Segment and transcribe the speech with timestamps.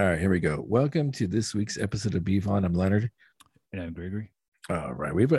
[0.00, 0.64] All right, here we go.
[0.66, 2.64] Welcome to this week's episode of Beef On.
[2.64, 3.10] I'm Leonard.
[3.72, 4.30] And I'm Gregory.
[4.70, 5.30] All right, we've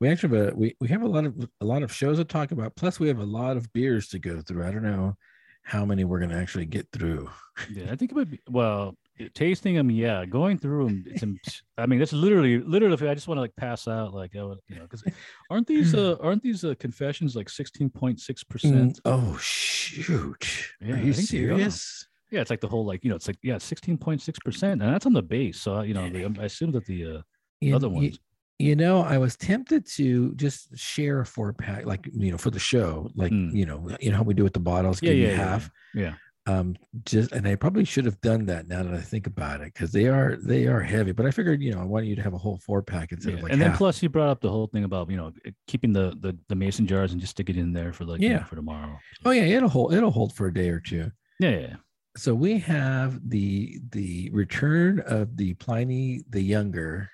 [0.00, 2.24] we actually have a, we we have a lot of a lot of shows to
[2.24, 2.74] talk about.
[2.76, 4.64] Plus, we have a lot of beers to go through.
[4.66, 5.16] I don't know
[5.62, 7.30] how many we're going to actually get through.
[7.72, 8.96] Yeah, I think it would be well
[9.34, 9.90] tasting them.
[9.90, 11.04] Yeah, going through them.
[11.06, 13.08] It's, I mean, that's literally literally.
[13.08, 15.04] I just want to like pass out, like I would, you know, because
[15.50, 18.96] aren't these uh aren't these uh, confessions like sixteen point six percent?
[18.96, 20.48] Mm, Oh shoot!
[20.80, 21.48] Yeah, Are you think they are.
[21.50, 22.06] serious?
[22.30, 24.82] Yeah, it's like the whole like you know, it's like yeah, sixteen point six percent,
[24.82, 25.60] and that's on the base.
[25.60, 27.22] So you know, the, I assume that the uh
[27.60, 28.18] You- other you- ones.
[28.62, 32.50] You know, I was tempted to just share a four pack, like you know, for
[32.50, 33.54] the show, like Mm.
[33.54, 35.36] you know, you know how we do with the bottles, Yeah, give you yeah, yeah,
[35.36, 35.70] half.
[35.94, 36.14] Yeah,
[36.46, 39.72] Um, just and I probably should have done that now that I think about it,
[39.72, 41.12] because they are they are heavy.
[41.12, 43.30] But I figured, you know, I wanted you to have a whole four pack instead
[43.30, 43.36] yeah.
[43.38, 43.78] of like and then half.
[43.78, 45.32] plus you brought up the whole thing about you know
[45.66, 48.28] keeping the the, the mason jars and just stick it in there for like you
[48.28, 48.44] know, Yeah.
[48.44, 48.98] for tomorrow.
[49.24, 51.10] oh yeah, it'll hold it'll hold for a day or two.
[51.38, 51.76] Yeah, yeah, yeah.
[52.20, 57.08] So we have the the return of the Pliny the Younger.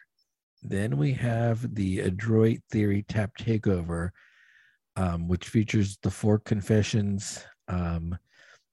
[0.64, 4.10] Then we have the Adroit Theory Tap Takeover,
[4.96, 8.18] um, which features the four confessions, um,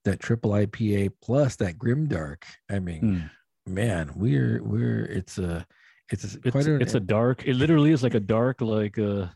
[0.05, 2.41] that triple IPA plus that Grimdark.
[2.67, 3.29] I mean,
[3.67, 3.71] Hmm.
[3.71, 5.67] man, we're we're it's a
[6.11, 8.97] it's a, it's, quite a, it's a dark it literally is like a dark like
[8.97, 9.27] uh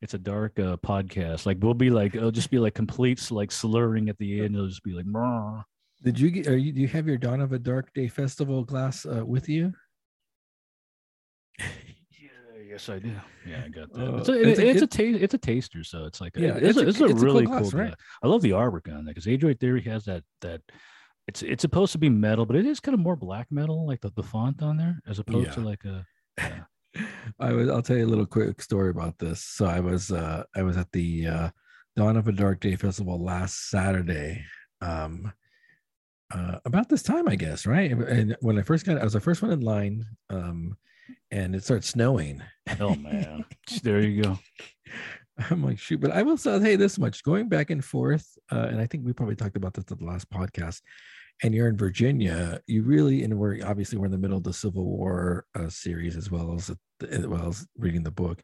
[0.00, 3.52] it's a dark uh podcast like we'll be like it'll just be like complete like
[3.52, 5.64] slurring at the end it'll just be like "Mrrr."
[6.02, 6.46] Did you get?
[6.48, 6.72] Are you?
[6.72, 9.72] Do you have your Dawn of a Dark Day festival glass uh, with you?
[11.58, 12.28] yeah
[12.66, 13.12] yes i do
[13.46, 15.34] yeah i got that Uh, it's a, it's it's, a- a, it's a taste it's
[15.34, 17.14] a taster so it's like Yeah, yeah it's, it's a, a- it's a it's a
[17.14, 17.94] cool really glass, cool right?
[18.22, 20.62] i love the artwork on that because adroit theory has that that
[21.28, 24.00] it's it's supposed to be metal but it is kind of more black metal like
[24.00, 26.04] the, the font on there as opposed to like a
[26.38, 26.64] yeah.
[27.40, 27.68] I was.
[27.70, 29.42] I'll tell you a little quick story about this.
[29.42, 30.10] So I was.
[30.12, 31.50] Uh, I was at the uh,
[31.96, 34.44] Dawn of a Dark Day festival last Saturday.
[34.82, 35.32] Um,
[36.34, 37.90] uh, about this time, I guess, right?
[37.90, 40.04] And when I first got, I was the first one in line.
[40.30, 40.76] Um,
[41.30, 42.42] and it started snowing.
[42.80, 43.44] oh man
[43.82, 44.38] there you go
[45.50, 48.66] I'm like, shoot, but I will say, hey, this much going back and forth, uh,
[48.70, 50.82] and I think we probably talked about this at the last podcast.
[51.42, 54.52] And you're in Virginia, you really, and we're obviously we're in the middle of the
[54.52, 56.70] Civil War uh, series as well as
[57.08, 58.42] as well as reading the book.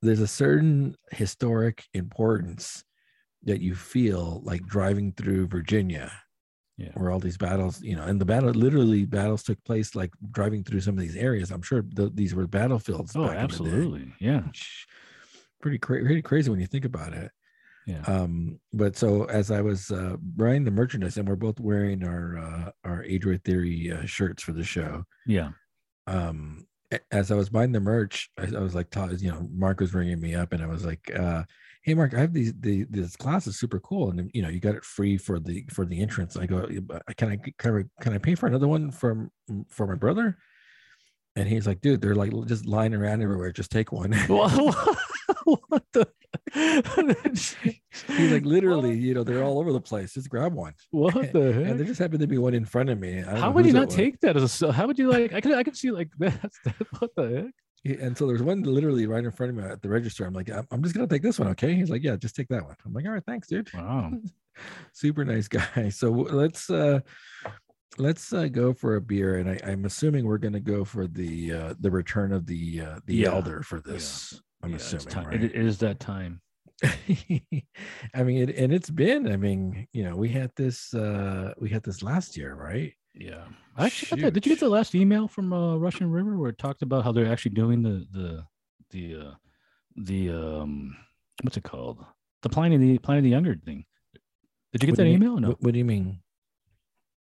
[0.00, 2.84] There's a certain historic importance
[3.42, 6.12] that you feel like driving through Virginia,
[6.78, 6.90] Yeah.
[6.94, 10.64] where all these battles, you know, and the battle literally battles took place like driving
[10.64, 11.50] through some of these areas.
[11.50, 13.14] I'm sure th- these were battlefields.
[13.14, 14.42] oh back in the day absolutely yeah
[15.60, 17.30] pretty cra- pretty crazy when you think about it.
[17.86, 22.02] yeah Um, but so as I was uh, buying the merchandise, and we're both wearing
[22.04, 25.04] our uh, our Adroit Theory uh, shirts for the show.
[25.26, 25.50] yeah
[26.06, 26.66] Um,
[27.10, 30.20] as I was buying the merch, I, I was like, you know, Mark was ringing
[30.20, 31.44] me up, and I was like, uh,
[31.82, 34.60] "Hey, Mark, I have these the this class is super cool, and you know, you
[34.60, 36.66] got it free for the for the entrance." I go,
[37.16, 39.30] "Can I can I, can I pay for another one from
[39.68, 40.38] for my brother?"
[41.36, 43.52] And he's like, "Dude, they're like just lying around everywhere.
[43.52, 44.52] Just take one." what,
[45.44, 46.06] what the
[46.52, 50.14] He's like, literally, you know, they're all over the place.
[50.14, 50.74] Just grab one.
[50.90, 53.20] what the heck And there just happened to be one in front of me.
[53.20, 55.62] How would you not take that as a how would you like I could I
[55.62, 57.54] could see like that's that, what the heck?
[57.84, 60.24] Yeah, And so there's one literally right in front of me at the register.
[60.24, 61.74] I'm like, I'm, just gonna take this one, okay?
[61.74, 62.76] He's like, yeah, just take that one.
[62.84, 63.70] I'm like, all right, thanks, dude.
[63.74, 64.12] Wow.
[64.92, 65.88] Super nice guy.
[65.88, 67.00] So let's uh
[67.98, 71.52] let's uh, go for a beer, and I, I'm assuming we're gonna go for the
[71.52, 73.30] uh the return of the uh the Yeah.
[73.32, 74.40] elder for this.
[74.62, 75.26] I'm Yeah, assuming, time.
[75.26, 75.42] right?
[75.42, 76.40] It, it is that time.
[76.84, 79.30] I mean, it, and it's been.
[79.32, 80.92] I mean, you know, we had this.
[80.94, 82.92] uh We had this last year, right?
[83.14, 83.44] Yeah.
[83.76, 84.34] I actually got that.
[84.34, 87.12] Did you get the last email from uh, Russian River where it talked about how
[87.12, 88.44] they're actually doing the the
[88.90, 89.34] the uh
[89.96, 90.96] the um
[91.42, 92.04] what's it called?
[92.42, 93.84] The Pliny the Pliny the Younger thing.
[94.72, 95.36] Did you get What that you mean- email?
[95.36, 95.48] or No.
[95.48, 96.20] What, what do you mean?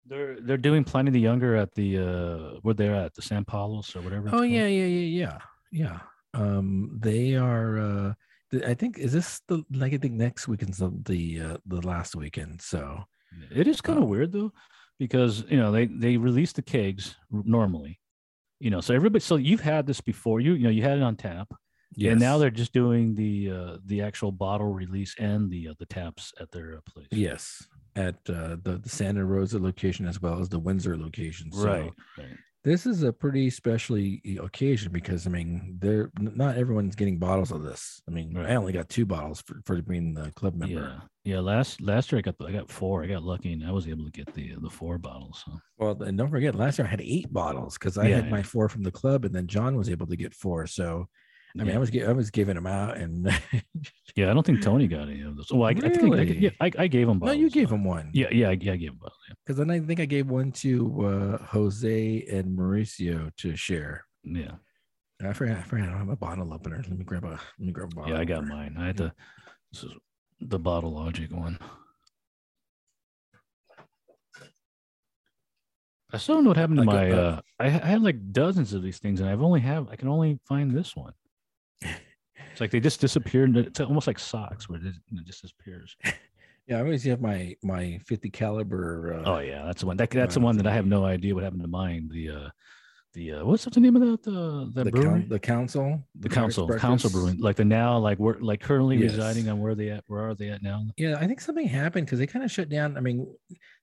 [0.06, 3.94] They're they're doing Pliny the Younger at the uh where they're at the San Paulos
[3.96, 4.30] or whatever.
[4.32, 5.38] Oh yeah, yeah, yeah, yeah,
[5.72, 5.98] yeah.
[6.34, 7.78] Um, they are.
[7.78, 8.14] uh
[8.64, 12.14] I think is this the like I think next weekend's the the, uh, the last
[12.14, 12.62] weekend.
[12.62, 13.04] So
[13.50, 14.52] It is kind of Um, weird though,
[14.98, 18.00] because you know they they release the kegs normally,
[18.60, 18.80] you know.
[18.80, 20.40] So everybody, so you've had this before.
[20.40, 21.52] You you know you had it on tap,
[22.02, 25.86] and now they're just doing the uh, the actual bottle release and the uh, the
[25.86, 27.08] taps at their uh, place.
[27.10, 27.66] yes
[27.96, 31.50] at uh, the the Santa Rosa location as well as the Windsor location.
[31.50, 31.92] So right.
[32.18, 32.36] right.
[32.66, 37.52] This is a pretty specially e, occasion because I mean, they're not everyone's getting bottles
[37.52, 38.02] of this.
[38.08, 38.50] I mean, Right.
[38.50, 41.00] I only got two bottles for, for being the club member.
[41.24, 41.40] Yeah, yeah.
[41.40, 43.04] Last last year I got I got four.
[43.04, 45.44] I got lucky and I was able to get the the four bottles.
[45.46, 45.52] So.
[45.78, 48.30] Well, and don't forget, last year I had eight bottles because I Yeah, had yeah.
[48.32, 50.66] my four from the club, and then John was able to get four.
[50.66, 51.06] So,
[51.58, 53.30] I mean, I was I was giving them out, and
[54.16, 55.50] Yeah, I don't think Tony got any of those.
[55.52, 56.38] Well, I, I think I, Really?
[56.38, 57.18] yeah, I, I gave him.
[57.18, 58.10] no, you gave so- him one.
[58.12, 58.72] Yeah, yeah, I- yeah.
[58.72, 59.18] I gave him bottles.
[59.28, 59.34] Yeah.
[59.44, 64.04] Because then I think I gave one to uh, Jose and Mauricio to share.
[64.24, 64.52] Yeah.
[65.22, 65.58] I forgot.
[65.58, 65.88] I forgot.
[65.88, 66.76] I don't have a bottle opener.
[66.76, 67.30] Let me grab a.
[67.30, 68.12] Let me grab a bottle.
[68.12, 68.76] Yeah, I got mine.
[68.78, 69.12] I had the
[69.72, 69.92] this is
[70.40, 71.58] the bottle logic one.
[76.12, 77.10] I still don't know what happened to my.
[77.10, 79.88] Uh, I, I had like dozens of these things, and I've only have.
[79.90, 81.12] I can only find this one.
[81.82, 83.56] It's like they just disappeared.
[83.56, 84.94] It's almost like socks, where it,
[85.24, 85.96] just disappears.
[86.66, 89.22] Yeah, I always have my my 50 caliber.
[89.24, 89.96] Uh, oh yeah, that's the one.
[89.98, 92.08] That, that's the one that I have no idea what happened to mine.
[92.10, 92.48] The uh,
[93.12, 95.20] the uh, what's the name of that uh, that the, brewery?
[95.20, 97.38] Con- the council, the, the council, council brewing.
[97.38, 99.12] Like the now, like we're like currently yes.
[99.12, 100.04] residing on where they at?
[100.06, 100.84] Where are they at now?
[100.96, 102.96] Yeah, I think something happened because they kind of shut down.
[102.96, 103.32] I mean,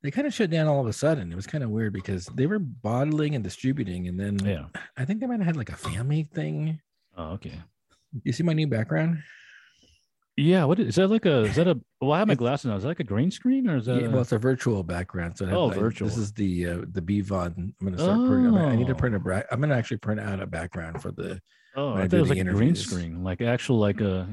[0.01, 1.31] they kind of shut down all of a sudden.
[1.31, 4.65] It was kind of weird because they were bottling and distributing, and then yeah,
[4.97, 6.81] I think they might have had like a family thing.
[7.17, 7.61] Oh, okay.
[8.23, 9.23] You see my new background?
[10.35, 12.65] Yeah, what is, is that like a is that a well I have my glasses
[12.65, 12.75] now.
[12.75, 14.09] Is that like a green screen or is that yeah, a...
[14.09, 15.37] well it's a virtual background.
[15.37, 16.07] So oh I, virtual.
[16.07, 17.57] This is the uh the BVOD.
[17.57, 18.27] I'm gonna start oh.
[18.27, 21.39] printing I need to print a I'm gonna actually print out a background for the
[21.75, 24.27] Oh, I, I thought it was like a green screen, like actual like a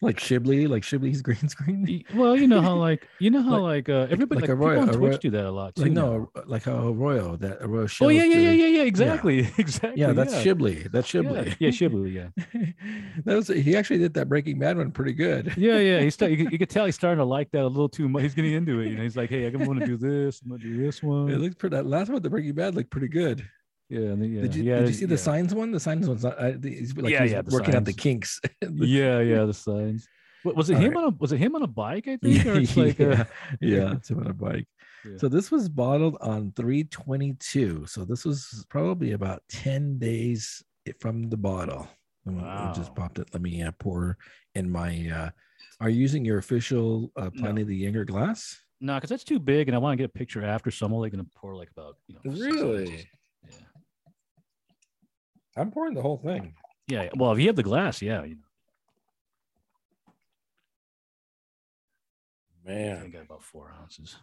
[0.00, 2.04] like Shibley, like Shibley's green screen.
[2.14, 4.80] Well, you know how like you know how like, like uh everybody like, like Arroyo,
[4.80, 5.82] on Twitch Arroyo, do that a lot too.
[5.82, 7.88] Like no, like how Arroyo that Arroyo.
[8.00, 9.48] Oh yeah, yeah, yeah, yeah, yeah, exactly, yeah.
[9.58, 10.00] exactly.
[10.00, 10.52] Yeah, that's yeah.
[10.52, 10.90] Shibley.
[10.90, 11.46] That's Shibley.
[11.46, 12.12] Yeah, yeah Shibley.
[12.12, 12.28] Yeah,
[13.24, 15.54] that was he actually did that Breaking Bad one pretty good.
[15.56, 16.00] Yeah, yeah.
[16.00, 18.22] He's start, you, you could tell he's starting to like that a little too much.
[18.22, 18.88] He's getting into it.
[18.88, 20.40] You know, he's like, hey, I'm going to do this.
[20.42, 21.30] I'm going to do this one.
[21.30, 21.76] It looks pretty.
[21.76, 23.46] That last one, the Breaking Bad, looked pretty good.
[23.90, 24.42] Yeah, yeah.
[24.42, 25.08] Did you, yeah, did you see yeah.
[25.08, 25.72] the signs one?
[25.72, 27.74] The signs one's not, uh, he's like yeah, he's yeah, working signs.
[27.74, 28.40] out the kinks.
[28.62, 30.06] yeah, yeah, the signs.
[30.44, 31.04] What, was it All him right.
[31.04, 32.06] on a was it him on a bike?
[32.06, 33.26] I think, or it's like yeah, a,
[33.60, 34.68] yeah, it's him on a bike.
[35.04, 35.16] Yeah.
[35.16, 37.86] So this was bottled on 322.
[37.86, 40.62] So this was probably about 10 days
[41.00, 41.88] from the bottle.
[42.26, 43.28] I'm I just popped it.
[43.32, 44.18] Let me uh, pour
[44.54, 45.10] in my.
[45.10, 45.30] uh
[45.80, 48.60] Are you using your official uh, Pliny the Younger glass?
[48.80, 50.70] no, because that's too big, and I want to get a picture after.
[50.70, 52.34] So I'm only going to pour like about you know.
[52.34, 53.08] six Really?
[55.56, 56.54] I'm pouring the whole thing.
[56.88, 57.08] yeah.
[57.16, 58.22] Well, if you have the glass, yeah.
[58.24, 58.40] You know,
[62.64, 64.16] Man, I got about four ounces.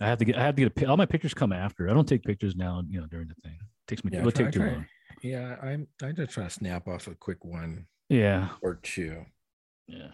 [0.00, 0.36] I have to get.
[0.36, 0.86] I have to get a.
[0.86, 1.88] All my pictures come after.
[1.88, 2.82] I don't take pictures now.
[2.88, 3.52] You know, during the thing.
[3.60, 4.10] it takes me.
[4.12, 4.86] Yeah, it would try- take too long.
[5.22, 5.86] yeah, I'm.
[6.02, 8.48] I just try to snap off a quick one Yeah.
[8.62, 9.24] or two,
[9.86, 10.10] Yeah.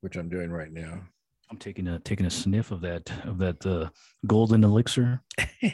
[0.00, 1.02] which I'm doing right now.
[1.52, 3.90] I'm taking a taking a sniff of that of that uh,
[4.26, 5.20] golden elixir.
[5.60, 5.70] you,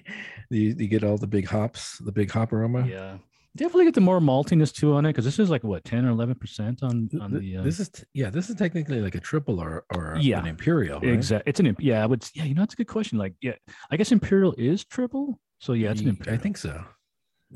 [0.50, 2.84] you get all the big hops, the big hop aroma.
[2.84, 3.18] Yeah,
[3.54, 6.10] definitely get the more maltiness too on it because this is like what ten or
[6.10, 7.56] eleven percent on on th- the.
[7.58, 10.40] Uh, this is t- yeah, this is technically like a triple or or Yeah.
[10.40, 10.98] an imperial.
[10.98, 11.10] Right?
[11.12, 11.46] exact.
[11.46, 12.02] It's an yeah.
[12.02, 12.42] I would yeah.
[12.42, 13.16] You know, that's a good question.
[13.16, 13.54] Like yeah,
[13.92, 15.38] I guess imperial is triple.
[15.60, 16.40] So yeah, it's an imperial.
[16.40, 16.84] I think so.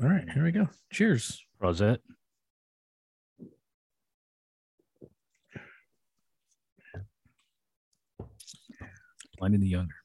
[0.01, 0.69] All right, here we go.
[0.93, 1.43] Cheers.
[1.59, 1.99] Rosette.
[9.43, 9.95] Pliny the Younger.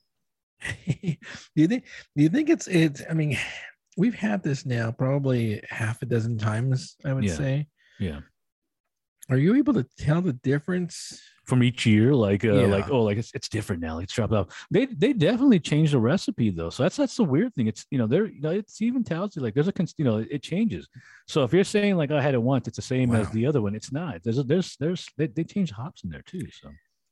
[0.89, 1.17] do
[1.55, 1.85] you think?
[2.17, 3.03] Do you think it's it's?
[3.09, 3.39] I mean,
[3.97, 6.97] we've had this now probably half a dozen times.
[7.05, 7.35] I would Yeah.
[7.35, 7.69] say.
[8.01, 8.21] Yeah.
[9.31, 11.21] Are you able to tell the difference?
[11.45, 12.67] From each year, like uh, Yeah.
[12.67, 14.01] like oh, like it's, it's different now.
[14.01, 14.67] It's dropped off.
[14.73, 16.71] They they definitely changed the recipe though.
[16.71, 17.69] So that's that's the weird thing.
[17.69, 20.19] It's you know there you know it's even tells you like there's a you know
[20.31, 20.89] it changes.
[21.29, 23.63] So if you're saying like I had it once, it's the same as the other
[23.63, 23.75] one.
[23.77, 24.23] It's not.
[24.25, 26.47] There's a, there's there's they, they changed hops in there too.
[26.51, 26.71] So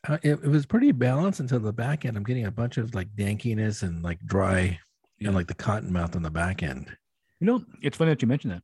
[0.08, 2.16] Uh, it, it was pretty balanced until the back end.
[2.16, 4.78] I'm getting a bunch of like dankiness and like dry,
[5.18, 5.28] Yeah.
[5.28, 6.94] and like the cotton mouth on the back end.
[7.40, 8.62] You know, it's funny that you mentioned that.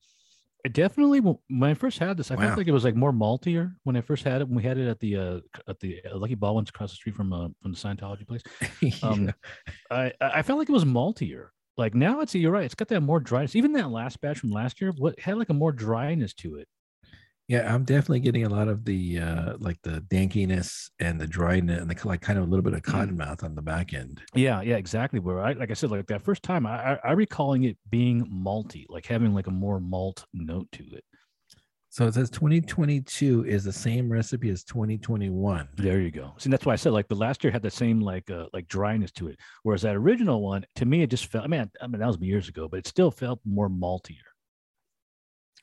[0.65, 1.39] It definitely when
[1.71, 2.43] I first had this, I Wow.
[2.43, 4.47] felt like it was like more maltier when I first had it.
[4.49, 7.17] When we had it at the uh at the uh, Lucky Baldwin's across the street
[7.17, 8.43] from uh from the Scientology place,
[9.03, 9.33] Um, Yeah.
[9.91, 11.49] I I I felt like it was maltier.
[11.77, 12.65] Like now it's you're right.
[12.65, 13.57] It's got that more dryness.
[13.57, 16.69] Even that last batch from last year, what had like a more dryness to it.
[17.53, 21.83] Yeah, I'm definitely getting a lot of the uh like the dankiness and the dryness
[21.83, 24.23] and the like kind of a little bit of cotton mouth on the back end.
[24.35, 25.21] Yeah, yeah, exactly.
[25.21, 28.25] Where I like I said, like that first time, I I, I recalling it being
[28.25, 31.05] malty, like having like a more malt note to it.
[31.91, 35.69] So it says 2022 is the same recipe as 2021.
[35.77, 36.33] There you go.
[36.39, 38.67] See, that's why I said like the last year had the same like uh, like
[38.67, 41.45] dryness to it, whereas that original one to me it just felt.
[41.45, 44.25] I mean, I mean that was years ago, but it still felt more maltier.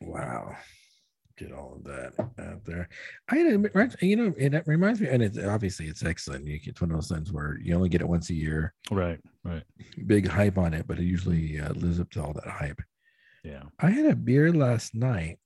[0.02, 0.56] Wow.
[1.40, 2.90] Get all of that out there.
[3.30, 6.46] I had a- right, you know, it reminds me, and it's obviously it's excellent.
[6.46, 9.20] You get one of those things where you only get it once a year, Right.
[9.46, 9.64] Right.
[10.06, 12.82] big hype on it, but it usually uh, lives up to all that hype.
[13.46, 13.64] Yeah.
[13.80, 15.40] I had a beer last night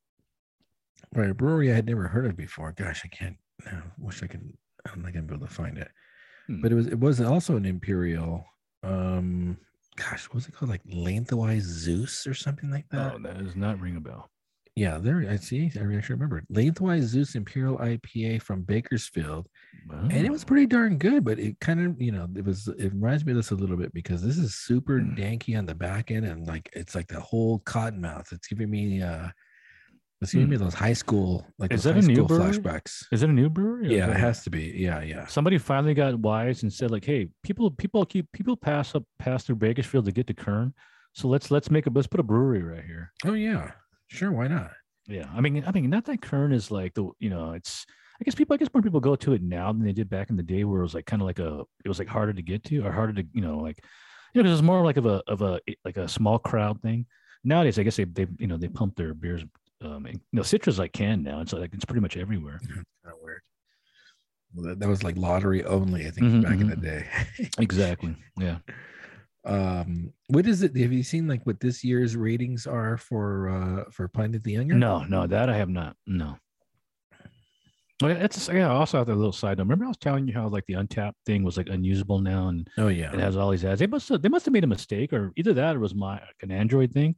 [1.14, 2.72] by a brewery I had never heard of before.
[2.72, 3.38] Gosh, I can't.
[3.68, 4.52] I wish I could.
[4.92, 5.92] I'm not gonna be able to find it.
[6.48, 6.62] Hmm.
[6.62, 8.44] But it was it was also an imperial.
[8.82, 9.58] Um,
[9.96, 10.72] gosh, what was it called?
[10.72, 13.14] Like lengthwise Zeus or something like that.
[13.14, 14.32] Oh, that does not ring a bell.
[14.76, 15.72] Yeah, there I see.
[15.76, 19.48] I actually remember Lengthwise Zeus Imperial IPA from Bakersfield,
[19.92, 21.24] and it was pretty darn good.
[21.24, 22.68] But it kind of, you know, it was.
[22.68, 25.16] It reminds me of this a little bit because this is super Mm.
[25.18, 28.32] danky on the back end, and like it's like the whole cottonmouth.
[28.32, 29.30] It's giving me, uh
[30.22, 31.76] it's giving me those high school, like Hmm.
[31.76, 32.54] Is that a new brewery?
[32.54, 33.04] flashbacks.
[33.12, 33.96] Is it a new brewery?
[33.96, 34.74] Yeah, it has to be.
[34.76, 35.28] Yeah, yeah.
[35.28, 39.44] Somebody finally got wise and said, like, "Hey, people, people keep people pass up pass
[39.44, 40.74] through Bakersfield to get to Kern,
[41.14, 43.72] so let's let's make a let's put a brewery right here." Oh yeah,
[44.14, 44.32] sure.
[44.32, 44.72] Why not?
[45.08, 47.86] Yeah, I mean, I mean, not that Kern is like the you know, it's
[48.20, 50.30] I guess people I guess more people go to it now than they did back
[50.30, 52.34] in the day, where it was like kind of like a it was like harder
[52.34, 53.84] to get to or harder to you know like
[54.34, 57.06] you know because it's more like of a of a like a small crowd thing.
[57.44, 59.44] Nowadays, I guess they they you know they pump their beers.
[59.82, 61.42] Um, and, you know, Citra's like canned now.
[61.42, 62.62] It's like it's pretty much everywhere.
[62.68, 63.42] Kind of weird.
[64.56, 66.82] Well, that, that was like lottery only, I think, Mhm, back in the mhm.
[66.82, 67.08] day.
[67.60, 68.16] Exactly.
[68.40, 68.60] Yeah.
[69.46, 73.92] Um what is it have you seen like what this year's ratings are for uh
[73.92, 75.96] for Pliny the Younger No, no, that I have not.
[76.08, 76.38] No.
[78.02, 78.70] Well, that's yeah.
[78.70, 79.66] I also have a little side note.
[79.66, 82.70] Remember, I was telling you how like the Untappd thing was like unusable now, and
[82.78, 83.80] oh yeah it has all these ads.
[83.80, 85.96] They must have they must have made a mistake, or either that or it was
[85.96, 87.16] my like an Android thing,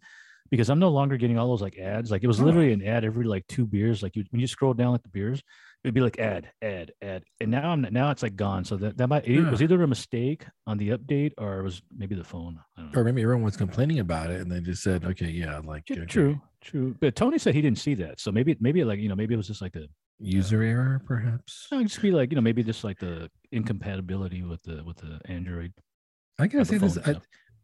[0.51, 2.11] because I'm no longer getting all those like ads.
[2.11, 4.03] Like it was literally an ad every like two beers.
[4.03, 5.41] Like you when you scroll down like the beers,
[5.85, 8.65] it'd be like ad, ad, ad, and now I'm now it's like gone.
[8.65, 11.81] So that that might it was either a mistake on the update or it was
[11.95, 12.59] maybe the phone.
[12.77, 12.99] I don't know.
[13.01, 16.05] or maybe everyone was complaining about it and they just said okay yeah like okay,
[16.05, 16.95] True, true.
[16.99, 19.37] But Tony said he didn't see that, so maybe maybe like you know maybe it
[19.37, 19.87] was just like a uh,
[20.19, 24.61] user error perhaps No, just be like you know maybe just like the incompatibility with
[24.63, 25.73] the with the Android.
[26.39, 27.15] i gotta say this I.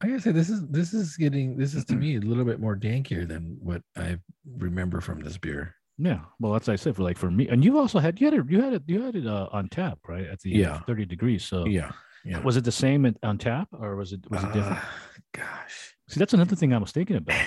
[0.04, 2.60] I gotta say this is this is getting this is to me a little bit
[2.60, 4.18] more dankier than what i
[4.58, 7.64] remember from this beer Yeah, well, that's what I said for like for me, and
[7.64, 10.00] you also had you had it you had it you had it uh, on tap
[10.08, 10.80] right at the Yeah.
[10.88, 11.44] thirty degrees.
[11.44, 11.92] So yeah
[12.26, 14.80] yeah was it the same at, on tap or was it was it different?
[14.80, 14.90] Ah,
[15.34, 17.40] gosh See, that's another thing I was thinking about.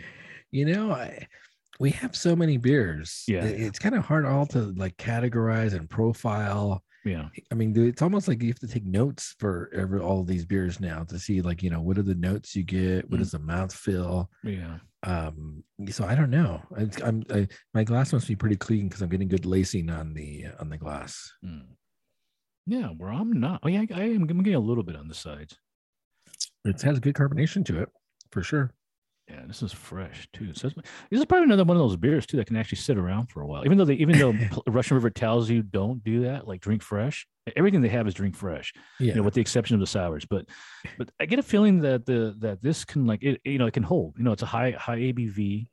[0.50, 1.26] you know i
[1.80, 3.66] we have so many beers Yeah, it- yeah.
[3.66, 8.28] it's kind of hard all to like categorize and profile Yeah, I mean, it's almost
[8.28, 11.42] like you have to take notes for every all of these beers now to see,
[11.42, 13.10] like, you know, what are the notes you get?
[13.10, 13.22] What Mm.
[13.22, 14.30] does the mouth feel?
[14.44, 16.62] yeah, Um, so I don't know.
[16.76, 20.14] I, I'm I, my glass must be pretty clean because I'm getting good lacing on
[20.14, 21.32] the on the glass.
[21.44, 21.66] Mm.
[22.66, 22.88] yeah.
[22.88, 23.60] Where I'm not.
[23.64, 24.22] Oh yeah, I, I am.
[24.22, 25.58] I'm getting a little bit on the sides.
[26.64, 27.88] It has good carbonation to it,
[28.30, 28.70] for sure.
[29.32, 30.52] Yeah, this is fresh too.
[30.52, 33.28] So this is probably another one of those beers too that can actually sit around
[33.28, 33.64] for a while.
[33.64, 34.34] Even though they, even though
[34.66, 37.26] Russian River tells you don't do that, like drink fresh.
[37.56, 38.72] Everything they have is drink fresh.
[39.00, 40.26] Yeah, You know, with the exception of the sours.
[40.26, 40.46] But
[40.98, 43.40] but I get a feeling that the that this can like it.
[43.44, 44.14] You know, it can hold.
[44.18, 45.66] You know, it's a high high ABV,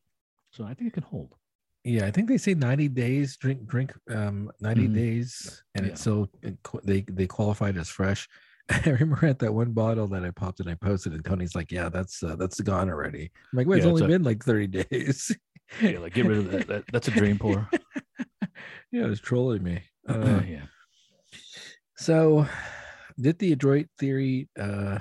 [0.52, 1.36] so I think it can hold.
[1.84, 2.06] yeah.
[2.06, 4.94] I think they say 90 days drink drink um 90 Mhm.
[4.96, 5.92] days, and Yeah.
[5.92, 8.28] it's so it they they qualified as fresh.
[8.86, 11.72] I remember at that one bottle that I popped and I posted, and Tony's like,
[11.72, 14.24] "Yeah, that's uh, that's gone already." I'm like, "Wait, it's Yeah, only it's a- been
[14.24, 15.36] like 30 days."
[15.82, 16.68] Yeah, like get rid of that.
[16.68, 17.70] that that's a dream pour.
[18.92, 19.82] yeah, it was trolling me.
[20.08, 20.64] Uh, yeah.
[21.98, 22.48] so,
[23.20, 25.00] did the Adroit Theory uh,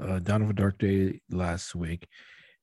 [0.00, 2.08] uh, Dawn of a Dark Day last week,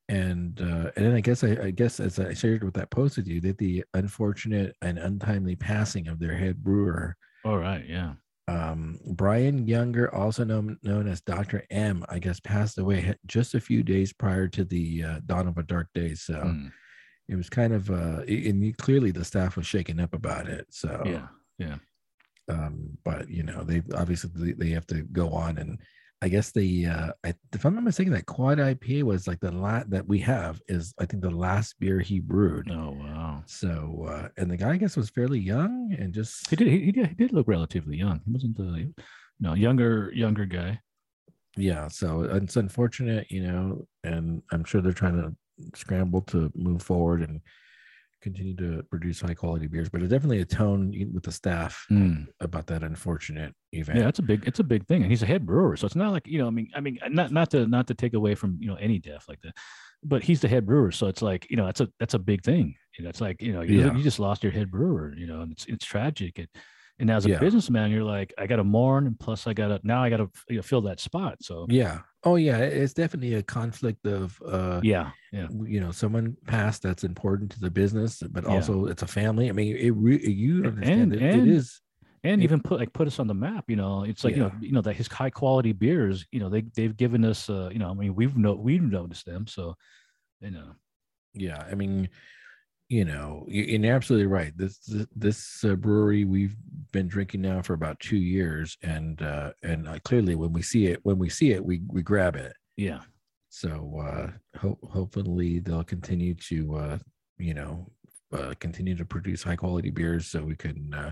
[0.10, 3.18] and uh, and then I guess I, I guess as I shared with that post
[3.18, 7.86] with you, did the unfortunate and untimely passing of their head brewer, All right.
[7.88, 8.14] Yeah.
[8.48, 13.60] Um, Brian Younger, also known known as Doctor M, I guess passed away just a
[13.60, 16.14] few days prior to the uh, Dawn of a Dark Day.
[16.16, 16.36] So.
[16.36, 16.72] Mm,
[17.28, 20.68] It was kind of uh, and clearly the staff was shaken up about it.
[20.70, 21.28] So yeah.
[21.58, 21.78] Yeah.
[22.50, 25.80] um but you know they obviously they have to go on and
[26.22, 29.52] i guess the uh I, if i'm not mistaken that quad ipa was like the
[29.52, 33.44] last that we have is i think the last beer he brewed Oh wow.
[33.46, 36.68] so uh and the guy i guess was fairly young and just He did.
[36.68, 37.08] He, he did.
[37.10, 38.22] He did look relatively young.
[38.26, 38.94] He wasn't the,
[39.40, 40.80] no younger younger guy.
[41.58, 45.36] yeah so it's unfortunate you know and i'm sure they're trying to
[45.78, 47.40] scramble to move forward and
[48.28, 50.82] continue to produce high quality beers but it's definitely a tone
[51.14, 52.26] with the staff Mm.
[52.48, 55.32] about that unfortunate event Yeah, that's a big it's a big thing, and he's a
[55.34, 56.48] head brewer, so it's not like you know.
[56.48, 58.98] I mean, I mean, not not to not to take away from you know any
[59.10, 59.54] death like that,
[60.12, 62.42] but he's the head brewer, so it's like you know that's a that's a big
[62.50, 62.68] thing.
[62.98, 63.94] You know, it's like you know you, Yeah.
[63.96, 66.34] you just lost your head brewer, you know, and it's it's tragic.
[66.44, 66.50] It,
[67.00, 67.40] and as a Yeah.
[67.40, 70.18] businessman, you're like, I got to mourn, and plus I got to now I got
[70.18, 71.38] to you know, fill that spot.
[71.42, 76.36] So yeah oh yeah it's definitely a conflict of uh yeah, yeah, you know someone
[76.48, 78.50] passed that's important to the business but Yeah.
[78.50, 81.82] also it's a family i mean it re- you And- understand it, and- it is
[82.24, 82.46] and Yeah.
[82.46, 83.66] even put like put us on the map.
[83.68, 86.26] You know, it's like you know you know that his high quality beers.
[86.32, 87.48] You know, they they've given us.
[87.48, 89.46] Uh, you know, I mean, we've no we've noticed them.
[89.46, 89.76] So
[90.42, 90.72] you know,
[91.36, 92.10] yeah i mean
[92.88, 96.56] you know and you're absolutely right this this, this uh, brewery we've
[96.92, 100.86] been drinking now for about two years and uh and uh, clearly when we see
[100.86, 103.00] it when we see it we we grab it yeah.
[103.50, 106.98] so uh ho- hopefully they'll continue to uh
[107.38, 107.90] you know,
[108.34, 111.12] uh, continue to produce high quality beers so we can uh,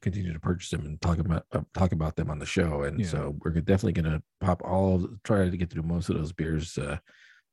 [0.00, 2.82] continue to purchase them and talk about uh, talk about them on the show.
[2.82, 3.06] And yeah.
[3.06, 6.76] so we're definitely going to pop all try to get through most of those beers
[6.78, 6.98] uh,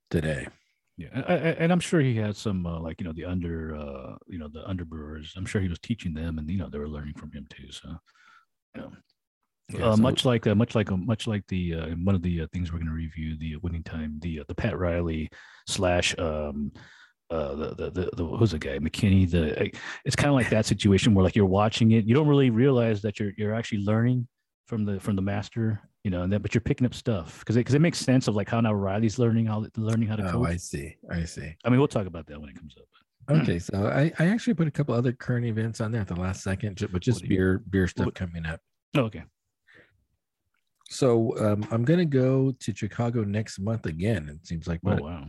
[0.10, 0.48] today.
[0.96, 3.76] Yeah, I, I, and I'm sure he had some uh, like you know the under
[3.76, 5.34] uh, you know the under brewers.
[5.36, 7.72] I'm sure he was teaching them, and you know they were learning from him too.
[7.72, 7.90] So,
[8.76, 8.92] you know.
[9.70, 12.22] Yeah, uh, so, much like uh, much like uh, much like the uh, one of
[12.22, 15.30] the uh, things we're going to review the winning time the uh, the Pat Riley
[15.68, 16.72] slash um
[17.30, 19.72] uh the the, the, the who's the guy McKinney the
[20.04, 23.02] it's kind of like that situation where like you're watching it you don't really realize
[23.02, 24.28] that you're you're actually learning
[24.68, 27.56] from the from the master you know, and then but you're picking up stuff because
[27.56, 30.32] it, because it makes sense of like how now Riley's learning how learning how to.
[30.34, 30.98] Oh, I see.
[31.10, 31.56] I see.
[31.64, 33.38] I mean, we'll talk about that when it comes up.
[33.38, 36.16] Okay, so I, I actually put a couple other current events on there at the
[36.16, 38.16] last second, but just beer beer stuff what?
[38.16, 38.60] coming up.
[38.98, 39.24] Oh, okay.
[40.90, 44.28] So um, I'm gonna go to Chicago next month again.
[44.28, 45.26] It seems like my, oh wow.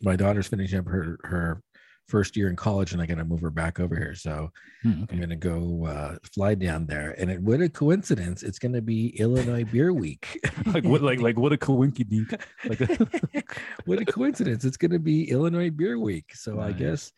[0.00, 1.62] My daughter's finishing up her her
[2.08, 4.14] first year in college and I got to move her back over here.
[4.14, 4.50] So
[4.82, 5.06] hmm, okay.
[5.10, 7.14] I'm going to go uh, fly down there.
[7.18, 8.42] And it, what a coincidence.
[8.42, 10.38] It's going to be Illinois Beer Week.
[10.66, 12.32] like what, like, like what a coincidence.
[12.64, 13.08] Like a-
[13.84, 14.64] what a coincidence.
[14.64, 16.34] It's going to be Illinois Beer Week.
[16.34, 16.68] So nice.
[16.68, 17.12] I guess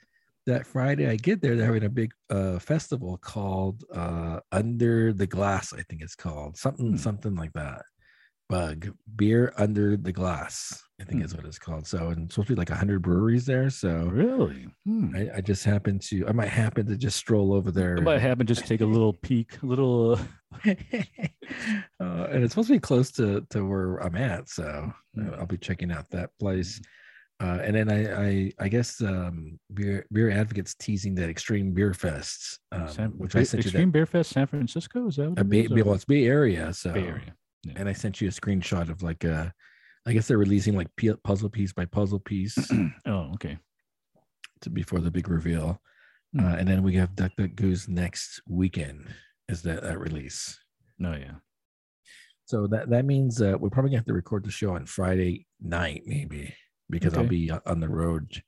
[0.47, 5.27] that Friday I get there, they're having a big uh, festival called uh, Under the
[5.27, 5.73] Glass.
[5.73, 6.97] I think it's called something, hmm.
[6.97, 7.83] something like that
[8.49, 11.25] bug beer under the glass i think hmm.
[11.25, 14.67] is what it's called so and supposed to be like 100 breweries there so really
[14.85, 15.15] hmm.
[15.15, 18.21] I, I, just happen to i might happen to just stroll over there i might
[18.21, 20.19] happen just take a little peek a little uh...
[20.67, 25.31] uh, and it's supposed to be close to to where i'm at so hmm.
[25.39, 26.81] i'll be checking out that place
[27.41, 31.95] uh, and then I, I, I guess um, beer beer advocates teasing that Extreme Beer
[31.95, 33.63] Fest, um, San, which I sent Extreme you.
[33.63, 35.07] That, extreme Beer Fest, San Francisco.
[35.07, 37.35] Is that what it Bay, well, it's Bay Area, so Bay Area.
[37.65, 37.75] Yeah.
[37.77, 39.53] And I sent you a screenshot of like a,
[40.09, 40.89] I guess they're releasing like
[41.23, 42.57] puzzle piece by puzzle piece.
[43.07, 43.59] oh, okay.
[44.63, 45.81] To before the big reveal,
[46.35, 46.43] mm.
[46.43, 49.07] uh, and then we have Duck Duck Goose next weekend.
[49.49, 50.59] Is that that release?
[50.99, 51.35] No, oh, yeah.
[52.47, 55.47] So that that means uh, we're probably gonna have to record the show on Friday
[55.61, 56.55] night, maybe,
[56.89, 57.23] because okay.
[57.23, 58.43] I'll be uh, on the road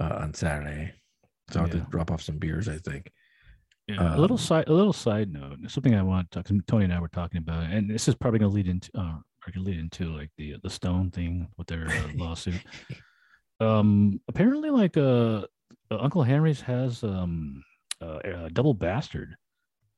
[0.00, 0.92] uh, on Saturday.
[1.50, 1.74] So I'll yeah.
[1.74, 3.10] have to drop off some beers, I think.
[3.86, 5.58] Yeah, um, a little um, side, a little side note.
[5.68, 6.46] Something I want to talk.
[6.46, 8.90] To Tony and I were talking about, and this is probably going to lead into,
[8.94, 9.18] uh,
[9.56, 12.60] lead into like the the Stone thing with their uh, lawsuit.
[13.60, 15.42] um, apparently, like uh,
[15.90, 17.64] uh, Uncle Henry's has um
[18.02, 19.36] uh, a double bastard.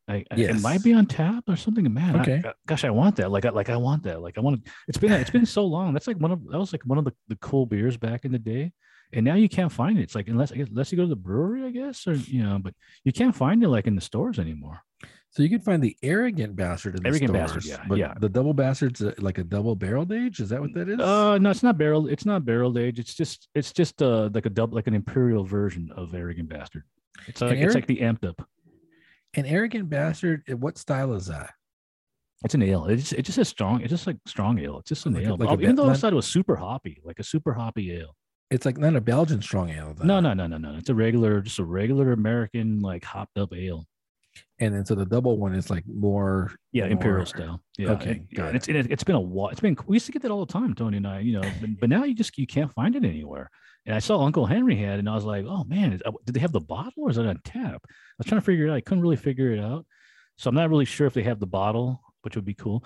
[0.09, 0.57] I, yes.
[0.57, 1.93] it might be on tap or something.
[1.93, 2.43] Man, okay.
[2.45, 3.31] I, gosh, I want that.
[3.31, 4.21] Like, I, like I want that.
[4.21, 4.67] Like, I want.
[4.89, 5.93] It's been it's been so long.
[5.93, 8.33] That's like one of that was like one of the, the cool beers back in
[8.33, 8.73] the day
[9.13, 10.03] and now you can't find it.
[10.03, 12.43] It's like unless I guess unless you go to the brewery, I guess, or you
[12.43, 14.83] know, but you can't find it like in the stores anymore.
[15.33, 18.15] So you can find the arrogant bastard in the arrogant stores, bastard, yeah, but yeah.
[18.19, 20.41] The double bastard's like a double barreled age.
[20.41, 20.99] Is that what that is?
[20.99, 22.09] Uh, no, it's not barrel.
[22.09, 22.99] It's not barreled age.
[22.99, 26.83] It's just it's just uh like a double like an imperial version of arrogant bastard.
[27.29, 28.45] It's like it's like the amped up.
[29.35, 30.43] An arrogant bastard.
[30.49, 31.55] What style is that?
[32.45, 32.87] It's an ale.
[32.87, 33.83] It's it's just a strong.
[33.83, 34.79] It's just like strong ale.
[34.79, 35.35] It's just an like ale.
[35.35, 38.17] A, like even though I thought it was super hoppy, like a super hoppy ale.
[38.51, 39.95] It's like not a Belgian strong ale.
[39.97, 40.05] Though.
[40.05, 40.75] No, no, no, no, no.
[40.77, 43.87] It's a regular, just a regular American like hopped up ale.
[44.59, 46.93] And then so the double one is like more yeah more...
[46.93, 47.63] imperial style.
[47.79, 48.49] Yeah, okay, yeah.
[48.49, 49.49] And it's it, has been a while.
[49.49, 51.21] It's been we used to get that all the time, Tony and I.
[51.21, 53.51] You know, but, but, now you just you can't find it anywhere.
[53.87, 56.41] And I saw Uncle Henry had, and I was like, oh man, uh, did they
[56.41, 57.83] have the bottle or is it on tap?
[57.87, 58.77] I was trying to figure it out.
[58.77, 59.87] I couldn't really figure it out.
[60.37, 62.85] So I'm not really sure if they have the bottle, which would be cool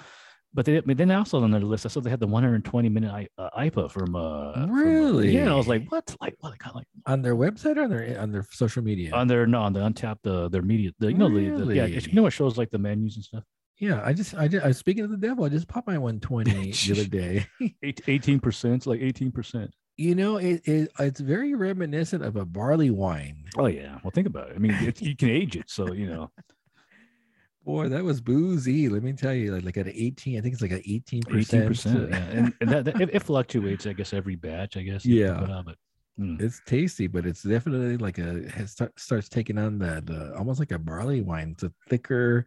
[0.55, 3.29] but they but then also on their list, I saw they had the 120 minute
[3.37, 5.53] uh, IPA from uh really from, uh, yeah.
[5.53, 6.15] I was like, what?
[6.21, 6.55] Like what?
[6.75, 9.13] Like on their website or on their on their social media?
[9.13, 10.93] On their no, on the Untappd uh, their media.
[11.01, 11.75] The, you know really?
[11.75, 13.43] the, yeah, you know what shows like the menus and stuff.
[13.79, 15.45] Yeah, I just I just I was speaking of the devil.
[15.45, 17.47] I just popped my 120 the other day.
[18.07, 19.75] 18 percent, like 18 percent.
[19.97, 23.45] You know, it, it it's very reminiscent of a barley wine.
[23.59, 24.57] Oh yeah, well think about it.
[24.57, 26.31] I mean, it, you can age it, so you know.
[27.65, 28.91] Boy, that was boozy.
[28.91, 31.71] Let me tell you, like, like at 18, I think it's like an 18 percent.
[31.71, 32.11] 18%.
[32.11, 34.77] Yeah, and, and that, that it, it, fluctuates, I guess, every batch.
[34.77, 35.07] I guess.
[35.07, 35.77] Yeah, but
[36.21, 36.41] mm.
[36.43, 40.73] it's tasty, but it's definitely like a has, starts taking on that uh, almost like
[40.73, 41.53] a barley wine.
[41.53, 42.47] It's a thicker,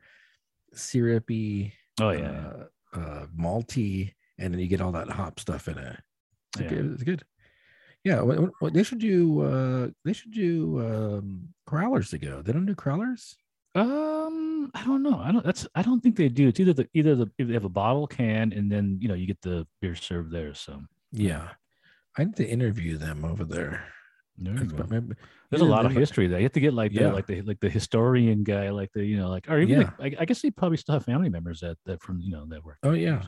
[0.74, 1.74] syrupy.
[2.00, 2.52] Oh yeah,
[2.94, 6.00] uh, uh, malty, and then you get all that hop stuff in it.
[6.54, 6.70] It's, yeah.
[6.70, 7.24] good, it's good.
[8.04, 9.42] Yeah, what, what, they should do.
[9.42, 12.44] Uh, they should do um, crowlers to go.
[12.44, 13.36] They don't do crowlers.
[13.78, 15.20] Um, I don't know.
[15.20, 15.46] I don't.
[15.46, 15.68] That's.
[15.76, 16.48] I don't think they do.
[16.48, 19.14] It's either the either the if they have a bottle can and then you know
[19.14, 20.54] you get the beer served there.
[20.54, 21.50] So yeah,
[22.18, 23.84] I need to interview them over there.
[24.40, 24.54] There
[25.50, 26.40] There's a lot of history there.
[26.40, 27.08] You have to get like yeah.
[27.08, 29.90] the like the like the historian guy, like the you know like or even yeah.
[30.00, 32.46] like, I, I guess they probably still have family members that that from you know
[32.48, 32.78] that work.
[32.84, 33.24] Oh yeah,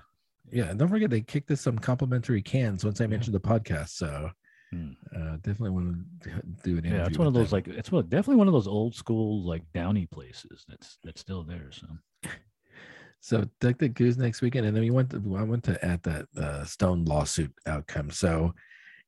[0.51, 0.65] yeah.
[0.65, 3.39] And don't forget they kicked us some complimentary cans once I mentioned yeah.
[3.41, 3.89] the podcast.
[3.89, 4.29] So
[4.71, 4.91] Hmm.
[5.15, 6.29] Uh, definitely want to
[6.63, 6.97] do an interview.
[6.97, 7.57] Yeah, it's one of those them.
[7.57, 11.43] like it's one, definitely one of those old school like downy places that's that's still
[11.43, 11.71] there.
[11.71, 11.87] So,
[13.19, 16.03] so Duck the Goose next weekend, and then we went to I went to at
[16.03, 18.11] that uh, Stone lawsuit outcome.
[18.11, 18.53] So,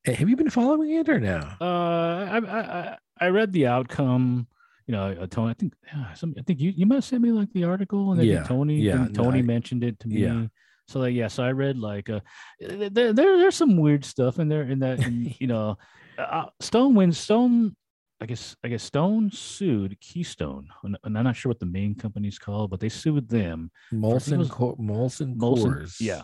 [0.04, 1.40] hey, have you been following it or no?
[1.62, 4.48] Uh, I I I read the outcome.
[4.88, 5.52] You know, uh, Tony.
[5.52, 8.20] I think yeah, some, I think you you have sent me like the article, and
[8.20, 10.22] then yeah, Tony yeah, Tony no, mentioned it to me.
[10.22, 10.48] Yeah.
[10.92, 12.20] So like yeah, so I read like uh,
[12.60, 15.78] there, there there's some weird stuff in there in that in, you know
[16.18, 17.78] uh, uh, Stone when Stone
[18.20, 22.38] I guess I guess Stone sued Keystone and I'm not sure what the main company's
[22.38, 23.72] called, but they sued them.
[23.94, 26.02] Molson was, Co- Molson, Molson Coors.
[26.02, 26.24] Yeah.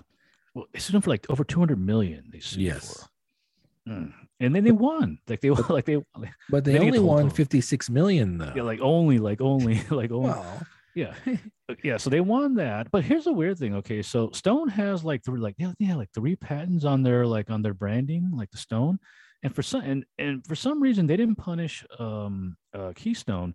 [0.54, 2.26] Well, they sued them for like over 200 million.
[2.30, 3.08] They sued yes.
[3.86, 3.90] for.
[3.90, 4.14] Mm.
[4.42, 5.18] And then they won.
[5.28, 6.04] Like they like they
[6.50, 8.52] But they, they only won 56 million though.
[8.54, 10.30] Yeah, like only, like only, like only.
[10.30, 10.62] Well,
[10.94, 11.14] yeah.
[11.84, 11.98] Yeah.
[11.98, 12.90] So they won that.
[12.92, 13.76] But here's a weird thing.
[13.76, 14.02] Okay.
[14.02, 17.62] So Stone has like three, like, yeah, yeah, like three patents on their, like on
[17.62, 19.00] their branding, like the Stone.
[19.44, 23.54] And for some, and, and for some reason, they didn't punish um, uh, Keystone,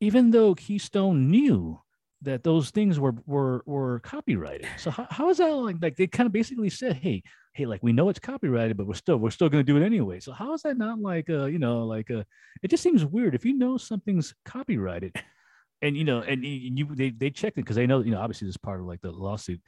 [0.00, 1.78] even though Keystone knew
[2.22, 4.66] that those things were were were copyrighted.
[4.78, 7.82] So how, how is that like like they kind of basically said, hey, hey, like
[7.82, 10.20] we know it's copyrighted, but we're still we're still gonna do it anyway.
[10.20, 12.24] So how is that not like uh, you know, like uh
[12.62, 15.14] it just seems weird if you know something's copyrighted
[15.84, 18.46] and you know, and you they they checked it because they know you know obviously
[18.48, 19.60] this part of like the lawsuit.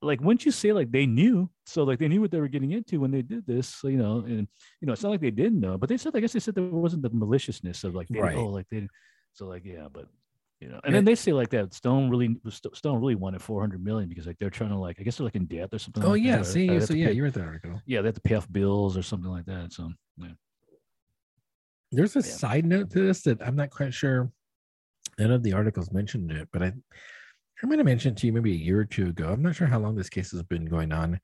[0.00, 1.50] Like, wouldn't you say like they knew?
[1.66, 3.66] So like they knew what they were getting into when they did this.
[3.66, 4.46] So, you know, and
[4.80, 6.54] you know, it's not like they didn't know, but they said I guess they said
[6.54, 8.36] there wasn't the maliciousness of like they, right.
[8.36, 8.86] oh like they
[9.32, 10.06] so like yeah, but
[10.60, 14.08] you know, and then they say like that Stone really Stone really wanted 400 million
[14.08, 16.04] because like they're trying to like I guess they're like in debt or something.
[16.04, 17.80] Oh like yeah, that, see, uh, so yeah, pay, you read the article.
[17.86, 19.72] Yeah, they have to pay off bills or something like that.
[19.72, 20.28] So yeah.
[21.90, 22.24] There's a yeah.
[22.24, 24.30] side note to this that I'm not quite sure
[25.22, 26.72] none of the articles mentioned it, but I
[27.62, 29.28] I might have mentioned to you maybe a year or two ago.
[29.28, 31.20] I'm not sure how long this case has been going on,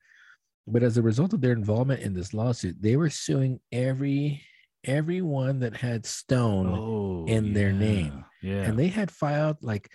[0.67, 4.41] but as a result of their involvement in this lawsuit, they were suing every
[4.85, 7.53] everyone that had Stone oh, in yeah.
[7.53, 8.23] their name.
[8.41, 8.63] Yeah.
[8.63, 9.89] And they had filed like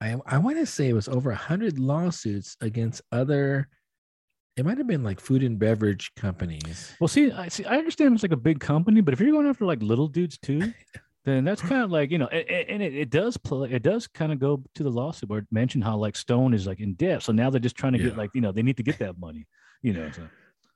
[0.00, 3.68] I I want to say it was over a hundred lawsuits against other
[4.56, 6.94] it might have been like food and beverage companies.
[7.00, 7.64] Well, see, I see.
[7.64, 10.38] I understand it's like a big company, but if you're going after like little dudes
[10.38, 10.72] too,
[11.24, 14.06] then that's kind of like you know and, and it, it, does play it does
[14.06, 17.22] kind of go to the lawsuit or mention how like stone is like in debt.
[17.22, 18.06] So now they're just trying to yeah.
[18.06, 19.46] get like you know they need to get that money
[19.82, 20.28] you know so.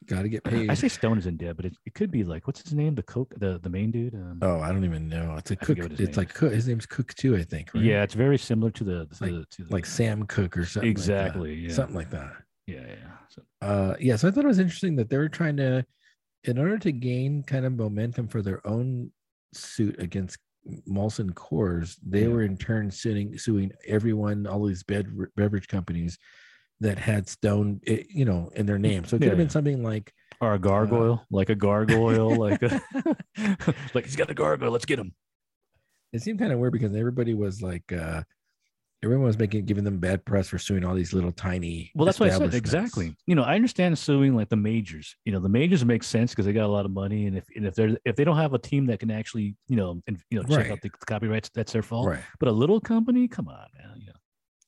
[0.07, 0.69] Got to get paid.
[0.69, 2.95] i say stone is in debt but it, it could be like what's his name?
[2.95, 5.35] The coke the the main dude um, oh i don't even know.
[5.39, 7.83] It's a cook it's like cook his name's cook too i think right?
[7.83, 11.57] yeah it's very similar to the, like, to the, like Sam Cooke or something exactly
[11.57, 11.75] like yeah.
[11.75, 12.33] Something like that.
[12.67, 15.57] Yeah yeah so, uh yeah so i thought it was interesting that they were trying
[15.57, 15.87] to
[16.45, 19.11] in order to gain kind of momentum for their own
[19.55, 20.39] suit against
[20.89, 22.29] Molson Coors, they yeah.
[22.29, 26.19] were in turn suing suing everyone, all these bed, beverage companies
[26.81, 29.05] that had Stone, eh, you know, in their name.
[29.05, 29.31] So it could yeah.
[29.31, 32.81] have been something like or a gargoyle, uh, like a gargoyle, like a,
[33.95, 34.71] like he's got a gargoyle.
[34.71, 35.15] Let's get him.
[36.13, 38.23] It seemed kind of weird because everybody was like, uh,
[39.05, 42.19] everyone was making giving them bad press for suing all these little tiny well that's
[42.19, 42.55] what i said.
[42.55, 43.15] exactly.
[43.27, 45.15] You know i understand suing like the majors.
[45.25, 47.45] You know the majors make sense because they got a lot of money and if
[47.55, 50.19] and if they're if they don't have a team that can actually you know and
[50.31, 50.73] you know check right.
[50.73, 52.09] out the copyrights that's their fault.
[52.09, 52.21] Right.
[52.41, 53.29] but a little company?
[53.29, 54.13] Come on man you know.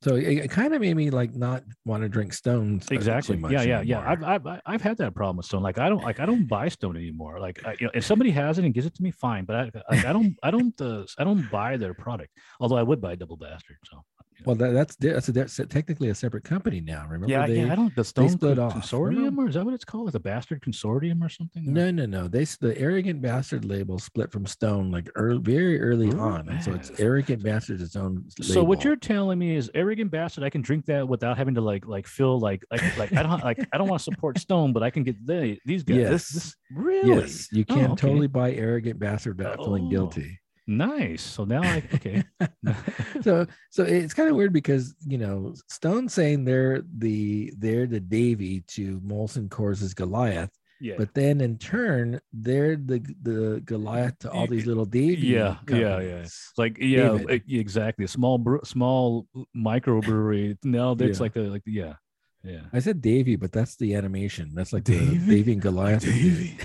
[0.03, 3.39] So it, it, kind of made me like not want to drink stones exactly.
[3.39, 3.85] yeah yeah anymore.
[3.85, 5.63] yeah I've, I've i've had that problem with stone.
[5.63, 7.41] Like i don't like i don't buy stone anymore.
[7.41, 9.45] Like I, you know if somebody has it and gives it to me fine.
[9.45, 12.31] But i like, i don't i don't uh, i don't buy their product.
[12.61, 14.05] Although i would buy double bastard so
[14.45, 17.05] well, that, that's that's, a, that's technically a separate company now.
[17.05, 17.29] Remember?
[17.29, 17.73] Yeah, they, yeah.
[17.73, 17.95] I don't.
[17.95, 19.45] The Stone split off, Consortium, remember?
[19.45, 20.07] or is that what it's called?
[20.07, 21.67] Like the Bastard Consortium or something?
[21.67, 21.71] Or?
[21.71, 22.29] No, no, no.
[22.29, 26.63] They the Arrogant Bastard label split from Stone like early, very early oh, on, and
[26.63, 28.25] so it's Arrogant Bastard its own.
[28.39, 28.55] Label.
[28.55, 30.45] So what you're telling me is Arrogant Bastard.
[30.45, 33.43] I can drink that without having to like like feel like like like I don't
[33.43, 35.97] like I don't want to support Stone, but I can get the, these guys.
[35.97, 36.11] Yes.
[36.11, 37.21] This, this, really?
[37.21, 37.95] Yes, you can oh, okay.
[37.97, 39.65] totally buy Arrogant Bastard without oh.
[39.65, 40.39] feeling guilty.
[40.67, 41.23] Nice.
[41.23, 42.25] So now I okay.
[43.23, 48.01] so so it's kind of weird because you know Stone saying they're the they're the
[48.01, 50.51] Davy to Molson Coors' Goliath.
[50.81, 50.97] Yeah.
[50.99, 55.29] But then in turn, they're the the Goliath to all these little Davy.
[55.29, 56.27] Yeah, yeah, yeah.
[56.59, 57.43] Like yeah, David.
[57.49, 58.05] exactly.
[58.05, 59.27] A small small
[59.57, 60.59] microbrewery.
[60.65, 61.23] No, that's yeah.
[61.23, 61.95] like the like the, yeah.
[62.43, 62.61] Yeah.
[62.73, 64.53] I said Davy, but that's the animation.
[64.55, 66.03] That's like Davy, the Davy and Goliath.
[66.05, 66.59] Davy.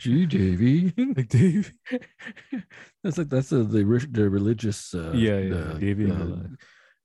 [0.00, 1.70] Gee, Davy, like Davy.
[3.04, 4.94] that's like that's the the, the religious.
[4.94, 6.04] Uh, yeah, yeah, the, Davy.
[6.06, 6.56] The,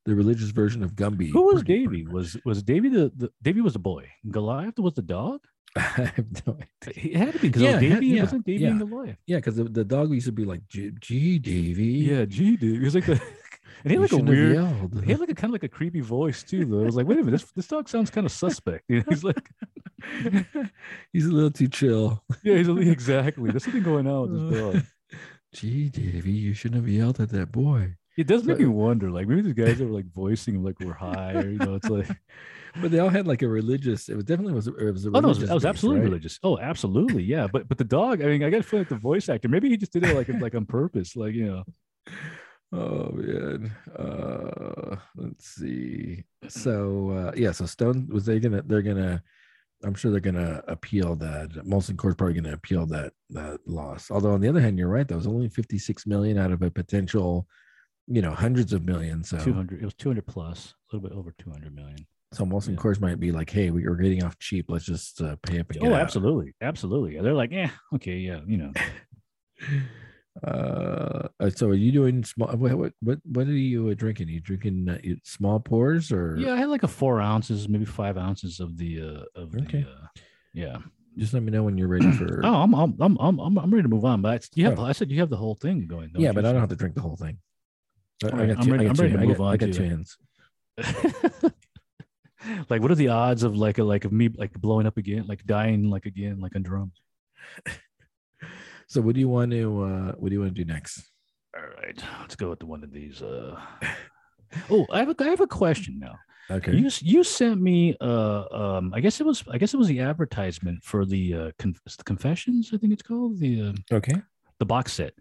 [0.06, 1.30] the, religious version of Gumby.
[1.32, 1.88] Who was pretty, Davy?
[1.88, 4.08] Pretty was was Davy the, the Davy was the boy?
[4.32, 5.42] Goliath was the dog.
[5.76, 7.12] I have no idea.
[7.12, 8.70] It had to be because yeah, Davy yeah, wasn't Davy yeah.
[8.70, 9.18] and Goliath.
[9.28, 11.84] Yeah, because the, the dog used to be like G Davy.
[11.84, 12.78] Yeah, G Davy.
[12.78, 13.22] It was like the
[13.86, 16.00] and he had like a weird, he had like a kind of like a creepy
[16.00, 16.66] voice too.
[16.66, 18.86] Though I was like, wait a minute, this this dog sounds kind of suspect.
[18.90, 19.48] You know, he's like,
[21.14, 22.24] he's a little too chill.
[22.44, 23.52] Yeah, he's a, exactly.
[23.52, 24.84] There's something going on with this dog.
[25.54, 27.96] Gee, Davy, you shouldn't have yelled at that boy.
[28.18, 29.12] It does make me wonder.
[29.12, 31.90] Like maybe these guys are like voicing him like we're high, or you know, it's
[31.90, 32.08] like.
[32.82, 34.10] But they all had like a religious.
[34.10, 34.68] It was definitely was.
[34.68, 35.06] It was.
[35.06, 36.10] A oh no, it was, was absolutely right?
[36.10, 36.40] religious.
[36.42, 37.48] Oh, absolutely, yeah.
[37.52, 38.22] But but the dog.
[38.22, 39.48] I mean, I got to feel like the voice actor.
[39.48, 41.64] Maybe he just did it like like on purpose, like you know.
[42.76, 43.72] Oh man.
[43.98, 46.24] Uh, let's see.
[46.48, 48.62] So uh, yeah, so Stone was they gonna?
[48.62, 49.24] They're gonna.
[49.84, 51.50] I'm sure they're gonna appeal that.
[51.66, 54.12] Molson Coors probably gonna appeal that that loss.
[54.12, 55.08] Although on the other hand, you're right.
[55.08, 57.48] That was only 56 million out of a potential
[58.08, 59.30] you know hundreds of millions.
[59.30, 62.06] So 200, it was 200 plus, a little bit over 200 million.
[62.34, 62.76] So Molson yeah.
[62.76, 64.66] Coors might be like, "Hey, we are getting off cheap.
[64.70, 65.92] Let's just uh, pay up." Again.
[65.92, 67.20] Oh, absolutely, absolutely.
[67.20, 68.74] They're like, "Yeah, okay, yeah, you know."
[70.44, 72.50] uh, so are you doing small?
[72.50, 74.28] What what what, are you uh, drinking?
[74.28, 76.36] Are you drinking uh, small pours or?
[76.38, 79.84] Yeah, I had like a four ounces, maybe five ounces of the uh of okay.
[79.84, 80.08] the uh,
[80.54, 80.78] yeah.
[81.18, 82.42] Just let me know when you're ready for.
[82.44, 84.22] oh, I'm I'm I'm I'm I'm ready to move on.
[84.22, 84.84] But you have oh.
[84.84, 86.12] I said you have the whole thing going.
[86.16, 87.38] Yeah, but I don't have to drink the whole thing.
[88.24, 89.54] I, right, I got two, I'm ready, I got I'm ready to move got, on.
[89.54, 90.18] I got two hands.
[92.70, 95.26] like, what are the odds of like a like of me like blowing up again,
[95.28, 97.02] like dying like again, like on drums?
[98.88, 101.04] So, what do you want to uh what do you want to do next?
[101.56, 103.22] All right, let's go with one of these.
[103.22, 103.60] Uh,
[104.70, 106.16] oh, I have a I have a question now.
[106.50, 106.76] Okay.
[106.76, 110.02] You you sent me uh um I guess it was I guess it was the
[110.02, 114.14] advertisement for the uh conf- confessions I think it's called the uh, okay
[114.60, 115.14] the box set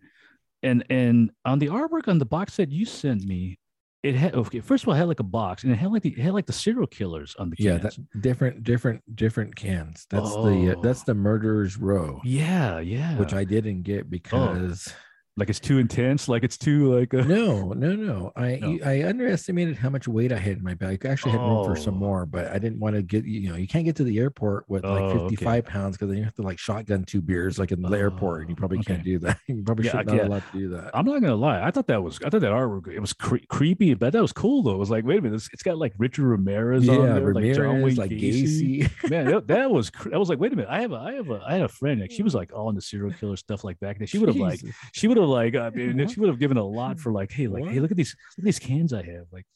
[0.64, 3.59] and and on the artwork on the box set you sent me,
[4.05, 4.61] it had okay.
[4.61, 6.35] First of all, it had like a box, and it had like the it had
[6.35, 7.67] like the serial killers on the cans.
[7.67, 10.07] yeah, that different different different cans.
[10.11, 10.51] That's oh.
[10.51, 12.21] the uh, that's the murderer's row.
[12.23, 13.17] Yeah, yeah.
[13.17, 14.09] Which I didn't get oh.
[14.11, 14.93] because.
[15.37, 17.25] Oh like it's too intense like it's too like a...
[17.25, 18.79] no no no i no.
[18.85, 21.75] i underestimated how much weight i had in my bag i actually had room for
[21.75, 21.99] some oh.
[21.99, 24.64] more but i didn't want to get you know you can't get to the airport
[24.68, 25.62] with like 55 okay.
[25.62, 28.42] pounds because then you have to like shotgun two beers like in the oh, airport
[28.42, 28.94] and you oh, probably okay.
[28.94, 31.35] can't do that you probably yeah, should not allowed to do that i'm not gonna
[31.35, 34.23] lie i thought that was i thought that artwork it was cre- creepy but that
[34.23, 36.87] was cool though it was like wait a minute it's, it's got like richard ramirez
[36.87, 39.11] yeah, on there ramirez, like john wayne like gacy, gacy.
[39.11, 41.29] man that, that was i was like wait a minute i have a i have
[41.29, 43.81] a i had a friend like she was like all into serial killer stuff like
[43.81, 44.61] back then she would have like
[44.92, 47.46] she would have like i mean she would have given a lot for like, hey,
[47.46, 47.72] like, what?
[47.72, 49.26] hey, look at these, look at these cans I have.
[49.32, 49.46] Like,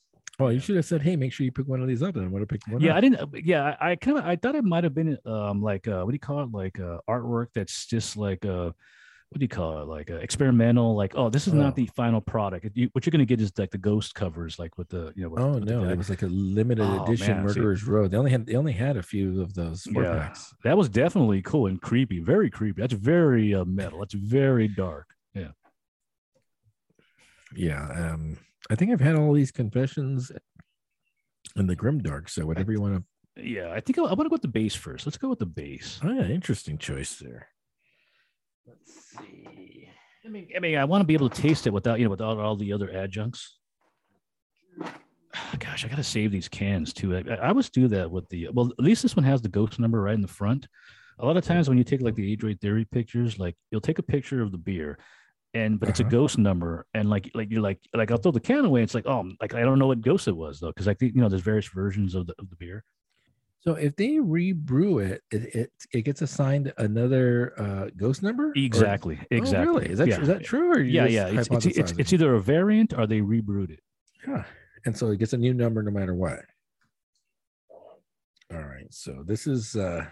[0.40, 2.24] oh, you should have said, hey, make sure you pick one of these up, and
[2.24, 2.80] I would have picked one.
[2.80, 2.96] Yeah, up.
[2.96, 3.46] I didn't.
[3.46, 6.10] Yeah, I, I kind of, I thought it might have been, um, like, uh, what
[6.10, 8.70] do you call it, like, uh, artwork that's just like, uh,
[9.30, 11.56] what do you call it, like, uh, experimental, like, oh, this is oh.
[11.56, 12.66] not the final product.
[12.74, 15.28] You, what you're gonna get is like the ghost covers, like with the, you know.
[15.28, 18.08] With, oh with no, it was like a limited oh, edition man, Murderers see, Row.
[18.08, 20.54] They only had, they only had a few of those four yeah, packs.
[20.64, 22.80] That was definitely cool and creepy, very creepy.
[22.80, 23.98] That's very uh, metal.
[23.98, 25.08] That's very dark.
[27.54, 28.38] Yeah um,
[28.70, 30.30] I think I've had all these confessions
[31.56, 32.28] in the grim dark.
[32.28, 33.42] So whatever you want to.
[33.42, 35.06] Yeah, I think I, I want to go with the base first.
[35.06, 36.00] Let's go with the base.
[36.02, 37.48] Oh, yeah, interesting choice there.
[38.66, 39.88] Let's see.
[40.24, 42.10] I mean, I mean, I want to be able to taste it without you know
[42.10, 43.56] without all the other adjuncts.
[45.58, 47.16] Gosh, I gotta save these cans too.
[47.16, 48.70] I, I always do that with the well.
[48.78, 50.66] At least this one has the ghost number right in the front.
[51.20, 53.98] A lot of times when you take like the Adroit Theory pictures, like you'll take
[53.98, 54.98] a picture of the beer
[55.54, 56.08] and but it's uh-huh.
[56.08, 58.82] a ghost number and like like you're like like I'll throw the can away.
[58.82, 61.12] It's like oh like I don't know what ghost it was though because like you
[61.14, 62.84] know there's various versions of the of the beer.
[63.60, 68.52] So if they rebrew it, it it, it gets assigned another uh, ghost number.
[68.54, 69.16] Exactly.
[69.16, 69.68] Or, exactly.
[69.68, 69.90] Oh, really?
[69.90, 70.20] Is that yeah.
[70.20, 70.72] is that true?
[70.72, 71.26] Or yeah, yeah.
[71.28, 73.80] It's, it's, it's, it's either a variant or they rebrewed it.
[74.26, 74.44] Yeah,
[74.84, 76.40] And so it gets a new number no matter what.
[78.52, 78.86] All right.
[78.90, 80.06] So this is uh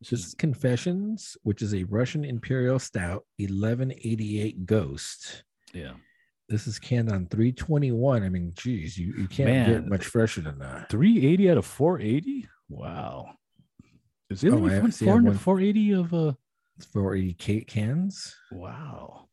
[0.00, 5.44] this is Confessions, which is a Russian Imperial Stout, 1188 Ghost.
[5.72, 5.92] Yeah.
[6.48, 8.22] This is canned on 321.
[8.22, 10.90] I mean, geez, you, you can't Man, get much fresher than that.
[10.90, 12.48] 380 out of 480?
[12.68, 13.30] Wow.
[14.30, 16.32] Is it oh, 4, 480 of uh
[16.92, 18.34] 480 cans?
[18.52, 19.28] Wow.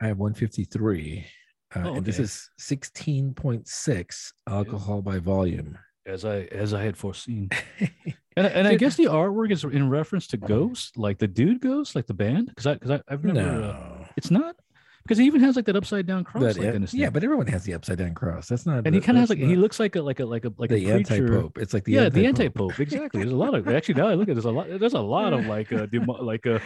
[0.00, 1.26] I have 153.
[1.74, 1.96] Uh, oh, okay.
[1.96, 5.78] and this is 16.6 alcohol by volume.
[6.06, 7.50] As I as I had foreseen.
[8.36, 11.96] And, and I guess the artwork is in reference to Ghost, like the dude Ghost,
[11.96, 13.40] like the band, because I because I've never.
[13.40, 13.70] Uh, no.
[13.70, 14.56] Uh, it's not
[15.02, 16.56] because he even has like that upside down cross.
[16.56, 18.48] That, like, yeah, but everyone has the upside down cross.
[18.48, 18.86] That's not.
[18.86, 20.68] And he kind of has like he looks like a like a like a like
[20.68, 21.56] the a anti pope.
[21.58, 22.14] It's like the yeah anti-pope.
[22.14, 23.20] the anti pope exactly.
[23.20, 25.32] There's a lot of actually now I look at there's a lot there's a lot
[25.32, 25.86] of like uh
[26.20, 26.58] like uh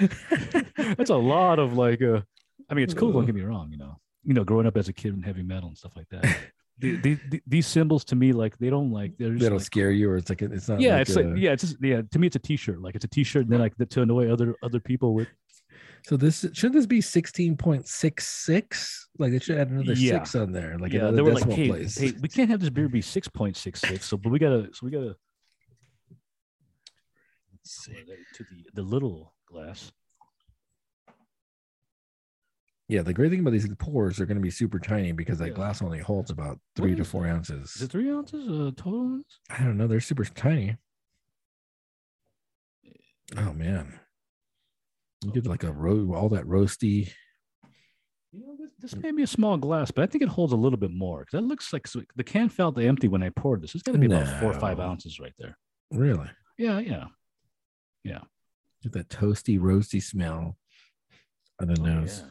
[0.96, 2.20] that's a lot of like uh
[2.68, 3.12] I mean it's cool.
[3.12, 3.70] Don't get me wrong.
[3.70, 6.08] You know you know growing up as a kid in heavy metal and stuff like
[6.10, 6.36] that
[6.80, 9.90] the, the, these symbols to me like they don't like they're they don't like, scare
[9.90, 12.02] you or it's like it's not yeah like it's a, like yeah it's just yeah
[12.10, 14.54] to me it's a t-shirt like it's a t-shirt and then like to annoy other
[14.62, 15.28] other people with
[16.06, 20.12] so this shouldn't this be 16.66 like it should add another yeah.
[20.12, 21.98] six on there like yeah they were like hey, place.
[21.98, 25.14] hey we can't have this beer be 6.66 so but we gotta so we gotta
[27.64, 27.92] see
[28.34, 29.92] to the the little glass.
[32.90, 35.50] Yeah, the great thing about these pours are going to be super tiny because that
[35.50, 35.54] yeah.
[35.54, 37.76] glass only holds about three to four ounces.
[37.76, 39.38] Is it three ounces uh, total ones?
[39.48, 39.86] I don't know.
[39.86, 40.76] They're super tiny.
[43.36, 44.00] Oh man,
[45.22, 47.12] you get like a road, all that roasty.
[48.32, 50.56] You know, this, this may be a small glass, but I think it holds a
[50.56, 53.76] little bit more because that looks like the can felt empty when I poured this.
[53.76, 54.20] It's got to be no.
[54.20, 55.56] about four or five ounces right there.
[55.92, 56.28] Really?
[56.58, 57.04] Yeah, yeah,
[58.02, 58.22] yeah.
[58.82, 60.56] Get that toasty, roasty smell
[61.60, 62.24] on the oh, nose.
[62.24, 62.30] Yeah.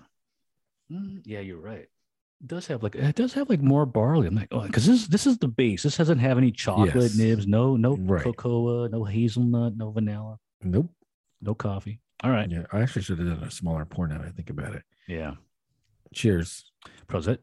[0.91, 1.87] Mm, yeah, you're right.
[2.41, 4.27] It does have like it does have like more barley.
[4.27, 5.83] I'm like, oh, because this this is the base.
[5.83, 7.17] This doesn't have any chocolate yes.
[7.17, 8.23] nibs, no no right.
[8.23, 10.39] cocoa, no hazelnut, no vanilla.
[10.63, 10.89] Nope.
[11.41, 11.99] No coffee.
[12.23, 12.49] All right.
[12.49, 14.21] Yeah, I actually should have done a smaller pour now.
[14.25, 14.83] I think about it.
[15.07, 15.35] Yeah.
[16.13, 16.71] Cheers.
[17.07, 17.39] Prosit.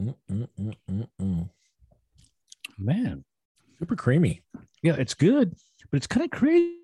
[0.00, 1.48] Mm, mm, mm,
[2.76, 3.24] Man,
[3.78, 4.42] super creamy.
[4.82, 5.54] Yeah, it's good,
[5.90, 6.83] but it's kind of crazy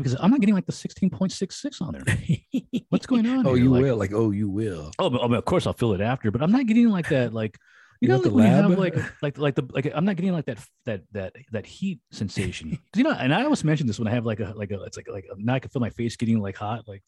[0.00, 2.82] because I'm not getting like the 16.66 on there.
[2.88, 3.46] What's going on?
[3.46, 3.64] oh, here?
[3.64, 3.96] you like, will.
[3.96, 4.90] Like, oh, you will.
[4.98, 7.32] Oh, I mean, of course I'll fill it after, but I'm not getting like that.
[7.32, 7.58] Like,
[8.00, 10.32] you, you know, like when you have like, like, like the, like, I'm not getting
[10.32, 12.78] like that, that, that, that heat sensation.
[12.96, 14.96] you know, and I always mention this when I have like a, like a, it's
[14.96, 16.88] like, like now I can feel my face getting like hot.
[16.88, 17.02] Like,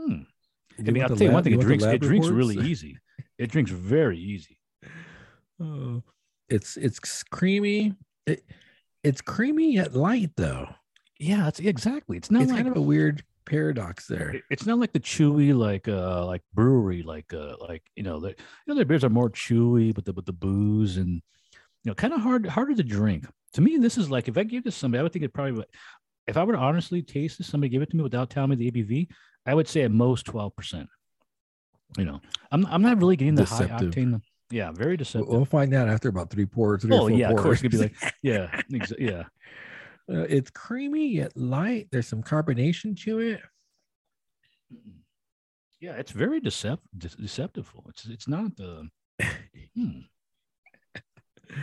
[0.00, 0.22] hmm.
[0.78, 1.54] You I mean, I'll tell you one thing.
[1.54, 2.98] It drinks, it drinks really easy.
[3.38, 4.58] It drinks very easy.
[5.58, 6.02] Oh,
[6.50, 7.94] it's, it's creamy.
[8.26, 8.44] It,
[9.02, 10.68] it's creamy yet light though.
[11.18, 12.16] Yeah, it's exactly.
[12.16, 14.40] It's not it's like, kind of a weird paradox there.
[14.50, 18.28] It's not like the chewy, like uh, like brewery, like uh, like you know, the
[18.28, 18.34] you
[18.66, 21.22] know, their beers are more chewy, but the with the booze and
[21.84, 23.26] you know, kind of hard harder to drink.
[23.54, 25.32] To me, this is like if I give this to somebody, I would think it
[25.32, 25.64] probably.
[26.26, 28.56] If I were to honestly taste this, somebody give it to me without telling me
[28.56, 29.08] the ABV,
[29.46, 30.88] I would say at most twelve percent.
[31.96, 33.94] You know, I'm I'm not really getting the Deceptive.
[33.94, 34.20] high octane.
[34.50, 35.28] Yeah, very deceptive.
[35.28, 36.82] We'll find out after about three pours.
[36.82, 37.38] Three oh yeah, pours.
[37.38, 39.24] of course, it could be like yeah, exa- yeah.
[40.10, 41.88] Uh, it's creamy yet light.
[41.90, 43.40] There's some carbonation to it.
[45.80, 47.70] Yeah, it's very decept- de- deceptive.
[47.88, 48.88] It's it's not the
[49.20, 49.26] uh,
[49.74, 50.00] hmm.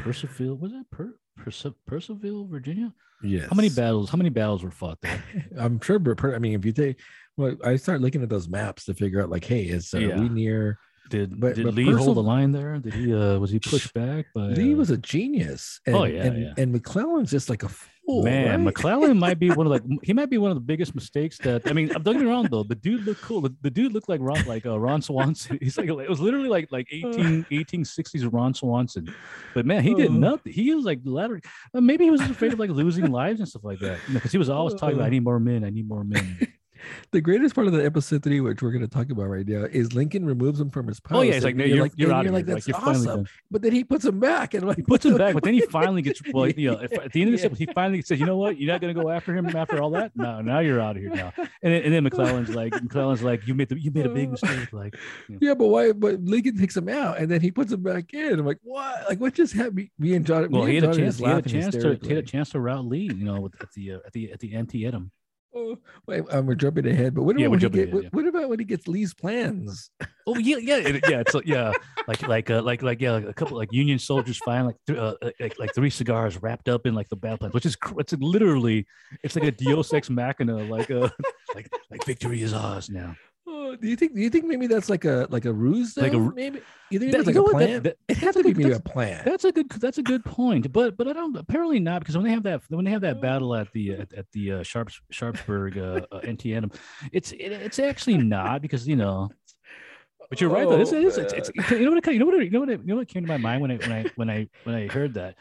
[0.04, 2.94] Percival was it per- Perci- Percival, Virginia?
[3.24, 3.48] Yes.
[3.50, 4.10] How many battles?
[4.10, 5.24] How many battles were fought there?
[5.60, 6.00] I'm sure.
[6.36, 7.00] I mean, if you take,
[7.38, 10.20] well, I start looking at those maps to figure out, like, hey, is uh, yeah.
[10.20, 10.78] we near
[11.10, 12.78] did but, did but Lee hold the line there?
[12.80, 15.80] Did he uh was he pushed back by Lee uh, was a genius.
[15.86, 16.54] And, oh yeah, and, yeah.
[16.58, 17.70] and McClellan's just like a
[18.06, 18.60] Man, right?
[18.60, 21.68] McClellan might be one of like he might be one of the biggest mistakes that
[21.70, 22.64] I mean, don't get me wrong though.
[22.64, 23.42] The dude looked cool.
[23.42, 25.58] The, the dude looked like Ron like uh, Ron Swanson.
[25.62, 29.14] He's like it was literally like like 18 1860s Ron Swanson.
[29.54, 30.14] But man, he did uh.
[30.14, 30.52] nothing.
[30.52, 31.42] He was like ladder.
[31.74, 34.00] Maybe he was afraid of like losing lives and stuff like that.
[34.08, 36.04] Because you know, he was always talking about I need more men, I need more
[36.04, 36.54] men
[37.12, 39.66] the greatest part of the episode three, which we're going to talk about right now,
[39.66, 41.18] is Lincoln removes him from his post.
[41.18, 43.26] Oh yeah, he's like, no, you're, you're, like, you're, you're like, that's like, awesome.
[43.52, 45.34] But then he puts him back, and like, he puts him back.
[45.34, 46.48] But then he finally gets well.
[46.48, 48.58] You know, if, at the end of the episode, he finally says, "You know what?
[48.58, 50.12] You're not going to go after him after all that.
[50.16, 53.48] No, now you're out of here now." And then, and then McClellan's like, McClellan's like,
[53.48, 54.96] "You made the, you made a big mistake." Like,
[55.28, 55.40] you know.
[55.42, 55.92] yeah, but why?
[55.92, 58.40] But Lincoln takes him out, and then he puts him back in.
[58.40, 59.08] I'm like, what?
[59.10, 59.90] Like, what just happened?
[59.98, 60.50] Me and John.
[60.50, 61.18] Well, he had a chance.
[61.18, 63.12] He had a chance to he had a chance to route Lee.
[63.14, 65.12] You know, at the uh, at the at the Antietam.
[65.56, 68.10] Oh, wait, um, we're jumping ahead, but what, yeah, about, when get, ahead, what, yeah.
[68.12, 69.92] what, about when he gets Lee's plans?
[70.26, 71.20] Oh yeah, yeah, it, yeah.
[71.20, 71.74] It's like, yeah,
[72.08, 74.98] like like uh, like like yeah, like a couple like Union soldiers find like th-
[74.98, 78.14] uh, like like three cigars wrapped up in like the battle plans, which is it's
[78.14, 78.88] literally
[79.22, 81.10] it's like a Deus ex machina, like uh
[81.56, 83.16] like like victory is ours now.
[83.74, 84.14] Oh, do you think?
[84.14, 85.96] Do you think maybe that's like a like a ruse?
[85.96, 86.04] Though?
[86.04, 87.70] Like a maybe you think like a plan?
[87.72, 89.24] That, that, it has to be maybe a plan.
[89.26, 89.70] That's a good.
[89.70, 90.72] That's a good point.
[90.72, 91.36] But but I don't.
[91.36, 94.14] Apparently not because when they have that when they have that battle at the at,
[94.14, 96.72] at the uh, Sharps Sharpsburg uh, uh, Antietam,
[97.12, 99.30] it's it, it's actually not because you know.
[100.30, 100.80] But you're right though.
[100.80, 102.06] It's, it's, it's, it's, you know what?
[102.08, 102.44] You know what?
[102.44, 102.70] You know what?
[102.70, 104.88] You know what came to my mind when I when I when I when I
[104.88, 105.36] heard that.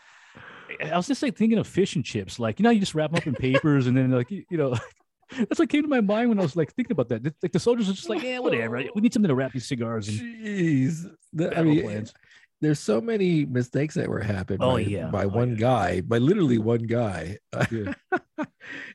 [0.83, 2.38] I was just like thinking of fish and chips.
[2.38, 4.57] Like you know, you just wrap them up in papers and then like you, you
[4.57, 4.75] know.
[5.38, 7.25] That's what came to my mind when I was like thinking about that.
[7.42, 8.83] Like the soldiers are just like, yeah, whatever.
[8.95, 10.09] We need something to wrap these cigars.
[10.09, 12.14] And Jeez, the, I mean, plans.
[12.61, 14.62] there's so many mistakes that were happened.
[14.62, 15.57] Oh by, yeah, by oh, one yeah.
[15.57, 17.38] guy, by literally one guy.
[17.71, 17.95] Yeah.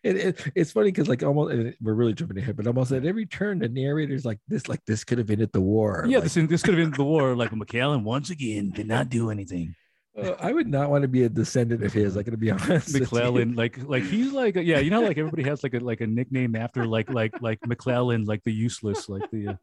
[0.03, 3.25] it, it, it's funny because like almost we're really jumping ahead, but almost at every
[3.25, 6.05] turn the narrator's like this, like this could have ended the war.
[6.07, 7.35] Yeah, like, this this could have ended the war.
[7.35, 9.75] Like McClellan once again did not do anything.
[10.17, 12.15] Uh, I would not want to be a descendant of his.
[12.15, 12.93] I'm gonna be honest.
[12.93, 16.07] McClellan, like, like he's like, yeah, you know, like everybody has like a like a
[16.07, 19.49] nickname after like like like McClellan, like the useless, like the.
[19.49, 19.55] Uh,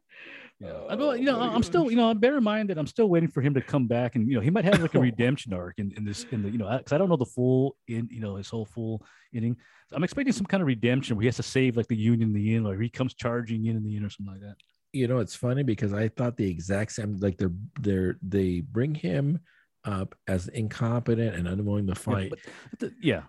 [0.61, 2.87] yeah, I go, you know, I'm still, you know, I bear in mind that I'm
[2.87, 4.99] still waiting for him to come back, and you know, he might have like a
[5.01, 7.75] redemption arc in, in this, in the, you know, because I don't know the full
[7.89, 9.57] in, you know, his whole full inning.
[9.89, 12.29] So I'm expecting some kind of redemption where he has to save like the Union
[12.29, 14.55] in the end, or he comes charging in in the end, or something like that.
[14.93, 17.51] You know, it's funny because I thought the exact same, like they're
[17.81, 19.41] they're they bring him
[19.85, 22.33] up as incompetent and unwilling to fight.
[22.33, 23.21] Yeah, the, yeah.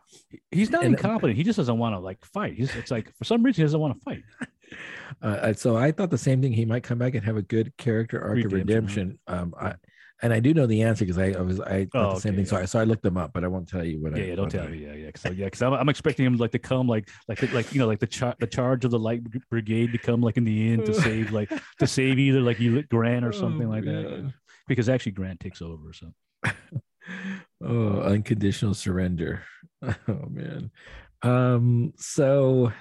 [0.50, 1.36] he's not and, incompetent.
[1.36, 2.54] He just doesn't want to like fight.
[2.54, 4.22] He's it's like for some reason he doesn't want to fight.
[5.22, 6.52] Uh, so I thought the same thing.
[6.52, 8.60] He might come back and have a good character arc redemption.
[8.60, 9.18] of redemption.
[9.28, 9.74] Um, I,
[10.22, 12.34] and I do know the answer because I, I, was I thought oh, the same
[12.34, 12.44] thing.
[12.44, 12.50] Yeah.
[12.50, 14.16] So I so I looked them up, but I won't tell you what.
[14.16, 14.78] Yeah, I, yeah don't tell me.
[14.78, 17.80] Yeah, yeah, yeah, because I'm, I'm expecting him like to come like like like you
[17.80, 20.72] know like the char- the charge of the light brigade to come like in the
[20.72, 23.94] end to save like to save either like you Grant or something oh, like God.
[23.94, 24.32] that.
[24.68, 25.92] Because actually Grant takes over.
[25.92, 26.08] So.
[27.64, 29.42] oh, unconditional surrender.
[30.08, 30.70] Oh man.
[31.22, 31.92] Um.
[31.96, 32.72] So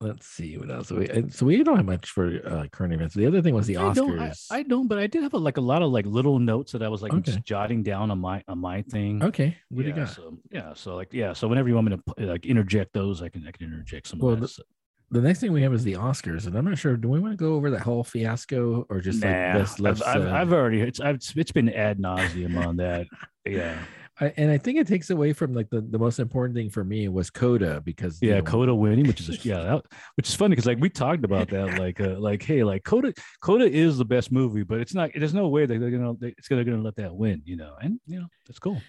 [0.00, 0.90] let's see what else.
[0.90, 3.14] We, so we don't have much for uh, current events.
[3.14, 3.90] The other thing was the Oscars.
[3.90, 6.06] I don't, I, I don't, but I did have a, like a lot of like
[6.06, 7.22] little notes that I was like okay.
[7.22, 9.22] just jotting down on my on my thing.
[9.22, 10.14] Okay, what yeah, do you got?
[10.14, 13.28] So, yeah, so like yeah, so whenever you want me to like interject those, I
[13.28, 14.18] can I can interject some.
[14.18, 14.36] Well.
[14.36, 14.62] The,
[15.10, 16.96] the next thing we have is the Oscars, and I'm not sure.
[16.96, 20.02] Do we want to go over that whole fiasco or just nah, like best I've,
[20.02, 20.32] I've, uh...
[20.32, 23.06] I've, already it's I've, it's been ad nauseum on that.
[23.46, 23.78] Yeah.
[24.20, 26.84] I, and I think it takes away from like the, the most important thing for
[26.84, 29.82] me was Coda because yeah, know, Coda winning, which is yeah, that,
[30.16, 33.14] which is funny because like we talked about that, like uh, like hey, like Coda
[33.40, 35.10] Coda is the best movie, but it's not.
[35.14, 37.76] There's no way that they're gonna they, it's gonna gonna let that win, you know,
[37.80, 38.82] and you know that's cool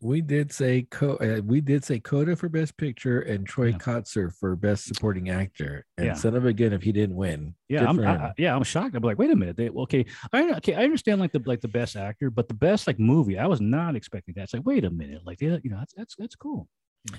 [0.00, 3.78] we did say Co- uh, we did say Coda for Best Picture and Troy yeah.
[3.78, 5.84] Kotsur for Best Supporting Actor.
[5.96, 6.14] And yeah.
[6.14, 7.54] son of a gun if he didn't win.
[7.68, 8.94] Yeah, I'm, I, yeah, I'm shocked.
[8.94, 9.56] I'm like, wait a minute.
[9.56, 12.86] They, okay, I okay, I understand like the like the best actor, but the best
[12.86, 14.44] like movie, I was not expecting that.
[14.44, 16.68] It's like, wait a minute, like you know, that's that's that's cool.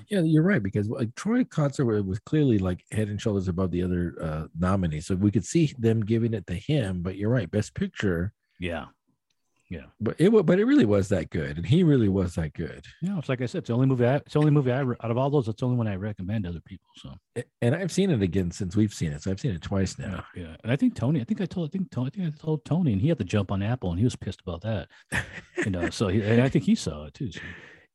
[0.09, 3.83] Yeah, you're right because like Troy Kotsur was clearly like head and shoulders above the
[3.83, 7.01] other uh, nominees, so we could see them giving it to him.
[7.01, 8.33] But you're right, Best Picture.
[8.59, 8.85] Yeah,
[9.69, 12.85] yeah, but it but it really was that good, and he really was that good.
[13.03, 14.05] Yeah, it's like I said, it's the only movie.
[14.05, 15.47] I, it's the only movie I out of all those.
[15.47, 16.87] It's the only one I recommend to other people.
[16.95, 17.13] So,
[17.61, 19.21] and I've seen it again since we've seen it.
[19.21, 20.25] So I've seen it twice now.
[20.35, 20.55] Yeah, yeah.
[20.63, 21.21] and I think Tony.
[21.21, 21.69] I think I told.
[21.69, 22.07] I think Tony.
[22.07, 24.15] I think I told Tony, and he had to jump on Apple, and he was
[24.15, 24.87] pissed about that.
[25.63, 27.31] you know, so he, and I think he saw it too.
[27.31, 27.41] So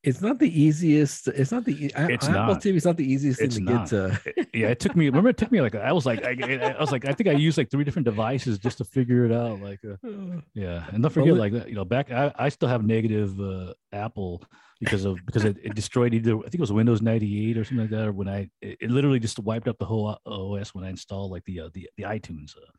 [0.04, 1.28] it's not the easiest.
[1.28, 1.86] It's not the.
[1.86, 1.94] It's
[2.28, 2.60] Apple not.
[2.60, 2.76] TV.
[2.76, 3.90] It's not the easiest it's thing to not.
[3.90, 4.46] get to.
[4.52, 5.06] yeah, it took me.
[5.06, 7.32] Remember, it took me like I was like I, I, was like I think I
[7.32, 9.60] used like three different devices just to figure it out.
[9.60, 9.96] Like, uh,
[10.54, 13.72] yeah, and don't forget well, like you know back I, I still have negative uh,
[13.92, 14.42] Apple
[14.78, 17.78] because of because it, it, destroyed either I think it was Windows 98 or something
[17.78, 18.08] like that.
[18.08, 21.30] Or when I it, it literally just wiped up the whole OS when I installed
[21.30, 22.70] like the uh, the the iTunes uh,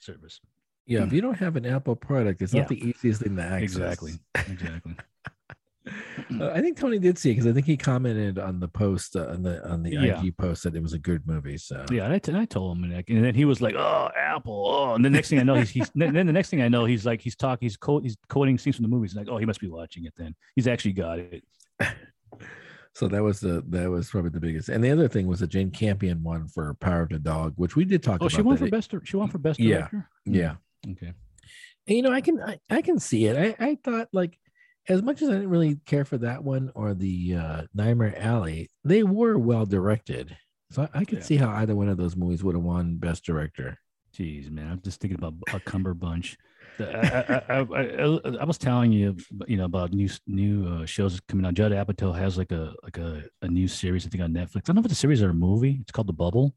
[0.00, 0.40] service.
[0.86, 2.60] Yeah, if you don't have an Apple product, it's yeah.
[2.60, 3.62] not the easiest thing to access.
[3.62, 4.12] Exactly.
[4.34, 4.96] Exactly.
[5.86, 9.16] Uh, I think Tony did see it because I think he commented on the post
[9.16, 10.22] uh, on the on the yeah.
[10.22, 11.58] IG post that it was a good movie.
[11.58, 15.04] So yeah, I, I told him, and, then he was like, "Oh, Apple!" Oh, and
[15.04, 17.20] the next thing I know, he's, he's then the next thing I know, he's like,
[17.20, 19.14] he's talking, he's co- he's quoting scenes from the movies.
[19.14, 20.14] Like, oh, he must be watching it.
[20.16, 21.44] Then he's actually got it.
[22.94, 24.70] so that was the that was probably the biggest.
[24.70, 27.76] And the other thing was the Jane Campion one for Power of the Dog, which
[27.76, 28.32] we did talk oh, about.
[28.32, 28.94] she won for best.
[29.04, 30.08] She won for best director.
[30.24, 30.54] Yeah,
[30.84, 30.92] yeah.
[30.92, 31.12] Okay.
[31.86, 33.36] And, you know, I can I, I can see it.
[33.36, 34.38] I I thought like
[34.88, 38.70] as much as I didn't really care for that one or the uh, Nightmare Alley,
[38.84, 40.36] they were well directed.
[40.70, 41.24] So I, I could yeah.
[41.24, 43.78] see how either one of those movies would have won Best Director.
[44.16, 46.36] Jeez, man, I'm just thinking about a Cumberbunch.
[46.78, 49.16] I, I, I, I, was telling you,
[49.46, 51.54] you know, about new new uh, shows coming out.
[51.54, 54.56] Judd Apatow has like a like a, a new series I think on Netflix.
[54.56, 55.78] I don't know if it's a series or a movie.
[55.80, 56.54] It's called The Bubble,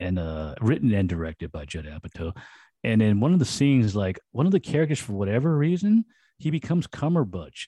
[0.00, 2.36] and uh, written and directed by Judd Apatow.
[2.82, 6.04] And then one of the scenes, like one of the characters, for whatever reason,
[6.40, 7.66] he becomes Cumberbunch,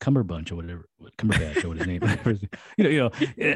[0.00, 0.88] Cumberbunch or whatever,
[1.18, 2.02] Cumberbatch or what his name.
[2.76, 3.10] you know, you know.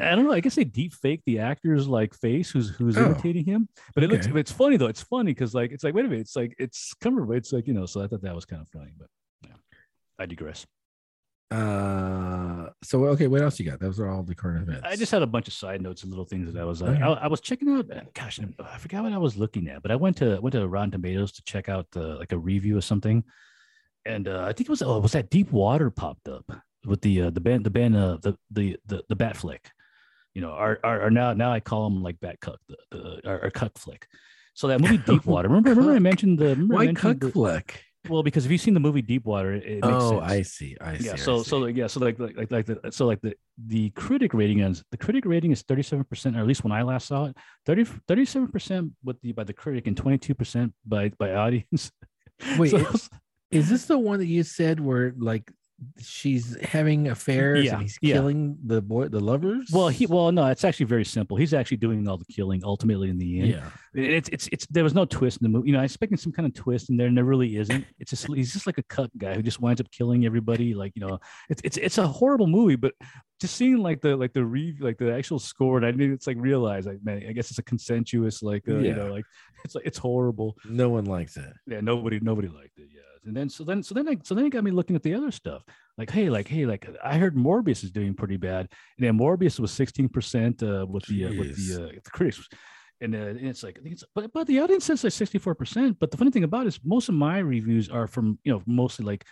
[0.07, 0.31] I don't know.
[0.31, 3.67] I guess they deep fake the actor's like face, who's who's oh, imitating him.
[3.93, 4.25] But it looks.
[4.25, 4.87] It's funny though.
[4.87, 6.21] It's funny because like it's like wait a minute.
[6.21, 7.37] It's like it's Cumberbatch.
[7.37, 7.85] It's like you know.
[7.85, 8.93] So I thought that was kind of funny.
[8.97, 9.07] But
[9.43, 9.55] yeah,
[10.17, 10.65] I digress.
[11.51, 13.81] Uh, so okay, what else you got?
[13.81, 14.83] Those are all the current events.
[14.85, 16.81] I just had a bunch of side notes and little things that I was.
[16.81, 17.85] Uh, I, I, was checking out.
[18.13, 20.91] Gosh, I forgot what I was looking at, but I went to went to Rotten
[20.91, 23.23] Tomatoes to check out the, like a review of something
[24.05, 26.45] and uh, I think it was oh, was that Deep Water popped up
[26.85, 29.69] with the uh, the band the band uh, the the the the Bat Flick,
[30.33, 33.51] you know, are our, now now I call them like Bat Cuck the, the our
[33.51, 34.07] Cuck Flick.
[34.53, 35.47] So that movie Deep Water.
[35.47, 37.83] Remember remember I mentioned the remember why Cuck the, Flick?
[38.09, 40.97] Well, because if you've seen the movie Deep Water, it, it oh, I see, I
[40.97, 41.05] see.
[41.05, 41.49] Yeah, so see.
[41.49, 44.97] so yeah, so like like like the so like the the critic rating is the
[44.97, 48.49] critic rating is thirty seven percent, or at least when I last saw it, 37
[48.49, 51.91] percent with the by the critic and twenty two percent by by audience.
[52.57, 52.85] Wait, so,
[53.53, 55.51] is this the one that you said where like
[55.99, 59.69] she's having affairs yeah, and he's killing the boy the lovers?
[59.71, 61.37] Well he well no it's actually very simple.
[61.37, 63.49] He's actually doing all the killing ultimately in the end.
[63.49, 63.69] Yeah.
[63.93, 65.67] It's it's it's there was no twist in the movie.
[65.67, 67.85] You know i expecting some kind of twist and there and there really isn't.
[67.99, 70.93] It's just he's just like a cut guy who just winds up killing everybody like
[70.95, 72.93] you know it's it's it's a horrible movie but
[73.39, 76.27] just seeing like the like the re like the actual score and i didn't it's
[76.27, 78.89] like realize like man i guess it's a consensuous like uh, yeah.
[78.89, 79.25] you know like
[79.65, 80.57] it's like it's horrible.
[80.65, 81.53] No one likes it.
[81.67, 84.45] Yeah nobody nobody liked it yeah And then so then so then I, so then
[84.45, 85.63] it got me looking at the other stuff.
[85.97, 89.59] Like hey, like hey, like I heard Morbius is doing pretty bad, and then Morbius
[89.59, 92.47] was sixteen percent uh, with the uh, with the, uh, the critics.
[93.01, 95.97] And, uh, and it's like, it's, but but the audience says like sixty four percent.
[95.99, 98.61] But the funny thing about it is, most of my reviews are from you know
[98.65, 99.25] mostly like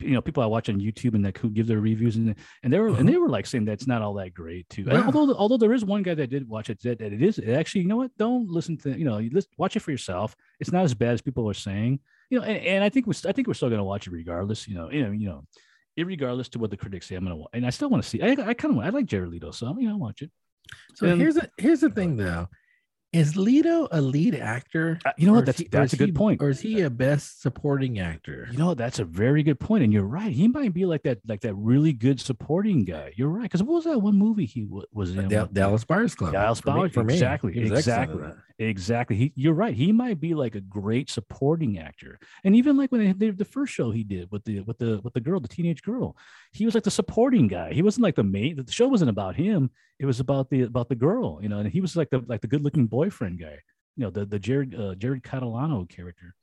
[0.00, 2.72] you know people I watch on YouTube and like who give their reviews and and
[2.72, 3.00] they were uh-huh.
[3.00, 4.82] and they were like saying that's not all that great too.
[4.82, 5.04] Yeah.
[5.04, 7.50] Although although there is one guy that did watch it that, that it is it
[7.50, 10.34] actually you know what don't listen to you know you listen, watch it for yourself.
[10.58, 12.00] It's not as bad as people are saying.
[12.30, 14.66] You know, and, and I think we I think we're still gonna watch it regardless.
[14.66, 15.44] You know, you know, you know,
[16.04, 18.22] regardless to what the critics say, I'm gonna watch, and I still want to see.
[18.22, 20.30] I, I kind of I like Jared Leto, so I'm you know watch it.
[20.94, 22.48] So and, here's a, here's the thing though.
[23.12, 25.00] Is Leto a lead actor?
[25.04, 25.44] Uh, you know what?
[25.44, 26.40] That's he, that's a good he, point.
[26.40, 28.46] Or is he a best supporting actor?
[28.52, 30.30] You know, that's a very good point, and you're right.
[30.30, 33.12] He might be like that, like that really good supporting guy.
[33.16, 33.42] You're right.
[33.42, 35.26] Because what was that one movie he w- was in?
[35.26, 36.34] Da- Dallas Buyers Club.
[36.34, 36.92] Dallas Buyers.
[36.92, 37.58] For me, exactly.
[37.58, 38.22] Exactly.
[38.60, 39.16] Exactly.
[39.16, 39.74] He, you're right.
[39.74, 42.18] He might be like a great supporting actor.
[42.44, 45.00] And even like when they did the first show he did with the with the
[45.02, 46.14] with the girl, the teenage girl,
[46.52, 47.72] he was like the supporting guy.
[47.72, 48.62] He wasn't like the main.
[48.62, 49.70] The show wasn't about him.
[49.98, 51.38] It was about the about the girl.
[51.42, 53.60] You know, and he was like the like the good looking boyfriend guy.
[53.96, 56.34] You know, the the Jared uh, Jared Catalano character.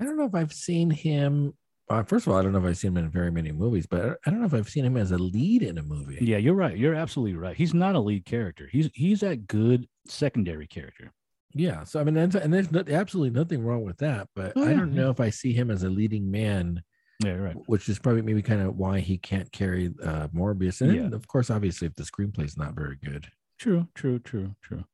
[0.00, 1.54] I don't know if I've seen him.
[1.88, 3.86] Uh, first of all, I don't know if I've seen him in very many movies,
[3.86, 6.18] but I don't know if I've seen him as a lead in a movie.
[6.20, 6.76] Yeah, you're right.
[6.76, 7.56] You're absolutely right.
[7.56, 8.68] He's not a lead character.
[8.72, 11.12] He's he's that good secondary character.
[11.54, 11.84] Yeah.
[11.84, 15.10] So I mean, and, there's absolutely nothing wrong with that, but oh, I don't know
[15.10, 16.82] if I see him as a leading man.
[17.24, 17.56] Yeah, right.
[17.66, 20.80] Which is probably maybe kind of why he can't carry uh, Morbius.
[20.80, 21.16] And yeah.
[21.16, 23.28] of course, obviously, if the screenplay is not very good.
[23.58, 23.86] True.
[23.94, 24.18] True.
[24.18, 24.54] True.
[24.62, 24.84] True.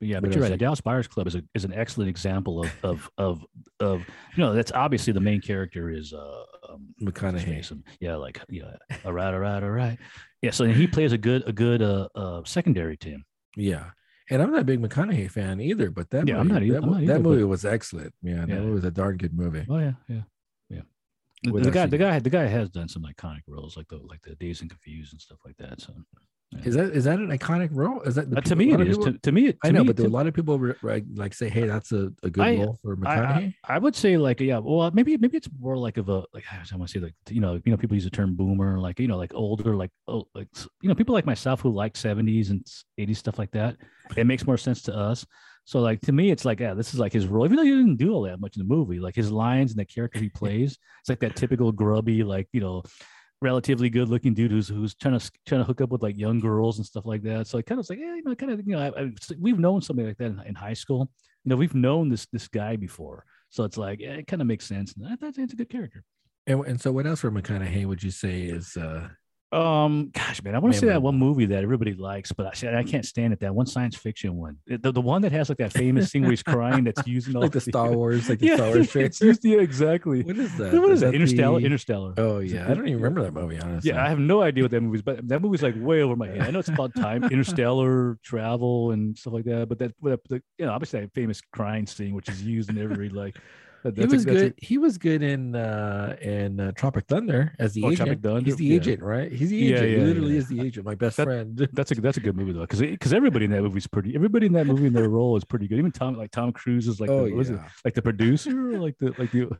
[0.00, 0.50] But yeah, but, but you're right.
[0.50, 3.46] The Dallas Buyers Club is a is an excellent example of of of
[3.78, 4.00] of
[4.34, 7.82] you know that's obviously the main character is uh um, McConaughey.
[8.00, 8.74] Yeah, like yeah,
[9.04, 9.98] all right, all right, all right.
[10.40, 13.24] Yeah, so he plays a good a good uh, uh secondary him.
[13.56, 13.90] Yeah,
[14.32, 16.80] and I'm not a big McConaughey fan either, but that yeah, movie, I'm not either,
[16.80, 17.48] that, not either, that movie but...
[17.48, 18.14] was excellent.
[18.22, 19.66] Yeah, that movie was a darn good movie.
[19.68, 20.22] Oh yeah, yeah,
[20.70, 20.80] yeah.
[21.42, 24.22] The, the guy, the guy, the guy has done some iconic roles like the like
[24.22, 25.80] the Dazed and Confused and stuff like that.
[25.80, 25.92] So.
[26.64, 28.00] Is that is that an iconic role?
[28.02, 28.98] Is that uh, to me it is.
[28.98, 31.32] People, to, to, me, to I know, me, but a lot of people re, like
[31.32, 34.40] say, "Hey, that's a, a good I, role for McConaughey." I, I, would say like
[34.40, 37.14] yeah, well maybe maybe it's more like of a like I want to say like
[37.30, 39.90] you know you know people use the term boomer like you know like older like
[40.08, 40.48] oh like
[40.82, 42.66] you know people like myself who like seventies and
[42.98, 43.76] eighties stuff like that.
[44.16, 45.24] It makes more sense to us.
[45.64, 47.46] So like to me, it's like yeah, this is like his role.
[47.46, 49.80] Even though he didn't do all that much in the movie, like his lines and
[49.80, 52.82] the character he plays, it's like that typical grubby like you know
[53.42, 56.40] relatively good looking dude who's who's trying to trying to hook up with like young
[56.40, 57.46] girls and stuff like that.
[57.46, 59.10] So I kind of was like, yeah, you know, kind of you know, I, I,
[59.38, 61.10] we've known somebody like that in, in, high school.
[61.44, 64.48] You know, we've known this this guy before, so it's like yeah, it kind of
[64.48, 64.94] makes sense.
[64.94, 66.04] And I, that's a good character.
[66.46, 69.08] And, and so, what else from McConaughey would you say is uh,
[69.52, 72.78] um, gosh, man, I want to see that one movie that everybody likes, but I,
[72.78, 73.40] I can't stand it.
[73.40, 76.30] That one science fiction one, the, the one that has like that famous thing where
[76.30, 79.44] he's crying, that's using all like the Star Wars, like the yeah, Star Wars it's
[79.44, 80.22] yeah, exactly.
[80.22, 80.72] What is that?
[80.72, 81.14] What is, is that?
[81.14, 81.60] Interstellar.
[81.60, 81.66] The...
[81.66, 82.14] Interstellar.
[82.16, 83.60] Oh yeah, I don't even remember that movie.
[83.60, 86.02] Honestly, yeah, I have no idea what that movie is, but that movie's like way
[86.02, 86.40] over my head.
[86.40, 89.68] I know it's about time, interstellar travel, and stuff like that.
[89.68, 93.10] But that, the, you know, obviously that famous crying scene, which is used in every
[93.10, 93.36] like
[93.94, 94.54] he was good.
[94.58, 98.24] He was good in uh in uh, Tropic Thunder as the oh, agent.
[98.44, 98.76] He's the yeah.
[98.76, 99.32] agent, right?
[99.32, 99.80] He's the agent.
[99.80, 100.86] Yeah, yeah, he literally is the agent.
[100.86, 101.56] My best that, friend.
[101.72, 104.14] That's a that's a good movie though, because because everybody in that movie is pretty.
[104.14, 105.78] Everybody in that movie in their role is pretty good.
[105.78, 109.14] Even Tom like Tom Cruise is like oh, the, it, like the producer, like the
[109.18, 109.50] like the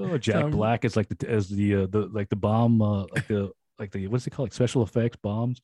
[0.00, 3.06] oh, Jack Tom, Black is like the as the uh, the like the bomb uh,
[3.14, 5.60] like the like the what's it called like special effects bombs.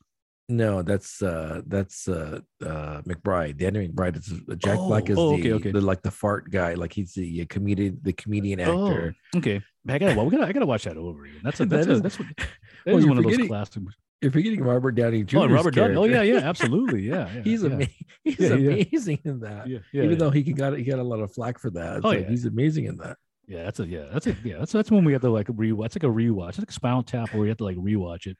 [0.48, 3.56] No, that's uh that's uh uh McBride.
[3.56, 5.70] Danny McBride is uh, Jack oh, Black is oh, the, okay, okay.
[5.72, 9.16] the like the fart guy, like he's the uh, comedian the comedian oh, actor.
[9.34, 9.60] Oh, okay.
[9.88, 11.40] I gotta well, we gotta I gotta watch that over again.
[11.42, 12.46] That's a, that's, that a, is, that's what that
[12.86, 13.82] well, is one of those classic
[14.22, 15.38] if you're forgetting Robert Downey Jr.
[15.40, 15.94] Oh, Robert Downey.
[15.94, 17.02] Oh, yeah, yeah, absolutely.
[17.06, 17.28] Yeah.
[17.34, 17.70] yeah he's yeah.
[17.70, 17.88] Ama-
[18.24, 19.68] he's yeah, amazing in that.
[19.68, 22.00] Yeah, Even though he got he got a lot of flack for that.
[22.02, 22.28] oh, yeah.
[22.28, 23.18] he's amazing in that.
[23.46, 25.86] Yeah, that's a yeah, that's a yeah, that's that's when we have to like rewatch.
[25.86, 26.50] It's like a rewatch.
[26.50, 28.36] It's like a Spinal Tap where we have to like rewatch it.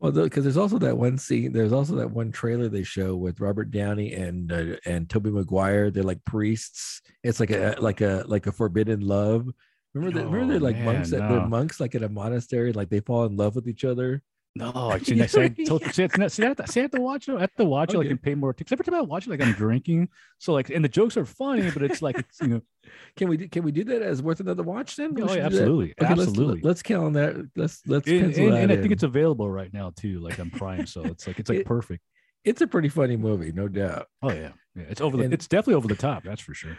[0.00, 1.52] Well, because there's also that one scene.
[1.52, 5.90] There's also that one trailer they show with Robert Downey and uh, and Tobey Maguire.
[5.90, 7.02] They're like priests.
[7.24, 9.48] It's like a like a like a forbidden love.
[9.94, 11.10] Remember, oh, remember they're like man, monks.
[11.10, 11.28] No.
[11.28, 12.72] They're monks like at a monastery.
[12.72, 14.22] Like they fall in love with each other.
[14.54, 17.28] No, actually, see, I told, see, see, I, have to, see, I have to watch
[17.28, 17.36] it.
[17.36, 17.94] I have to watch okay.
[17.94, 18.74] it oh, like and pay more attention.
[18.74, 20.08] Every time I watch it, like I'm drinking.
[20.38, 22.60] So like, and the jokes are funny, but it's like it's you know.
[23.16, 25.14] Can we do, can we do that as worth another watch then?
[25.20, 26.54] Oh, yeah, absolutely, okay, absolutely.
[26.54, 27.50] Let's, let's count on that.
[27.54, 30.20] Let's let's and, and, and I think it's available right now too.
[30.20, 32.02] Like on Prime, so it's like it's like it, perfect.
[32.44, 34.06] It's a pretty funny movie, no doubt.
[34.22, 34.84] Oh yeah, yeah.
[34.88, 35.18] It's over.
[35.18, 36.24] The, and, it's definitely over the top.
[36.24, 36.78] That's for sure.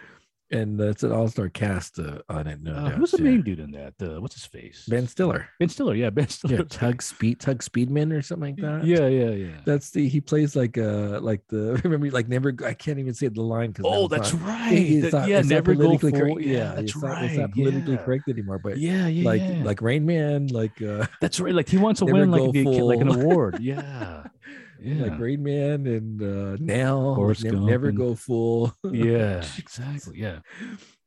[0.51, 2.63] And that's an all-star cast uh, on it.
[2.63, 3.23] No, uh, who's the yeah.
[3.23, 3.93] main dude in that?
[4.01, 4.85] Uh, what's his face?
[4.87, 5.47] Ben Stiller.
[5.59, 6.55] Ben Stiller, yeah, Ben Stiller.
[6.55, 8.83] Yeah, Tugg Speed, Tugg Speedman, or something like that.
[8.83, 9.61] Yeah, yeah, yeah.
[9.63, 13.27] That's the he plays like uh like the remember like never I can't even say
[13.27, 16.41] the line because oh that's not, right it's not, yeah it's never politically go correct.
[16.41, 17.21] Yeah, yeah that's it's right.
[17.21, 18.03] Not, it's not politically yeah.
[18.03, 18.59] correct anymore.
[18.59, 19.63] But yeah, yeah, like yeah.
[19.63, 21.53] like Rain Man, like uh that's right.
[21.53, 23.59] Like he wants to win like the, like an award.
[23.59, 24.23] Yeah.
[24.81, 25.03] Yeah.
[25.03, 28.73] like Rain Man and uh now like, never, never go full.
[28.91, 30.19] yeah, exactly.
[30.19, 30.39] Yeah,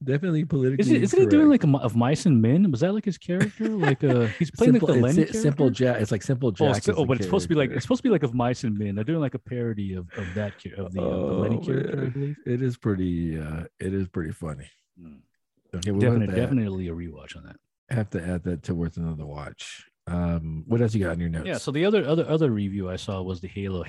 [0.02, 0.82] definitely politically.
[0.82, 2.70] Is it, isn't he doing like a, of mice and men?
[2.70, 3.68] Was that like his character?
[3.68, 6.00] Like uh, he's playing simple, like the Lenny Simple Jack.
[6.00, 6.88] It's like Simple Jack.
[6.88, 8.64] Oh, oh but it's supposed to be like it's supposed to be like of mice
[8.64, 8.94] and men.
[8.94, 11.96] They're doing like a parody of, of that of the, oh, uh, the Lenny character.
[11.96, 12.06] Man.
[12.06, 13.38] I believe it is pretty.
[13.38, 14.70] uh It is pretty funny.
[15.00, 15.20] Mm.
[15.74, 17.56] Okay, definitely, definitely a rewatch on that.
[17.88, 21.28] Have to add that to worth another watch um what else you got on your
[21.28, 21.46] notes?
[21.46, 23.84] yeah so the other other other review i saw was the halo.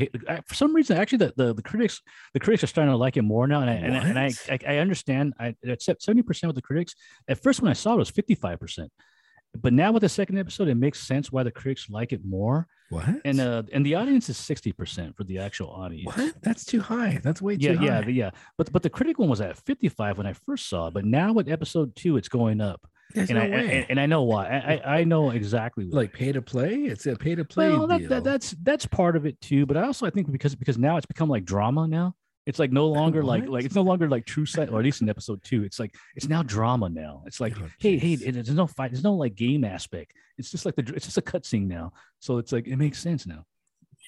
[0.45, 2.01] For some reason actually the, the, the critics
[2.33, 4.59] the critics are starting to like it more now and i and, and, I, I,
[4.75, 5.33] I understand.
[5.39, 6.95] I accept 70% of the critics
[7.27, 8.89] at first when i saw it, it was 55%
[9.61, 12.67] but now with the second episode it makes sense why the critics like it more.
[12.89, 13.05] What?
[13.25, 16.05] And uh and the audience is 60% for the actual audience.
[16.15, 16.35] What?
[16.41, 17.19] That's too high.
[17.23, 18.09] That's way yeah too yeah high.
[18.09, 18.31] yeah.
[18.57, 21.33] But but the critic one was at 55 when i first saw it but now
[21.33, 22.81] with episode two it's going up
[23.13, 23.61] there's and no I.
[23.61, 24.45] And, and, I know why.
[24.47, 26.01] I, I know exactly why.
[26.01, 26.75] like pay to play.
[26.83, 27.69] It's a pay to play.
[27.69, 29.65] Well, that, that, that's that's part of it too.
[29.65, 32.15] But I also I think because because now it's become like drama now.
[32.45, 35.01] It's like no longer like like it's no longer like true sight, or at least
[35.01, 37.23] in episode two, it's like it's now drama now.
[37.25, 40.13] It's like, oh, hey, hey, there's no fight, there's no like game aspect.
[40.37, 41.93] It's just like the it's just a cutscene now.
[42.19, 43.45] So it's like it makes sense now.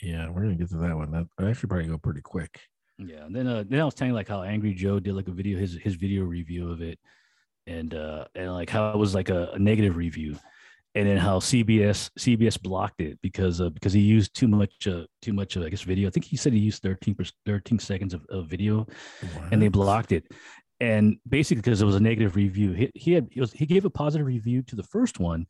[0.01, 1.11] Yeah, we're gonna get to that one.
[1.11, 2.59] That I actually probably go pretty quick.
[2.97, 5.31] Yeah, and then uh, then I was telling like how Angry Joe did like a
[5.31, 6.99] video, his his video review of it,
[7.67, 10.37] and uh and like how it was like a, a negative review
[10.95, 15.05] and then how CBS CBS blocked it because uh, because he used too much uh,
[15.21, 16.07] too much of I guess video.
[16.07, 18.87] I think he said he used 13 13 seconds of, of video,
[19.51, 20.25] and they blocked it.
[20.79, 23.85] And basically because it was a negative review, he, he had he, was, he gave
[23.85, 25.45] a positive review to the first one,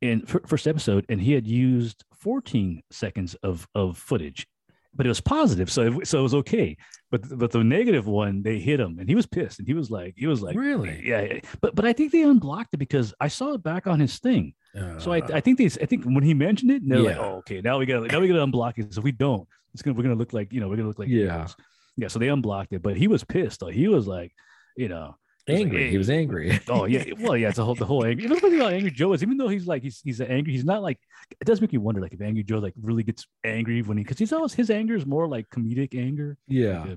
[0.00, 4.46] in first episode, and he had used 14 seconds of of footage,
[4.94, 6.76] but it was positive, so it, so it was okay.
[7.10, 9.90] But but the negative one, they hit him, and he was pissed, and he was
[9.90, 11.40] like, he was like, really, yeah.
[11.60, 14.54] But but I think they unblocked it because I saw it back on his thing.
[14.76, 17.08] Uh, so I, I think these I think when he mentioned it, they're yeah.
[17.08, 18.94] like, oh okay, now we got now we got to unblock it.
[18.94, 20.98] So if we don't, it's gonna we're gonna look like you know we're gonna look
[20.98, 21.46] like yeah
[21.96, 22.08] yeah.
[22.08, 23.60] So they unblocked it, but he was pissed.
[23.60, 23.68] Though.
[23.68, 24.32] He was like,
[24.76, 25.16] you know,
[25.50, 25.82] angry.
[25.82, 26.60] Like, he was angry.
[26.68, 27.04] oh yeah.
[27.18, 27.48] Well, yeah.
[27.48, 28.28] It's a whole the whole angry.
[28.28, 30.98] Thing about Angry Joe is even though he's like he's he's angry, he's not like
[31.40, 34.04] it does make you wonder like if Angry Joe like really gets angry when he
[34.04, 36.36] because he's always his anger is more like comedic anger.
[36.48, 36.80] Yeah.
[36.80, 36.94] Like, uh,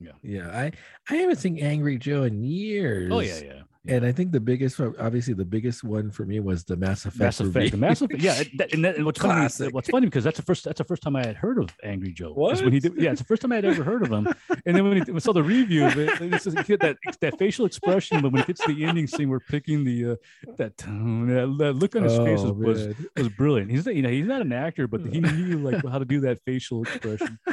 [0.00, 0.12] yeah.
[0.22, 0.48] Yeah.
[0.48, 0.72] I
[1.08, 3.10] I haven't seen Angry Joe in years.
[3.12, 3.62] Oh yeah, yeah.
[3.86, 7.20] And I think the biggest, obviously, the biggest one for me was the Mass Effect.
[7.20, 8.42] Mass Effect, the Mass Effect, yeah.
[8.56, 9.64] That, and, that, and what's Classic.
[9.64, 11.68] funny, what's funny because that's the first, that's the first time I had heard of
[11.82, 12.32] Angry Joe.
[12.32, 12.62] What?
[12.62, 14.28] When he did, yeah, it's the first time I had ever heard of him.
[14.64, 18.22] And then when he, saw the review of it, this is, that that facial expression,
[18.22, 20.16] but when it gets to the ending scene, we're picking the uh,
[20.56, 23.70] that tone, that, that, look on his oh, face was, was, was brilliant.
[23.70, 26.38] He's you know he's not an actor, but he knew like how to do that
[26.44, 27.38] facial expression.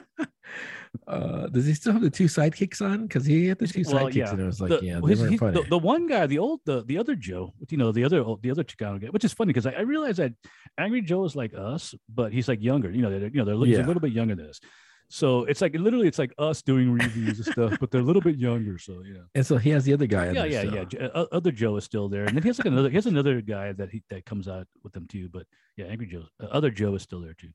[1.08, 3.08] Uh, does he still have the two sidekicks on?
[3.08, 4.30] Because he had the two well, sidekicks, yeah.
[4.30, 6.84] and it was like, the, yeah, his, he, the, the, one guy, the old, the,
[6.84, 9.66] the other Joe, you know, the other, the other Chicano guy, which is funny because
[9.66, 10.34] I, I realized that
[10.78, 12.92] Angry Joe is like us, but he's like younger.
[12.92, 13.86] You know, they're, you know, they're yeah.
[13.86, 14.60] a little bit younger than us.
[15.10, 18.22] So it's like literally, it's like us doing reviews and stuff, but they're a little
[18.22, 18.78] bit younger.
[18.78, 19.24] So yeah.
[19.36, 20.32] And so he has the other guy.
[20.32, 21.08] Yeah, yeah, yeah.
[21.08, 22.90] Uh, other Joe is still there, and then he has like another.
[22.90, 25.28] He has another guy that he that comes out with them too.
[25.28, 27.50] But yeah, Angry Joe, uh, other Joe is still there too.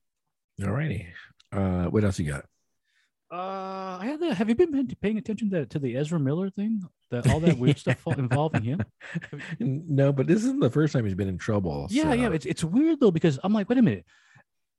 [0.63, 1.07] All righty.
[1.51, 2.45] Uh, what else you got?
[3.31, 6.83] Uh, I had the, have you been paying attention to, to the Ezra Miller thing?
[7.11, 8.83] That all that weird stuff involving him?
[9.61, 11.87] No, but this isn't the first time he's been in trouble.
[11.91, 12.13] Yeah, so.
[12.13, 12.31] yeah.
[12.31, 14.05] It's it's weird though because I'm like, wait a minute.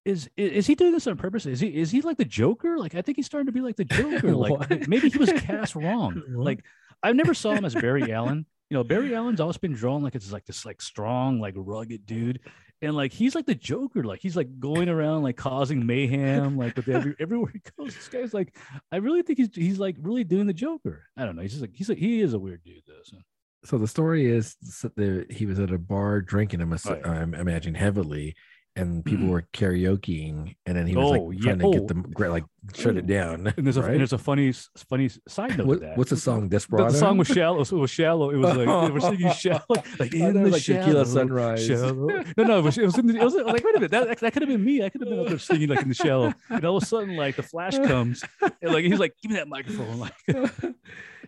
[0.06, 1.46] Is, is he doing this on purpose?
[1.46, 2.78] Is he is he like the Joker?
[2.78, 4.34] Like I think he's starting to be like the Joker.
[4.36, 6.22] Like maybe he was cast wrong.
[6.30, 6.64] Like
[7.04, 8.46] I never saw him as Barry Allen.
[8.70, 12.06] You know, Barry Allen's always been drawn like it's like this like strong, like rugged
[12.06, 12.40] dude
[12.82, 16.76] and like he's like the Joker, like he's like going around like causing mayhem, like
[16.76, 17.96] with every everywhere he goes.
[17.96, 18.56] This guy's like,
[18.92, 21.06] I really think he's he's like really doing the Joker.
[21.16, 21.42] I don't know.
[21.42, 23.02] He's just like he's like he is a weird dude though.
[23.04, 23.18] So.
[23.64, 27.06] So the story is that he was at a bar drinking, I'm, oh, yeah.
[27.06, 28.36] I'm imagining heavily,
[28.78, 29.30] and people mm.
[29.30, 31.66] were karaokeing, and then he was oh, like trying yeah.
[31.66, 32.44] to get them like
[32.76, 33.00] shut oh.
[33.00, 33.52] it down.
[33.58, 33.92] And there's a right?
[33.92, 34.54] and there's a funny
[34.90, 35.98] funny side note what, to that.
[35.98, 36.50] What's the song?
[36.50, 36.92] Desperado.
[36.92, 37.62] The, song was shallow.
[37.62, 38.30] It was shallow.
[38.30, 41.66] It was like we're singing shallow, like in the like shallow, tequila sunrise.
[41.66, 42.08] Shallow.
[42.38, 44.34] No, no, it was, it was, the, it was like wait a minute, that, that
[44.34, 44.84] could have been me.
[44.84, 46.86] I could have been up there singing like in the shallow, and all of a
[46.86, 48.24] sudden like the flash comes,
[48.62, 50.14] and like he's like, give me that microphone, like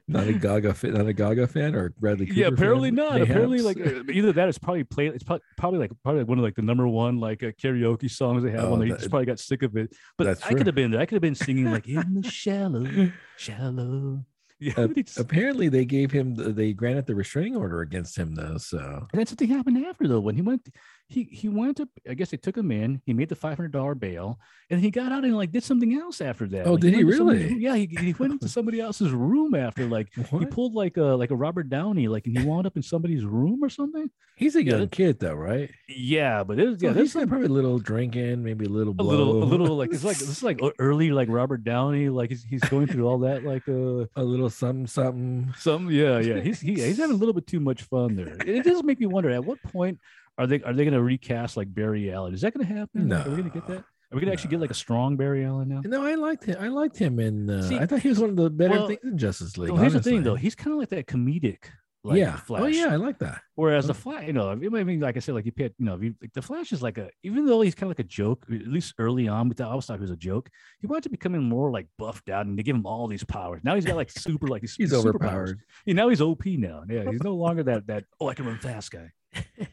[0.10, 2.40] not a Gaga fan, not a Gaga fan or Bradley Cooper.
[2.40, 2.96] Yeah, apparently fan?
[2.96, 3.14] not.
[3.14, 3.30] Mayhaps.
[3.30, 5.14] Apparently, like uh, either that, it's probably played.
[5.14, 8.10] It's probably, probably like probably like one of like the number one like uh, karaoke
[8.10, 8.80] songs they have oh, on.
[8.80, 9.96] They just probably got sick of it.
[10.18, 11.00] But I could have been there.
[11.00, 14.26] I could have been singing like in the shallow, shallow.
[14.60, 18.58] Yeah, Uh, apparently, they gave him the, they granted the restraining order against him though.
[18.58, 20.20] So And then something happened after though.
[20.20, 20.68] When he went,
[21.10, 21.90] he he went to.
[22.08, 23.02] I guess they took him in.
[23.06, 24.40] He made the five hundred dollar bail,
[24.70, 26.68] and he got out and like did something else after that.
[26.68, 27.60] Oh, Like, did he somebody's really?
[27.60, 31.32] Yeah, he, he went into somebody else's room after like he pulled like a like
[31.32, 34.10] a Robert Downey, like and he wound up in somebody's room or something.
[34.38, 35.72] he's a young that- kid though, right?
[35.88, 38.94] Yeah, but it was yeah, Yeah, there's he's probably a little drinking, maybe a little
[39.00, 42.30] a little a little like it's like this is like early like Robert Downey, like
[42.30, 45.52] he's he's going through all that like uh a little something, something.
[45.58, 48.38] some yeah yeah he's he, he's having a little bit too much fun there.
[48.46, 50.00] It does make me wonder at what point
[50.40, 52.34] are they are they going to recast like Barry Allen?
[52.34, 53.10] Is that going to happen?
[53.10, 53.80] Like, are we going to get that?
[54.12, 55.82] Are we going to actually get like a strong Barry Allen now?
[55.84, 56.58] No, I liked him.
[56.60, 59.02] I liked him, and uh, I thought he was one of the better well, things
[59.04, 59.72] in Justice League.
[59.72, 61.66] Well, here's the thing though, he's kind of like that comedic.
[62.02, 62.38] Like, yeah.
[62.38, 62.62] Flash.
[62.62, 63.42] Oh yeah, I like that.
[63.56, 65.96] Whereas the Flash, you know, I mean, like I said, like you paid, you know,
[65.96, 68.08] if you, like the Flash is like a, even though he's kind of like a
[68.08, 70.50] joke, at least early on, but I always thought he was a joke.
[70.80, 73.62] He wanted to becoming more like buffed out, and they give him all these powers.
[73.66, 74.96] Now he's got like super, like these He's superpowers.
[74.96, 75.60] He's overpowered.
[75.86, 76.84] Yeah, now he's OP now.
[76.90, 79.12] Yeah, he's no longer that that oh I can run fast guy.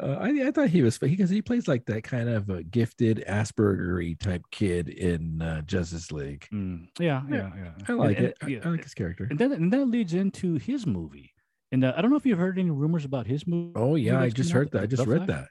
[0.00, 3.24] Uh, I, I thought he was because he plays like that kind of a gifted
[3.28, 6.46] Aspergery type kid in uh, Justice League.
[6.52, 7.70] Mm, yeah, Yeah, yeah, yeah.
[7.88, 8.36] I like And- it.
[8.40, 9.26] and- I- yeah, I, like his character.
[9.28, 11.32] and then and that leads into his movie.
[11.72, 13.72] And uh, I don't know if you've heard any rumors about his movie.
[13.76, 14.82] Oh yeah, I just heard that.
[14.82, 15.40] I just read Flash?
[15.40, 15.48] that.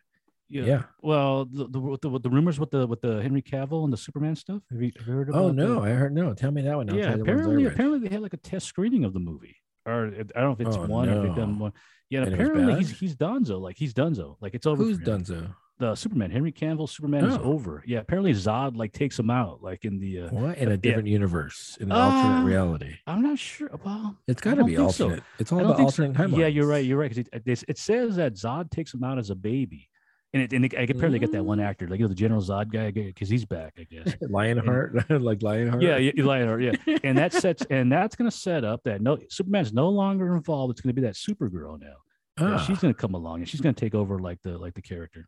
[0.49, 0.63] Yeah.
[0.65, 0.83] Yeah.
[1.01, 4.35] Well, the, the the the rumors with the with the Henry Cavill and the Superman
[4.35, 4.61] stuff.
[4.71, 5.41] Have you, heard about?
[5.41, 6.33] Oh no, I heard no.
[6.33, 6.89] Tell me that one.
[6.89, 9.19] I'll yeah, tell you the apparently, apparently they had like a test screening of the
[9.19, 9.55] movie,
[9.85, 11.73] or I don't know if it's Oh, one or if they've done one.
[12.11, 14.83] Yeah, and And it was apparently he's he's Donzo, like he's Donzo, like it's over.
[14.83, 15.55] Who's Donzo?
[15.79, 17.41] The Superman, Henry Cavill, Superman is Oh.
[17.41, 17.83] over.
[17.87, 20.19] Yeah, apparently Zod like takes him out, like in the.
[20.23, 22.95] Uh, What in a different universe, in an Uh, alternate reality?
[23.07, 23.71] I'm not sure.
[23.83, 25.05] Well, it's got to be think so.
[25.05, 25.23] alternate.
[25.39, 26.03] It's all about think so.
[26.03, 26.37] alternate timelines.
[26.37, 26.85] Yeah, you're right.
[26.85, 27.09] You're right.
[27.09, 29.89] Because it, it, it says that Zod takes him out as a baby,
[30.33, 31.65] and it, and it, I could apparently get that one Mm.
[31.65, 34.15] actor, like you know, the General Zod guy, because he's back, I guess.
[34.21, 35.81] Lionheart, like Lionheart.
[35.81, 36.97] Yeah, yeah, Lionheart, yeah.
[37.03, 40.71] and that sets and that's going to set up that no Superman's no longer involved.
[40.71, 41.95] It's going to be that Supergirl now.
[42.39, 42.57] Yeah, Ah.
[42.59, 44.81] she's going to come along and she's going to take over like the like the
[44.81, 45.27] character.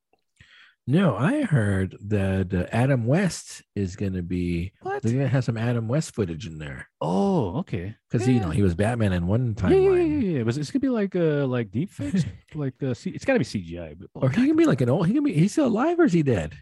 [0.85, 4.73] No, I heard that uh, Adam West is going to be.
[4.81, 5.01] What?
[5.01, 7.95] They're going to have some Adam West footage in there Oh, okay.
[8.11, 10.45] because you know he was Batman in one Yeah, yeah, yeah, yeah.
[10.45, 12.25] Was it's gonna be like uh like deep fakes?
[12.55, 13.95] like uh, C- it's got to be CGI.
[13.97, 15.07] But, or he can be like an old.
[15.07, 15.33] He can be.
[15.33, 16.53] He's still alive or is he dead?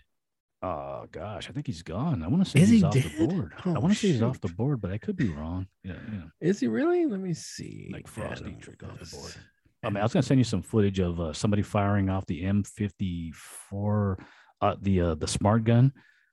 [0.63, 2.21] oh gosh, I think he's gone.
[2.21, 3.29] I want to say Is he's he off the dead?
[3.29, 3.53] board.
[3.65, 5.65] I Oh, want to say he's off the board, but I could be wrong.
[5.84, 6.21] Yeah, yeah.
[6.39, 7.05] Is he really?
[7.07, 7.89] Let me see.
[7.91, 9.34] Like Frosty Dietrich off the board.
[9.84, 12.43] I mean, I was gonna send you some footage of uh, somebody firing off the
[12.43, 14.19] M54,
[14.61, 15.91] uh, the uh, the smart gun.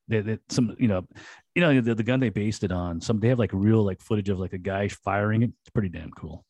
[0.09, 1.07] That that some you know,
[1.55, 3.01] you know the, the gun they based it on.
[3.01, 5.51] Some they have like real like footage of like a guy firing it.
[5.63, 6.45] It's pretty damn cool.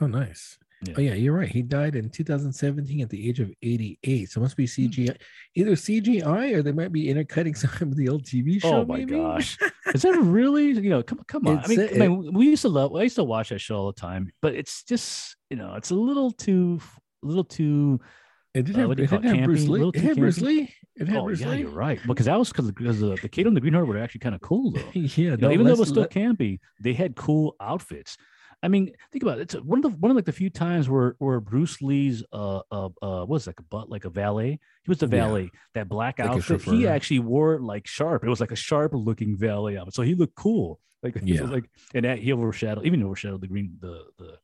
[0.00, 0.58] Oh, nice.
[0.82, 0.94] Yeah.
[0.96, 1.48] Oh, yeah, you're right.
[1.48, 4.30] He died in 2017 at the age of 88.
[4.30, 4.86] So it must be Hmm.
[4.86, 5.16] CGI,
[5.54, 8.76] either CGI or they might be intercutting some of the old TV show.
[8.82, 9.16] Oh my maybe?
[9.16, 9.58] gosh,
[9.94, 10.68] is that really?
[10.70, 11.58] You know, come come on.
[11.58, 12.94] I mean, uh, I mean, we used to love.
[12.96, 15.90] I used to watch that show all the time, but it's just you know, it's
[15.90, 16.80] a little too,
[17.22, 18.00] a little too.
[18.54, 19.68] It did Uh, have, it did it, have Bruce?
[19.68, 19.90] Lee.
[19.94, 20.40] It had Bruce?
[20.40, 20.74] Lee.
[20.96, 21.60] It had Oh Bruce yeah, Lee.
[21.60, 22.00] you're right.
[22.06, 24.34] Because that was because because the the Kato and the Green Hornet were actually kind
[24.34, 24.80] of cool though.
[24.94, 28.16] yeah, You know, even though it was still let- campy, they had cool outfits.
[28.62, 29.42] I mean, think about it.
[29.42, 32.60] It's one of the one of like the few times where where Bruce Lee's uh
[32.70, 34.50] uh uh what was like a butt like a valet.
[34.84, 35.26] He was the Yeah.
[35.26, 35.50] valet.
[35.74, 36.62] That black Like outfit.
[36.62, 38.22] He actually wore like sharp.
[38.24, 39.94] It was like a sharp looking valet outfit.
[39.94, 40.78] So he looked cool.
[41.02, 41.42] Like Yeah.
[41.44, 44.38] like and that he overshadowed even overshadowed the green the the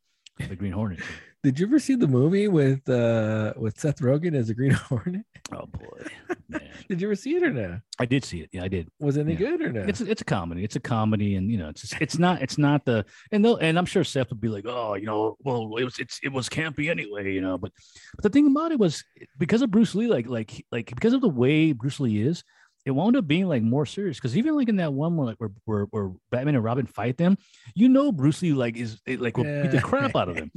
[0.49, 1.01] the Green Hornet.
[1.47, 5.25] Did you ever see the movie with uh with Seth Rogen as a Green Hornet?
[5.53, 6.59] Oh boy.
[6.89, 7.79] Did you ever see it or no?
[8.01, 8.51] I did see it.
[8.53, 8.89] Yeah, I did.
[8.99, 9.39] Was it any Yeah.
[9.39, 9.83] good or no?
[9.83, 10.65] It's it's a comedy.
[10.65, 13.59] It's a comedy, and you know, it's just, it's not it's not the and they'll
[13.59, 16.33] and I'm sure Seth would be like, oh, you know, well, it was it's it
[16.33, 17.59] was campy anyway, you know.
[17.59, 17.71] But
[18.17, 19.05] but the thing about it was
[19.39, 22.43] because of Bruce Lee, like like like because of the way Bruce Lee is,
[22.87, 24.17] it wound up being like more serious.
[24.17, 27.19] Because even like in that one where like where, where where Batman and Robin fight
[27.19, 27.37] them,
[27.75, 30.51] you know, Bruce Lee like is it, like will beat the crap out of them.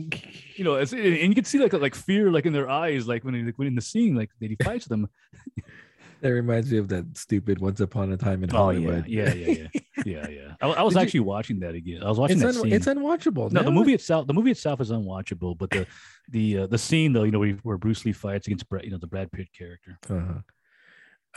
[0.55, 3.23] You know, it's, and you can see like like fear like in their eyes, like
[3.25, 5.09] when he, like, when in the scene, like that he fights them.
[6.21, 9.07] that reminds me of that stupid Once Upon a Time in Oh yeah, Hollywood.
[9.07, 10.53] yeah, yeah, yeah, yeah, yeah.
[10.61, 12.03] I, I was Did you- actually watching that again.
[12.03, 12.73] I was watching It's, that un- scene.
[12.73, 13.51] it's unwatchable.
[13.51, 15.88] no, the movie itself, the movie itself is unwatchable, but the
[16.30, 18.91] the uh, the scene though, you know, where, where Bruce Lee fights against Brad, you
[18.91, 19.97] know, the Brad Pitt character.
[20.09, 20.39] Uh-huh.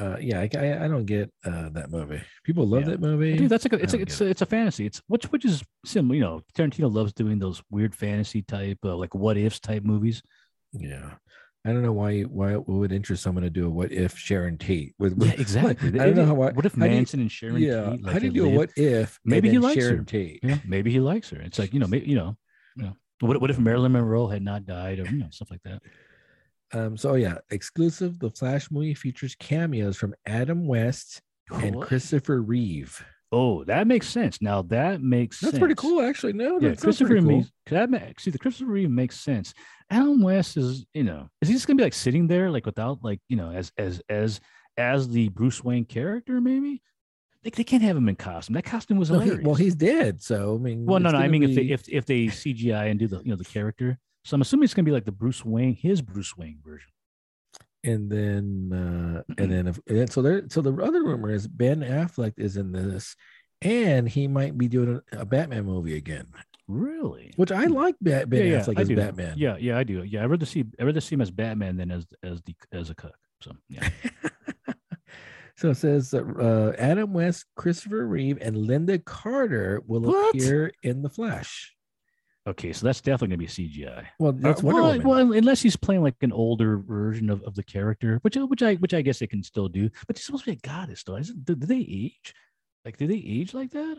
[0.01, 2.23] Uh, yeah, I, I, I don't get uh, that movie.
[2.45, 2.91] People love Yeah.
[2.91, 3.37] that movie.
[3.37, 4.87] Dude, that's like a, it's a, it's a, it's a fantasy.
[4.87, 6.15] It's which which is similar.
[6.15, 10.23] You know, Tarantino loves doing those weird fantasy type, uh, like what ifs type movies.
[10.73, 11.11] yeah,
[11.67, 14.57] I don't know why why it would interest someone to do a what if Sharon
[14.57, 15.89] Tate with, with Yeah, exactly.
[16.01, 16.41] I don't know how.
[16.41, 17.59] I- What if do you- Manson and Sharon?
[17.59, 19.21] yeah, Tate, like, how do you do a what if?
[19.27, 20.05] Maybe he likes Sharon her.
[20.05, 20.41] Tate.
[20.43, 21.41] Yeah, maybe he likes her.
[21.41, 22.37] It's like you know, maybe you know,
[22.77, 22.97] you know.
[23.21, 25.81] What, what if Marilyn Monroe had not died, or you know, stuff like that?
[26.73, 28.19] Um, so yeah, exclusive.
[28.19, 31.21] The Flash movie features cameos from Adam West
[31.53, 31.89] and What?
[31.89, 33.05] Christopher Reeve.
[33.35, 34.43] Oh, that makes sense.
[34.43, 35.59] Now that makes That's sense.
[35.59, 36.35] pretty cool, actually.
[36.35, 37.37] No, Yeah, that's Christopher pretty cool.
[37.39, 37.51] Reeve.
[37.71, 39.55] That ma- see the Christopher Reeve makes sense.
[39.91, 42.99] Adam West is, you know, is he just gonna be like sitting there, like without,
[43.03, 44.41] like, you know, as as as
[44.77, 46.41] as the Bruce Wayne character?
[46.43, 46.83] Maybe
[47.43, 48.55] they, they can't have him in costume.
[48.55, 50.85] That costume was No, he- well, he's dead, so I mean.
[50.85, 51.19] well, no, no.
[51.19, 53.99] I mean, if they if if they CGI and do the you know the character,
[54.25, 56.91] so I'm assuming it's gonna be like the Bruce Wayne, his Bruce Wayne version.
[57.85, 61.47] and then uh and then if and then, so there so the other rumor is
[61.49, 63.17] Ben Affleck is in this,
[63.61, 66.27] and he might be doing a, Batman movie again,
[66.69, 67.33] Really?
[67.37, 67.97] which I like.
[68.01, 68.97] Bat, Ben yeah, Affleck I as do.
[68.97, 69.35] Batman.
[69.37, 70.03] Yeah, yeah, I do.
[70.05, 72.91] Yeah, I'd rather see I'd rather see him as Batman than as as the as
[72.91, 73.17] a cook.
[73.43, 73.89] So yeah.
[75.57, 80.35] so it says that uh, Adam West, Christopher Reeve, and Lynda Carter will What?
[80.35, 81.75] appear in the Flash.
[82.45, 84.05] Okay, so that's definitely gonna be CGI.
[84.19, 85.09] Well, that's Uh, Wonder well, Woman.
[85.09, 88.75] well, unless he's playing like an older version of, of the character, which which I
[88.77, 89.89] which I guess they can still do.
[90.09, 91.17] But he's supposed to be a goddess, though.
[91.17, 92.35] Isn't, do, do they age?
[92.85, 93.99] Like, do they age like that?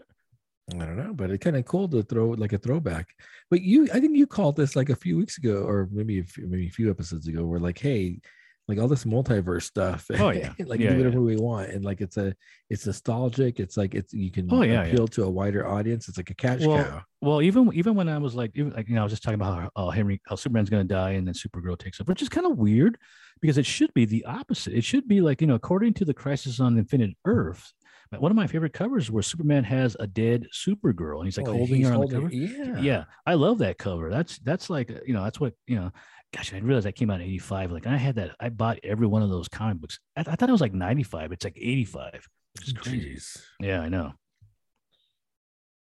[0.74, 3.08] I don't know, but it's kind of cool to throw like a throwback.
[3.50, 6.24] But you, I think you called this like a few weeks ago, or maybe a
[6.24, 7.46] few, maybe a few episodes ago.
[7.46, 8.20] Where like, hey,
[8.68, 10.06] like all this multiverse stuff.
[10.18, 10.54] Oh, yeah.
[10.66, 11.22] like Yeah, do whatever yeah.
[11.22, 12.34] we want, and like it's a,
[12.70, 13.60] it's nostalgic.
[13.60, 16.08] It's like it's you can Oh, yeah, appeal to a wider audience.
[16.08, 17.02] It's like a cash Well, cow.
[17.22, 19.36] Well, even even when I was like, even like you know, I was just talking
[19.42, 22.30] about how uh, Henry, how Superman's gonna die, and then Supergirl takes up, which is
[22.30, 22.98] kind of weird
[23.42, 24.74] because it should be the opposite.
[24.74, 27.74] It should be like you know, according to the Crisis on Infinite Earth.
[28.12, 31.48] but One of my favorite covers where Superman has a dead Supergirl and he's like
[31.50, 32.74] Oh, holding he's her on holding- the cover.
[32.76, 35.92] Yeah, yeah i love that cover that's that's like you know that's what you know
[36.36, 38.80] gosh i didn't realize that came out in 85 like i had that i bought
[38.84, 40.00] every one of those comic books.
[40.18, 42.28] I, I thought it was like 95 it's like 85
[42.62, 43.16] It's crazy.
[43.16, 43.42] Jeez.
[43.60, 44.14] yeah i know.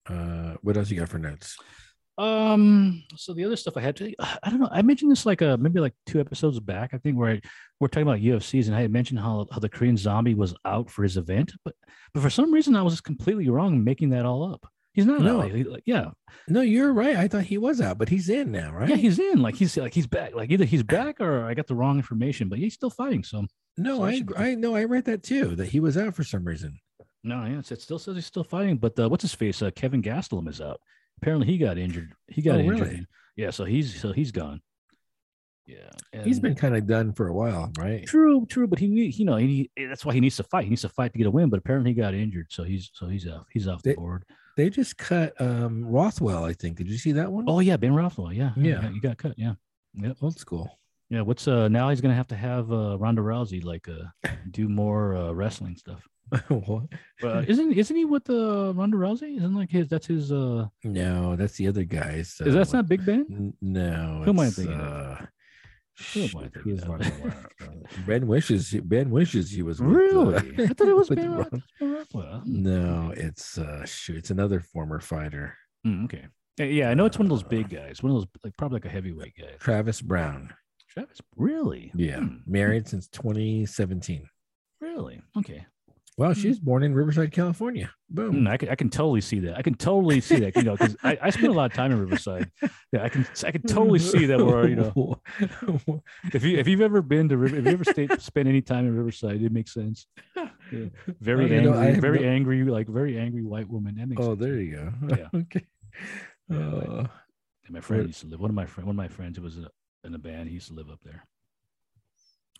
[0.07, 1.55] Uh, what else you got for notes?
[2.17, 5.41] um so the other stuff i had to i don't know i mentioned this like
[5.41, 7.41] uh maybe like two episodes back i think where I,
[7.79, 10.89] we're talking about ufcs and i had mentioned how, how the korean zombie was out
[10.89, 11.75] for his event but
[12.13, 14.67] but for some reason i was completely wrong making that all up
[14.99, 15.41] he's not No.
[15.41, 15.51] out.
[15.51, 16.11] He- like, yeah
[16.47, 17.15] No, you're right.
[17.15, 18.89] I thought he was out, but he's in now, right?
[18.89, 21.67] yeah he's in like he's like he's back like either he's back or i got
[21.67, 23.45] the wrong information but he's still fighting so
[23.77, 24.75] no, so I I, agr- I know.
[24.75, 25.55] I read that too.
[25.55, 26.79] That he was out for some reason.
[27.23, 28.77] No, yeah, it still says he's still fighting.
[28.77, 29.61] But uh, what's his face?
[29.61, 30.81] Uh, Kelvin Gastelum is out.
[31.21, 32.11] Apparently, he got injured.
[32.27, 32.79] He got Oh, injured.
[32.87, 33.07] really?
[33.37, 34.59] Yeah, so he's so he's gone.
[35.65, 38.05] Yeah, He's been kind of done for a while, right?
[38.07, 38.65] true, true.
[38.67, 40.63] But he, you know, he, that's why he needs to fight.
[40.63, 41.49] He needs to fight to get a win.
[41.49, 43.45] But apparently, he got injured, so he's so he's off.
[43.51, 44.23] He's off the They- board.
[44.59, 46.43] They just cut um Rothwell.
[46.43, 46.75] I think.
[46.77, 47.45] Did you see that one?
[47.47, 48.33] Oh yeah, Ben Rothwell.
[48.33, 48.89] Yeah, Yeah.
[48.89, 49.35] you got cut.
[49.37, 49.53] Yeah,
[49.93, 50.17] yep.
[50.21, 50.77] old school.
[51.09, 54.67] Yeah, what's uh now he's gonna have to have uh Ronda Rousey like uh do
[54.67, 56.05] more uh wrestling stuff.
[56.49, 56.83] What?
[57.21, 59.37] But isn't isn't he with uh Ronda Rousey?
[59.37, 62.35] Isn't like his that's his uh no, that's the other guys.
[62.41, 63.53] is that's not Big Ben?
[63.61, 64.21] No.
[64.25, 65.25] Who am I thinking of?
[66.13, 66.89] Who am I thinking who's of?
[66.89, 67.45] running around?
[68.07, 68.71] Ben wishes.
[68.83, 69.79] Ben wishes he was.
[69.81, 70.35] with, Really?
[70.57, 71.45] uh, I thought it was Ben,
[71.81, 72.43] Rothwell.
[72.45, 74.17] No, it's uh shoot.
[74.17, 76.27] It's another former fighter, Mm, okay.
[76.57, 78.01] Yeah, Yeah, I know it's one of those big guys.
[78.03, 79.51] One of those like probably like a heavyweight guy.
[79.59, 80.53] Travis Browne.
[80.89, 81.91] Travis, really?
[81.95, 84.27] Yeah, Hmm, married since 2017.
[84.81, 85.21] really?
[85.37, 85.65] Okay.
[86.19, 86.39] Well, Hmm.
[86.41, 87.91] she was born in Riverside, California.
[88.09, 88.41] Boom.
[88.43, 89.55] Mm, I can I can totally see that.
[89.57, 90.53] I can totally see that.
[90.57, 92.51] You know, because I, I spent a lot of time in Riverside.
[92.91, 94.43] Yeah, I can I can totally see that.
[94.45, 95.21] Where you know,
[96.33, 98.85] if you if you've ever been to River, if you ever stayed spent any time
[98.85, 100.07] in Riverside, it makes sense.
[100.35, 100.87] Yeah.
[101.21, 103.95] Very Okay, angry, very no- angry, like very angry white woman.
[103.95, 104.39] That makes oh, sense.
[104.41, 104.93] there you go.
[105.17, 105.39] Yeah.
[105.41, 105.65] okay.
[106.49, 106.57] Yeah.
[106.57, 107.07] Uh,
[107.69, 108.39] my friend What- used to live.
[108.41, 109.69] One of my friend, one of my friends who was in a,
[110.07, 110.49] in a band.
[110.49, 111.23] He used to live up there.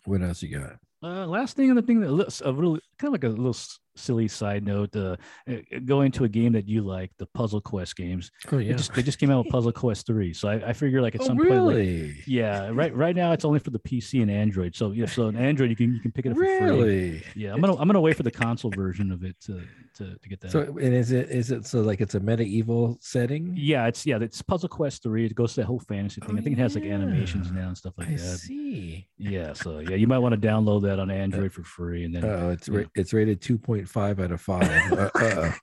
[0.06, 0.78] what else you got?
[1.02, 3.54] Uh, last thing, on the thing that looks a really kind of like a little
[3.96, 4.94] silly side note.
[4.94, 5.16] Uh,
[5.48, 8.30] uh, going to a game that you like, the Puzzle Quest games.
[8.50, 8.74] Oh yeah.
[8.74, 11.22] just they just came out with Puzzle Quest three, so I, I figure like at
[11.22, 12.16] oh some point, like, really?
[12.26, 14.74] yeah, right right now it's only for the PC and Android.
[14.74, 16.60] So yeah, so on Android you can you can pick it up for free.
[16.60, 17.22] really?
[17.34, 19.62] Yeah, I'm gonna I'm gonna wait for the console version of it to
[19.96, 20.50] to, to get that.
[20.50, 23.52] So and is it is it so like it's a medieval setting?
[23.56, 25.26] yeah, it's yeah, it's Puzzle Quest three.
[25.26, 26.36] It goes to the whole fantasy thing.
[26.36, 28.38] Oh, I think it has like animations now and stuff like I that.
[28.38, 29.06] see.
[29.18, 32.24] Yeah, so yeah, you might want to download that on Android for free, and then
[32.24, 34.62] Oh, it's ra- it's rated 2.5 out of 5.
[34.92, 35.54] Uh, uh-oh.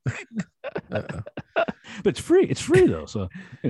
[0.91, 1.63] Uh-oh.
[2.03, 2.43] But it's free.
[2.45, 3.05] It's free though.
[3.05, 3.29] So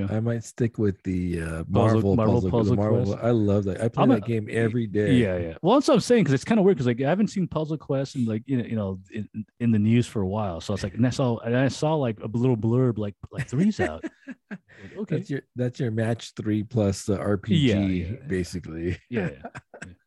[0.09, 2.51] I might stick with the uh, Puzzle- Marvel Marvel puzzle.
[2.51, 3.23] Puzzle Marvel, Quest.
[3.23, 3.81] I love that.
[3.81, 5.13] I play I'm a- that game every day.
[5.15, 5.53] yeah, yeah.
[5.61, 7.47] Well, that's what I'm saying because it's kind of weird because like I haven't seen
[7.47, 9.27] Puzzle Quest and like you know, you know in,
[9.59, 10.61] in the news for a while.
[10.61, 13.47] So it's like and I saw and I saw like a little blurb like like
[13.47, 14.03] three's out.
[14.49, 15.15] Like, okay.
[15.17, 18.97] That's your that's your match three plus the RPG, Yeah, yeah, basically.
[19.09, 19.31] Yeah,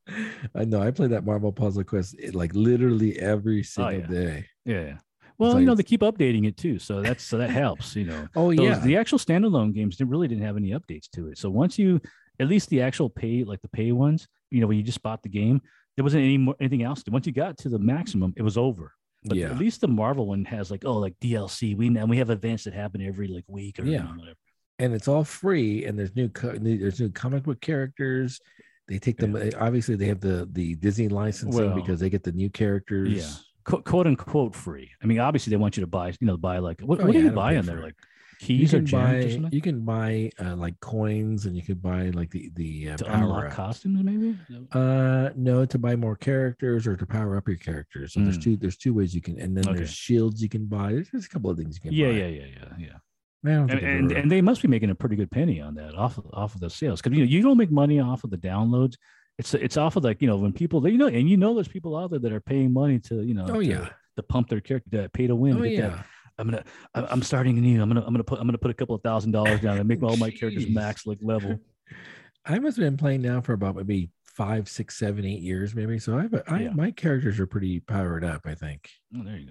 [0.09, 0.16] yeah,
[0.55, 0.81] I know.
[0.81, 4.07] I play that Marvel Puzzle Quest eh, like literally every single Oh, yeah.
[4.07, 4.47] day.
[4.64, 4.99] yeah.
[5.41, 5.47] Yeah.
[5.47, 7.97] Well, like you know they keep updating it too, so that's so that helps.
[7.97, 8.28] You know.
[8.36, 11.38] Oh Those- yeah, the actual standalone games didn't really didn't have any updates to it.
[11.38, 12.01] So once you,
[12.38, 15.22] at least the actual pay, like the pay ones, you know, when you just bought
[15.22, 15.61] the game,
[15.97, 17.03] there wasn't any more anything else.
[17.11, 18.93] Once you got to the maximum, it was over.
[19.24, 19.51] But Yeah.
[19.51, 21.76] at least the Marvel one has like, oh, like DLC.
[21.76, 24.05] We and we have events that happen every like week or Yeah.
[24.05, 24.36] whatever.
[24.78, 28.41] and it's all free and there's new co- there's new comic book characters
[28.88, 32.22] they take them eh, obviously they have the the disney licensing Well, because they get
[32.24, 33.30] the new characters Yeah.
[33.71, 34.91] Quote, quote unquote free.
[35.03, 37.14] I mean, obviously they want you to buy, you know, buy like what, Oh, what
[37.14, 37.81] yeah, do you buy in there?
[37.81, 37.95] Like
[38.39, 42.31] keys or gems buy you can buy uh, like coins and you can buy like
[42.31, 43.55] the the uh, to power unlock ups.
[43.57, 44.35] costumes, maybe.
[44.73, 48.43] uh no to buy more characters or to power up your characters so there's Mm.
[48.45, 49.79] two there's two ways you can and then Okay.
[49.81, 52.12] there's shields you can buy there's, there's a couple of things you can Yeah, buy
[52.14, 52.97] yeah, yeah, yeah, yeah.
[53.43, 56.18] Man, And, and and they must be making a pretty good penny on that off
[56.18, 58.37] of off of the sales because you know you don't make money off of the
[58.39, 58.97] downloads.
[59.39, 61.68] It's it's off of like you know when people you know and you know there's
[61.68, 64.49] people out there that are paying money to you know oh to, yeah to pump
[64.49, 65.57] their character to pay to win.
[65.57, 65.97] oh to get that.
[65.97, 66.03] yeah
[66.39, 66.64] I'm gonna
[66.95, 67.83] I'm starting new.
[67.83, 69.87] I'm gonna I'm gonna put I'm gonna put a couple of thousand dollars down and
[69.87, 71.59] make all my characters max like level.
[72.47, 75.99] I must have been playing now for about maybe five, six, seven, eight years, maybe.
[75.99, 76.70] So I've I, Yeah.
[76.70, 78.89] my characters are pretty powered up, I think.
[79.14, 79.51] Oh, there you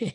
[0.00, 0.10] go.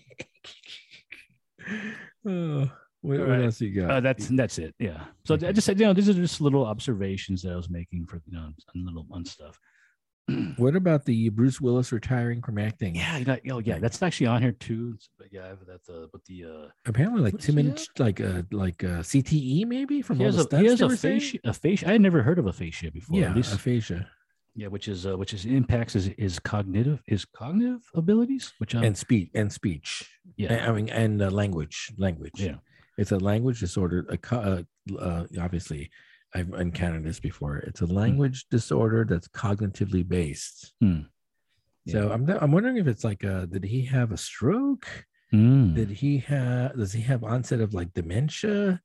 [2.30, 2.72] oh,
[3.02, 3.92] what, All what else you got?
[3.92, 4.76] Uh, that's that's it.
[4.80, 5.06] Yeah.
[5.26, 8.06] So I just said, you know, these are just little observations that I was making
[8.06, 9.60] for you know on little on stuff.
[10.58, 12.96] what about the Bruce Willis retiring from acting?
[12.96, 14.98] Yeah, you know, oh yeah, that's actually on here too.
[15.18, 19.02] But yeah, that's uh, but the uh, apparently like two minutes, like uh, like uh,
[19.02, 21.88] CTE maybe from he all has the a he has a fascia, a fascia.
[21.88, 23.20] I had never heard of a fascia before.
[23.20, 24.08] Yeah, at least, aphasia
[24.56, 28.84] yeah, which is uh, which is impacts his, his cognitive his cognitive abilities, which um,
[28.84, 30.10] and speech and speech.
[30.36, 32.34] yeah, I mean, and uh, language, language.
[32.36, 32.56] yeah,
[32.98, 34.06] it's a language disorder.
[34.10, 34.64] A, uh,
[35.00, 35.90] uh, obviously,
[36.34, 37.58] I've encountered this before.
[37.58, 40.74] It's a language disorder that's cognitively based.
[40.82, 41.02] Hmm.
[41.88, 44.88] So I'm I'm wondering if it's like, uh, did he have a stroke?
[45.34, 45.74] Mm.
[45.76, 46.78] Did he have?
[46.78, 48.80] Does he have onset of like dementia?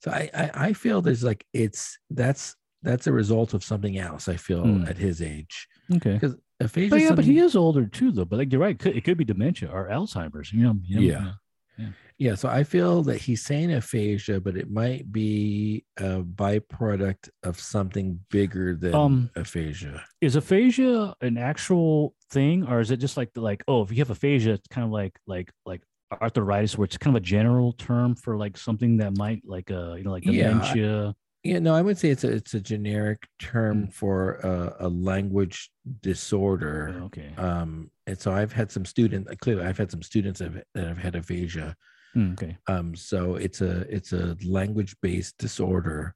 [0.00, 4.28] So I I, I feel there's like it's that's that's a result of something else.
[4.28, 4.84] I feel Hmm.
[4.86, 6.12] at his age okay.
[6.12, 6.90] because aphasia.
[6.90, 8.24] But yeah, but he is older too, though.
[8.24, 10.52] But like you're right, it could, it could be dementia or Alzheimer's.
[10.52, 11.18] You know, you know, Yeah.
[11.18, 11.32] you know.
[11.78, 11.88] Yeah,
[12.34, 18.20] so I feel that he's saying aphasia, but it might be a byproduct of something
[18.30, 20.02] bigger than Um, aphasia.
[20.20, 23.98] Is aphasia an actual thing, or is it just like the like oh, if you
[23.98, 25.82] have aphasia, it's kind of like like like
[26.22, 29.94] arthritis, where it's kind of a general term for like something that might like uh
[29.94, 31.14] you know like Yeah, I- dementia.
[31.44, 33.92] Yeah, no, I would say it's a it's a generic term Mm.
[33.92, 35.70] for a, a language
[36.02, 37.02] disorder.
[37.04, 37.30] okay.
[37.36, 39.30] Um, and so I've had some students.
[39.40, 41.76] Clearly, I've had some students that have, that have had aphasia.
[42.16, 42.56] Mm, okay.
[42.66, 46.14] Um, so it's a it's a language based disorder.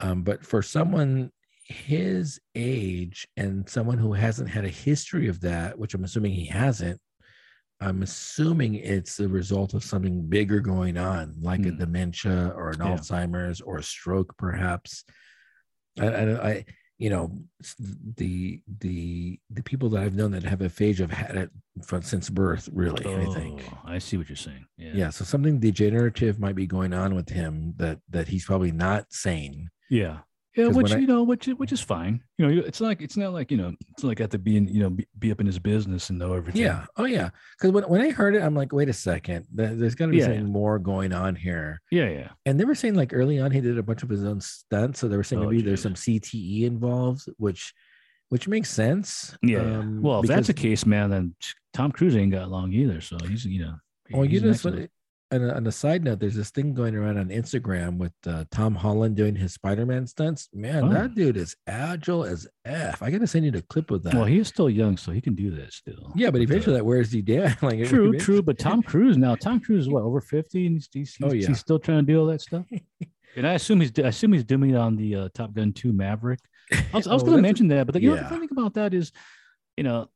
[0.00, 1.30] Um, but for someone
[1.68, 6.46] his age and someone who hasn't had a history of that, which I'm assuming he
[6.46, 7.00] hasn't,
[7.80, 11.78] I'm assuming it's the result of something bigger going on, like a Hmm.
[11.78, 12.96] dementia or an Yeah.
[12.96, 15.04] Alzheimer's or a stroke, perhaps.
[15.98, 16.64] I, I, I,
[16.98, 17.30] you know,
[18.16, 21.50] the the the people that I've known that have aphasia have had it
[21.84, 22.68] from since birth.
[22.72, 23.62] Really, I think.
[23.70, 24.64] Oh, I see what you're saying.
[24.78, 24.92] Yeah.
[24.94, 29.12] Yeah, so something degenerative might be going on with him that that he's probably not
[29.12, 29.68] sane.
[29.90, 30.20] Yeah.
[30.56, 32.22] Yeah, which I- you know, which is- which is fine.
[32.38, 34.56] You know, it's like it's not like you know, it's like I have to be
[34.56, 36.62] in you know be, be up in his business and know everything.
[36.62, 36.86] Yeah.
[36.96, 37.30] Oh yeah.
[37.58, 40.12] Because when, when I heard it, I'm like, wait a second, there- there's got to
[40.12, 41.80] be Yeah, something more going on here.
[41.90, 42.08] Yeah.
[42.08, 42.28] Yeah.
[42.46, 44.98] And they were saying like early on he did a bunch of his own stunts,
[45.00, 47.74] so they were saying Oh, maybe there's some CTE involved, which
[48.30, 49.36] which makes sense.
[49.42, 49.62] Yeah.
[49.62, 49.78] yeah.
[49.78, 51.34] um, well, if that's the case, man, then
[51.74, 53.00] Tom Cruise ain't got long either.
[53.00, 53.74] So he's you know.
[54.10, 54.64] Well, you he's next
[55.32, 55.56] so- level.
[55.56, 59.16] on a, side note, there's this thing going around on Instagram with uh, Tom Holland
[59.16, 60.48] doing his Spider-Man stunts.
[60.52, 60.88] Man, Oh.
[60.92, 63.02] that dude is agile as f.
[63.02, 64.14] I gotta send you the clip of that.
[64.14, 66.12] Well, he's still young, so he can do that still.
[66.14, 67.56] yeah, but uh, eventually that wears you down.
[67.62, 68.42] like True, eventually- true.
[68.42, 71.42] But Tom Cruise now, Tom Cruise is what over fifty, and he's, he's, Oh, he's-
[71.42, 71.48] yeah.
[71.48, 72.66] he's still trying to do all that stuff.
[73.36, 75.92] and I assume he's I assume he's doing it on the uh, Top Gun Two
[75.92, 76.40] Maverick.
[76.72, 78.28] I was, I was Oh, going to mention that, but the, you know the yeah.
[78.28, 79.12] funny thing about that is,
[79.76, 80.08] you know,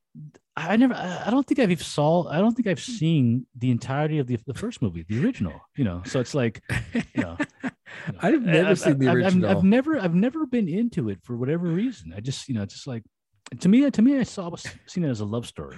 [0.56, 4.18] I never, I don't think I've even saw, I don't think I've seen the entirety
[4.18, 5.60] of the the first movie, the original.
[5.76, 6.60] You know, so it's like,
[6.94, 7.36] you know,
[8.20, 9.50] I've never seen the I've- I've- original.
[9.50, 12.12] I've, never, I've never been into it for whatever reason.
[12.16, 13.04] I just, you know, just like
[13.60, 15.76] to me, to me, I saw was seen it as a love story.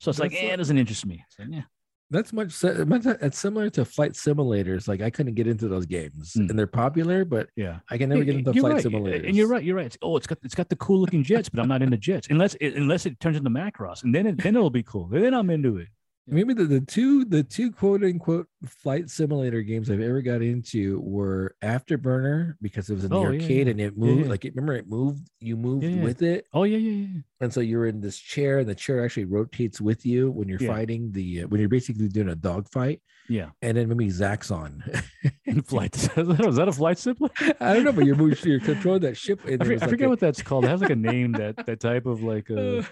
[0.00, 1.24] So it's like, That's eh, it doesn't interest me.
[1.38, 1.62] Like, yeah.
[2.10, 2.54] That's much.
[2.64, 4.88] It's similar to flight simulators.
[4.88, 6.48] Like I couldn't get into those games, Hmm.
[6.48, 7.80] and they're popular, but Yeah.
[7.90, 8.84] I can never get into you're flight right.
[8.84, 9.26] simulators.
[9.26, 9.62] And you're right.
[9.62, 9.86] You're right.
[9.86, 12.28] It's, oh, it's got it's got the cool looking jets, but I'm not into jets
[12.30, 15.06] unless it, unless it turns into Macross, and then it, then it'll be cool.
[15.08, 15.88] Then I'm into it.
[16.30, 21.00] Maybe the, the two the two quote unquote flight simulator games I've ever got into
[21.00, 23.70] were Afterburner because it was in the Oh, arcade yeah.
[23.70, 24.24] and it moved.
[24.24, 24.28] yeah.
[24.30, 25.28] Like remember, it moved.
[25.40, 26.02] You moved Yeah, yeah.
[26.04, 27.20] with it, Oh yeah, yeah, yeah.
[27.40, 30.60] And so you're in this chair, and the chair actually rotates with you when you're
[30.60, 30.72] Yeah.
[30.74, 33.00] fighting the uh, when you're basically doing a dog fight.
[33.30, 33.50] Yeah.
[33.60, 35.04] And then maybe Zaxxon.
[35.44, 35.92] In flight.
[36.16, 37.54] was that a flight simulator?
[37.60, 39.44] I don't know, but you're moving, you're controlling that ship.
[39.44, 40.64] And I, I like forget a- what that's called.
[40.64, 42.50] It has like a name that that type of like.
[42.50, 42.82] Uh,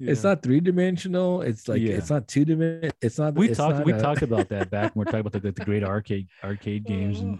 [0.00, 1.42] It's not three dimensional.
[1.42, 1.92] It's like Yeah.
[1.94, 2.92] it's not two dimensional.
[3.02, 3.34] It's not.
[3.34, 3.76] We it's talked.
[3.76, 5.84] not We a- talked about that back when we are talking about the, the great
[5.84, 7.38] arcade arcade games and.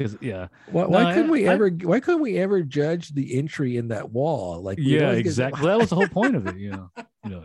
[0.00, 0.48] Because yeah.
[0.70, 1.68] Why, No, why I- couldn't we I- ever?
[1.68, 4.62] why couldn't we ever judge the entry in that wall?
[4.62, 5.66] Like yeah exactly.
[5.66, 6.90] That was the whole point of it you know.
[7.24, 7.44] You know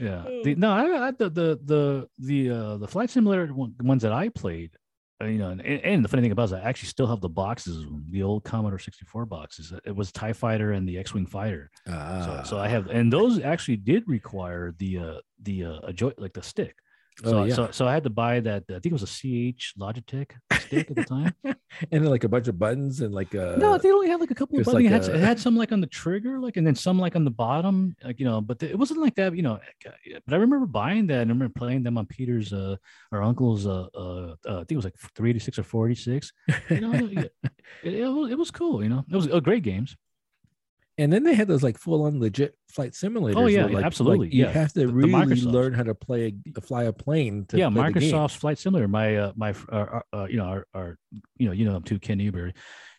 [0.00, 0.24] yeah.
[0.44, 4.12] The, no I, I the the the the uh the flight simulator one, ones that
[4.12, 4.72] i played
[5.22, 7.20] uh, you know and, and the funny thing about it is i actually still have
[7.22, 9.72] the boxes the old commodore 64 boxes.
[9.86, 11.70] It was tie fighter and the x-wing fighter.
[11.86, 12.42] So, Ah.
[12.44, 16.34] so i have and those actually did require the uh the uh a joy like
[16.34, 16.76] the stick
[17.22, 17.54] so, Oh, yeah.
[17.54, 19.06] so so i had to buy that i think it was a
[19.52, 21.56] ch logitech stick at the time and
[22.02, 24.34] then like a bunch of buttons and like uh no, they only had like a
[24.34, 24.74] couple of buttons.
[24.84, 26.98] like it, had, a- it had some like on the trigger, like, and then some
[26.98, 28.40] like on the bottom, like you know.
[28.40, 29.58] But it wasn't like that, you know.
[30.26, 31.22] But I remember buying that.
[31.22, 32.76] and I remember playing them on Peter's, uh,
[33.10, 35.94] our uncle's, uh, uh, uh I think it was like three eighty six or forty
[35.94, 36.32] six.
[36.70, 37.32] You know, it,
[37.82, 38.82] it, it was, it was cool.
[38.82, 39.96] You know, it was uh, great games.
[40.98, 43.36] And then they had those like full on legit flight simulators.
[43.36, 44.50] Oh, yeah, where, like, absolutely, like, you yeah.
[44.50, 47.46] have to The- really learn how to play a, fly a plane.
[47.46, 48.12] To yeah, play the game.
[48.12, 48.88] Microsoft's Flight Simulator.
[48.88, 50.98] My uh, my uh, uh, uh, you know our, our
[51.38, 52.54] you know you know him too, Ken Newberry.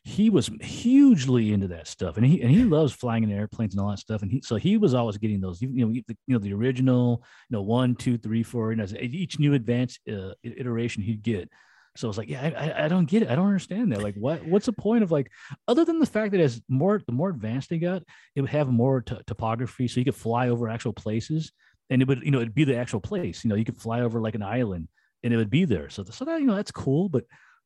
[0.05, 3.81] He was hugely into that stuff, and he and he loves flying in airplanes and
[3.81, 4.21] all that stuff.
[4.21, 5.61] And he so he was always getting those.
[5.61, 8.71] You know, the, you know the original, you know one, two, three, four.
[8.71, 11.49] You know, each new advanced uh, iteration he'd get.
[11.95, 13.29] So I was like, yeah, I, I- don't get it.
[13.29, 14.01] I don't understand that.
[14.01, 15.29] Like, what what's the point of like,
[15.67, 18.03] other than the fact that as more the more advanced they got,
[18.35, 21.51] it would have more to- topography, so you could fly over actual places,
[21.89, 23.43] and it would you know it'd be the actual place.
[23.43, 24.87] You know, you could fly over like an island,
[25.23, 25.89] and it would be there.
[25.89, 27.25] So so that you know that's cool, but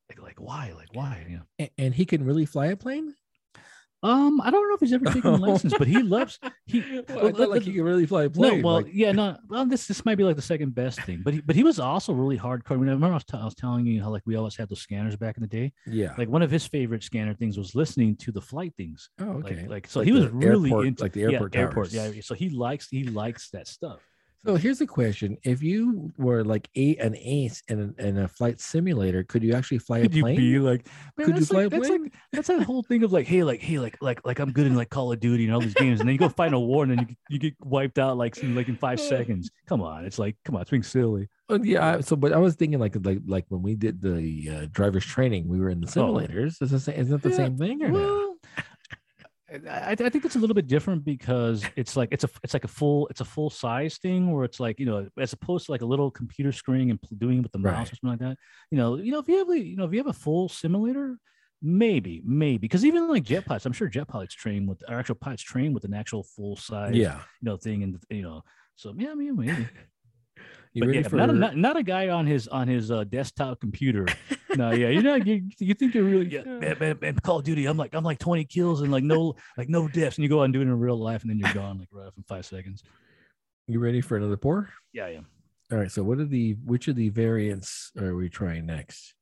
[0.09, 1.43] like like why like why you know.
[1.61, 3.13] A- and he can really fly a plane.
[4.03, 6.81] Um, I don't know if he's ever taken a license, but he loves he.
[7.09, 9.37] Well, I thought like he can really fly a no, well, like- yeah, no.
[9.49, 11.79] Well, this this might be like the second best thing, but he but he was
[11.79, 12.73] also really hardcore.
[12.73, 14.55] I, mean, I remember I was, t- I was telling you how like we always
[14.55, 15.73] had those scanners back in the day.
[15.87, 16.13] yeah.
[16.17, 19.09] Like one of his favorite scanner things was listening to the flight things.
[19.19, 19.61] oh, okay.
[19.61, 21.91] Like like so Like he was really airport- into like the airport yeah, airport.
[21.91, 23.99] Yeah, so he likes he likes that stuff.
[24.47, 28.29] So here's the question: If you were like a an ace in a, in a
[28.29, 30.87] flight simulator, could you actually fly a Could you be like,
[31.17, 32.11] man, Could you fly like, a that's like plane?
[32.31, 34.75] that's that whole thing of like, hey, like, hey, like, like, like I'm good in
[34.75, 36.83] like Call of Duty and all these games, and then you go fight a war,
[36.83, 39.51] and then you get, you get wiped out like in, like in five seconds.
[39.67, 41.27] Come on, it's like, come on, it's being silly.
[41.49, 41.95] Uh, yeah.
[41.97, 45.05] I- So, but I was thinking like like like when we did the uh, driver's
[45.05, 46.13] training, we were in the Oh.
[46.13, 46.61] simulators.
[46.61, 48.26] Is this is that the Yeah, same thing or no?
[49.49, 52.65] I, I think it's a little bit different because it's like it's a it's like
[52.65, 55.71] a full it's a full size thing where it's like you know as opposed to
[55.71, 57.83] like a little computer screen and doing it with the mouse Right.
[57.93, 58.37] or something like that.
[58.71, 60.49] You know, you know if you have the you know if you have a full
[60.49, 61.17] simulator,
[61.61, 65.15] maybe maybe because even like jet pilots, I'm sure jet pilots train with or actual
[65.15, 67.19] pilots train with an actual full size Yeah.
[67.41, 68.43] you know thing and you know
[68.75, 69.67] so yeah, I mean maybe.
[70.73, 72.91] You but ready yeah, for not, a, not not a guy on his on his
[72.91, 74.05] uh, desktop computer.
[74.55, 75.25] no, yeah, you're not.
[75.25, 77.65] You, you think you're really yeah, man, man, man, Call of Duty.
[77.65, 80.41] I'm like I'm like 20 kills and like no like no deaths, and you go
[80.41, 82.23] out and do it in real life, and then you're gone like right off in
[82.23, 82.83] five seconds.
[83.67, 84.69] you ready for another pour?
[84.93, 85.25] Yeah, I am.
[85.71, 85.91] All right.
[85.91, 89.15] So, what are the which of the variants are we trying next?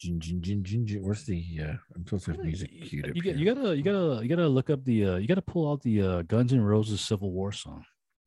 [0.00, 1.02] Jin, jin, jin, jin, jin.
[1.02, 1.44] Where's the?
[1.60, 3.16] Uh, I'm supposed to have music queued up.
[3.16, 3.36] You, here.
[3.36, 6.02] you gotta you gotta you gotta look up the uh, you gotta pull out the
[6.02, 7.84] uh, Guns N' Roses Civil War song.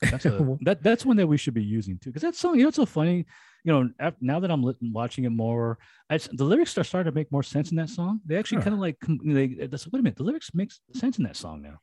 [0.10, 2.62] That's a, that that's one that we should be using too because that song you
[2.64, 3.26] know it's so funny
[3.64, 5.78] you know af- now that I'm lit- watching it more
[6.10, 8.22] I, the lyrics are starting to make more sense in that song.
[8.26, 8.64] They actually Huh.
[8.66, 11.36] kind of like they uh, that's, wait a minute the lyrics makes sense in that
[11.36, 11.80] song now.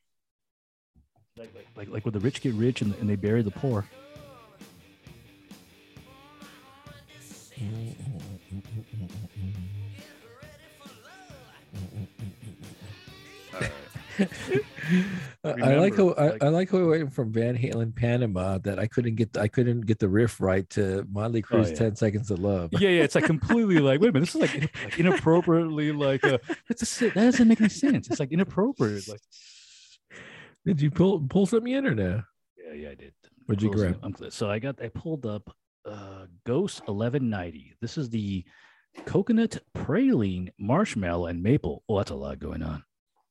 [1.37, 3.85] Like like like, like with the rich get rich and, and they bury the poor
[7.61, 9.09] mm, mm, mm,
[15.45, 17.95] I I like how Remember, I, like- I like how we went from Van Halen
[17.95, 21.71] Panama that I couldn't get I couldn't get the riff right to Motley Crue's Oh,
[21.71, 21.77] yeah.
[21.77, 22.71] Ten Seconds of Love.
[22.73, 24.55] yeah yeah it's like completely like wait a minute this is like,
[24.85, 26.39] like inappropriately like uh
[26.69, 29.21] that's a, that doesn't make any sense it's like inappropriate like
[30.65, 32.23] Did you pull pull something in or no?
[32.57, 33.13] Yeah, yeah, I did.
[33.47, 34.01] What'd you grab?
[34.31, 35.55] So I got I pulled up
[35.87, 37.77] uh Ghost 1190.
[37.83, 38.45] This is the
[39.07, 41.83] coconut praline marshmallow and maple.
[41.89, 42.83] Oh, that's a lot going on.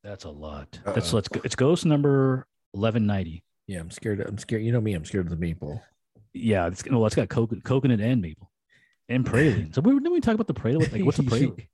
[0.04, 0.80] That's a lot.
[0.86, 1.16] That's Uh-oh.
[1.16, 1.42] let's go.
[1.44, 3.44] It's Ghost number 1190.
[3.68, 4.20] Yeah, I'm scared.
[4.22, 4.64] I'm scared.
[4.64, 4.94] You know me.
[4.94, 5.82] I'm scared of the maple.
[6.34, 8.52] Yeah, it's well, it's got coconut, coconut and maple
[9.08, 9.74] and praline.
[9.74, 10.92] So we didn't we talk about the praline?
[10.92, 11.68] Like, what's a praline?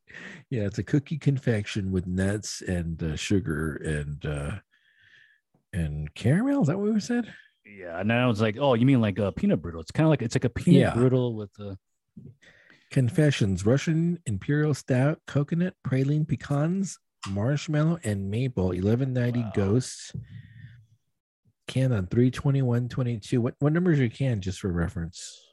[0.49, 4.51] yeah, it's a cookie confection with nuts and uh, sugar and uh,
[5.73, 6.61] and caramel.
[6.61, 7.33] Is that what we said?
[7.65, 9.81] Yeah, and I was like, oh, you mean like a peanut brittle?
[9.81, 10.93] It's kind of like it's like a peanut Yeah.
[10.93, 11.77] brittle with the
[12.91, 16.97] Confessions: Russian Imperial Stout, coconut, praline, pecans,
[17.27, 18.71] marshmallow, and maple.
[18.71, 19.51] Eleven ninety Wow.
[19.55, 20.13] ghosts.
[21.67, 23.41] Can on three twenty one twenty two.
[23.41, 24.41] What what number you can?
[24.41, 25.45] Just for reference.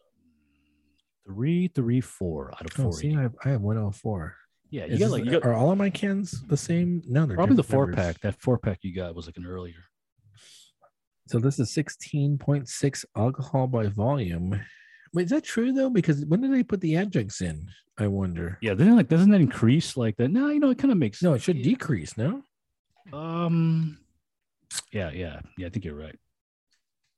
[1.26, 2.92] three, three, four out of Oh, four.
[2.92, 4.36] see, I have, I have one hundred four.
[4.70, 7.02] yeah, you Is got like you got are all of my cans the same?
[7.08, 7.96] No, they're probably the four numbers.
[7.96, 8.20] pack.
[8.20, 9.82] That four pack you got was like an earlier.
[11.26, 14.60] So this is 16.6 alcohol by volume.
[15.16, 15.88] Wait, is that true though?
[15.88, 17.70] Because when did they put the adjuncts in?
[17.96, 18.58] I wonder.
[18.60, 20.28] Yeah, then like doesn't that increase like that?
[20.28, 22.42] No, you know it kind of makes No, it should decrease, no?
[23.14, 23.96] Um,
[24.92, 25.68] yeah, yeah, yeah.
[25.68, 26.18] I think you're right.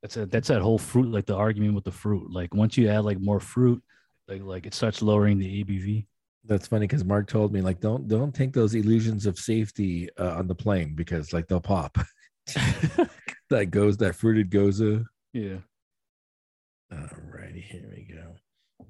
[0.00, 2.30] That's a that's that whole fruit, like the argument with the fruit.
[2.30, 3.82] Like once you add like more fruit,
[4.28, 6.06] like like it starts lowering the ABV.
[6.44, 10.36] That's funny because Mark told me like don't don't take those illusions of safety uh,
[10.36, 11.98] on the plane because like they'll pop.
[13.50, 15.04] that goes that fruited gose.
[15.32, 15.56] Yeah.
[16.90, 16.98] All
[17.32, 18.86] righty, here we go.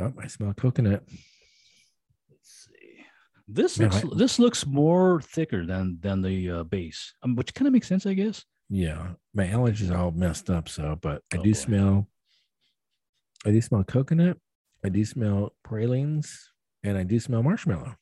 [0.00, 1.02] Oh, I smell coconut.
[2.30, 3.04] Let's see.
[3.48, 7.66] This looks I- this looks more thicker than than the uh, base, um, which kind
[7.66, 8.44] of makes sense, I guess.
[8.68, 10.68] Yeah, my allergies are all messed up.
[10.68, 11.58] So, but I Oh, do boy.
[11.58, 12.08] smell.
[13.46, 14.38] I do smell coconut.
[14.84, 16.50] I do smell pralines,
[16.84, 17.96] and I do smell marshmallow.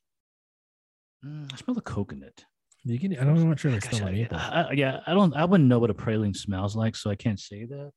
[1.24, 2.44] Mm, I smell the coconut.
[2.85, 3.16] You can.
[3.16, 4.36] I don't know what sure I Gosh, smell I- maple.
[4.36, 5.35] I- I- yeah, I don't.
[5.35, 7.93] I wouldn't know what a praline smells like, so I can't say that.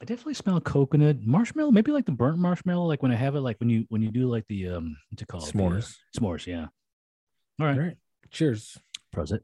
[0.00, 3.40] I definitely smell coconut, marshmallow, maybe like the burnt marshmallow, like when I have it,
[3.40, 5.44] like when you when you do like the um, what's it called?
[5.44, 5.96] The, uh, S'mores.
[6.16, 6.66] s'mores, yeah.
[7.60, 7.96] All All right, right.
[8.30, 8.78] Cheers.
[9.14, 9.40] Prosit.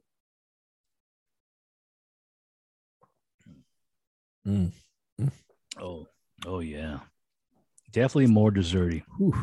[4.47, 4.73] Mm.
[5.81, 6.07] Oh,
[6.47, 7.01] oh yeah,
[7.93, 9.03] definitely more desserty.
[9.19, 9.35] Whew.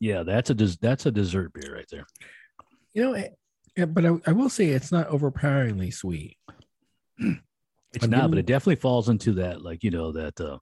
[0.00, 2.06] Yeah, that's a des- that's a dessert beer right there.
[2.94, 3.28] You know, eh,
[3.76, 6.38] yeah, but I, I will say it's not overpoweringly sweet.
[7.94, 10.58] It's not, but it definitely falls into that, like you know, that uh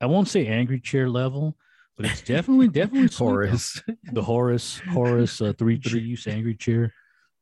[0.00, 1.56] I won't say angry chair level,
[1.96, 3.08] but it's definitely definitely.
[3.16, 3.82] Horace.
[4.12, 6.92] the Horace Horace uh, three chiefs angry chair.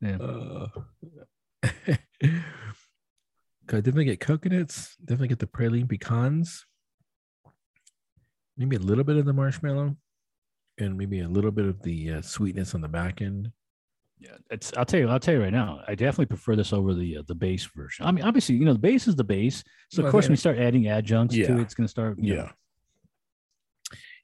[0.01, 0.67] Yeah, Uh,
[3.71, 4.97] I definitely get coconuts.
[4.97, 6.65] Definitely get the praline pecans.
[8.57, 9.97] Maybe a little bit of the marshmallow,
[10.79, 13.51] and maybe a little bit of the uh, sweetness on the back end.
[14.21, 14.37] Yeah.
[14.51, 15.81] It's I'll tell you I'll tell you right now.
[15.87, 18.05] I definitely prefer this over the uh, the base version.
[18.07, 19.63] I mean, obviously, you know, the base is the base.
[19.91, 21.49] So Well, of course, then- when you start adding adjuncts Yeah.
[21.49, 22.19] to it, it's going to start.
[22.21, 22.35] Yeah.
[22.35, 22.51] know,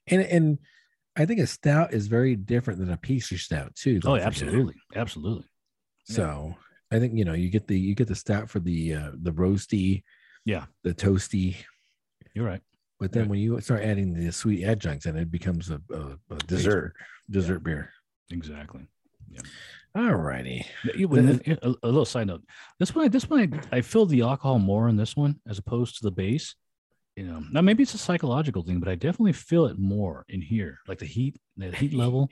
[0.07, 0.57] and and
[1.15, 3.99] I think a stout is very different than a pastry stout too.
[4.05, 5.45] Oh, absolutely, absolutely.
[6.03, 6.55] So
[6.91, 9.31] I think you know you get the you get the stout for the uh, the
[9.31, 10.03] roasty,
[10.45, 10.65] Yeah.
[10.83, 11.55] the toasty.
[12.33, 12.61] You're right.
[12.99, 13.29] But then Right.
[13.31, 16.93] when you start adding the sweet adjuncts, and it becomes a, a, a dessert
[17.29, 17.91] dessert beer.
[18.29, 18.85] Exactly.
[19.95, 20.65] All righty.
[20.85, 22.43] A, little side note.
[22.79, 25.97] This one, this one, I, I feel the alcohol more in this one as opposed
[25.97, 26.55] to the base.
[27.15, 30.41] You know, now maybe it's a psychological thing, but I definitely feel it more in
[30.41, 32.29] here, like the heat, the heat level.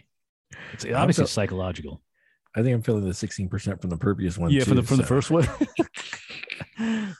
[0.73, 2.01] It's obviously feel- psychological.
[2.55, 4.51] I think I'm feeling the 16% from the previous one.
[4.51, 5.47] Yeah, from the too, from the first one.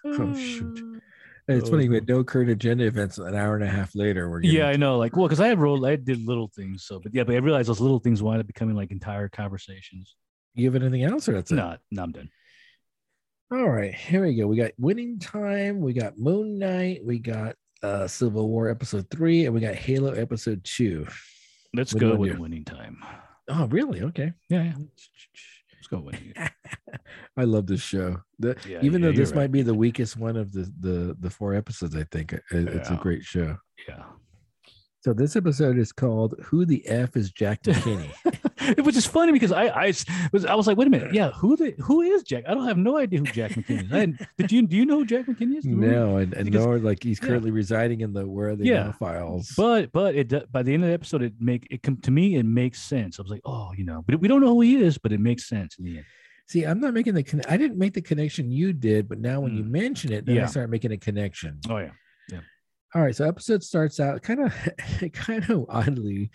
[0.06, 1.02] Oh, shoot.
[1.48, 2.18] It's funny, we had oh.
[2.18, 4.30] no current agenda events an hour and a half later.
[4.30, 4.98] We're Yeah, I know.
[4.98, 6.86] Like, well, because I had rolled, I did little things.
[6.86, 10.16] So, but yeah, but I realized those little things wind up becoming like entire conversations.
[10.56, 11.56] You have anything else or that's it?
[11.56, 12.30] Not, no, I'm done.
[13.52, 14.48] All right, here we go.
[14.48, 19.46] We got winning time, we got Moon Knight, we got uh Civil War episode three,
[19.46, 21.06] and we got Halo episode two.
[21.76, 22.42] Let's What go with do?
[22.42, 22.98] winning time.
[23.50, 24.02] Oh, really?
[24.04, 24.32] Okay.
[24.50, 24.74] Yeah, yeah.
[24.78, 26.34] Let's go winning.
[27.38, 28.22] I love this show.
[28.40, 31.16] The, Yeah, even yeah, though this you're might be the weakest one of the the
[31.20, 33.58] the four episodes, I think it- it's a great show.
[33.88, 34.04] Yeah.
[35.04, 39.52] So this episode is called "Who the F is Jack McKinney?" Which is funny because
[39.52, 39.88] I, I
[40.32, 42.46] was I was like, wait a minute, yeah, who the who is Jack?
[42.48, 43.92] I don't have no idea who Jack McKinney is.
[43.92, 45.66] I didn't- you do you know who Jack McKinney is?
[45.66, 47.28] no, and, and nor like he's yeah.
[47.28, 48.94] currently residing in the Where Are the Yeah.
[48.94, 49.52] Files.
[49.58, 52.36] But but it by the end of the episode, it make it com- to me
[52.38, 53.20] it makes sense.
[53.20, 55.20] I was like, oh, you know, but we don't know who he is, but it
[55.20, 56.06] makes sense in the end.
[56.48, 59.42] See, I'm not making the con- I didn't make the connection you did, but now
[59.42, 59.70] when you Mm.
[59.72, 61.60] mention it, then I start making a connection.
[61.70, 61.92] Oh yeah.
[62.32, 62.40] yeah,
[62.96, 64.54] All right, so episode starts out kind of
[65.14, 66.30] kind of oddly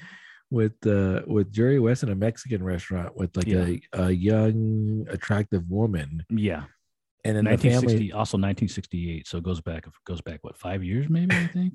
[0.51, 3.67] with uh with Jerry West in a Mexican restaurant with like Yeah.
[3.95, 6.65] a, a young attractive woman yeah.
[7.25, 9.29] and then the 1960, family also 1968.
[9.29, 11.75] So it goes back goes back what five years maybe I think.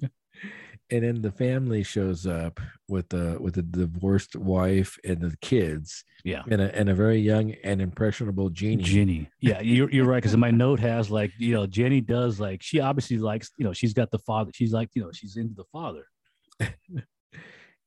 [0.92, 6.04] And then the family shows up with the with the divorced wife and the kids
[6.24, 6.44] Yeah.
[6.52, 8.84] and a, and a very young and impressionable Jeanie.
[8.84, 9.30] Jenny.
[9.40, 10.18] Yeah, you're, you're right.
[10.22, 13.74] Because my note has like, you know, Jenny does like, she obviously likes, you know,
[13.74, 14.52] she's got the father.
[14.54, 16.06] She's like, you know, she's into the father.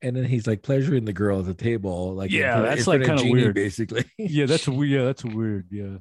[0.02, 2.92] And then he's like pleasuring the girl at the table, like Yeah, front- that's, in
[2.92, 3.54] like, kinda Jeanie, weird.
[3.54, 4.04] basically.
[4.18, 4.90] Yeah, that's weird.
[4.90, 5.66] Yeah, that's weird.
[5.70, 5.96] Yeah.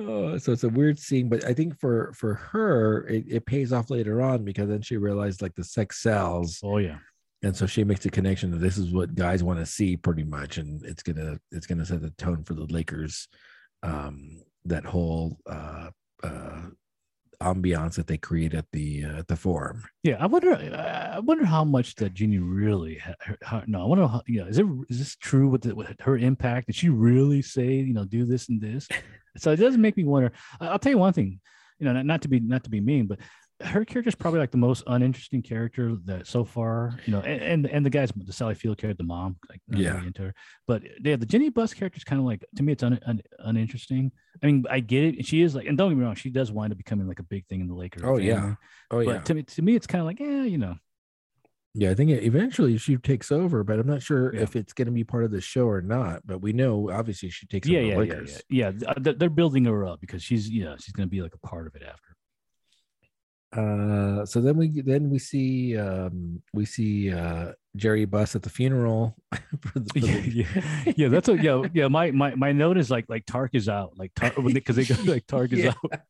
[0.00, 3.72] Oh, so it's a weird scene, but I think for for her, it, it pays
[3.72, 6.60] off later on because then she realized like the sex sells.
[6.62, 6.98] Oh yeah.
[7.42, 10.24] And so she makes a connection that this is what guys want to see pretty
[10.24, 13.28] much, and it's gonna it's gonna set the tone for the Lakers.
[13.82, 15.90] Um, that whole uh,
[16.22, 16.62] uh,
[17.42, 19.82] ambiance that they create at the uh, at the forum.
[20.02, 20.54] Yeah, I wonder.
[20.54, 22.96] I wonder how much that Jeanie really.
[22.98, 24.06] Her, her, no, I wonder.
[24.06, 26.66] How, you know, is it is this true with, the, with her impact?
[26.66, 28.88] Did she really say you know do this and this?
[29.36, 30.32] so it does make me wonder.
[30.60, 31.40] I'll tell you one thing.
[31.78, 33.18] You know, not, not to be not to be mean, but
[33.62, 37.42] her character is probably like the most uninteresting character that so far, you know, and
[37.42, 40.34] and, and the guys, the Sally Field character, the mom, like yeah, really into her.
[40.66, 43.20] But yeah, the Jenny Buss character is kind of like to me, it's un, un,
[43.38, 44.12] uninteresting.
[44.42, 45.26] I mean, I get it.
[45.26, 47.24] She is like, and don't get me wrong, she does wind up becoming like a
[47.24, 48.02] big thing in the Lakers.
[48.02, 48.26] Oh family.
[48.26, 48.54] yeah,
[48.90, 49.10] oh yeah.
[49.10, 50.76] Oh, but to me, to me, it's kind of like, yeah, you know.
[51.72, 54.40] Yeah, I think eventually she takes over, but I'm not sure yeah.
[54.40, 56.26] if it's going to be part of the show or not.
[56.26, 58.42] But we know obviously she takes yeah, over yeah, the Lakers.
[58.48, 59.10] Yeah, yeah, yeah.
[59.10, 61.68] Uh, they're building her up because she's yeah she's going to be like a part
[61.68, 62.16] of it after
[63.56, 68.50] uh so then we then we see um we see uh jerry buss at the
[68.50, 69.16] funeral
[69.60, 70.30] for the, for yeah, the...
[70.30, 73.68] yeah, yeah that's a yeah yeah my my my note is like like tark is
[73.68, 75.70] out like tark because they, go like tark is yeah.
[75.70, 76.00] out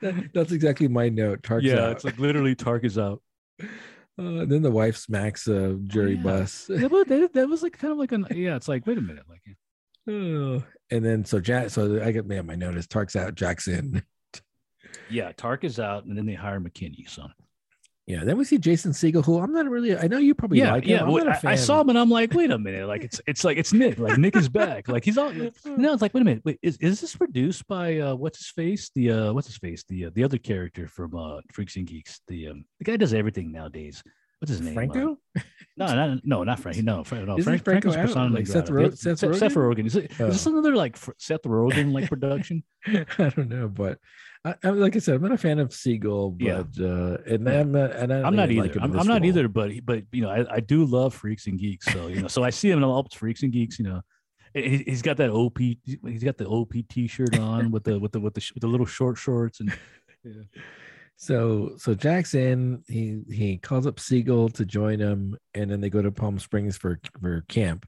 [0.00, 1.92] that, that's exactly my note tark yeah out.
[1.92, 3.20] it's like literally tark is out
[3.60, 6.22] uh, then the wife smacks uh jerry oh, yeah.
[6.22, 8.96] buss yeah, but that, that was like kind of like a yeah it's like wait
[8.96, 9.42] a minute like
[10.08, 14.02] oh and then so jack so i get man my note is tark's out jackson
[15.10, 17.08] yeah, Tark is out, and then they hire McKinney.
[17.08, 17.26] So
[18.08, 19.94] yeah, then we see Jason Segel, who I'm not really.
[19.94, 20.90] I know you probably yeah, like him.
[20.90, 23.44] Yeah, well, I, I, saw him and I'm like, wait a minute, like it's it's
[23.44, 25.30] like it's Nick, like Nick is back, like he's all.
[25.66, 28.48] No, it's like wait a minute, wait, is, is this produced by uh what's his
[28.48, 28.90] face?
[28.94, 29.84] The uh what's his face?
[29.86, 32.22] The uh, the other character from uh Freaks and Geeks.
[32.28, 34.02] The um the guy does everything nowadays.
[34.40, 34.74] What's his name?
[34.74, 35.18] Franco?
[35.36, 35.40] Uh,
[35.76, 36.82] no, not, no, not Frank.
[36.82, 37.38] No, Frank, no.
[37.38, 39.38] Frank, Franco's persona like Seth, Ro- Seth, Seth, Rogen.
[39.38, 39.86] Seth Rogen.
[39.86, 40.26] Is, it, oh.
[40.26, 42.62] is this another like Seth Rogen like production?
[42.86, 43.98] I don't know, but
[44.44, 46.86] I, I, like I said, I'm not a fan of Segel, but yeah.
[46.86, 47.60] uh, and yeah.
[47.60, 48.62] I'm not, and I am not either.
[48.62, 51.58] Like I'm, I'm not either, but but you know, I, I do love Freaks and
[51.58, 54.02] Geeks, so you know, so I see him I'm up Freaks and Geeks, you know.
[54.54, 55.58] He, he's got that OP.
[55.58, 58.86] He's got the OP T-shirt on with the with the with the with the little
[58.86, 59.72] short shorts and.
[60.24, 60.60] Yeah.
[61.18, 66.00] So so Jackson he he calls up Segel to join him, and then they go
[66.00, 67.86] to Palm Springs for for camp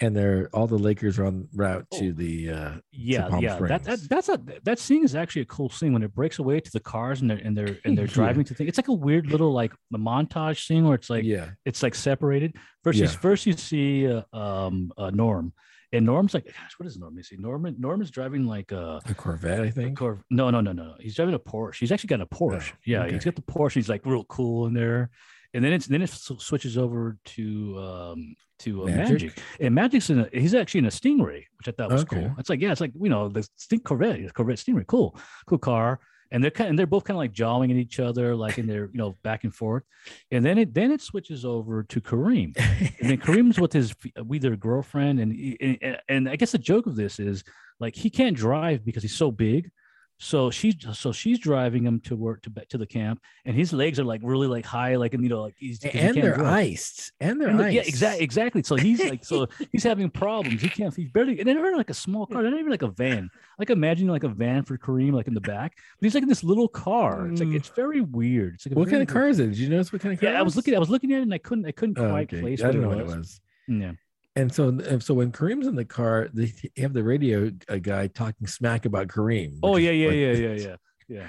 [0.00, 2.12] and they're all the Lakers are on route to oh.
[2.12, 5.70] the uh yeah to yeah that, that that's a that scene is actually a cool
[5.70, 8.42] scene when it breaks away to the cars and they're and they're and they're driving
[8.42, 8.48] yeah.
[8.48, 8.68] to things.
[8.68, 11.94] It's like a weird little like a montage scene where it's like yeah it's like
[11.94, 12.56] separated.
[12.84, 13.06] First yeah.
[13.06, 15.52] you first you see uh, um uh, Norm.
[15.96, 17.16] And Norm's like, gosh, what is Norm?
[17.16, 19.98] You see, Norman Norm is driving like a, a Corvette, I think.
[19.98, 20.94] Cor- no, no, no, no.
[21.00, 21.76] He's driving a Porsche.
[21.76, 22.72] He's actually got a Porsche.
[22.72, 23.14] Oh, yeah, okay.
[23.14, 23.74] he's got the Porsche.
[23.74, 25.10] He's like real cool in there
[25.56, 29.10] and then it's then it switches over to um to uh, Magic.
[29.10, 29.42] Magic.
[29.60, 32.20] and Magic's in a he's actually in a Stingray, which I thought was okay.
[32.20, 32.34] cool.
[32.38, 36.00] It's like yeah, it's like you know the Sting Corvette, Corvette Stingray, cool, cool car.
[36.30, 38.58] And they're kind of, and they're both kind of like jawing at each other, like
[38.58, 39.84] in their you know back and forth.
[40.30, 42.56] And then it then it switches over to Kareem,
[43.00, 46.58] and then Kareem's with his uh, with their girlfriend, and, and and I guess the
[46.58, 47.44] joke of this is
[47.80, 49.70] like he can't drive because he's so big
[50.18, 54.00] so she's so she's driving him to work to to the camp, and his legs
[54.00, 57.12] are like really like high, like and you know like he's and he they're iced,
[57.20, 57.74] and they're and iced.
[57.74, 58.62] Yeah, exactly, exactly.
[58.62, 60.62] So he's like so he's having problems.
[60.62, 60.94] He can't.
[60.94, 61.38] He's barely.
[61.38, 62.40] And they're like a small car.
[62.40, 63.28] They're not even like a van.
[63.58, 65.76] Like imagine like a van for Kareem, like in the back.
[65.76, 67.28] But he's like in this little car.
[67.28, 67.56] It's like mm.
[67.56, 68.54] it's very weird.
[68.54, 69.48] It's like what kind of car is it?
[69.48, 70.30] Did you notice what kind of car?
[70.30, 70.74] Yeah, I was looking.
[70.74, 71.66] I was looking at it and I couldn't.
[71.66, 72.40] I couldn't oh, quite okay.
[72.40, 72.62] place.
[72.62, 73.40] I don't know what it was.
[73.68, 73.92] Yeah
[74.36, 77.50] and so and so when Kareem's in the car, they have the radio
[77.82, 79.58] guy talking smack about Kareem.
[79.62, 80.76] Oh yeah, yeah, like, yeah, yeah, yeah.
[81.08, 81.26] Yeah.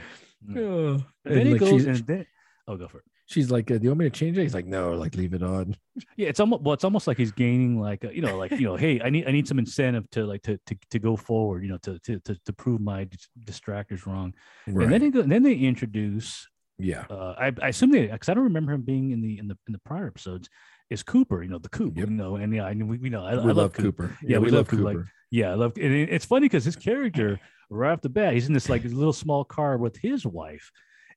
[0.58, 2.26] Oh, then he like goes and then
[2.68, 3.04] oh, go for it.
[3.26, 5.34] She's like, uh, "Do you want me to change it?" He's like, "No, like leave
[5.34, 5.76] it on."
[6.16, 8.62] Yeah, it's almost well, it's almost like he's gaining like a, you know, like you
[8.62, 11.64] know, hey, I need I need some incentive to like to to, to go forward,
[11.64, 13.08] you know, to to to, to prove my
[13.44, 14.34] distractors wrong.
[14.68, 14.84] Right.
[14.84, 16.48] And then they go, then they introduce.
[16.80, 19.48] Yeah, uh, I, I assume they because I don't remember him being in the in
[19.48, 20.48] the in the prior episodes.
[20.90, 22.08] Is Cooper, you know, the Coop, yep.
[22.08, 24.08] you know, and yeah, I we, we know I, we I love, love Cooper.
[24.08, 24.18] Cooper.
[24.22, 24.84] Yeah, yeah, we, we love, love Cooper.
[24.84, 24.98] Like,
[25.32, 27.40] yeah, I love, and it's funny because his character
[27.70, 28.34] right off the bat.
[28.34, 30.72] He's in this like little small car with his wife,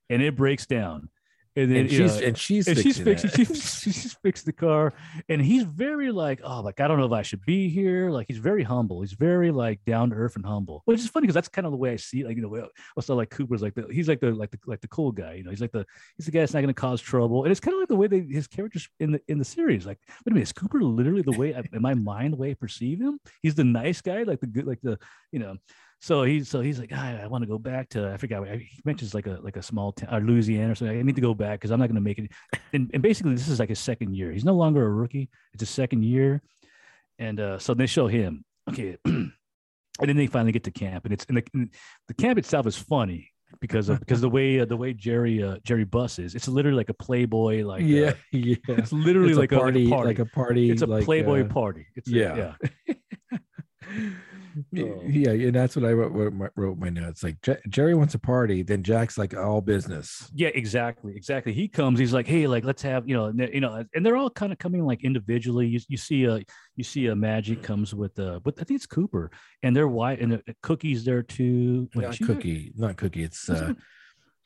[0.08, 1.08] and it breaks down.
[1.56, 4.92] And then and she's, know, and she's and she's fixing she's, she's fixed the car,
[5.28, 8.08] and he's very like oh like I don't know if I should be here.
[8.10, 9.00] Like he's very humble.
[9.00, 11.72] He's very like down to earth and humble, which is funny because that's kind of
[11.72, 12.26] the way I see it.
[12.26, 14.88] Like you know, also like Cooper's like the he's like the like the like the
[14.88, 15.34] cool guy.
[15.34, 15.84] You know, he's like the
[16.16, 17.96] he's the guy that's not going to cause trouble, and it's kind of like the
[17.96, 19.86] way they his characters in the in the series.
[19.86, 22.54] Like wait a minute, is Cooper literally the way in my mind the way I
[22.54, 23.18] perceive him?
[23.42, 25.00] He's the nice guy, like the good like the
[25.32, 25.56] you know
[26.00, 28.68] so he's so he's like, I, I want to go back to I forgot he
[28.84, 30.98] mentions like a like a small town or Louisiana or something.
[30.98, 32.30] I need to go back because I'm not going to make it.
[32.72, 34.32] And, and basically, this is like his second year.
[34.32, 35.28] He's no longer a rookie.
[35.52, 36.42] It's his second year,
[37.18, 38.44] and uh, so they show him.
[38.70, 39.32] Okay, and
[39.98, 41.70] then they finally get to camp, and it's and the, and
[42.08, 45.56] the camp itself is funny because of because the way uh, the way Jerry uh,
[45.64, 48.56] Jerry Buss is, it's literally like a Playboy, like yeah, uh, yeah.
[48.68, 50.08] it's literally It's like a party, a, like a party.
[50.08, 50.70] like a party.
[50.70, 51.86] it's a like, Playboy uh, party.
[51.94, 52.54] It's a- yeah.
[54.72, 54.84] yeah.
[54.84, 55.02] Oh.
[55.06, 57.22] yeah, and that's what I wrote, wrote, my, wrote my notes.
[57.22, 60.30] Like Je- Jerry wants a party, then Jack's like all business.
[60.34, 61.52] Yeah, exactly, exactly.
[61.52, 64.30] He comes, he's like, "Hey, like, let's have you know, you know," and they're all
[64.30, 65.66] kind of coming like individually.
[65.66, 66.40] You, you see a
[66.76, 69.30] you see a Magic comes with uh, but I think it's Cooper
[69.62, 71.88] and their wife and the Cookie's there too.
[71.94, 72.26] Wait, not there?
[72.26, 73.22] Cookie, not Cookie.
[73.22, 73.74] It's uh,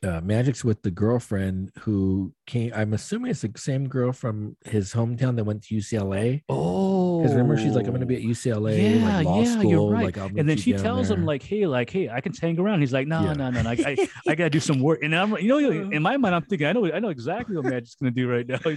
[0.05, 2.73] uh, Magic's with the girlfriend who came.
[2.75, 6.43] I'm assuming it's the same girl from his hometown that went to UCLA.
[6.49, 9.53] Oh, Because remember, she's like, I'm going to be at UCLA, Yeah, like law yeah,
[9.59, 9.71] school.
[9.71, 10.05] you're right.
[10.17, 12.93] Like, and then she tells him like, "Hey, like, hey, I can hang around." He's
[12.93, 13.33] like, "No, Yeah.
[13.33, 13.71] no, no, no.
[13.71, 15.59] I, I, I gotta do some work." And I'm, you know,
[15.91, 18.47] in my mind, I'm thinking, I know, I know exactly what Magic's gonna do right
[18.47, 18.59] now.
[18.65, 18.77] Gonna,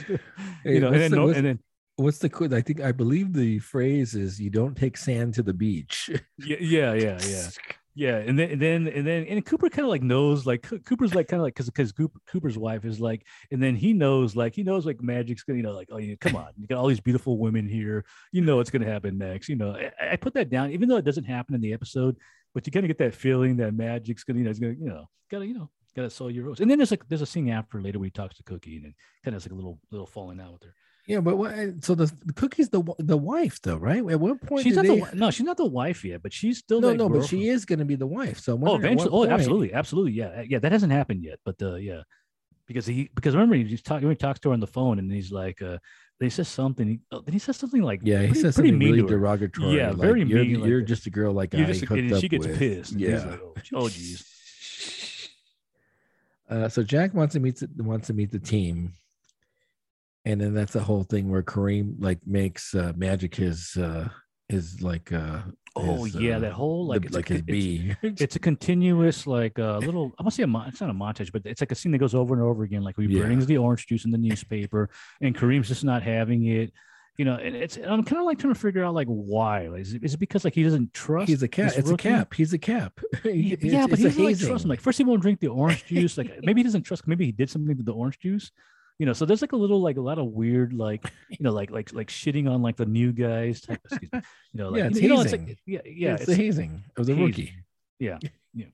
[0.63, 1.59] Hey, you know, and then, the- no, and then,
[1.97, 2.53] What's the quote?
[2.53, 6.57] I think I believe the phrase is "You don't take sand to the beach." yeah,
[6.59, 7.47] yeah, yeah, yeah.
[7.97, 11.15] Yeah, and then and then and then and Cooper kind of like knows like Cooper's
[11.15, 11.91] like kind of like because because
[12.27, 15.63] Cooper's wife is like, and then he knows like he knows like Magic's gonna you
[15.63, 18.69] know like oh come on you got all these beautiful women here you know what's
[18.69, 21.55] gonna happen next you know I, I put that down even though it doesn't happen
[21.55, 22.17] in the episode
[22.53, 24.89] but you kind of get that feeling that Magic's gonna you know he's gonna you
[24.89, 27.49] know gotta you know gotta sell your rose and then there's like there's a scene
[27.49, 28.93] after later where he talks to Cookie and then
[29.25, 30.75] kind of like a little little falling out with her.
[31.07, 31.55] Yeah, but what,
[31.85, 33.99] so the, the cookie's the the wife though, right?
[34.11, 34.99] At what point She's not they?
[34.99, 37.63] the no she's not the wife yet but she's still no, no, but she is
[37.65, 38.39] going to be the wife.
[38.39, 39.07] So Oh, eventually.
[39.09, 40.11] Oh, point- absolutely, absolutely.
[40.11, 40.59] Yeah, yeah.
[40.59, 42.01] That hasn't happened yet, but uh, yeah,
[42.67, 44.99] because he because remember he just talk, when he talks to her on the phone
[44.99, 45.77] and he's like, uh,
[46.19, 46.87] he says something.
[46.87, 49.07] He, oh, then he says something like, Yeah, he pretty- says pretty something mean really
[49.07, 49.77] derogatory.
[49.77, 50.87] Yeah, like, very you're, mean, like You're that.
[50.87, 52.57] just a girl like You're I just and up she gets with.
[52.59, 52.93] pissed.
[52.95, 53.25] he's Yeah.
[53.29, 54.25] like, oh, oh, geez.
[56.49, 58.93] Uh, so Jack wants to meet the, wants to meet the team,
[60.27, 64.09] and then that's the whole thing where Kareem like makes uh, Magic his uh,
[64.49, 65.39] his like uh,
[65.75, 68.39] Oh his, yeah, uh, that whole like the- it's a like his con- it's- a
[68.39, 70.11] continuous like a uh, little.
[70.17, 71.99] I want to say a it's not a montage, but it's like a scene that
[71.99, 72.81] goes over and over again.
[72.83, 73.23] Like he Yeah.
[73.25, 74.89] brings the orange juice in the newspaper,
[75.21, 76.71] and Kareem's just not having it.
[77.17, 79.67] You know, and it's and I'm kind of like trying to figure out like why.
[79.69, 81.29] Like, is, it, is it because like he doesn't trust?
[81.29, 81.71] He's a cap.
[81.75, 82.33] It's a cap.
[82.33, 82.99] He's a cap.
[83.23, 84.69] Yeah, It's- yeah, but he doesn't like trust him.
[84.69, 86.17] Like first he won't drink the orange juice.
[86.17, 87.07] Like maybe he doesn't trust.
[87.07, 88.51] Maybe he did something to the orange juice.
[88.99, 91.51] You know, so there's like a little like a lot of weird like you know
[91.51, 93.79] like like like shitting on like the new guys type.
[93.85, 94.21] Excuse me.
[94.53, 95.47] You know, like, Yeah, it's you know, it's hazing.
[95.47, 97.25] like yeah, yeah, it's, the hazing of the hazing.
[97.25, 97.53] rookie.
[97.99, 98.17] yeah.
[98.53, 98.65] Yeah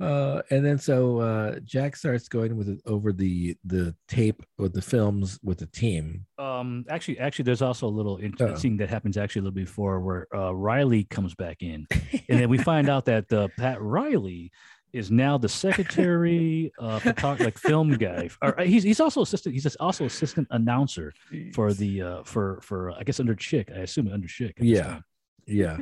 [0.00, 4.68] uh, and then so uh, Jack starts going with it over the the tape or
[4.68, 6.26] the films with the team.
[6.38, 8.24] Um, actually, actually, there's also a little Uh-oh.
[8.24, 11.86] interesting that happens actually a little before where uh, Riley comes back in,
[12.28, 14.50] and then we find out that uh, Pat Riley
[14.96, 18.28] is now the secretary, uh, photog- like film guy.
[18.42, 19.54] Or uh, he's he's also assistant.
[19.54, 21.12] He's also assistant announcer
[21.54, 23.70] for the uh for for I guess under Chick.
[23.74, 24.56] I assume under Chick.
[24.60, 25.00] Yeah.
[25.46, 25.78] yeah,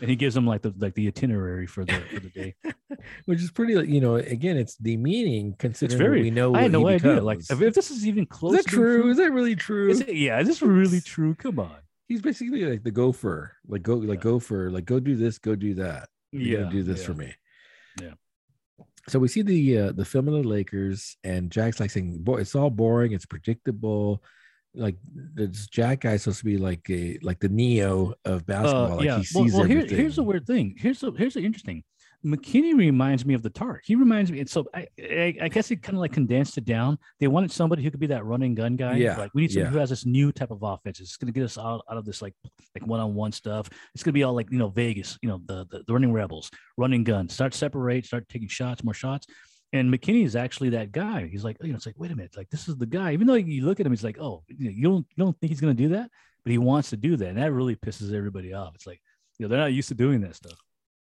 [0.00, 2.54] and he gives them like the like the itinerary for the for the day.
[3.24, 3.74] which is pretty.
[3.92, 6.54] You know, again, it's demeaning considering what very- we know.
[6.54, 7.20] I had no idea.
[7.20, 8.58] Like if, if this is even close.
[8.58, 9.10] is that true?
[9.10, 9.90] Is that really true?
[9.90, 11.34] Is it, yeah, is this really true?
[11.34, 11.76] Come on.
[12.08, 13.56] He's basically like the gopher.
[13.68, 14.22] Like go, like Yeah.
[14.24, 14.70] gopher.
[14.70, 16.08] Like go do this, go do that.
[16.32, 17.06] You're Yeah, do this yeah.
[17.06, 17.32] for me.
[18.00, 18.12] Yeah.
[19.08, 22.38] So we see the uh, the film of the Lakers, and Jack's like saying, "Boy,
[22.38, 23.12] it's all boring.
[23.12, 24.22] It's predictable.
[24.74, 28.92] Like this Jack guy's supposed to be like a like the Neo of basketball.
[28.92, 29.18] Uh, like yeah.
[29.18, 30.76] he well, sees well here, here's the weird thing.
[30.78, 31.82] Here's the here's the interesting.
[32.24, 33.82] McKinney reminds me of the Tark.
[33.84, 34.40] He reminds me.
[34.40, 36.98] And so I, I, I guess it kind of like condensed it down.
[37.18, 38.96] They wanted somebody who could be that running gun guy.
[38.96, 39.72] Yeah, Like we need somebody yeah.
[39.72, 41.00] who has this new type of offense.
[41.00, 42.34] It's going to get us out, out of this like
[42.74, 43.70] like one on one stuff.
[43.94, 45.18] It's going to be all like you know Vegas.
[45.22, 47.28] You know the, the the running rebels, running gun.
[47.28, 48.04] Start separate.
[48.04, 49.26] Start taking shots, more shots.
[49.72, 51.28] And McKinney is actually that guy.
[51.30, 53.12] He's like, you know, it's like, wait a minute, like this is the guy.
[53.12, 55.50] Even though you look at him, he's like, oh, you, you don't you don't think
[55.50, 56.10] he's going to do that,
[56.44, 58.74] but he wants to do that, and that really pisses everybody off.
[58.74, 59.00] It's like,
[59.38, 60.58] you know, they're not used to doing that stuff.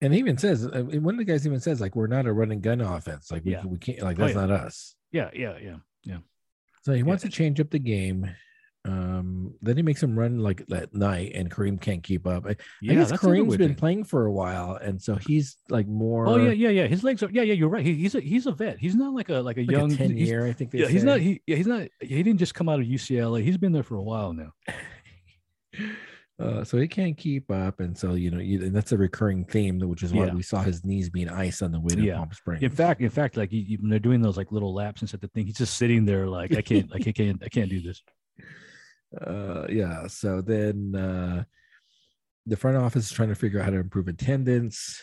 [0.00, 2.32] And he even says, uh, one of the guys even says, like, we're not a
[2.32, 3.30] running gun offense.
[3.30, 3.64] Like we, Yeah.
[3.64, 4.46] we can't, like Oh, that's yeah.
[4.46, 4.94] not us.
[5.12, 6.18] Yeah, yeah, yeah, yeah.
[6.82, 7.30] So he wants Yeah.
[7.30, 8.30] to change up the game.
[8.86, 12.46] Um, then he makes him run like at night, and Kareem can't keep up.
[12.46, 13.76] I, Yeah, I guess Kareem's been thing.
[13.76, 16.26] playing for a while, and so he's like more.
[16.26, 16.86] Oh yeah, yeah, yeah.
[16.86, 17.28] His legs are.
[17.30, 17.52] Yeah, yeah.
[17.52, 17.84] You're right.
[17.84, 18.78] He, he's a he's a vet.
[18.78, 20.46] He's not like a like a like young ten year.
[20.46, 20.72] I think.
[20.72, 21.20] Yeah, he's not.
[21.20, 21.88] He yeah, he's not.
[22.00, 23.42] He didn't just come out of UCLA.
[23.42, 24.52] He's been there for a while now.
[26.40, 29.44] Uh, so he can't keep up, and so you know, you, and that's a recurring
[29.44, 30.34] theme, which is why Yeah.
[30.34, 32.16] we saw his knees being ice on the way to Yeah.
[32.16, 32.62] Palm Springs.
[32.62, 35.08] In fact, in fact, like you, you, when they're doing those like little laps and
[35.08, 37.68] stuff, the thing, he's just sitting there like I can't, like I can't, I can't
[37.68, 38.02] do this.
[39.26, 40.06] uh, yeah.
[40.06, 41.44] So then uh,
[42.46, 44.98] the front office is trying to figure out how to improve attendance.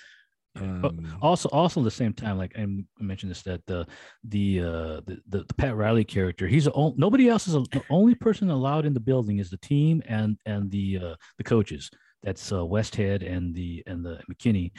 [0.61, 2.65] Um, Also, also at the same time, like I
[2.99, 3.87] mentioned this, that the
[4.23, 7.59] the uh the, the, the Pat Riley character, he's the on, nobody else is a,
[7.71, 11.43] the only person allowed in the building is the team and and the uh the
[11.43, 11.89] coaches.
[12.23, 14.71] That's uh, Westhead and the and the McKinney,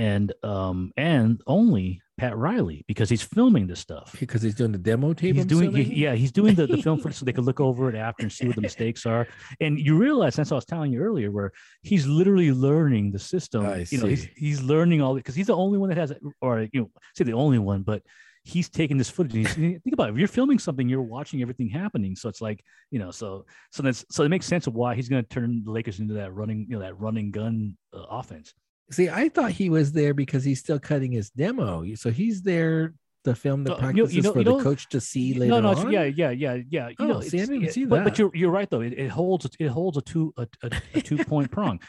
[0.00, 4.78] and um and only Pat Riley because he's filming this stuff because he's doing the
[4.78, 5.36] demo tape.
[5.36, 7.88] He's doing he, yeah, he's doing the, the film footage so they can look over
[7.88, 9.26] it after and see what the mistakes are.
[9.60, 11.52] And you realize that's what I was telling you earlier, where
[11.82, 13.66] he's literally learning the system.
[13.66, 13.96] I you see.
[13.98, 16.90] know, he's he's learning all because he's the only one that has or you know,
[17.14, 18.02] say the only one, but
[18.44, 19.48] he's taking this footage.
[19.48, 20.12] Think about it.
[20.12, 22.16] If you're filming something, you're watching everything happening.
[22.16, 25.08] So it's like, you know, so so that's so it makes sense of why he's
[25.08, 28.54] going to turn the Lakers into that running, you know, that running gun uh, offense.
[28.90, 31.84] See, I thought he was there because he's still cutting his demo.
[31.94, 32.94] So he's there
[33.24, 35.60] to film the know- practices you know- for you the coach to see later no,
[35.60, 35.92] no, on.
[35.92, 36.88] yeah, yeah, yeah, yeah.
[36.88, 38.80] You Oh, know, see, I didn't yeah, see but, but you're you're right though.
[38.80, 41.80] It, it holds it holds a two a, a, a two point prong.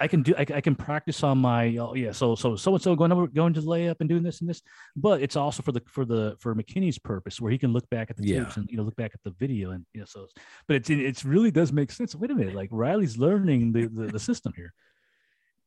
[0.00, 2.82] I can do I, I can practice on my oh yeah so so so and
[2.82, 4.60] so going over going to the layup and doing this and this,
[4.96, 8.08] but it's also for the for the for McKinney's purpose where he can look back
[8.10, 8.44] at the Yeah.
[8.44, 10.26] tapes and you know look back at the video and you know so
[10.68, 12.14] but it's it's really does make sense.
[12.14, 14.72] Wait a minute, like Riley's learning the the, the system here.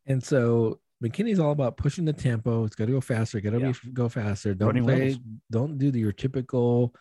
[0.09, 2.65] And so McKinney's all about pushing the tempo.
[2.65, 3.39] It's got to go faster.
[3.39, 3.73] Got to Yeah.
[3.93, 4.53] go faster.
[4.53, 5.17] Don't Running play.
[5.51, 6.93] Don't do the, your typical.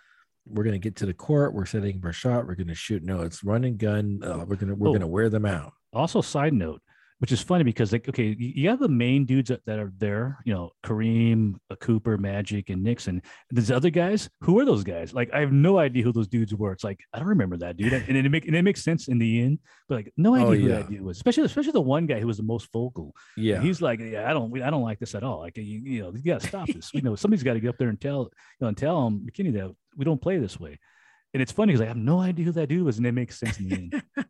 [0.47, 1.52] We're gonna get to the court.
[1.52, 2.47] We're setting a shot.
[2.47, 3.02] We're gonna shoot.
[3.02, 4.20] No, it's run and gun.
[4.22, 4.93] Uh, we're gonna we're Oh.
[4.93, 5.72] gonna wear them out.
[5.93, 6.80] also side note
[7.20, 10.39] which is funny because like okay you have the main dudes that, that are there
[10.45, 13.16] you know kareem uh, cooper magic and nixon.
[13.49, 15.12] And there's other guys who are those guys?
[15.12, 16.73] Like i have no idea who those dudes were.
[16.73, 17.93] It's like i don't remember that dude.
[17.93, 19.59] And it, make, and it makes sense in the end
[19.89, 20.77] but like no idea Oh, who yeah.
[20.77, 23.15] that dude was especially especially the one guy who was the most vocal.
[23.36, 23.61] Yeah.
[23.61, 25.40] he's like yeah i don't i don't like this at all.
[25.40, 26.90] Like you, you know you gotta stop this.
[26.95, 29.27] You know somebody's got to get up there and tell you know and tell him
[29.28, 30.78] mckinney that we don't play this way.
[31.35, 33.39] And it's funny because I have no idea who that dude was, and it makes
[33.39, 34.03] sense in the end.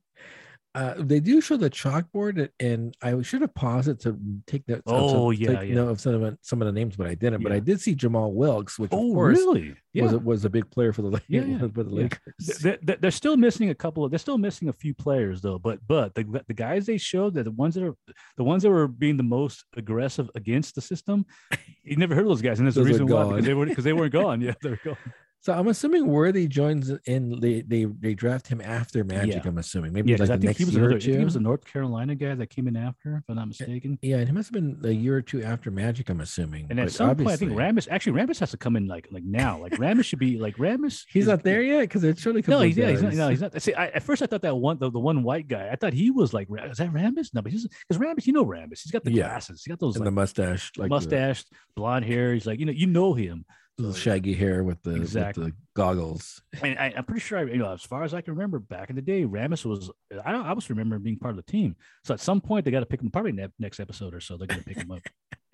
[0.78, 4.86] Uh, they do show the chalkboard, and I should have paused it to take that.
[4.86, 5.74] to Oh, yeah, yeah.
[5.74, 7.42] note of some of the, some of the names, but I didn't.
[7.42, 9.74] But I did see Jamal Wilkes, which of oh, course really?
[9.92, 10.04] Yeah.
[10.04, 12.02] was a, was a big player for the Yeah, yeah, for the yeah.
[12.02, 12.58] Lakers.
[12.62, 14.12] They- they- they're still missing a couple of.
[14.12, 15.58] They're still missing a few players though.
[15.58, 17.96] But but the the guys they showed that the ones that are
[18.36, 21.26] the ones that were being the most aggressive against the system,
[21.82, 23.54] you never heard of those guys, and there's a Those are reason why because they
[23.54, 24.40] were because they weren't gone.
[24.40, 24.96] Yeah, they're gone.
[25.40, 27.38] So I'm assuming Worthy joins in.
[27.40, 29.36] They they they draft him after Magic.
[29.44, 29.48] Yeah.
[29.48, 31.40] I'm assuming maybe Yeah, like I the think next he was another, he was a
[31.40, 33.98] North Carolina guy that came in after, if I'm not mistaken.
[34.02, 36.08] yeah, it must have been a year or two after Magic.
[36.10, 36.66] I'm assuming.
[36.70, 39.06] And at But some point, I think Rambis actually Rambis has to come in like
[39.12, 39.60] like now.
[39.60, 41.04] Like Rambis should be like Rambis.
[41.08, 42.32] He's is- not there yet because it's a.
[42.32, 43.14] No, he's, yeah, he's not.
[43.14, 43.62] No, he's not.
[43.62, 45.92] See, I, at first I thought that one, the, the one white guy, I thought
[45.92, 47.32] he was like, is that Rambis?
[47.32, 48.82] No, but he's because Rambis, you know Rambis.
[48.82, 49.28] He's got the Yeah.
[49.28, 49.62] glasses.
[49.62, 51.44] He's got those and like, the mustache, like the mustache,
[51.76, 52.34] blonde hair.
[52.34, 53.44] He's like, you know, you know him.
[53.78, 55.44] Little shaggy hair with the Exactly.
[55.44, 56.42] with the goggles.
[56.62, 58.96] I, I'm pretty sure, I, you know, as far as I can remember, back in
[58.96, 59.88] the day, Rambis was.
[60.24, 60.44] I don't.
[60.44, 61.76] I was remember being part of the team.
[62.04, 63.10] So at some point, they got to pick him.
[63.10, 65.00] Probably ne- next episode or so, they're going to pick him up.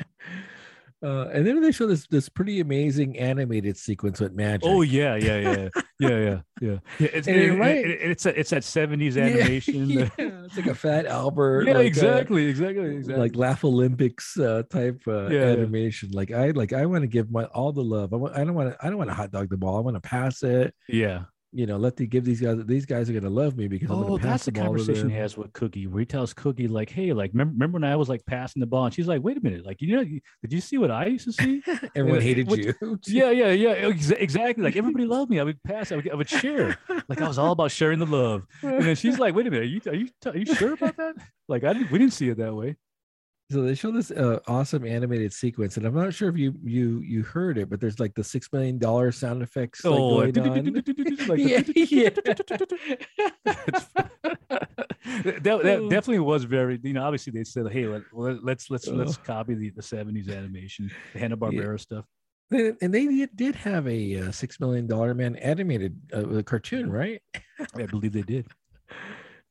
[1.03, 4.63] Uh, and then they show this this pretty amazing animated sequence with Magic.
[4.65, 5.69] Oh yeah, yeah, yeah, yeah,
[5.99, 6.39] yeah, yeah.
[6.61, 7.85] yeah it's, it- right.
[7.85, 9.87] it- it's a, it's that 70s animation.
[9.91, 10.13] Yeah, that-
[10.47, 11.67] it's like a fat Albert.
[11.67, 13.21] yeah, like, uh, exactly, exactly, exactly.
[13.23, 15.47] Like Laff-A-Lympics uh, type uh, Yeah, yeah.
[15.53, 16.11] animation.
[16.13, 18.15] Like I like I want to give my all the love.
[18.15, 19.77] I want I don't want to I don't want to hot dog the ball.
[19.77, 20.75] I want to pass it.
[20.89, 21.25] yeah.
[21.57, 23.99] You know, let the give these guys these guys are gonna love me because I'm
[23.99, 26.91] Oh, gonna pass that's the conversation he has with Cookie, where he tells Cookie, like,
[26.91, 29.41] "Hey, like, remember, when I was like passing the ball?" And she's like, "Wait a
[29.41, 31.63] minute, like, you know, did you see what I used to see?"
[31.95, 32.99] Everyone Yeah, hated which- you.
[33.07, 34.65] yeah, yeah, yeah, exactly.
[34.65, 35.39] Like everybody loved me.
[35.39, 35.93] I would pass.
[35.93, 36.77] I would, I would share.
[37.09, 38.43] Like I was all about sharing the love.
[38.63, 40.97] And then she's like, "Wait a minute, are you are you are you sure about
[40.97, 41.15] that?"
[41.47, 41.93] Like I didn't.
[41.93, 42.75] We didn't see it that way.
[43.51, 47.01] So they show this uh, awesome animated sequence, and I'm not sure if you you
[47.01, 50.35] you heard it, but there's like the six million dollar sound effects like, Oh, like
[51.37, 52.09] Yeah,
[55.43, 58.89] that, that definitely was very you know obviously they said hey let, let, let's let's
[58.89, 59.21] let's Oh.
[59.25, 62.07] copy the, the 70s animation the hanna-barbera stuff
[62.51, 67.21] and they did- have a uh, six million dollar man animated uh, cartoon, right?
[67.77, 68.47] i believe they did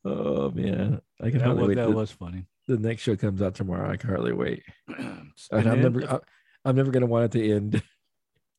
[0.06, 3.56] Oh man, I can that was, that the, was funny the next show comes out
[3.56, 3.90] tomorrow.
[3.92, 4.64] I can hardly wait.
[5.52, 6.20] And I'm never, I,
[6.66, 7.82] I'm never gonna want it to end.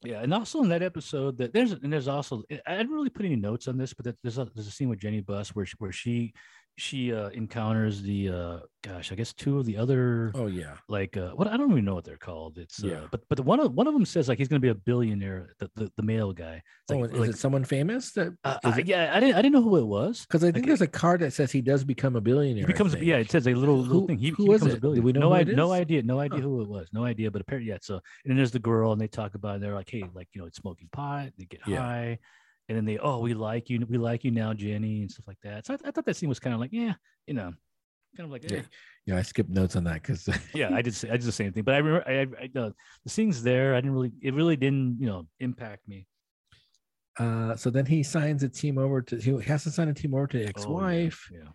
[0.07, 3.25] Yeah, and also in that episode, that there's and there's also I didn't really put
[3.25, 5.65] any notes on this, but that- there's a there's a scene with Jenny Buss where
[5.65, 6.35] she, where she
[6.77, 11.17] she uh, encounters the uh, gosh, I guess two of the other Oh yeah, like
[11.17, 12.59] uh, what I don't even know what they're called.
[12.59, 13.01] It's uh, Yeah.
[13.13, 15.55] but but the one of one of them says like he's gonna be a billionaire.
[15.61, 16.57] The the, the male guy.
[16.83, 18.37] It's oh, like, and is it someone famous that?
[18.45, 20.23] uh, it- yeah, I didn't I didn't know who it was.
[20.23, 22.63] Because I think like- there's a card that says he does become a billionaire.
[22.67, 23.17] He becomes yeah.
[23.19, 24.19] It says a little little Who- thing.
[24.19, 24.81] He, who he becomes a it?
[24.81, 25.05] Do billionaire.
[25.05, 26.03] we know no, I, no idea.
[26.03, 26.45] No idea Huh.
[26.49, 26.89] who it was.
[26.93, 27.31] No idea.
[27.31, 27.79] But apparently, yeah.
[27.83, 29.57] So and then there's the girl, and they talk about.
[29.57, 31.31] it They're like, hey, like you know, it's smoking pot.
[31.39, 31.79] They get Yeah.
[31.81, 32.19] high,
[32.69, 33.85] and then they, oh, we like you.
[33.89, 35.67] We like you now, Jenny, and stuff like that.
[35.67, 36.95] So I, I thought that scene was kind of like, yeah,
[37.27, 37.53] you know,
[38.17, 38.57] kind of like, Yeah.
[38.59, 38.63] yeah,
[39.07, 40.71] Yeah, I skipped notes on that because yeah.
[40.75, 40.95] I did.
[40.95, 41.63] Say, I did the same thing.
[41.65, 42.71] But I remember, I, I, uh,
[43.05, 43.75] the scenes there.
[43.75, 44.13] I didn't really.
[44.23, 46.07] It really didn't, you know, impact me.
[47.19, 50.15] uh, so then he signs a team over to he has to sign a team
[50.15, 51.29] over to the Oh, yeah, ex-wife.
[51.33, 51.49] yeah.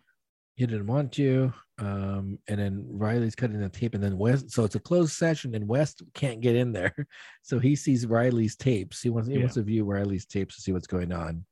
[0.59, 1.53] He didn't want you.
[1.77, 4.51] Um, and then Riley's cutting the tape, and then West.
[4.51, 6.93] So it's a closed session, and West can't get in there.
[7.41, 9.01] So he sees Riley's tapes.
[9.01, 9.39] He wants he yeah.
[9.39, 11.45] wants to view Riley's tapes to see what's going on.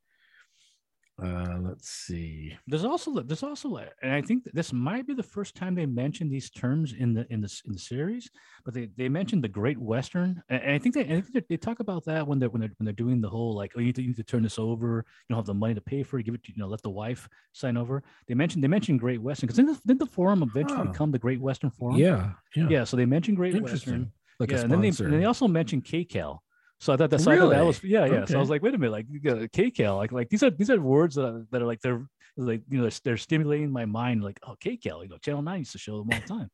[1.21, 2.55] Uh, let's see.
[2.67, 6.31] There's also there's also and I think this might be the first time they mentioned
[6.31, 8.29] these terms in the in the in the series,
[8.63, 11.79] but they, they mentioned the Great Western, and I think they I think they talk
[11.79, 13.95] about that when they're when they're when they're doing the whole like oh you need
[13.95, 16.19] to, you need to turn this over, you don't have the money to pay for
[16.19, 18.03] it, give it to, you know let the wife sign over.
[18.27, 20.91] They mentioned they mentioned Great Western because didn't, didn't the forum eventually huh.
[20.91, 21.97] become the Great Western Forum?
[21.97, 22.83] Yeah, yeah, yeah.
[22.83, 24.11] So they mentioned Great Western.
[24.39, 26.37] Like yeah, and then they, and they also mentioned KCAL,
[26.79, 27.55] so I thought that's really?
[27.55, 28.13] that was yeah, yeah.
[28.13, 28.31] Okay.
[28.31, 30.69] So I was like, wait a minute, like uh, KCAL, like like these are these
[30.69, 32.05] are words that are, that are like they're
[32.35, 34.23] like you know they're stimulating my mind.
[34.23, 36.49] Like oh KCAL, you know, Channel Nine used to show them all the time.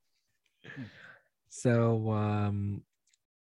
[1.50, 2.84] so um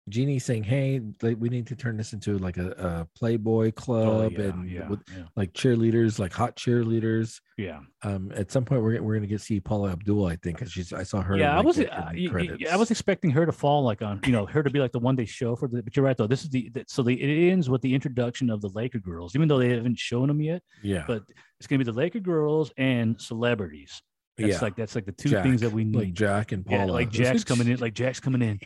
[0.08, 4.28] Jeanie saying, "Hey, we need to turn this into like a, a Playboy club oh,
[4.30, 5.24] yeah, and yeah, with, yeah.
[5.36, 7.80] like cheerleaders, like hot cheerleaders." Yeah.
[8.02, 8.32] Um.
[8.34, 11.02] At some point, we're we're gonna get see Paula Abdul, I think, because she's I
[11.02, 11.36] saw her.
[11.36, 14.46] Yeah, like, I was uh, I was expecting her to fall like on you know
[14.46, 15.82] her to be like the one day show for the.
[15.82, 16.26] But you're right though.
[16.26, 19.34] This is the, the so the it ends with the introduction of the Laker girls,
[19.34, 20.62] even though they haven't shown them yet.
[20.82, 21.04] Yeah.
[21.06, 21.22] But
[21.58, 24.02] it's gonna be the Laker girls and celebrities.
[24.38, 24.58] That's yeah.
[24.60, 25.96] like that's like the two Jack, things that we need.
[25.96, 26.86] Like Jack and Paula.
[26.86, 27.78] Yeah, like Jack's coming in.
[27.78, 28.60] Like Jack's coming in.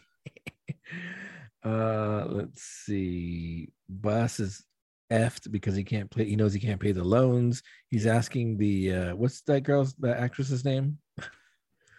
[1.65, 3.69] Uh, let's see.
[3.89, 4.65] Buss is
[5.13, 6.25] effed because he can't play.
[6.25, 7.63] He knows he can't pay the loans.
[7.89, 10.99] He's asking the uh, what's that girl's that actress's name?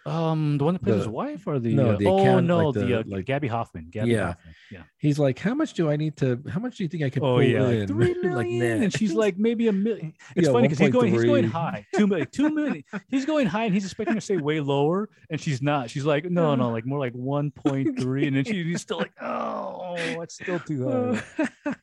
[0.06, 2.46] Um, the one that plays the, his wife or the, no, uh, the oh account,
[2.46, 3.88] no, like the, the uh, like Gaby Hoffmann.
[3.90, 4.56] Gaby yeah, Hoffmann.
[4.70, 4.84] yeah.
[4.98, 6.42] He's like, how much do I need to?
[6.50, 7.24] How much do you think I could?
[7.24, 8.60] Oh yeah, like three million.
[8.60, 10.14] like, and she's like, maybe a million.
[10.36, 12.84] It's yeah, funny because he's going, he's going high, two million, two million.
[13.10, 15.90] He's going high, and he's expecting to say way lower, and she's not.
[15.90, 19.14] She's like, no, no, like more like one point three, and then she's still like,
[19.22, 21.22] oh, that's still too
[21.66, 21.76] high.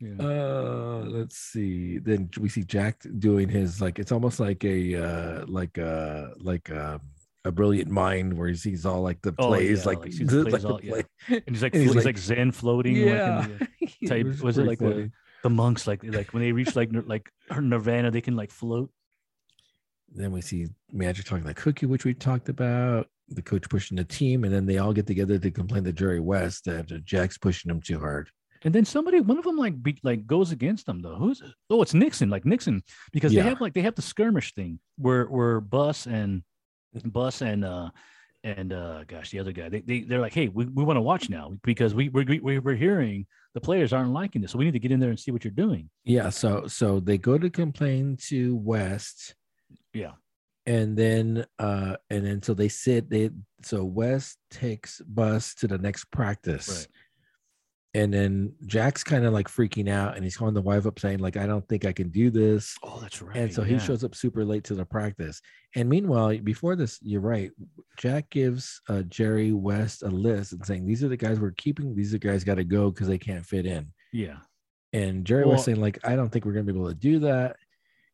[0.00, 0.14] Yeah.
[0.20, 1.98] Uh, let's see.
[1.98, 6.70] Then we see Jack doing his like it's almost like a uh like uh like
[6.70, 7.00] um
[7.44, 10.42] a brilliant mind where he sees all like the plays oh, yeah, like, like, the,
[10.42, 11.02] plays like all, yeah.
[11.28, 14.42] and he's like and he's, he's like, like, zen floating yeah like the, type was,
[14.42, 15.10] was it like the,
[15.42, 17.30] the monks like like when they reach like like
[17.60, 18.90] nirvana they can like float
[20.14, 24.04] then we see magic talking like cookie which we talked about the coach pushing the
[24.04, 27.68] team and then they all get together to complain to jerry west that jack's pushing
[27.68, 28.28] them too hard
[28.64, 31.14] and then somebody, one of them, like be, like goes against them though.
[31.14, 32.82] Who's oh, it's Nixon, like Nixon,
[33.12, 33.42] because yeah.
[33.42, 36.42] they have like they have the skirmish thing where where Buss and
[37.04, 37.90] Buss and uh
[38.44, 41.02] and uh gosh the other guy they, they they're like hey we, we want to
[41.02, 44.64] watch now because we we're, we, we're hearing the players aren't liking this so we
[44.64, 45.90] need to get in there and see what you're doing.
[46.04, 49.34] Yeah so so they go to complain to west.
[49.92, 50.12] Yeah.
[50.66, 53.30] And then uh and then so they sit they
[53.62, 56.68] so west takes Buss to the next practice.
[56.68, 56.88] Right
[57.94, 61.18] and then Jack's kind of like freaking out and he's calling the wife up saying,
[61.20, 62.76] like, I don't think I can do this.
[62.82, 63.36] Oh, that's right.
[63.36, 63.74] And so yeah.
[63.74, 65.40] he shows up super late to the practice.
[65.74, 67.50] And meanwhile, before this, you're right.
[67.96, 71.94] Jack gives uh, Jerry West a list and saying, These are the guys we're keeping.
[71.94, 73.90] These are the guys got to go because they can't fit in.
[74.12, 74.36] Yeah.
[74.92, 77.20] And Jerry well, West saying, like, I don't think we're gonna be able to do
[77.20, 77.56] that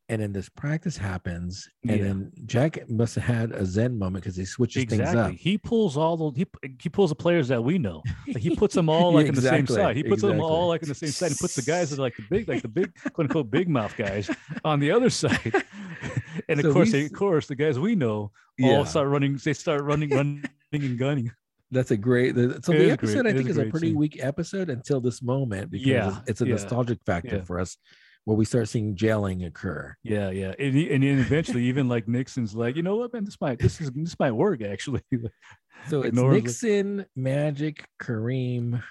[0.08, 2.04] and then this practice happens and yeah.
[2.04, 5.06] then jack must have had a zen moment because he switches exactly.
[5.06, 6.46] things up he pulls all the he,
[6.80, 9.58] he pulls the players that we know like he puts them all like exactly.
[9.58, 10.36] in the same side he puts exactly.
[10.36, 12.24] them all like in the same side he puts the guys that are like the
[12.30, 14.30] big like the big quote unquote big mouth guys
[14.64, 15.64] on the other side
[16.48, 18.76] and of course they, of course the guys we know yeah.
[18.76, 21.30] all start running they start running running and gunning
[21.70, 22.36] that's a great.
[22.36, 23.96] So it the episode, I think, is a, is a pretty scene.
[23.96, 27.42] weak episode until this moment because yeah, it's a yeah, nostalgic factor yeah.
[27.42, 27.78] for us
[28.24, 29.94] where we start seeing jailing occur.
[30.02, 33.40] Yeah, yeah, and, and then eventually even like Nixon's like, you know what, man, this
[33.40, 35.02] might this is this might work actually.
[35.88, 38.82] so it's Nixon, Magic, Kareem.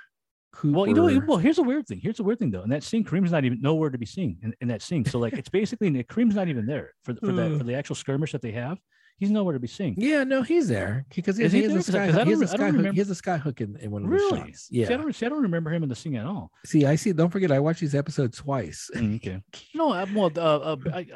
[0.53, 0.77] Cooper.
[0.77, 1.99] Well, you know, well, here's a weird thing.
[1.99, 2.61] Here's a weird thing though.
[2.61, 5.03] In that scene, Kareem's not even nowhere to be seen in, in that scene.
[5.03, 7.57] So like, it's basically Kareem's not even there for for that hmm.
[7.57, 8.77] for the actual skirmish that they have
[9.17, 9.95] he's nowhere to be seen.
[9.97, 12.93] Yeah, no, he's there because he, he, he, a sky, he has a sky hook.
[12.93, 14.39] He has a sky hook in, in one of really?
[14.39, 14.67] the shots.
[14.71, 16.51] Yeah, see, I, don't, see, I don't remember him in the scene at all.
[16.65, 17.11] See, I see.
[17.13, 18.89] Don't forget, I watched these episodes twice.
[18.95, 19.41] Mm, okay.
[19.75, 21.07] no, I, well, uh, uh, I,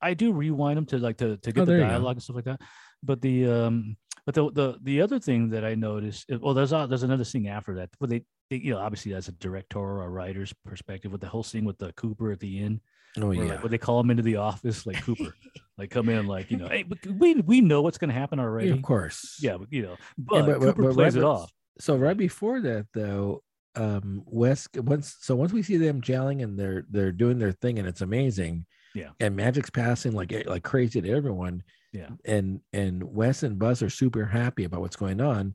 [0.00, 2.44] I do rewind them to like to, to get oh, the dialogue and stuff like
[2.44, 2.60] that.
[3.02, 3.96] But the um,
[4.26, 7.46] but the the the other thing that I noticed, well, there's a, there's another scene
[7.46, 11.12] after that where they, they you know obviously that's a director or a writer's perspective
[11.12, 12.80] with the whole scene with the Cooper at the end
[13.20, 13.44] Oh yeah.
[13.44, 15.34] Like, when they call him into the office, like Cooper,
[15.78, 18.68] like come in, like you know, hey, we we know what's going to happen already.
[18.68, 19.38] Yeah, of course.
[19.40, 21.52] Yeah, but you know, but, yeah, but Cooper but, plays right, it off.
[21.78, 23.42] So right before that, though,
[23.76, 27.78] um, West once so once we see them gelling and they're they're doing their thing
[27.78, 28.66] and it's amazing.
[28.94, 29.10] Yeah.
[29.20, 31.62] And Magic's passing like like crazy to everyone.
[31.92, 32.10] Yeah.
[32.24, 35.54] And and Wes and Buss are super happy about what's going on.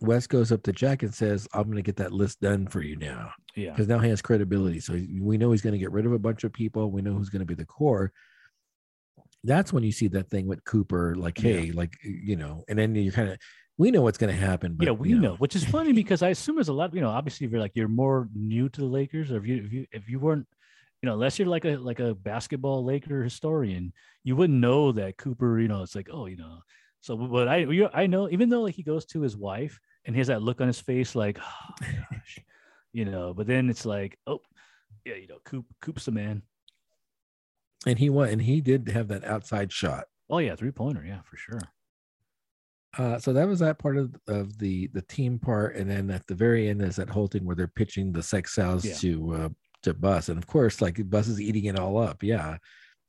[0.00, 2.80] Wes goes up to Jack and says, I'm going to get that list done for
[2.80, 3.32] you now.
[3.54, 3.70] Yeah.
[3.70, 4.80] Because now he has credibility.
[4.80, 6.90] So we know he's going to get rid of a bunch of people.
[6.90, 8.12] We know who's going to be the core.
[9.44, 11.72] That's when you see that thing with Cooper, like, hey, yeah.
[11.74, 13.38] like you know, and then you're kind of
[13.78, 14.74] we know what's going to happen.
[14.74, 15.20] But, yeah, we know.
[15.20, 15.34] know.
[15.36, 16.94] which is funny because I assume there's a lot.
[16.94, 19.64] You know, obviously, if you're like you're more new to the Lakers, or if you
[19.64, 20.46] if you if you weren't,
[21.02, 25.16] you know, unless you're like a like a basketball Laker historian, you wouldn't know that
[25.16, 25.58] Cooper.
[25.58, 26.58] You know, it's like oh, you know.
[27.00, 29.80] So, but I I know even though like he goes to his wife
[30.10, 32.40] and he has that look on his face, like oh, gosh,
[32.92, 33.32] you know.
[33.32, 34.40] But then it's like oh,
[35.04, 36.42] yeah, you know, Coop Coop's the man.
[37.86, 40.06] And he went, and he did have that outside shot.
[40.28, 41.60] Oh yeah, three pointer, yeah, for sure.
[42.98, 46.26] Uh, so that was that part of, of the the team part, and then at
[46.26, 48.94] the very end is that whole thing where they're pitching the Sextals yeah.
[48.94, 49.48] to uh,
[49.84, 52.24] to Buss, and of course, like Buss is eating it all up.
[52.24, 52.56] Yeah,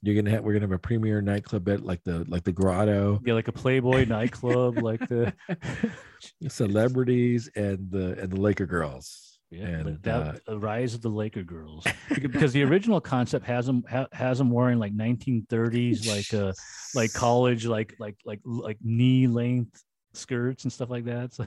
[0.01, 3.19] you're gonna have we're gonna have a premier nightclub at like the like the Grotto.
[3.23, 5.33] Yeah, like a Playboy nightclub, like the
[6.47, 9.39] celebrities and the and the Laker girls.
[9.51, 13.65] Yeah, and, that uh, the rise of the Laker girls because the original concept has
[13.65, 16.53] them ha, has them wearing like 1930s like uh
[16.95, 19.83] like college like like like like knee length
[20.13, 21.33] skirts and stuff like that.
[21.33, 21.45] So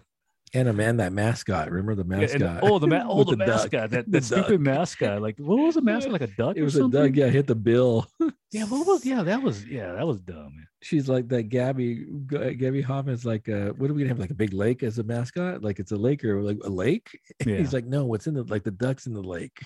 [0.52, 1.70] and a man, that mascot.
[1.70, 2.40] Remember the mascot?
[2.40, 3.90] Yeah, and, oh, the ma- oh, the, the mascot.
[3.90, 5.20] That, that stupid mascot.
[5.20, 6.12] Like, what was the mascot?
[6.12, 6.56] Like a duck?
[6.56, 7.10] It was a duck.
[7.14, 8.06] Yeah, hit the bill.
[8.52, 9.04] yeah, what was?
[9.04, 9.66] Yeah, that was.
[9.66, 10.56] Yeah, that was dumb.
[10.56, 10.66] Man.
[10.82, 11.44] She's like that.
[11.44, 12.06] Gaby.
[12.26, 14.20] Gaby Hoffmann's like, uh, what are we gonna have?
[14.20, 15.62] Like a big lake as a mascot?
[15.62, 17.18] Like it's a lake or like a lake?
[17.44, 17.56] Yeah.
[17.56, 19.58] He's like, no, what's in the like the ducks in the lake?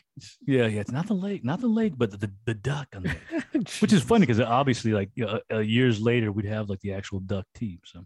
[0.46, 0.80] Yeah, yeah.
[0.80, 3.16] It's not the lake, not the lake, but the the, the duck on the
[3.80, 6.92] which is funny because obviously, like you know, uh, years later, we'd have like the
[6.92, 7.80] actual duck team.
[7.84, 8.04] So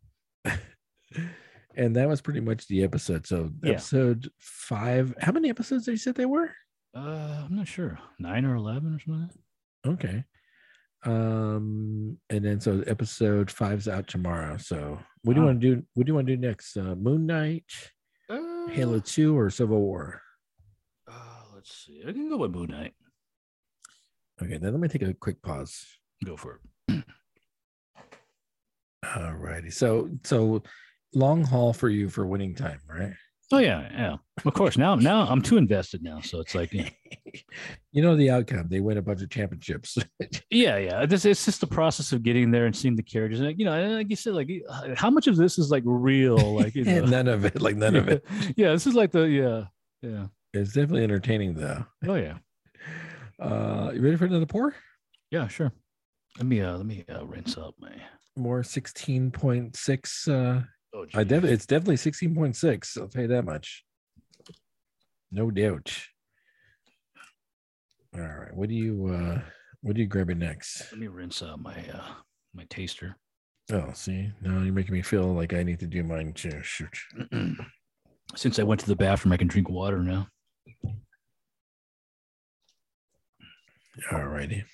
[1.76, 3.26] and that was pretty much the episode.
[3.26, 3.72] So yeah.
[3.72, 5.14] episode five.
[5.20, 6.50] How many episodes did you said they were?
[6.94, 7.98] Uh, I'm not sure.
[8.18, 9.30] Nine or eleven or something.
[9.86, 10.24] okay.
[11.04, 14.56] Um, and then so episode five's out tomorrow.
[14.56, 15.82] So what do you want to do?
[15.94, 16.76] What do you want to do next?
[16.76, 17.64] Uh, Moon Knight,
[18.30, 20.20] uh, Halo Two, or Civil War?
[21.10, 22.02] Uh, let's see.
[22.06, 22.92] I can go with Moon Knight.
[24.40, 25.84] Okay, then let me take a quick pause.
[26.24, 27.04] Go for it.
[29.16, 29.70] All righty.
[29.70, 30.62] So so
[31.14, 33.12] long haul for you for winning time, right?
[33.52, 34.16] Oh yeah, yeah.
[34.46, 34.78] Of course.
[34.78, 36.88] Now, now I'm too invested now, so it's like, yeah.
[37.92, 38.68] you know the outcome.
[38.70, 39.98] They win a bunch of championships.
[40.50, 41.02] yeah, yeah.
[41.02, 43.40] It's, it's just the process of getting there and seeing the characters.
[43.40, 44.50] And, you know, like you said, like
[44.96, 46.38] how much of this is like real?
[46.38, 47.04] Like you know?
[47.04, 47.60] none of it.
[47.60, 48.24] Like none of it.
[48.56, 49.64] yeah, this is like the yeah,
[50.00, 50.26] yeah.
[50.54, 51.84] It's definitely entertaining though.
[52.06, 52.38] Oh yeah.
[53.38, 54.74] Uh, you ready for another pour?
[55.30, 55.72] Yeah, sure.
[56.38, 57.92] Let me uh let me uh, rinse up my
[58.34, 60.62] more sixteen point six uh
[60.94, 63.00] Oh, I def- it's definitely 16.6.
[63.00, 63.84] I'll you that much.
[65.30, 65.96] No doubt.
[68.14, 68.54] All right.
[68.54, 69.40] What do you uh
[69.80, 70.92] what do you grabbing next?
[70.92, 72.12] Let me rinse out my uh
[72.54, 73.16] my taster.
[73.72, 76.60] Oh, see, now you're making me feel like I need to do mine too.
[76.62, 76.98] Shoot.
[78.34, 80.28] Since I went to the bathroom, I can drink water now.
[84.10, 84.64] All righty.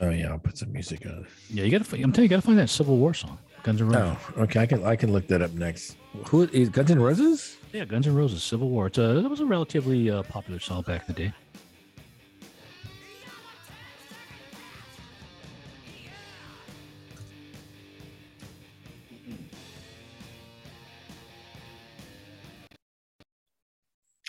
[0.00, 1.26] Oh yeah, I'll put some music on.
[1.50, 1.84] Yeah, you gotta.
[1.96, 4.16] I'm telling you, you gotta find that Civil War song, Guns N' Roses.
[4.36, 4.60] Oh, okay.
[4.60, 5.96] I can I can look that up next.
[6.28, 7.56] Who is Guns N' Roses?
[7.72, 8.86] Yeah, Guns N' Roses, Civil War.
[8.86, 11.32] It's a, it was a relatively uh, popular song back in the day.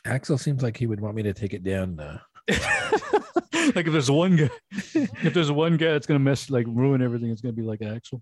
[0.05, 1.99] Axl seems like he would want me to take it down.
[1.99, 2.19] Uh...
[3.75, 7.31] like if there's one guy, if there's one guy that's gonna mess like ruin everything,
[7.31, 8.21] it's gonna be like Axl.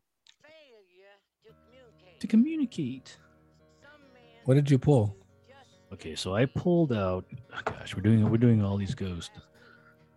[2.20, 3.18] To communicate.
[4.46, 5.18] What did you pull?
[5.94, 7.26] Okay, so I pulled out.
[7.54, 9.38] Oh gosh, we're doing we're doing all these ghosts.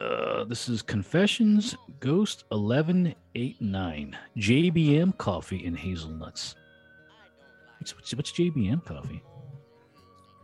[0.01, 6.55] Uh, this is Confessions Ghost eleven eight nine JBM coffee and hazelnuts.
[7.79, 9.23] What's, what's JBM coffee?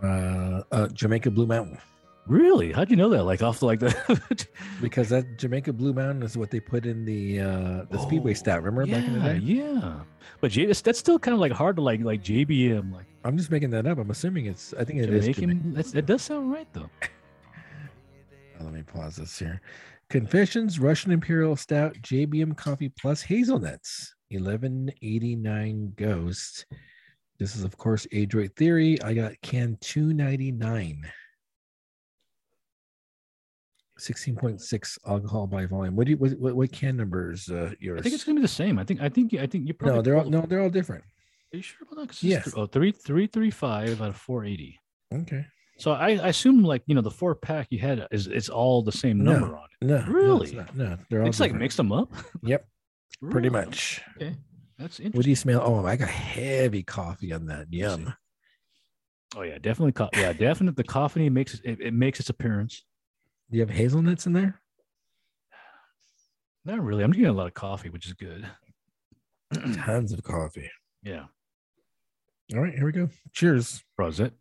[0.03, 1.79] Uh, uh, Jamaica Blue Mountain.
[2.27, 2.73] Really?
[2.73, 3.25] How'd you know that?
[3.25, 4.47] Like off the, like the
[4.81, 8.33] because that Jamaica Blue Mountain is what they put in the uh the oh, Speedway
[8.33, 8.63] Stout.
[8.63, 9.39] Remember yeah, back in the day?
[9.39, 10.01] Yeah.
[10.41, 12.93] But J- that's still kind of like hard to like like JBM.
[12.93, 13.99] Like I'm just making that up.
[13.99, 14.73] I'm assuming it's.
[14.79, 15.93] I think it Jamaican, is.
[15.93, 16.89] That does sound right though.
[18.61, 19.61] Let me pause this here.
[20.09, 26.65] Confessions Russian Imperial Stout JBM coffee plus hazelnuts 1189 Ghost.
[27.39, 29.01] This is of course Adroit Theory.
[29.03, 31.05] I got can 299.
[33.99, 35.95] 16.6 alcohol by volume.
[35.95, 38.01] What do you what, what, what can numbers uh yours?
[38.01, 38.79] I think it's gonna be the same.
[38.79, 41.05] I think I think I think you probably No, they're all no, they're all different.
[41.53, 42.23] Are you sure about that?
[42.23, 42.53] Yes.
[42.57, 44.81] Oh, three three three five out of four eighty.
[45.13, 45.47] Okay.
[45.79, 48.83] So I, I assume like you know the four pack you had is it's all
[48.83, 49.87] the same number no, on it.
[49.87, 50.55] No, really?
[50.55, 51.29] No, no they're all.
[51.29, 52.13] It's like mix them up.
[52.43, 52.67] Yep.
[53.21, 53.33] really?
[53.33, 54.03] Pretty much.
[54.17, 54.35] Okay,
[54.79, 55.13] that's interesting.
[55.13, 55.63] What do you smell?
[55.65, 57.73] Oh, I got heavy coffee on that.
[57.73, 58.15] Yum.
[59.37, 59.93] Oh yeah, definitely.
[59.93, 60.75] Co- yeah, definitely.
[60.77, 62.85] The coffee makes it, it makes its appearance.
[63.51, 64.61] Do you have hazelnuts in there?
[66.65, 67.05] Not really.
[67.05, 68.47] I'm getting a lot of coffee, which is good.
[69.77, 70.71] Tons of coffee.
[71.03, 71.25] Yeah.
[72.55, 73.09] All right, here we go.
[73.33, 73.83] Cheers.
[73.99, 74.33] Rosette.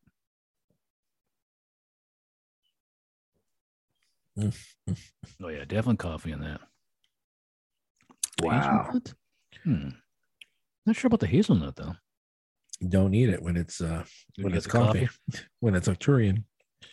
[4.38, 4.56] Mm.
[5.42, 6.62] Oh yeah, definitely coffee in that.
[8.42, 8.84] Wow.
[8.84, 9.14] Hazelnut?
[9.64, 9.90] Hmm.
[10.86, 11.94] Not sure about the hazelnut though.
[12.88, 14.04] Don't eat it when it's uh
[14.36, 15.10] You when it's the coffee.
[15.60, 16.44] when it's Arcturian.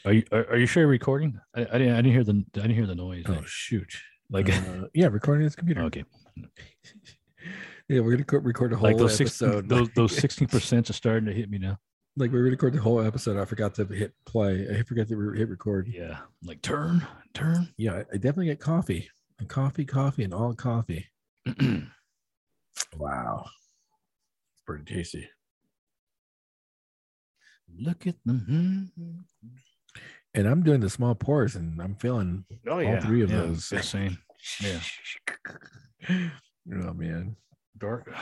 [0.05, 1.41] Are you are, are you sure you're recording?
[1.55, 3.25] I, I didn't I didn't hear the I didn't hear the noise.
[3.29, 3.93] Oh shoot.
[4.31, 5.83] like Uh, yeah, recording this computer.
[5.83, 6.05] okay,
[7.89, 9.69] Yeah, we're gonna co- record a whole like those episode.
[9.69, 11.79] those those sixteen percent are starting to hit me now.
[12.17, 13.37] like gonna record the whole episode.
[13.41, 14.67] I forgot to hit play.
[14.79, 15.89] I forgot to hit record.
[15.89, 17.05] Yeah, like turn
[17.35, 17.69] turn.
[17.77, 19.09] Yeah, I I definitely get coffee.
[19.41, 21.07] And coffee, coffee, and all coffee.
[22.97, 23.45] Wow.
[24.55, 25.29] It's pretty tasty.
[27.79, 28.91] Look at them.
[30.35, 33.69] And I'm doing the small pours and I'm feeling Oh all three of yeah, those.
[33.69, 34.19] the same.
[34.63, 34.81] Yeah.
[36.11, 37.37] oh man.
[37.79, 38.13] Dark.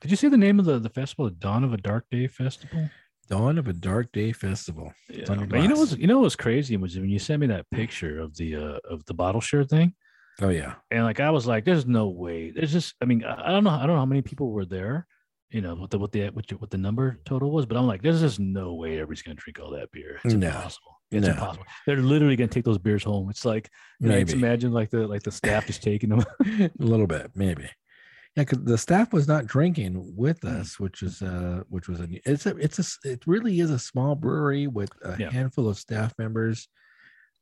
[0.00, 1.26] Did you see the name of the, the festival?
[1.26, 2.88] The Dawn of a Dark Day Festival.
[3.28, 4.92] Dawn of a Dark Day Festival.
[5.08, 7.40] It's on your but you know what's you know what's crazy was when you sent
[7.40, 9.94] me that picture of the uh of the bottle share thing,
[10.40, 10.74] Oh yeah.
[10.92, 13.64] and like I was like, "There's no way." There's just, I mean, I I don't
[13.64, 15.08] know, I don't know how many people were there,
[15.50, 17.86] you know, what the what the what, the- what the number total was, but I'm
[17.88, 20.20] like, there's just no way everybody's gonna drink all that beer.
[20.24, 20.46] It's No.
[20.46, 20.95] impossible.
[21.10, 21.32] It's No.
[21.34, 21.64] impossible.
[21.86, 23.30] They're literally gonna take those beers home.
[23.30, 23.70] It's like,
[24.00, 24.44] you know, just Maybe.
[24.46, 26.24] imagine like the like the staff just taking them.
[26.44, 27.68] a little bit, maybe.
[28.36, 30.60] Yeah, because the staff was not drinking with Mm.
[30.60, 33.78] us, which is uh, which was a it's a it's a it really is a
[33.78, 35.30] small brewery with a Yeah.
[35.30, 36.68] handful of staff members.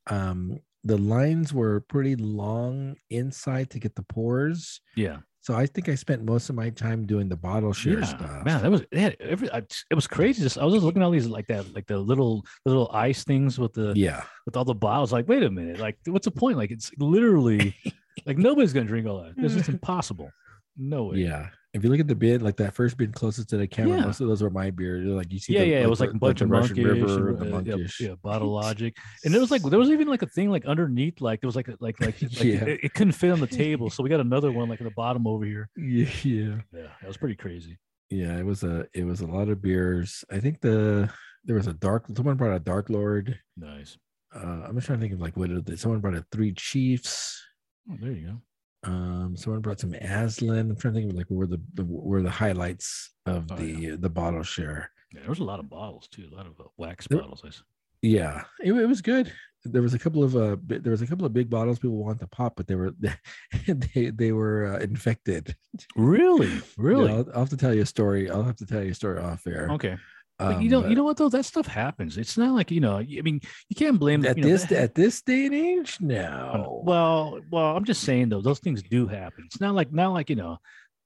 [0.09, 5.91] Um, the lines were pretty long inside to get the pours, yeah, so I think
[5.91, 8.45] I spent most of my time doing the bottle share yeah, stuff.
[8.47, 9.53] man, that was they had every.
[9.53, 10.43] I, it was crazy.
[10.43, 13.25] Just I was just looking at all these like that, like the little little ice
[13.25, 15.13] things with the yeah, with all the bottles.
[15.13, 16.57] Like, wait a minute, like what's the point?
[16.57, 17.77] Like, it's literally
[18.27, 19.35] like nobody's gonna drink all that.
[19.37, 19.73] It's just hmm.
[19.73, 20.31] impossible.
[20.77, 21.19] No way.
[21.19, 21.49] yeah.
[21.73, 24.05] If you look at the bid, like that first bid closest to the camera, Yeah.
[24.07, 25.01] most of those were my beer.
[25.01, 26.77] They're Like you see, Yeah, the, yeah, it was like a bunch the of Russian
[26.77, 28.01] monkish, River, and, the monkish.
[28.01, 30.67] yeah, yeah, bottle logic, and there was like there was even like a thing like
[30.67, 32.65] underneath, like there was like a, like like, like Yeah.
[32.65, 34.93] it, it couldn't fit on the table, so we got another one like at the
[34.95, 35.69] bottom over here.
[35.77, 36.61] Yeah, yeah.
[36.73, 37.77] Yeah, that was pretty crazy.
[38.11, 41.11] yeah it was a it was a lot of beers i think the
[41.45, 43.97] there was a dark someone brought a dark lord Nice.
[44.37, 47.43] uh i'm just trying to think of like what it, someone brought a three chiefs
[47.91, 48.37] Oh, there you go.
[48.85, 50.71] Um someone brought some aslan.
[50.71, 53.97] I'm trying to think of like where the, the where the highlights of Oh, the
[53.97, 54.91] the bottle share.
[55.13, 57.63] Yeah, there was a lot of bottles too, a lot of uh, wax There- bottles.
[58.03, 58.45] Yeah.
[58.63, 59.33] It, it was good.
[59.67, 62.21] There was a couple of uh there was a couple of big bottles people wanted
[62.21, 62.93] to pop but they were
[63.67, 65.57] they they were uh, infected.
[65.97, 67.11] Really, really.
[67.11, 68.29] Yeah, I'll, I'll have to tell you a story.
[68.31, 69.69] I'll have to tell you a story off air.
[69.71, 69.97] Okay.
[70.39, 71.29] But Um, you know, but- you know what though?
[71.29, 72.19] That stuff happens.
[72.19, 72.99] It's not like you know.
[72.99, 75.99] I mean, you can't blame at you know, this that- at this day and age
[76.03, 79.45] Uh, no Well, well, I'm just saying though, those things do happen.
[79.47, 80.59] It's not like not like you know,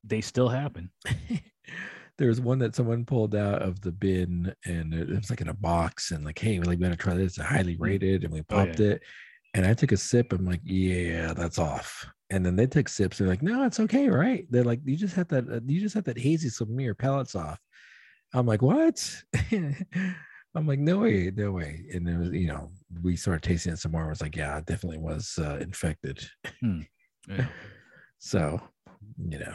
[0.05, 0.91] they still happen.
[2.19, 5.49] there was one that someone pulled out of the bin and it, was like in
[5.49, 8.41] a box and like hey we're like gotta try this it's highly rated and we
[8.41, 8.65] Oh, yeah.
[8.65, 9.03] popped it
[9.55, 13.19] and i took a sip i'm like yeah that's off and then they took sips
[13.19, 15.95] they're like no it's okay right they're like you just had that uh, you just
[15.95, 17.61] had that hazy so your palate's off
[18.35, 19.23] i'm like what
[19.53, 22.69] i'm like no way no way and it was you know
[23.03, 26.27] we started tasting it some more i was like yeah it definitely was uh, infected
[27.29, 27.47] Yeah.
[28.19, 28.61] so,
[29.19, 29.55] you know,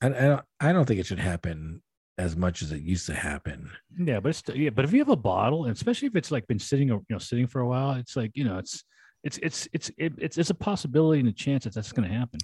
[0.00, 1.82] I, I don't I don't think it should happen
[2.16, 3.70] as much as it used to happen.
[3.98, 6.46] Yeah, but it's yeah, but if you have a bottle, and especially if it's like
[6.46, 8.84] been sitting, or you know, sitting for a while, it's like you know, it's
[9.24, 12.14] it's it's it's it, it's it's a possibility and a chance that that's going to
[12.14, 12.38] happen.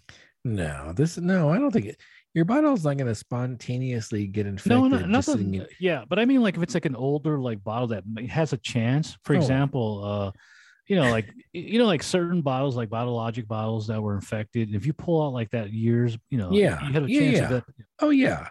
[0.44, 2.01] No, this no, I don't think it,
[2.35, 4.70] your bottle's not going to spontaneously get infected.
[4.73, 6.97] No, no, just not the, in- yeah, but I mean, like if it's like an
[6.97, 9.16] older like bottle that has a chance.
[9.24, 9.39] For Oh.
[9.39, 10.32] example, uh,
[10.86, 14.74] you know, like you know, like certain bottles, like Bottle Logic bottles that were infected.
[14.74, 17.36] If you pull out like that years, you know, Yeah, you have a yeah, chance
[17.39, 17.44] yeah.
[17.44, 17.65] of that.
[18.01, 18.48] oh yeah,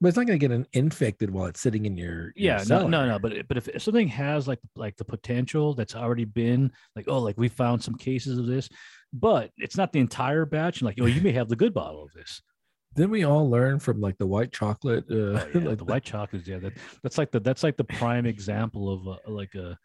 [0.00, 2.64] but it's not going to get an infected while it's sitting in your, your Yeah,
[2.68, 3.18] no, no, no.
[3.18, 7.18] But but if, if something has like like the potential that's already been like, oh,
[7.18, 8.70] like we found some cases of this,
[9.12, 10.80] but it's not the entire batch.
[10.80, 12.40] And like, oh, you may have the good bottle of this.
[12.98, 16.02] Then we all learn from like the white chocolate, uh, Oh, yeah, like the white
[16.04, 16.72] chocolate, yeah, that
[17.02, 19.78] that's like the that's like the prime example of uh, like a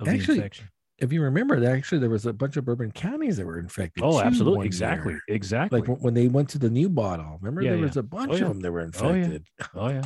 [0.00, 0.68] of Actually, the infection.
[0.98, 4.02] If you remember, that actually there was a bunch of bourbon counties that were infected.
[4.02, 5.20] Oh, absolutely, exactly, year.
[5.28, 5.80] exactly.
[5.80, 7.86] Like when- they went to the new bottle, remember Yeah, there yeah.
[7.86, 8.42] was a bunch yeah.
[8.42, 9.14] of them that were Oh, yeah.
[9.16, 9.46] infected.
[9.74, 10.02] oh yeah,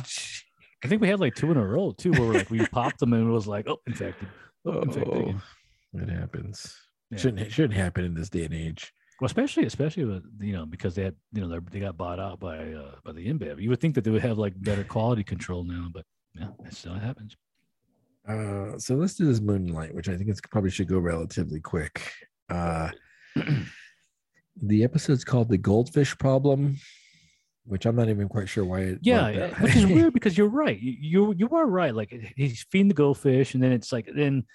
[0.83, 3.13] I think we had like two in a row too, where like we popped them
[3.13, 4.27] and it was like, oh, infected.
[4.65, 5.35] Oh, infected
[5.93, 6.75] it happens.
[7.15, 8.93] Shouldn't it shouldn't happen in this day and age.
[9.21, 12.39] Well, especially especially with you know because they had you know they got bought out
[12.39, 13.61] by uh by the InBev.
[13.61, 16.73] You would think that they would have like better quality control now, but yeah, that
[16.73, 17.37] still happens.
[18.27, 21.59] Uh, so let's do this Moon Knight, which I think it's probably should go relatively
[21.59, 22.11] quick.
[22.49, 22.89] Uh,
[24.61, 26.77] The episode's called "The Goldfish Problem,"
[27.63, 28.81] which I'm not even quite sure why.
[28.81, 30.79] It, yeah, which is weird because you're right.
[30.79, 31.95] You, you you are right.
[31.95, 34.45] Like he's feeding the goldfish, and then it's like then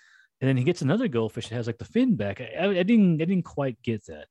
[0.40, 2.40] and then he gets another goldfish that has like the fin back.
[2.40, 4.26] I, I didn't I didn't quite get that.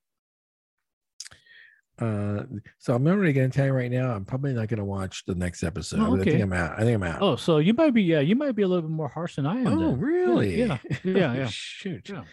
[1.98, 2.42] Uh,
[2.78, 4.12] so I'm already going to tell you right now.
[4.12, 6.00] I'm probably not going to watch the next episode.
[6.00, 6.20] Oh, okay.
[6.20, 6.78] I think I'm out.
[6.78, 7.22] I think I'm out.
[7.22, 8.02] Oh, so you might be.
[8.02, 9.66] Yeah, you might be a little bit more harsh than I am.
[9.66, 10.00] Oh, then.
[10.00, 10.58] really?
[10.58, 11.48] Yeah, yeah, yeah.
[11.48, 12.10] Shoot.
[12.10, 12.24] Yeah.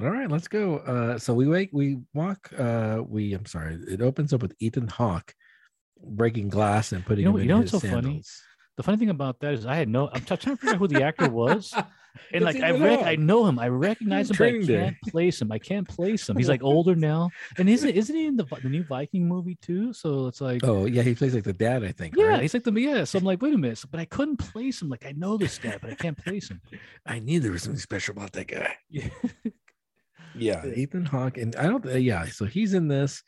[0.00, 0.78] All right, let's go.
[0.78, 2.50] Uh, so we wake, we walk.
[2.58, 3.32] Uh, we.
[3.32, 3.78] I'm sorry.
[3.88, 5.32] It opens up with Ethan Hawke
[6.02, 7.24] breaking glass and putting.
[7.24, 8.04] You know, you know what's so sandals.
[8.04, 8.22] funny?
[8.76, 10.10] The funny thing about that is I had no.
[10.12, 11.72] I'm trying to figure out who the actor was.
[12.32, 15.52] and like I rec- I know him, I recognize him, but I can't place him.
[15.52, 16.36] I can't place him.
[16.36, 19.92] He's like older now, and isn't isn't he in the the new Viking movie too?
[19.92, 22.14] So it's like, oh yeah, he plays like the dad, I think.
[22.16, 22.42] Yeah, right?
[22.42, 23.04] he's like the yeah.
[23.04, 24.88] So I'm like, wait a minute, but I couldn't place him.
[24.88, 26.60] Like I know this guy, but I can't place him.
[27.06, 28.74] I knew there was something special about that guy.
[28.90, 29.08] Yeah,
[30.34, 31.84] yeah, Ethan Hawke, and I don't.
[31.86, 33.22] Uh, yeah, so he's in this.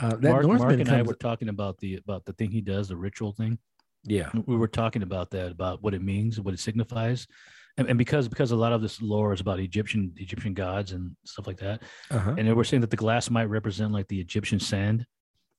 [0.00, 0.90] Uh, that Mark, Mark and.
[0.90, 3.58] I were talking about the about the thing he does, the ritual thing.
[4.04, 7.26] Yeah, we were talking about that, about what it means, what it signifies
[7.78, 11.16] and, and, because because a lot of this lore is about Egyptian Egyptian gods and
[11.24, 12.34] stuff like that, uh-huh.
[12.36, 15.06] and they were saying that the glass might represent like the Egyptian sand.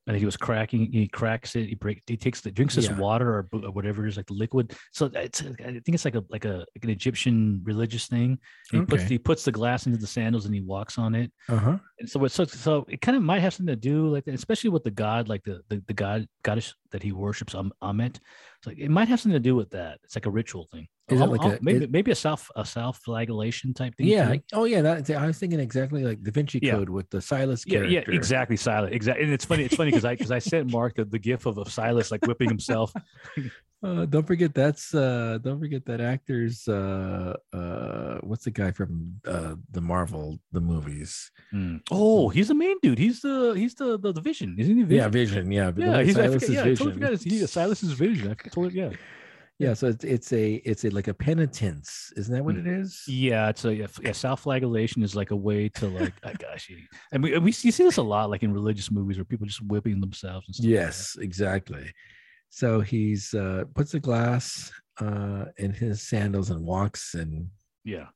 [0.08, 0.92] I think he was cracking.
[0.92, 1.70] He cracks it.
[1.70, 2.02] He break.
[2.06, 2.98] He takes the drinks this yeah.
[2.98, 4.76] water or, or, whatever it is like the liquid.
[4.92, 8.38] So it's I think it's like a like a like an Egyptian religious thing.
[8.70, 8.86] he okay.
[8.86, 11.32] puts he puts the glass into the sandals and he walks on it.
[11.48, 11.78] Uh-huh.
[12.00, 14.72] And so so, so it kind of might have something to do like that, especially
[14.72, 18.20] with the god like the the, the god goddess that he worships Ammit.
[18.64, 20.00] So it might have something to do with that.
[20.04, 20.88] It's like a ritual thing.
[21.10, 24.08] Is it like a, maybe it, maybe a self a self flagellation type thing?
[24.08, 24.36] Yeah.
[24.36, 24.42] Too?
[24.54, 24.82] Oh yeah.
[24.82, 26.72] That I was thinking exactly like Da Vinci yeah.
[26.72, 27.94] Code with the Silas yeah, character.
[27.94, 28.56] Yeah, exactly.
[28.56, 28.92] Silas.
[28.94, 29.26] Exactly.
[29.26, 29.64] And it's funny.
[29.64, 32.26] It's funny because I because I sent Mark the, the gif of, of Silas like
[32.26, 32.94] whipping himself.
[33.84, 39.14] Uh, don't forget that's uh, don't forget that actor's uh, uh, what's the guy from
[39.28, 41.30] uh, the Marvel the movies?
[41.54, 41.82] Mm.
[41.92, 42.98] Oh, he's the main dude.
[42.98, 44.84] He's the he's the the, the Vision, isn't he?
[44.84, 44.98] Vision?
[44.98, 45.52] Yeah, Vision.
[45.52, 46.02] Yeah, yeah.
[46.02, 46.88] He's Silas's yeah, Vision.
[46.88, 47.24] I totally forgot.
[47.24, 48.32] He's Silas's Vision.
[48.32, 48.92] I totally yeah.
[49.60, 53.04] Yeah, so it's it's a it's a like a penitence, isn't that what it is?
[53.08, 56.72] Yeah, it's a yeah, self-flagellation is like a way to like, oh gosh,
[57.12, 59.62] and we we you see this a lot like in religious movies where people just
[59.62, 60.66] whipping themselves and stuff.
[60.66, 61.94] Yes, like exactly.
[62.50, 67.48] So he's uh, puts a glass uh, in his sandals and walks and
[67.84, 68.08] yeah.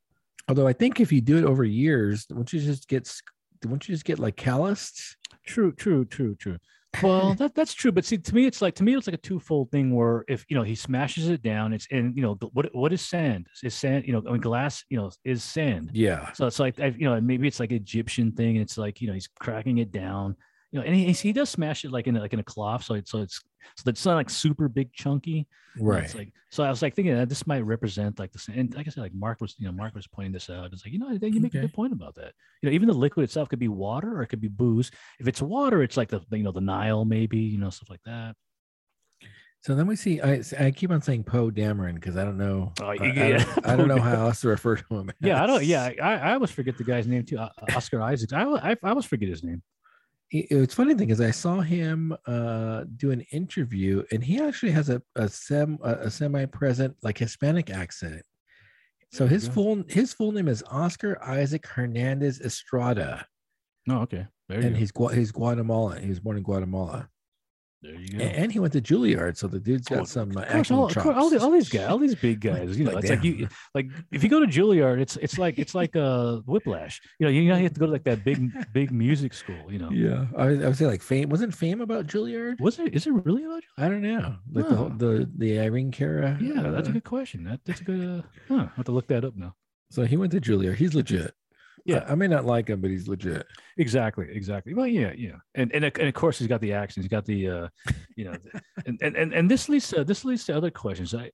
[0.49, 3.11] Although I think if you do it over years, won't you just get
[3.65, 5.17] won't you just get like calloused?
[5.45, 6.57] True, true, true, true.
[7.03, 9.17] Well, that that's true, but see, to me, it's like to me, it's like a
[9.19, 9.93] twofold thing.
[9.93, 13.01] Where if you know he smashes it down, it's and you know what what is
[13.01, 13.47] sand?
[13.63, 14.05] Is sand?
[14.07, 15.91] You know, I mean, glass, you know, is sand.
[15.93, 16.31] Yeah.
[16.33, 18.55] So it's like you know, maybe it's like Egyptian thing.
[18.55, 20.35] And it's like you know, he's cracking it down.
[20.71, 22.83] You know, and he, he does smash it like in a, like in a cloth,
[22.83, 23.41] so it's so it's
[23.75, 25.47] so it's not like super big chunky.
[25.79, 26.03] Right.
[26.03, 28.57] It's like so I was like thinking that this might represent like the same.
[28.57, 30.71] And like I said, like Mark was, you know, Mark was pointing this out.
[30.71, 31.59] It's like, you know, you make okay.
[31.59, 32.33] a good point about that.
[32.61, 34.89] You know, even the liquid itself could be water or it could be booze.
[35.19, 38.03] If it's water, it's like the you know, the Nile, maybe, you know, stuff like
[38.05, 38.35] that.
[39.61, 40.21] So then we see.
[40.21, 42.71] I I keep on saying Poe Dameron because I don't know.
[42.81, 43.01] Oh, yeah.
[43.03, 45.09] I, I, don't, I, don't, know how else to refer to him.
[45.09, 45.15] As.
[45.19, 45.63] Yeah, I don't.
[45.63, 47.39] Yeah, I, I always forget the guy's name too.
[47.75, 48.31] Oscar Isaacs.
[48.31, 49.61] I, I I always forget his name
[50.29, 54.89] it's funny thing is I saw him uh, do an interview and he actually has
[54.89, 58.23] a a, sem, a semi-present like Hispanic accent.
[59.13, 63.25] So his full his full name is Oscar Isaac Hernandez Estrada.
[63.89, 64.27] Oh, okay.
[64.49, 65.99] There and he's he's Guatemala.
[65.99, 67.07] He was born in Guatemala.
[67.81, 68.23] There you go.
[68.23, 71.05] And he went to Juilliard, so the dude's got oh, some uh, course, all, course,
[71.05, 72.77] all, all, these guys, all these big guys.
[72.77, 73.19] You know, like, it's damn.
[73.19, 76.35] like you like if you go to Juilliard, it's it's like it's like a uh,
[76.47, 76.99] Whiplash.
[77.19, 79.71] You know, you know you have to go to like that big big music school.
[79.71, 79.91] You know.
[79.91, 82.59] Yeah, I, I would say like fame wasn't fame about Juilliard.
[82.59, 82.95] Was it?
[82.95, 83.63] Is it really about?
[83.63, 83.85] Juilliard?
[83.85, 84.35] I don't know.
[84.51, 84.91] Like oh.
[84.97, 86.37] the the the Irene Cara.
[86.41, 87.43] Yeah, uh, that's a good question.
[87.43, 88.01] That that's a good.
[88.01, 89.53] Uh, huh, I have to look that up now.
[89.91, 90.75] So he went to Juilliard.
[90.75, 91.33] He's legit.
[91.87, 93.47] Yeah, I, may not like him, but he's legit.
[93.77, 94.73] Exactly, exactly.
[94.73, 97.01] Well, yeah, yeah, and and, and of course he's got the action.
[97.01, 97.67] He's got the, uh,
[98.15, 98.35] you know,
[98.85, 101.31] and, and and and this leads to this leads to other questions, I,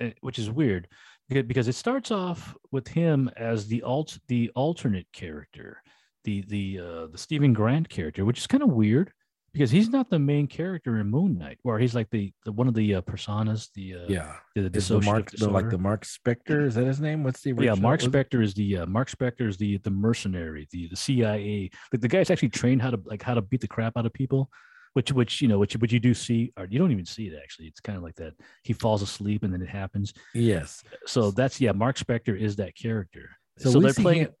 [0.00, 0.88] I, which is weird
[1.28, 5.80] because it starts off with him as the alt the alternate character,
[6.24, 9.10] the the uh, the Steven Grant character, which is kind of weird
[9.54, 12.66] because he's not the main character in Moon Knight, where he's like the, the one
[12.66, 13.68] of the uh, personas.
[13.72, 16.66] The uh, yeah, the, the, the Mark, the, like the Mark Spector.
[16.66, 17.22] Is that his name?
[17.22, 17.76] What's the original?
[17.76, 17.80] yeah?
[17.80, 21.70] Mark Spector is the uh, Mark Spector is the the mercenary, the the CIA.
[21.92, 24.12] Like the guy's actually trained how to like how to beat the crap out of
[24.12, 24.50] people.
[24.94, 27.34] Which, which you know, which, which you do see, or you don't even see it
[27.42, 27.66] actually.
[27.66, 28.34] It's kind of like that.
[28.62, 30.14] He falls asleep and then it happens.
[30.34, 30.84] Yes.
[31.06, 31.72] So that's yeah.
[31.72, 33.30] Mark Spector is that character.
[33.58, 34.20] So, so they're playing.
[34.22, 34.34] Him,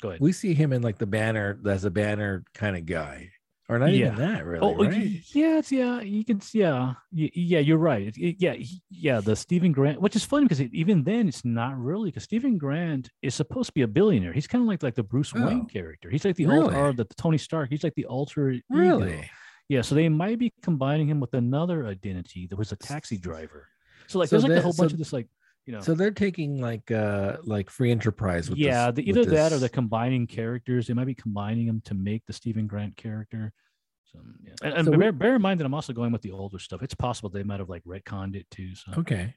[0.00, 0.20] Go ahead.
[0.20, 1.58] We see him in like the banner.
[1.62, 3.32] That's a banner kind of guy
[3.68, 4.06] or not Yeah.
[4.06, 4.60] even that really.
[4.66, 5.20] Oh, right?
[5.34, 8.08] yeah, it's, yeah, you can, yeah, yeah, you're right.
[8.08, 8.54] It- it- yeah,
[8.90, 12.24] yeah, the Steven Grant, which is funny because it, even then it's not really because
[12.24, 14.32] Steven Grant is supposed to be a billionaire.
[14.32, 15.46] He's kind of like like the Bruce Oh.
[15.46, 16.10] Wayne character.
[16.10, 16.74] He's like the Really?
[16.74, 17.70] alter, the, Tony Stark.
[17.70, 18.62] He's like the alter ego.
[18.68, 19.30] Really?
[19.68, 23.68] Yeah, so they might be combining him with another identity that was a taxi driver.
[24.08, 25.28] So like, So there's like a whole so- bunch of this like,
[25.66, 29.24] you know, So they're taking like uh like free enterprise with yeah, this, the, either
[29.26, 30.86] that or this- they're combining characters.
[30.86, 33.52] They might be combining them to make the Steven Grant character.
[34.04, 34.52] So, yeah.
[34.62, 36.82] And, and So bear, bear in mind that I'm also going with the older stuff.
[36.82, 38.74] It's possible they might have like retconned it too.
[38.74, 39.34] So Okay.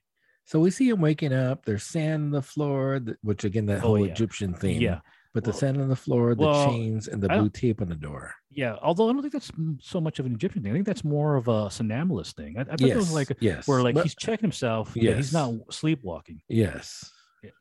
[0.48, 1.66] So we see him waking up.
[1.66, 4.12] There's sand on the floor, which again, that Oh, whole yeah.
[4.12, 4.80] Egyptian theme.
[4.82, 5.00] yeah,
[5.34, 7.96] But the sand on the floor, the well, chains, and the blue tape on the
[7.96, 8.36] door.
[8.56, 8.76] Yeah.
[8.82, 10.72] Although I don't think that's so much of an Egyptian thing.
[10.72, 12.56] I think that's more of a somnambulist thing.
[12.58, 13.68] I, I thought it was like yes.
[13.68, 14.92] where like but- he's checking himself.
[14.96, 15.18] Yeah, Yes.
[15.18, 16.42] he's not sleepwalking.
[16.50, 17.12] yes.
[17.44, 17.52] Yeah.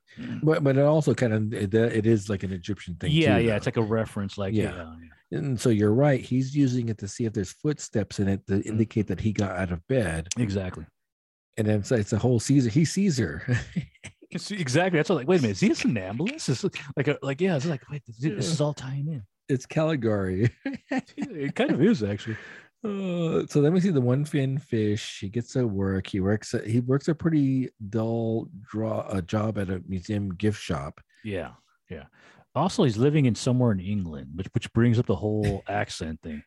[0.42, 3.10] But but it also kind of it, it is like an Egyptian thing.
[3.12, 3.50] yeah, too, yeah.
[3.50, 3.56] though.
[3.56, 4.38] It's like a reference.
[4.38, 4.74] Like Yeah.
[4.74, 4.94] yeah,
[5.30, 5.38] yeah.
[5.40, 6.20] and so you're right.
[6.20, 8.66] He's using it to see if there's footsteps in it to Mm.
[8.66, 10.28] indicate that he got out of bed.
[10.38, 10.86] exactly.
[11.56, 12.70] And then it's, it's a whole Caesar.
[12.70, 13.42] He Caesar.
[14.50, 14.98] Exactly.
[14.98, 15.28] That's what, like.
[15.28, 15.52] Wait a minute.
[15.52, 16.48] Is he a somnambulist?
[16.48, 16.64] It's
[16.96, 17.54] like a, like yeah.
[17.56, 18.02] It's like wait.
[18.06, 19.22] This, this is all tying in.
[19.48, 20.50] It's Caligari.
[20.90, 22.36] It kind of is actually.
[22.84, 25.18] Uh, so then we see the one fin fish.
[25.20, 26.06] He gets a work.
[26.06, 26.52] He works.
[26.54, 31.00] At, he works a pretty dull draw a job at a museum gift shop.
[31.24, 31.52] Yeah,
[31.88, 32.04] yeah.
[32.54, 36.42] Also, he's living in somewhere in England, which which brings up the whole accent thing.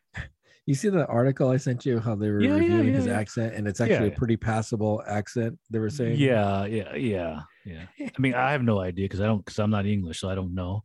[0.64, 3.18] You see the article I sent you how they were Yeah, reviewing yeah, his yeah.
[3.18, 5.58] accent, and it's actually a pretty passable accent.
[5.70, 7.86] They were saying, Yeah, yeah, yeah, yeah.
[8.00, 10.34] I mean, I have no idea because I don't because I'm not English, so I
[10.34, 10.84] don't know.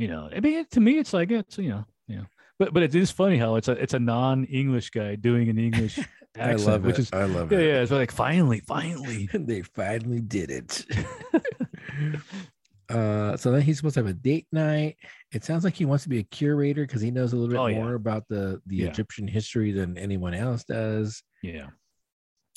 [0.00, 2.22] You know, I mean, to me, it's like it's you know, yeah.
[2.58, 5.98] But but it is funny how it's a it's a non-English guy doing an English
[6.36, 7.02] I accent, love which it.
[7.02, 7.66] is I love yeah, it.
[7.66, 7.80] yeah.
[7.82, 9.28] It's like finally, finally.
[9.34, 10.84] they finally did it.
[12.88, 14.96] uh, so then he's supposed to have a date night.
[15.32, 17.58] It sounds like he wants to be a curator because he knows a little bit
[17.58, 17.76] Oh, yeah.
[17.82, 18.88] more about the the Yeah.
[18.88, 21.22] Egyptian history than anyone else does.
[21.42, 21.68] Yeah,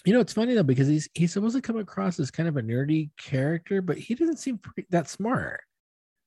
[0.06, 2.58] You know, it's funny though because he's he's supposed to come across as kind of
[2.58, 4.60] a nerdy character, but he doesn't seem
[4.90, 5.62] that smart.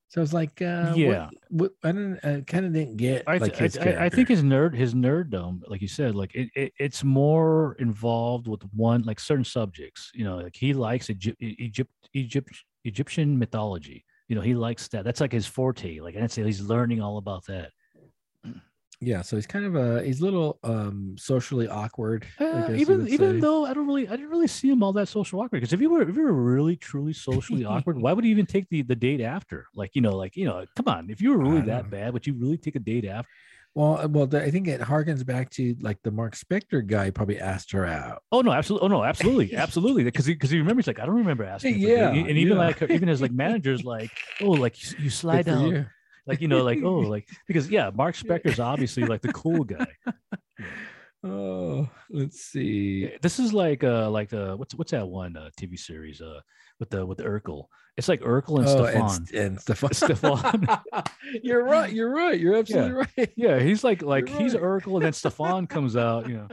[0.09, 1.29] So I was like, uh, Yeah.
[1.51, 4.09] what, I don't, I kind of didn't get I, like th- his I, I- I
[4.09, 8.63] think his nerd his nerddom, like you said, like it, it it's more involved with
[8.73, 10.11] one like certain subjects.
[10.15, 12.51] You know, like he likes Egypt, Egypt, Egypt,
[12.85, 14.05] Egyptian mythology.
[14.29, 15.05] You know, he likes that.
[15.05, 15.99] That's like his forte.
[16.01, 17.71] Like I'd say he's learning all about that.
[19.01, 19.23] Yeah.
[19.23, 22.27] So he's kind of a he's a little um socially awkward.
[22.41, 23.41] Uh, even even say.
[23.41, 25.81] though I don't really I didn't really see him all that social awkward because if
[25.81, 28.83] you were if you were really truly socially awkward, why would you even take the
[28.83, 29.67] the date after?
[29.75, 31.91] Like you know, like you know, come on, if you were really that know.
[31.91, 33.29] bad, would you really take a date after?
[33.77, 37.39] Well, uh, well, I think it harkens back to like the Mark Spector guy probably
[37.39, 38.23] asked her out.
[38.33, 38.87] Oh no, absolutely.
[38.87, 40.05] Oh no, absolutely, absolutely.
[40.05, 41.79] Because he because he remembers like I don't remember asking.
[41.79, 42.65] Yeah, and even yeah.
[42.65, 44.11] like even his like managers like
[44.41, 45.87] oh like you, you slide down you.
[46.27, 49.87] Like you know like oh like because yeah Mark Spector's obviously like the cool guy.
[51.25, 53.11] Oh, let's see.
[53.21, 56.41] This is like uh like uh what's what's that one uh, TV series uh
[56.79, 57.65] with the with Urkel.
[57.97, 59.09] It's like Urkel and oh, Stefan.
[59.11, 59.61] St- and
[59.93, 59.95] Stefan.
[59.95, 60.67] Stefan.
[61.43, 61.93] you're right.
[61.93, 62.39] You're right.
[62.39, 63.33] You're absolutely right.
[63.37, 64.63] Yeah, he's like like You're he's right.
[64.63, 66.29] Urkel and then Stefan comes out.
[66.29, 66.49] You know.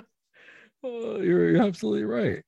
[0.83, 2.43] Oh, you're, you're absolutely right.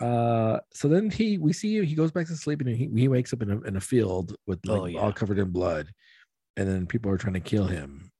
[0.00, 3.32] Uh, so then he we see he goes back to sleep and he, he wakes
[3.32, 5.00] up in a in a field with like Oh, yeah.
[5.00, 5.88] all covered in blood,
[6.56, 8.10] and then people are trying to kill him.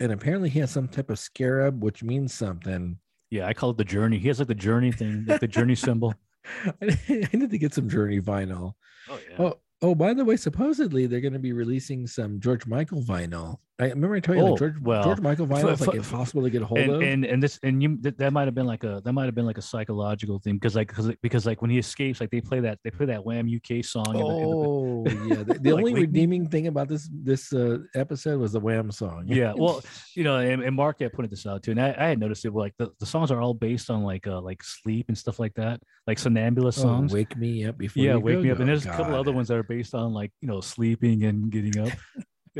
[0.00, 2.98] And apparently he has some type of scarab, which means something.
[3.30, 4.18] Yeah, I call it the journey.
[4.18, 6.14] He has like the journey thing, like the journey symbol.
[6.82, 6.96] I
[7.32, 8.74] need to get some Journey vinyl.
[9.08, 9.36] Oh yeah.
[9.38, 13.58] Oh, oh, by the way, supposedly they're going to be releasing some George Michael vinyl.
[13.80, 16.50] I remember I told you Oh, like George, well, George Michael vinyl like impossible to
[16.50, 17.00] get a hold and, of.
[17.02, 19.36] and and this and you that, that might have been like a that might have
[19.36, 22.40] been like a psychological thing because like because because like when he escapes like they
[22.40, 25.54] play that they play that Wham UK song in the- in the- oh yeah, the,
[25.62, 29.24] the Like, only redeeming thing about this this uh, episode was the Wham song.
[29.26, 29.80] yeah well
[30.16, 32.44] you know and, and Mark had pointed this out too and I, I had noticed
[32.44, 35.38] it like the, the songs are all based on like uh like sleep and stuff
[35.38, 37.12] like that like somnambulist Oh, songs.
[37.12, 39.30] Wake me up before yeah you wake go, me up and there's a couple other
[39.30, 41.92] ones that are based on like you know sleeping and getting up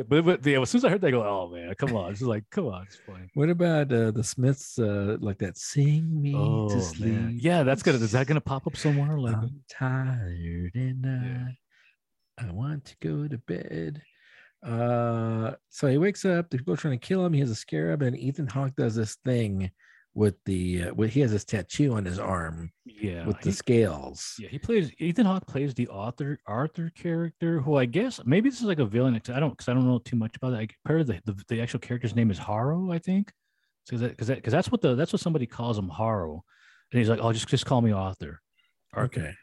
[0.07, 2.11] but, but yeah, as soon as I heard that, I go, oh man, come on.
[2.12, 3.29] It's like, come on, it's funny.
[3.35, 4.79] What about uh, the Smiths?
[4.79, 7.12] Uh, like that, sing me Oh to sleep.
[7.12, 7.39] man.
[7.41, 9.19] Yeah, that's gonna is that gonna pop up somewhere?
[9.19, 14.03] Like I'm tired and I, I want to go to bed.
[14.65, 16.51] Uh, so he wakes up.
[16.51, 17.33] The people are trying to kill him.
[17.33, 19.70] He has a scarab, and Ethan Hawke does this thing
[20.19, 20.82] with the.
[20.82, 23.24] Uh, with, he has this tattoo on his arm yeah.
[23.24, 24.35] with the he- scales.
[24.39, 28.61] Yeah, he plays Ethan Hawke plays the author Arthur character, who I guess maybe this
[28.61, 30.70] is like a villain I don't because I don't know too much about it.
[30.86, 33.32] I heard the, the the actual character's name is Harrow, I think.
[33.86, 36.45] Because that, because that's what the that's what somebody calls him Harrow,
[36.93, 38.40] and he's like, oh, just just call me Arthur.
[38.93, 39.20] Arthur.
[39.20, 39.35] Okay.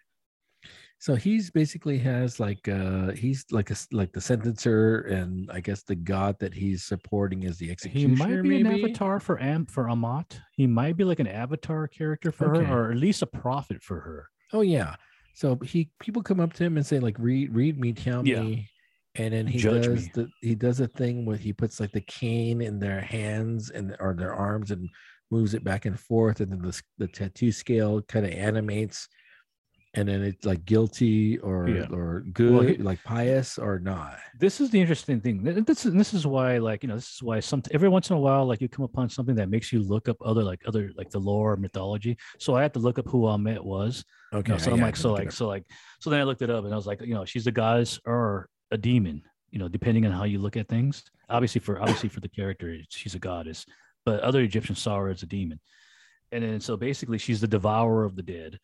[0.99, 5.83] So he's basically has like uh he's like a like the sentencer, and I guess
[5.83, 8.09] the god that he's supporting is the executioner.
[8.09, 8.61] He might be maybe?
[8.61, 10.39] an avatar for Am for Ammit.
[10.53, 12.65] He might be like an avatar character for Okay.
[12.65, 14.27] her, or at least a prophet for her.
[14.53, 14.95] Oh yeah.
[15.33, 18.39] So he people come up to him and say like read read me, tell Yeah.
[18.39, 18.69] me.
[19.15, 20.11] And then he Judge does me.
[20.13, 23.95] the he does a thing where he puts like the cane in their hands and
[23.99, 24.89] or their arms and
[25.31, 29.07] moves it back and forth, and then the the tattoo scale kind of animates,
[29.97, 31.87] and then it's like guilty or Yeah.
[31.89, 34.17] or good, Well, he- like pious or not.
[34.39, 35.41] This is the interesting thing.
[35.43, 38.15] This is this is why, like you know, this is why some every once in
[38.15, 40.91] a while, like you come upon something that makes you look up other like other
[40.95, 42.17] like the lore or mythology.
[42.39, 44.03] So I had to look up who Ammit was.
[44.33, 44.51] You Okay.
[44.51, 45.63] know, so I'm like, so like, so like,
[46.01, 47.99] so then I looked it up and I was like, you know, she's a goddess
[48.05, 51.03] or a demon, you know, depending on how you look at things.
[51.29, 53.65] Obviously, for obviously for the character, she's a goddess,
[54.05, 55.59] but other Egyptians saw her as a demon.
[56.33, 58.59] And then so basically, she's the devourer of the dead.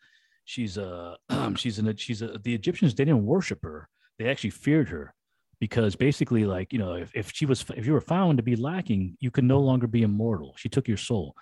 [0.51, 1.15] She's a
[1.55, 3.87] she's an she's a the Egyptians they didn't worship her;
[4.19, 5.13] they actually feared her
[5.61, 8.57] because basically, like you know, if, if she was if you were found to be
[8.57, 10.53] lacking, you could no longer be immortal.
[10.57, 11.35] She took your soul.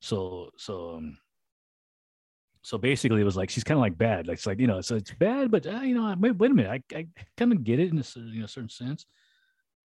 [0.00, 1.18] So so um,
[2.62, 4.28] so basically, it was like she's kind of like bad.
[4.28, 6.54] Like it's like you know, so it's bad, but uh, you know, wait, wait a
[6.54, 9.06] minute, I, I kind of get it in a certain sense.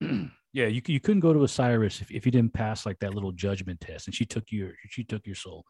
[0.00, 3.32] yeah, you you couldn't go to Osiris if, if you didn't pass like that little
[3.32, 5.64] judgment test, and she took your she took your soul.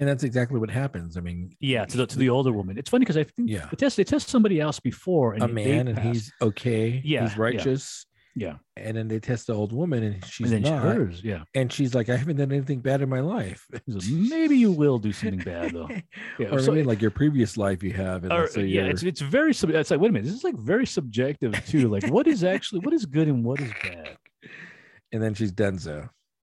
[0.00, 1.16] And that's exactly what happens.
[1.16, 2.76] I mean, Yeah, to the to the older woman.
[2.78, 3.66] It's funny because I think Yeah.
[3.70, 6.08] they test they test somebody else before and a man and passed.
[6.08, 7.00] he's okay.
[7.04, 8.06] Yeah, he's righteous.
[8.36, 10.82] yeah, And then they test the old woman and she's and not.
[10.84, 11.20] hers.
[11.22, 13.66] Yeah, And she's like, I haven't done anything bad in my life.
[13.72, 15.88] Like, maybe you will do something bad though.
[16.38, 18.22] Yeah, or so- maybe like your previous life you have.
[18.24, 20.44] And or, so yeah, it's it's very sub- it's like wait a minute, this is
[20.44, 21.88] like very subjective too.
[21.88, 24.16] Like what is actually what is good and what is bad.
[25.12, 26.08] and then she's Denzo.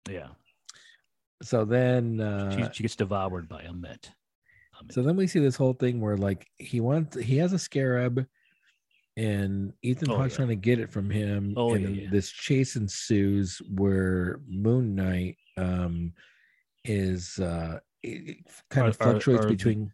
[0.10, 0.28] Yeah,
[1.42, 4.10] So then, uh, she, she gets devoured by Ammit.
[4.90, 8.26] so then we see this whole thing where like he wants, he has a scarab,
[9.18, 10.38] and Ethan Oh, Hawke's yeah.
[10.38, 11.54] trying to get it from him.
[11.58, 12.10] Oh, and yeah, yeah.
[12.12, 16.14] this chase ensues where Moon Knight um
[16.86, 18.38] is uh it,
[18.70, 19.92] kind of fluctuates between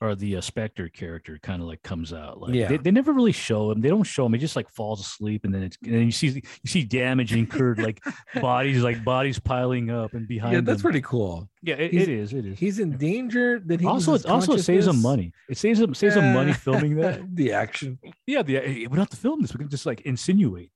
[0.00, 2.40] or the uh, Spector character kind of like comes out.
[2.40, 2.68] Like Yeah.
[2.68, 3.80] they, they never really show him.
[3.80, 4.32] They don't show him.
[4.32, 7.32] He just like falls asleep, and then it's and then you see you see damage
[7.32, 8.02] incurred, like
[8.40, 10.54] bodies like bodies piling up, and behind.
[10.54, 10.90] yeah that's them.
[10.90, 12.32] pretty cool Yeah, it, it is.
[12.32, 12.58] It is.
[12.58, 15.32] he's in danger that he also, it also saves him money.
[15.48, 17.20] It saves him saves him money Uh, filming that.
[17.34, 19.52] the action Yeah, the, we don't have to film this.
[19.54, 20.70] We can just like insinuate.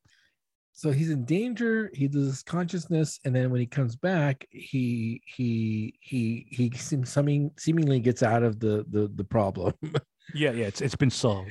[0.78, 5.98] So he's in danger he loses consciousness and then when he comes back he he
[6.00, 9.74] he he seems seeming, seemingly gets out of the the, the problem
[10.34, 11.50] Yeah, yeah, it's it's been solved.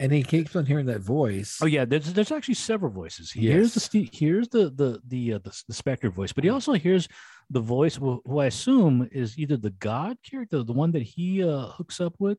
[0.00, 3.30] and he keeps on hearing that voice Oh yeah, there's there's actually several voices.
[3.30, 6.72] He hears the here's the the the uh, the, the Spector voice, but he also
[6.72, 7.06] hears
[7.50, 11.44] the voice who, who I assume is either the God character, the one that he
[11.44, 12.38] uh, hooks up with,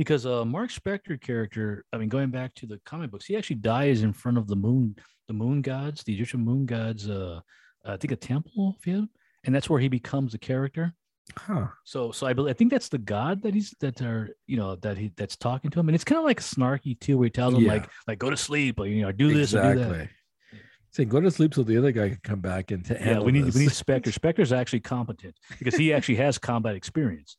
[0.00, 1.84] because uh, Mark Spector character.
[1.92, 4.56] I mean, going back to the comic books, he actually dies in front of the
[4.56, 4.96] moon,
[5.28, 7.06] the moon gods, the Egyptian moon gods.
[7.10, 7.40] Uh,
[7.84, 9.10] I think a temple of him,
[9.44, 10.94] and that's where he becomes a character.
[11.36, 14.56] huh So, so I believe I think that's the God that he's that are you
[14.56, 17.18] know that he that's talking to him, and it's kind of like a snarky too,
[17.18, 17.74] where he tells him Yeah.
[17.74, 19.90] like like go to sleep or you know do this or do that.
[19.90, 20.08] exactly
[20.92, 23.30] say go to sleep so the other guy can come back and to Yeah, we
[23.32, 23.54] need this.
[23.54, 24.10] we need Spector.
[24.18, 27.36] Spector's actually competent because he actually has combat experience.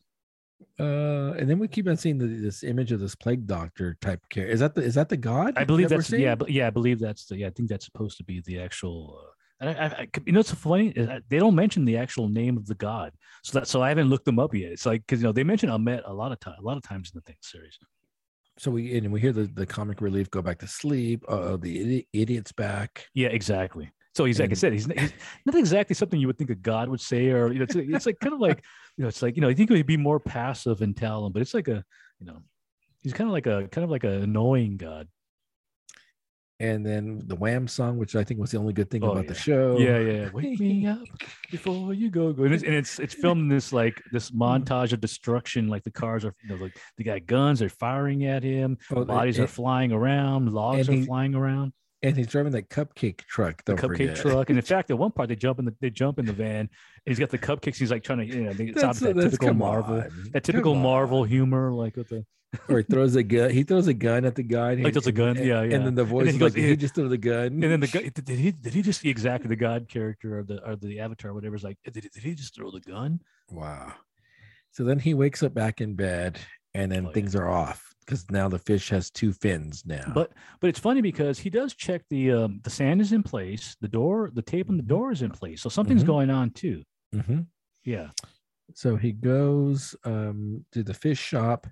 [0.80, 4.22] Uh and then we keep on seeing the, this image of this plague doctor type
[4.30, 6.68] character is that the is that the god I believe that that's yeah, but yeah,
[6.68, 7.48] I believe that's the yeah.
[7.48, 9.20] I think that's supposed to be the actual.
[9.22, 9.28] Uh,
[9.60, 10.92] and I, I, you know, it's funny.
[11.30, 13.14] They don't mention the actual name of the god,
[13.44, 14.72] so that so I haven't looked them up yet.
[14.72, 16.84] It's like because you know they mention Ammit a lot of time, a lot of
[16.84, 17.78] times in the thing series.
[18.58, 21.80] so we and we hear the, the comic relief go back to sleep uh the
[21.82, 23.92] idiot, idiot's back Yeah, exactly.
[24.14, 25.14] So he's like I said, he's, he's
[25.46, 28.06] not exactly something you would think a god would say, or you know, it's, it's
[28.06, 28.64] like kind of like
[28.98, 31.32] you know, it's like you know, I think he'd be more passive and tell him,
[31.32, 31.84] but it's like a
[32.20, 32.38] you know,
[33.04, 35.08] he's kind of like a kind of like an annoying god.
[36.60, 39.26] and then the wham song which i think was the only good thing Oh, about
[39.28, 40.30] the show Yeah, yeah.
[40.32, 41.00] Wake me up
[41.50, 42.32] before you go.
[42.34, 42.44] go.
[42.44, 44.38] And it's, and it's it's filmed in this like this mm.
[44.38, 45.68] montage of destruction.
[45.70, 48.78] Like the cars are, you know, like they got guns, they're firing at him.
[48.96, 50.52] Oh, Bodies and, are flying around.
[50.54, 51.74] Logs are he- flying around.
[52.04, 54.16] And he's driving that cupcake truck The cupcake forget.
[54.18, 54.50] truck.
[54.50, 56.60] And in fact, at one part they jump in the they jump in the van.
[56.62, 56.70] And
[57.06, 57.78] he's got the cupcakes.
[57.78, 60.76] He's like trying to, you know, it's That's- that that's- typical Marvel, on, that typical
[60.76, 62.26] Marvel humor, like with the
[62.68, 65.08] or he throws a gun he throws a gun at the guy and Like, throws
[65.08, 65.74] a gun, and- yeah, yeah.
[65.76, 67.64] and then the voice he is goes, like "Eh." he just threw the gun and
[67.64, 70.62] then the guy did he did he just see exactly the god character or the
[70.68, 73.22] or the avatar whatever is like did, did he just throw the gun?
[73.50, 73.94] Wow.
[74.72, 76.40] So then he wakes up back in bed
[76.74, 77.14] and then Oh, yeah.
[77.14, 80.12] things are off because now the fish has two fins now.
[80.14, 83.76] But but it's funny because he does check the um, the sand is in place,
[83.82, 86.08] the door, the tape on the door is in place, so something's Mhm.
[86.08, 86.84] going on too.
[87.16, 87.48] Mhm.
[87.84, 88.10] Yeah,
[88.74, 91.68] so he goes um, to the fish shop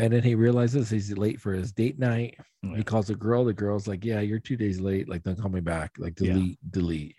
[0.00, 2.38] And then he realizes he's late for his date night.
[2.62, 2.76] Yeah.
[2.76, 3.44] He calls the girl.
[3.44, 5.08] The girl's like, "Yeah, you're two days late.
[5.08, 5.90] Like, don't call me back.
[5.98, 6.34] Like, Yeah.
[6.34, 7.16] delete, delete."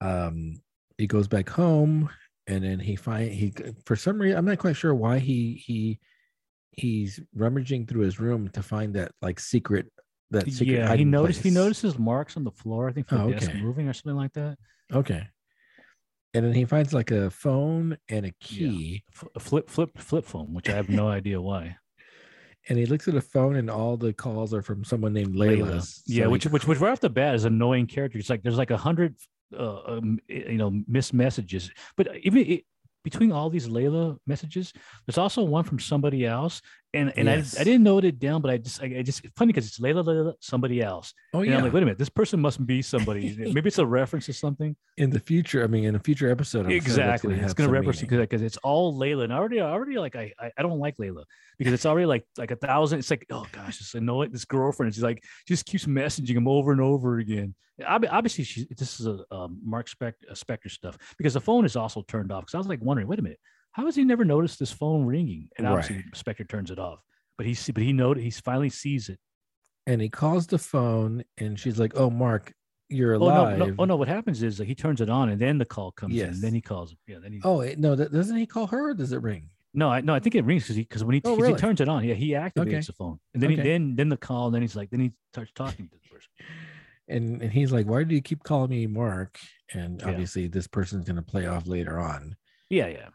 [0.00, 0.60] Um,
[0.98, 2.10] he goes back home,
[2.48, 3.52] and then he find he
[3.86, 6.00] for some reason I'm not quite sure why he he
[6.72, 9.86] he's rummaging through his room to find that like secret
[10.30, 10.74] that secret.
[10.78, 12.88] yeah, he noticed he notices marks on the floor.
[12.88, 13.60] I think for Oh, the desk okay.
[13.60, 14.56] moving or something like that.
[14.92, 15.26] Okay.
[16.32, 20.24] And then he finds like a phone and a key, F- a flip flip flip
[20.24, 21.76] phone, which I have no idea why.
[22.68, 25.62] and he looks at the phone, and all the calls are from someone named Layla.
[25.66, 25.82] Layla.
[25.82, 28.16] So Yeah, he- which which which right off the bat is annoying character.
[28.18, 29.16] It's like there's like a hundred
[29.58, 32.64] uh, um, you know missed messages, but even it,
[33.04, 34.72] between all these Layla messages,
[35.06, 36.60] there's also one from somebody else,
[36.92, 37.56] and and Yes.
[37.56, 39.66] I, I didn't note it down, but I just I, I just it's funny because
[39.66, 41.56] it's Layla, Layla somebody else, oh and yeah.
[41.58, 43.34] I'm like, wait a minute, this person must be somebody.
[43.38, 44.74] Maybe it's a reference to something.
[44.96, 47.72] in the future, I mean, in a future episode, I'm exactly, gonna it's going to
[47.72, 48.20] reference meaning.
[48.20, 51.24] because it's all Layla, and I already already like I, I I don't like Layla
[51.58, 52.98] because it's already like like a thousand.
[53.00, 54.30] It's like oh gosh, it's annoying.
[54.32, 57.54] This girlfriend, she's like just keeps messaging him over and over again.
[57.86, 61.64] Ob- Obviously, she this is a um, Mark Spect- uh, Spector stuff because the phone
[61.64, 62.42] is also turned off.
[62.42, 63.38] Because I was like wondering, wait a minute,
[63.72, 65.48] how has he never noticed this phone ringing?
[65.58, 67.00] And obviously, Spector turns it off.
[67.36, 69.18] But he but he noted he finally sees it.
[69.86, 72.52] And he calls the phone, and she's like, "Oh, Mark,
[72.88, 73.96] you're Oh no, alive." no, oh no!
[73.96, 76.28] What happens is like, he turns it on, and then the call comes in.
[76.28, 76.94] And then he calls.
[77.06, 77.40] Yeah, then he.
[77.42, 78.90] Oh, no, that, doesn't he call her?
[78.90, 79.48] Or does it ring?
[79.72, 81.54] No, I no, I think it rings because he because when he, Oh, really?
[81.54, 82.80] he turns it on, yeah, he activates Okay.
[82.80, 83.62] the phone, and then Okay.
[83.62, 86.08] he, then then the call, and then he's like, then he starts talking to the
[86.12, 86.28] person.
[87.08, 89.38] And and he's like, "Why do you keep calling me Mark?"
[89.72, 90.08] And Yeah.
[90.10, 92.36] obviously, this person's going to play off later on.
[92.68, 93.08] Yeah, yeah.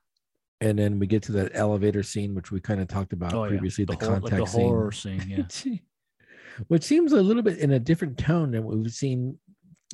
[0.66, 3.44] And then we get to that elevator scene, which we kind of talked about Oh,
[3.44, 3.50] yeah.
[3.50, 4.62] previously, the, hor- like contact the scene.
[4.62, 5.24] horror scene.
[5.28, 5.76] Yeah,
[6.68, 9.38] which seems a little bit in a different tone than what we've seen.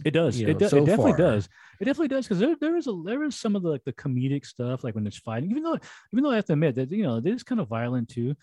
[0.05, 0.39] it does.
[0.39, 1.17] You It, know, do- so it definitely far.
[1.17, 1.49] does.
[1.79, 3.93] It definitely does because there, there is a there is some of the like the
[3.93, 5.49] comedic stuff like when it's fighting.
[5.51, 5.77] Even though
[6.13, 8.35] even though I have to admit that you know it is kind of violent too,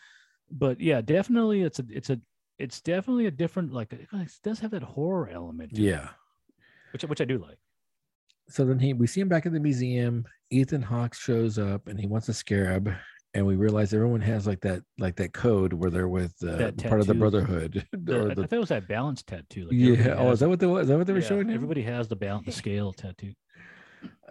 [0.51, 2.21] but yeah, definitely it's a it's a
[2.59, 4.09] it's definitely a different like it
[4.43, 5.75] does have that horror element.
[5.75, 6.09] to it, Yeah.
[6.93, 7.59] which which I do like.
[8.49, 10.25] So then he we see him back at the museum.
[10.51, 12.93] Ethan Hawke shows up and he wants a scarab.
[13.35, 17.01] And we realize everyone has like that like that code where they're with uh, part
[17.01, 17.87] of the brotherhood.
[17.93, 19.65] The- or I, I the- thought it was that balance tattoo.
[19.67, 20.15] Like yeah.
[20.19, 20.83] Oh, is that what they was?
[20.85, 21.55] Is that what they were yeah, showing him?
[21.55, 23.35] Everybody has the balance, the scale tattoo.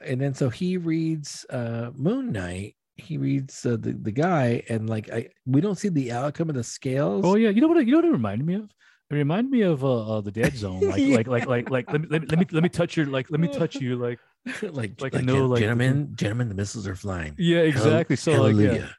[0.04, 2.76] and then so he reads uh Moon Knight.
[2.96, 6.56] He reads uh, the the guy, and like I we don't see the outcome of
[6.56, 7.24] the scales.
[7.24, 7.86] Oh yeah, you know what?
[7.86, 8.72] You know what it reminded me of?
[9.10, 10.82] It reminded me of uh, uh the Dead Zone.
[10.82, 11.16] Like Yeah.
[11.16, 13.32] like like like like let me, let me let me let me touch your like
[13.32, 14.20] let me touch you like
[14.62, 17.34] like like, like, I know, like, the- gentlemen, gentlemen, the missiles are flying.
[17.38, 18.16] yeah exactly.
[18.16, 18.96] So like yeah, Hallelujah.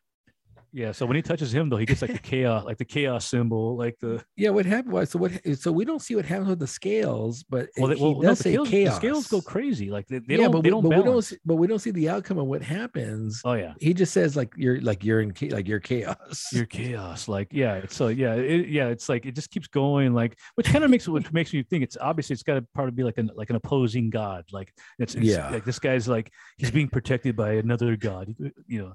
[0.73, 0.93] Yeah.
[0.93, 3.77] So when he touches him though, he gets like the chaos like the chaos symbol
[3.77, 6.59] like the Yeah, what happened was so what so we don't see what happens with
[6.59, 8.97] the scales, but well, they, he well no, the say scales, the chaos.
[8.97, 11.23] scales go crazy like they, they yeah, don't but, they we, don't but we don't
[11.23, 13.41] see, but we don't see the outcome of what happens.
[13.45, 13.75] Oh yeah.
[13.81, 16.47] He just says like you're like you're in like you're chaos.
[16.53, 20.15] Your chaos, like yeah, it's so yeah, it, yeah, it's like it just keeps going,
[20.15, 22.93] like which kind of makes which makes me think it's obviously it's got to probably
[22.93, 25.51] be like an like an opposing god, like it's, it's Yeah.
[25.51, 28.35] like this guy's like he's being protected by another god,
[28.67, 28.93] you know.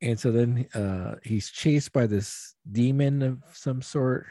[0.00, 4.26] And so then uh he's chased by this demon of some sort.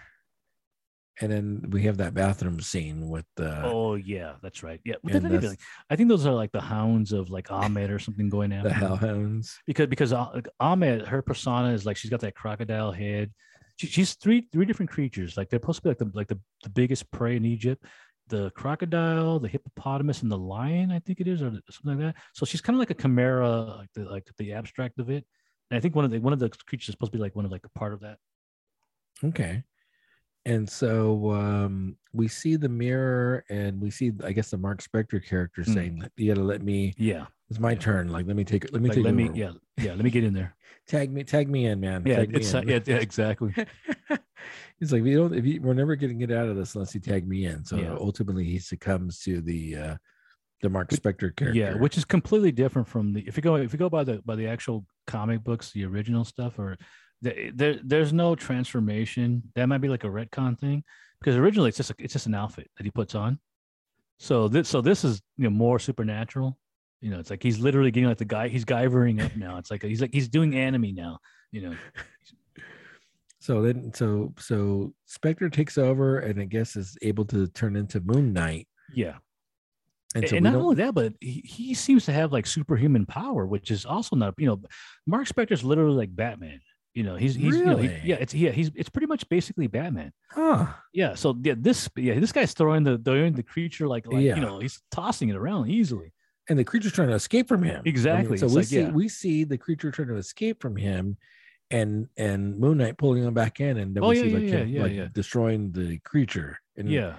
[1.20, 4.80] And then we have that bathroom scene with the oh yeah, that's right.
[4.86, 7.30] Yeah, Well, and then maybe, that's- like, I think those are like the hounds of
[7.32, 9.58] like Ammit or something going after the hellhounds.
[9.66, 13.32] because because uh, Ammit, her persona is like she's got that crocodile head.
[13.78, 15.38] She, she's three three different creatures.
[15.38, 17.84] Like they're supposed to be like the like the, the biggest prey in Egypt.
[18.30, 20.92] The crocodile, the hippopotamus, and the lion.
[20.92, 22.16] I think it is, or something like that.
[22.34, 25.26] So she's kind of like a chimera, like the like the abstract of it.
[25.70, 27.36] And I think one of the one of the creatures is supposed to be like
[27.36, 28.18] one of like a part of that.
[29.24, 29.64] Okay.
[30.46, 35.24] And so um, we see the mirror and we see, I guess, the Marc Spector
[35.24, 35.74] character Hmm.
[35.74, 38.08] saying, You gotta let me, Yeah, it's my turn.
[38.08, 39.34] Like, let me take it, let me like take let me, over.
[39.36, 40.56] yeah, yeah, let me get in there.
[40.88, 42.04] Tag me, tag me in, man.
[42.06, 42.68] Yeah, it's in.
[42.68, 43.54] yeah, yeah, exactly.
[44.80, 46.96] He's like, we don't, if you, we're never going to get out of this unless
[46.96, 47.66] you tag me in.
[47.66, 47.98] So Yeah.
[48.00, 49.98] ultimately, he succumbs to the, uh,
[50.62, 51.54] the Marc Spector character.
[51.54, 54.22] Yeah, which is completely different from the if you go if you go by the
[54.26, 56.78] by the actual comic books, the original stuff, or
[57.22, 59.44] the, there there's no transformation.
[59.56, 60.84] That might be like a retcon thing
[61.20, 63.40] because originally it's just a, it's just an outfit that he puts on.
[64.20, 66.58] So this so this is you know more supernatural.
[67.02, 69.58] You know, it's like he's literally getting like the guy he's guyvering up now.
[69.58, 71.20] It's like he's like he's doing anime now.
[71.52, 71.76] You know,
[73.40, 78.02] so then, so, so Spector takes over and I guess is able to turn into
[78.02, 78.68] Moon Knight.
[78.94, 79.16] yeah.
[80.16, 83.06] And And, so we not only that, but he, he seems to have like superhuman
[83.06, 84.62] power, which is also not, you know,
[85.06, 86.62] Marc Spector's literally like Batman.
[86.94, 89.68] You know, he's he's you know, he- yeah, it's yeah, he's it's pretty much basically
[89.68, 90.12] Batman.
[90.32, 90.66] huh.
[90.94, 91.14] Yeah.
[91.14, 94.36] So yeah, this yeah, this guy's throwing the throwing the creature like like Yeah.
[94.36, 96.12] you know, he's tossing it around easily.
[96.50, 97.76] and the creature's trying to escape from him.
[97.76, 98.38] I mean, Exactly.
[98.38, 98.90] so It's we like, see yeah.
[98.90, 101.18] we see the creature trying to escape from him,
[101.70, 104.38] and and Moon Knight pulling him back in, and then Oh, we yeah, see yeah,
[104.40, 105.08] like yeah, him like yeah.
[105.14, 106.58] destroying the creature.
[106.78, 107.16] And, Yeah.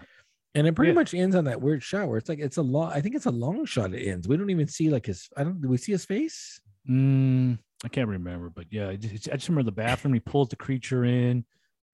[0.58, 0.94] And it pretty Yeah.
[0.96, 2.92] much ends on that weird shot where it's like it's a long.
[2.92, 3.94] I think it's a long shot.
[3.94, 4.26] It ends.
[4.28, 5.28] We don't even see like his.
[5.36, 5.60] I don't.
[5.60, 6.60] Do we see his face?
[6.88, 10.14] Mm, I can't remember, but yeah, I just, I just remember the bathroom.
[10.14, 11.44] He pulls the creature in.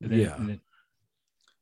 [0.00, 0.36] and then- Yeah.
[0.36, 0.60] and then-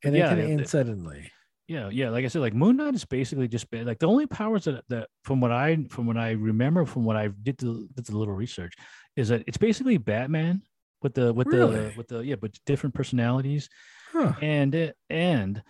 [0.05, 1.31] And Yeah, it kind of ends suddenly.
[1.69, 2.09] yeah, yeah.
[2.11, 4.85] Like I said, like Moon Knight is basically just ba- like the only powers that
[4.89, 8.17] that from what I from what I remember from what I did the did the
[8.17, 8.75] little research
[9.17, 10.63] is that it's basically Batman
[11.03, 11.91] with the with Really?
[11.91, 13.69] the with the yeah, but different personalities
[14.11, 14.35] Huh.
[14.43, 15.63] and it- and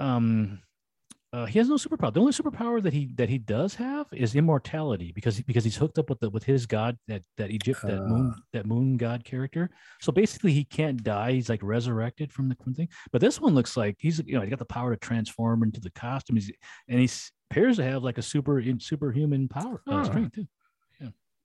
[0.00, 0.60] um
[1.32, 2.12] uh, he has no superpower.
[2.12, 5.98] The only superpower that he that he does have is immortality because because he's hooked
[5.98, 8.40] up with the with his god that that Egypt that moon Ah.
[8.52, 9.70] that moon god character.
[10.00, 11.32] So basically, he can't die.
[11.32, 12.88] He's like resurrected from the thing.
[13.12, 15.80] But this one looks like he's you know he got the power to transform into
[15.80, 16.36] the costume.
[16.36, 16.50] He's,
[16.88, 17.10] and he
[17.50, 20.46] appears to have like a super in superhuman power uh, strength too.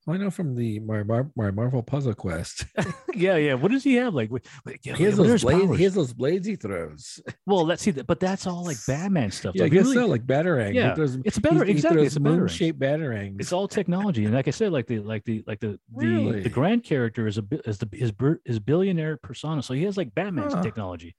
[0.07, 1.01] I know from the my
[1.35, 2.65] my Marvel Puzzle Quest.
[3.13, 3.53] yeah, yeah.
[3.53, 4.13] What does he have?
[4.13, 5.77] Like, wait, wait, yeah, he has those blades.
[5.77, 7.21] He has those blades he throws.
[7.45, 9.55] well, let's see that, but that's all like Batman stuff.
[9.55, 10.05] Yeah, I guess really- so.
[10.07, 10.73] Like batarang.
[10.73, 11.63] Yeah, throws, it's better.
[11.63, 12.39] he, he exactly, it's a batarang.
[12.39, 13.35] moon-shaped batarangs.
[13.39, 16.41] it's all technology and like i said like the like the like the the, Really?
[16.41, 18.11] the Grant character is a is the his
[18.45, 20.61] his billionaire persona so he has like batman's Huh.
[20.63, 21.15] technology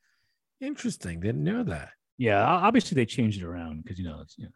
[0.61, 1.21] interesting.
[1.21, 1.91] Didn't know that.
[2.19, 4.51] yeah obviously they changed it around because you know it's you know.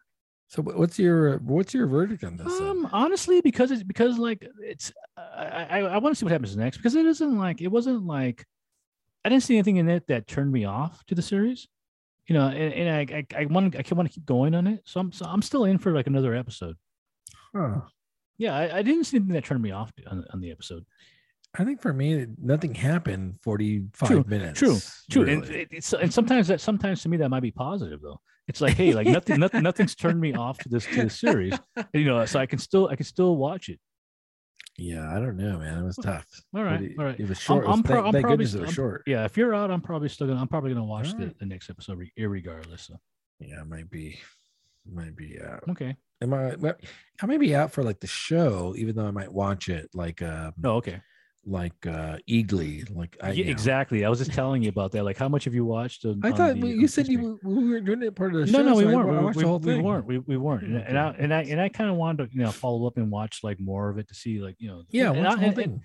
[0.49, 2.47] So what's your what's your verdict on this?
[2.71, 6.57] um honestly because it's because like it's i i, I want to see what happens
[6.57, 8.45] next because it isn't like it wasn't like
[9.23, 11.67] i didn't see anything in it that turned me off to the series
[12.27, 14.81] you know and, and i i, I want i want to keep going on it
[14.85, 16.75] so i'm so i'm still in for like another episode
[17.55, 17.81] Huh.
[18.39, 20.83] yeah i, I didn't see anything that turned me off on, on the episode
[21.57, 23.39] I think for me, nothing happened.
[23.41, 24.59] Forty five True, minutes.
[24.59, 24.77] True,
[25.11, 25.29] true.
[25.29, 25.61] And, really.
[25.61, 28.19] it- it's, and sometimes that sometimes to me that might be positive though.
[28.47, 31.53] It's like, hey, like nothing, nothing, nothing's turned me off to this to this series.
[31.93, 33.79] You know, so I can still I can still watch it.
[34.77, 35.79] yeah, I don't know, man.
[35.79, 36.25] It was tough.
[36.55, 37.19] All right, it, all right.
[37.19, 37.65] It was short.
[37.65, 39.03] I'm I'm, pro- thank, I'm probably goodness it was I'm- short.
[39.07, 41.69] Yeah, if you're out, I'm probably still gonna I'm probably gonna watch the, the next
[41.69, 42.87] episode re- irregardless.
[42.87, 42.95] So
[43.39, 44.19] Yeah, it might be,
[44.91, 45.63] might be out.
[45.69, 45.95] okay.
[46.21, 46.55] Am I?
[47.21, 50.21] I may be out for like the show, even though I might watch it like
[50.21, 51.01] um No, okay.
[51.45, 52.93] Like uh Eagly.
[52.95, 54.05] Like I yeah, exactly.
[54.05, 55.03] I was just telling you about that.
[55.03, 56.05] Like, how much have you watched?
[56.05, 58.59] On, I thought the- you said you we were doing it part of the No,
[58.59, 58.63] show.
[58.63, 59.09] no, no, we so weren't.
[59.09, 59.83] We, watched we, the whole we thing.
[59.83, 60.05] weren't.
[60.05, 60.63] We, we weren't.
[60.63, 62.97] And, and I and I and I kind of wanted to you know follow up
[62.97, 65.59] and watch like more of it to see like you know Yeah, and, I- whole
[65.59, 65.81] and-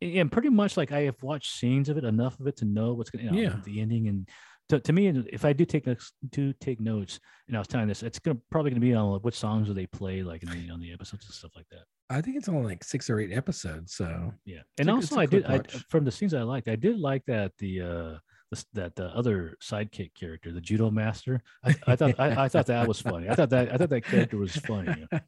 [0.00, 2.94] and- pretty much like I have watched scenes of it enough of it to know
[2.94, 3.56] what's gonna you know, Yeah.
[3.64, 4.28] the ending and
[4.70, 7.86] to, to me if I do take notes do take notes and I was telling
[7.86, 10.48] this it's gonna probably gonna be on like, what songs do they play like in
[10.50, 13.18] the on the episodes and stuff like that I think it's only like six or
[13.18, 13.94] eight episodes.
[13.94, 17.24] So yeah and also I did I, from the scenes I liked I did like
[17.26, 18.18] that the uh
[18.50, 22.66] the, that the other sidekick character the judo master I, I thought I, I thought
[22.66, 25.18] that was funny I thought that I thought that character was funny know?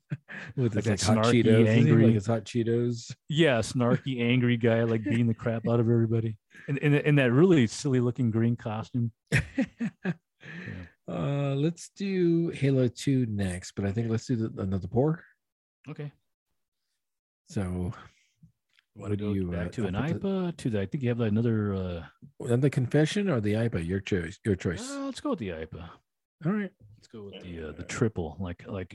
[0.57, 3.12] with Like like hot snarky, Cheetos, angry- like his hot Cheetos.
[3.28, 6.36] yeah, snarky, angry guy, like beating the crap out of everybody,
[6.69, 9.11] in in, in that really silly looking green costume.
[11.09, 15.23] Uh, let's do Halo Two next, but I think let's do the, another pour.
[15.89, 16.11] Okay,
[17.48, 17.94] So, want
[18.94, 20.56] what to do you back uh, to an up with IPA?
[20.56, 21.74] To the, I think you have like another.
[21.74, 22.02] uh
[22.40, 23.86] the, the confession or the IPA?
[23.86, 24.39] Your choice.
[24.44, 24.90] Your choice.
[24.90, 25.89] uh, Let's go with the IPA.
[26.44, 26.73] All right.
[26.97, 28.94] Let's go with the uh, the triple, like like.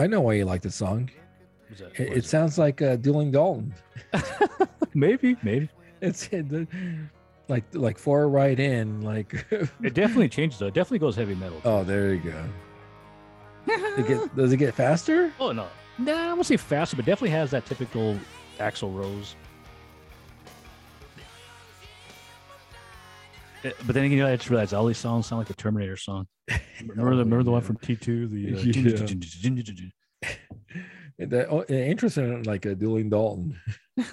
[0.00, 1.10] I know why you like the song.
[1.68, 3.74] what's that- It, what it is sounds like uh, Dueling Dalton.
[4.94, 5.68] maybe maybe
[6.00, 6.66] It's in the,
[7.48, 9.02] like like four right in.
[9.02, 10.68] Like it definitely changes though.
[10.68, 11.60] It definitely goes heavy metal.
[11.64, 12.44] oh, there you go.
[13.98, 15.30] It get, does it get faster?
[15.38, 15.66] oh no,
[15.98, 18.18] nah, I won't say faster, but definitely has that typical
[18.58, 19.36] Axl Rose.
[23.62, 25.96] But then again, you know, I just realized all these songs sound like the Terminator
[25.96, 26.26] song.
[26.80, 28.60] Remember the remember the one from T two, the uh,
[30.22, 30.36] Yeah.
[31.18, 33.60] The oh, uh, interesting, like a Dueling Dalton.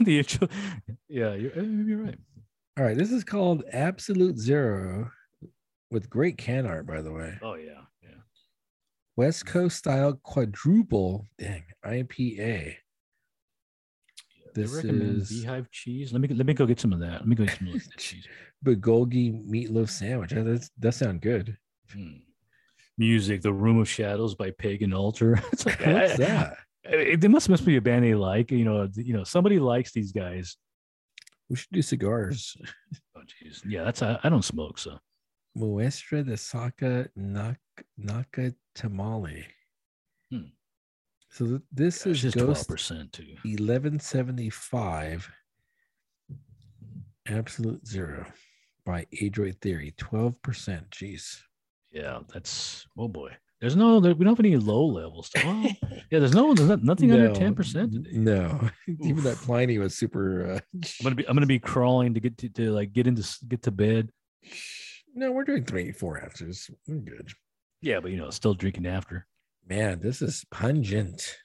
[0.02, 0.49] the intro.
[1.07, 2.18] Yeah, you're, uh, you're right.
[2.78, 5.10] All right, this is called Absolute Zero,
[5.90, 7.40] with great can art, by the way.
[7.41, 8.10] Oh yeah, yeah.
[9.15, 11.28] West Coast style quadruple.
[11.40, 12.76] Dang, IPA.
[14.53, 16.11] They This is beehive cheese.
[16.11, 17.22] Let me let me go get some of that.
[17.22, 18.28] Let me go get some of that cheese.
[18.66, 20.32] Bulgogi meatloaf sandwich.
[20.32, 21.58] That that's, that sound good.
[21.92, 22.18] Hmm.
[22.98, 25.40] Music, "The Room of Shadows" by Pagan Altar.
[25.54, 26.58] It's like What's I- that?
[26.90, 28.50] I- They must must be a band they like.
[28.52, 30.58] You know, you know, somebody likes these guys.
[31.50, 32.58] We should do cigars.
[33.16, 33.62] Oh, jeez.
[33.66, 35.00] Yeah, that's I, I don't smoke, so
[35.58, 37.58] Muestra de Saka Nak,
[37.98, 39.46] Naka Tamale.
[41.30, 43.36] So th- this Gosh, is twelve percent too.
[43.44, 45.30] 1175
[47.28, 48.26] Absolute Zero
[48.88, 49.93] by Adroit Theory.
[49.99, 50.89] 12%.
[50.89, 51.38] Jeez.
[51.91, 53.31] Yeah, that's oh boy.
[53.59, 55.31] There's no there, we don't have any low levels.
[55.35, 55.64] Well,
[56.11, 57.93] yeah, there's no there's not, nothing under ten percent.
[57.95, 58.69] n- No.
[59.01, 60.51] Even that Pliny was super.
[60.51, 63.27] Uh, I'm gonna be I'm gonna be crawling to get to, to like get into
[63.47, 64.09] get to bed.
[65.15, 66.69] no, we're doing three, four ounces.
[66.88, 67.31] We're good.
[67.81, 69.26] Yeah, but you know, still drinking after.
[69.68, 71.35] Man, this is pungent.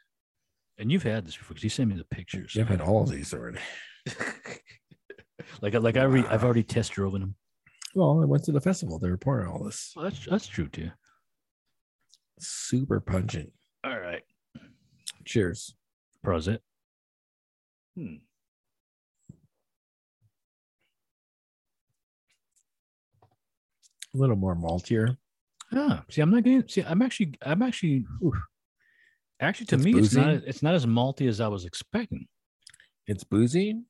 [0.78, 2.56] And you've had this before because you sent me the pictures.
[2.59, 3.60] I've had all of these already.
[5.63, 7.35] like like I re, I've already test driven them.
[7.95, 8.99] Well, I went to the festival.
[8.99, 9.93] They were pouring all this.
[9.95, 10.91] Well, that's that's true too.
[12.41, 13.53] Super pungent.
[13.85, 14.23] All right,
[15.25, 15.75] Cheers.
[16.25, 16.59] Prosit.
[17.97, 18.17] Hmm.
[24.15, 25.17] A little more maltier.
[25.75, 26.69] Ah, see, I'm not getting.
[26.69, 28.35] See, I'm actually, I'm actually, oof.
[29.41, 30.29] actually, to It's me, it's not.
[30.29, 32.27] It's not as malty as I was expecting.
[33.07, 33.83] It's boozy.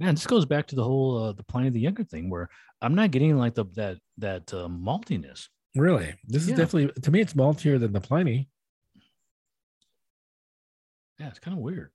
[0.00, 2.48] Man, this goes back to the whole uh, the Pliny the Younger thing, where
[2.80, 5.48] I'm not getting like the that that uh, maltiness.
[5.74, 6.14] Really?
[6.24, 6.56] This is Yeah.
[6.56, 8.48] definitely to me it's maltier than the Pliny.
[11.18, 11.90] Yeah, it's kind of weird.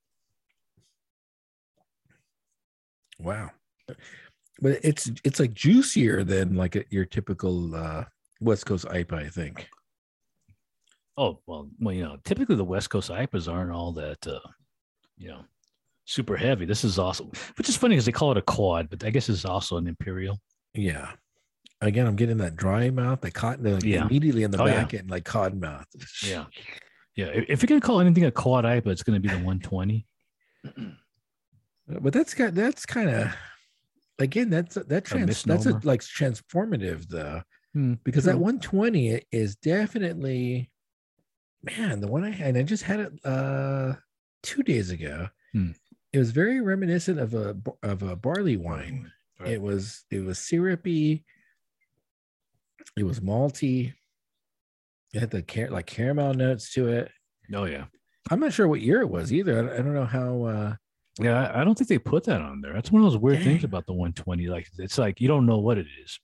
[3.20, 3.52] Wow.
[4.60, 8.04] But it's it's like juicier than like a, your typical uh
[8.42, 9.70] West Coast IPA, I think.
[11.16, 14.40] Oh well, well, you know, typically the West Coast IPAs aren't all that, uh,
[15.18, 15.46] you know,
[16.06, 16.66] super heavy.
[16.66, 19.30] This is awesome, which is funny because they call it a quad, but I guess
[19.30, 20.40] it's also an imperial.
[20.74, 21.12] Yeah.
[21.82, 24.06] Again, I'm getting that dry mouth, the cotton like Yeah.
[24.06, 24.82] immediately in the Oh, yeah.
[24.84, 25.86] back end, like cotton mouth.
[26.26, 26.46] Yeah,
[27.16, 27.28] yeah.
[27.28, 30.06] If, you're gonna call anything a quad IPA, it's gonna be the 120.
[31.88, 33.36] But that's got that's kind of
[34.20, 37.42] again that's that trans that's a like transformative though
[37.74, 38.34] Hmm, because true.
[38.34, 40.70] that 120 is definitely
[41.64, 43.96] man the one I had I just had it uh
[44.44, 45.28] two days ago.
[45.52, 45.72] Hmm.
[46.14, 49.12] It was very reminiscent of a of a barley wine.
[49.40, 49.54] Right.
[49.54, 51.26] It was it was syrupy.
[52.96, 53.94] It was malty.
[55.14, 57.12] It had the car- like caramel notes to it.
[57.54, 57.86] Oh yeah,
[58.30, 59.58] I'm not sure what year it was either.
[59.58, 60.44] I don't, I don't know how.
[60.44, 60.76] uh
[61.20, 61.48] yeah.
[61.48, 62.74] I, I don't think they put that on there.
[62.74, 64.48] That's one of those weird things about the 120.
[64.48, 66.20] Like it's like you don't know what it is.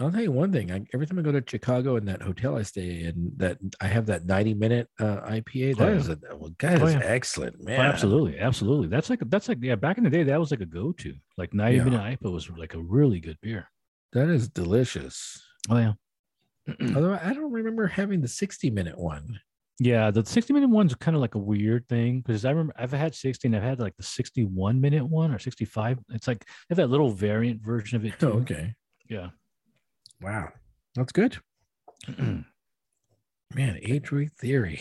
[0.00, 0.70] I'll tell you one thing.
[0.70, 3.88] I, every time I go to Chicago and that hotel I stay in, that I
[3.88, 5.74] have that 90 minute uh, IPA.
[5.74, 5.96] Oh, That yeah.
[5.96, 7.00] is a well, that Oh, is yeah.
[7.02, 7.80] excellent, Oh, man.
[7.80, 8.86] absolutely, absolutely.
[8.88, 9.74] That's like that's like yeah.
[9.74, 11.14] Back in the day, that was like a go-to.
[11.36, 11.84] Like 90 Yeah.
[11.84, 13.68] minute IPA was like a really good beer.
[14.12, 15.42] That is delicious.
[15.68, 15.92] Oh yeah.
[16.94, 19.40] Although I don't remember having the 60 minute one.
[19.80, 22.92] Yeah, the 60 minute one's kind of like a weird thing because I remember I've
[22.92, 25.98] had 60 and I've had like the 61 minute one or 65.
[26.10, 28.26] It's like they have that little variant version of it too.
[28.28, 28.74] Oh, okay.
[29.08, 29.30] Yeah.
[30.20, 30.48] Wow.
[30.94, 31.38] That's good.
[32.18, 32.44] Man,
[33.88, 34.80] Adroit Theory.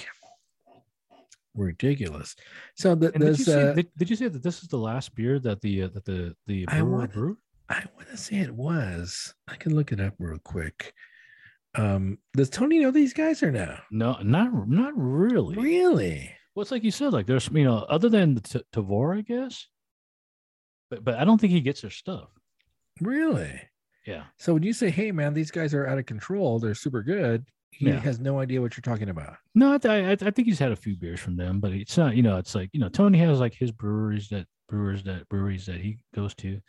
[1.55, 2.35] Ridiculous.
[2.75, 5.15] So the, did you, say, uh, did, did you say that this is the last
[5.15, 7.37] beer that the uh, that the the I brewer wanna- brewed?
[7.69, 9.33] I want to say it was.
[9.47, 10.93] I can look it up real quick.
[11.75, 13.77] Um, does Tony know these guys or no?
[13.91, 15.55] No, not not really.
[15.57, 16.31] Really?
[16.55, 19.21] Well, it's like you said, like there's you know, other than the T- Tavor, I
[19.21, 19.67] guess.
[20.89, 22.29] But but I don't think he gets their stuff.
[23.01, 23.59] Really?
[24.07, 24.23] Yeah.
[24.37, 26.57] So when you say, "Hey, man, these guys are out of control.
[26.59, 27.99] They're super good," he Yeah.
[27.99, 29.35] has no idea what you're talking about.
[29.53, 32.15] No, I, I I think he's had a few beers from them, but it's not.
[32.15, 35.65] You know, it's like you know, Tony has like his breweries that brewers that breweries
[35.67, 36.59] that he goes to.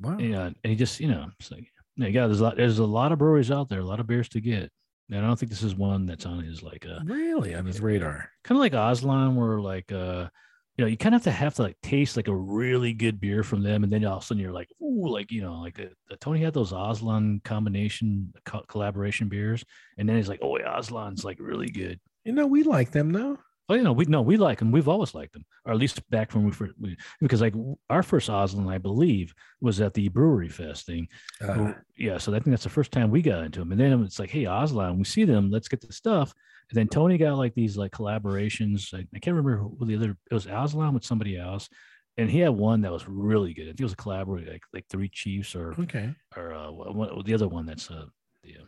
[0.00, 0.18] Wow.
[0.18, 1.66] Yeah, and he just you know, it's like
[1.96, 4.06] yeah, yeah, there's a lot there's a lot of breweries out there, a lot of
[4.06, 4.70] beers to get.
[5.10, 7.80] And I don't think this is one that's on his like uh Really on his
[7.80, 8.30] radar.
[8.42, 10.28] kind of like Aslan, where like uh
[10.76, 13.20] you know you kind of have to have to like taste like a really good
[13.20, 15.60] beer from them, and then all of a sudden you're like ooh like you know
[15.60, 19.64] like the, the Tony had those Aslan combination uh, co- collaboration beers,
[19.98, 22.00] and then he's like oh yeah, Aslan's like really good.
[22.24, 23.38] You know, we like them though.
[23.68, 24.72] Oh, you know, we no, we like them.
[24.72, 27.54] We've always liked them, or at least back when we first, we, because like
[27.88, 29.32] our first Aslan, I believe,
[29.62, 31.08] was at the Brewery Fest thing.
[31.40, 33.72] Uh, Well, yeah, so I think that's the first time we got into them.
[33.72, 36.34] And then it's like, hey, Aslan, we see them, let's get the stuff.
[36.70, 38.92] And then Tony got like these like collaborations.
[38.94, 40.16] I, I can't remember who the other.
[40.30, 41.68] It was Aslan with somebody else,
[42.16, 43.64] and he had one that was really good.
[43.64, 46.14] I think it was a collaboration, like like Three Chiefs or okay.
[46.36, 48.06] or uh, what, the other one that's uh
[48.42, 48.64] the uh,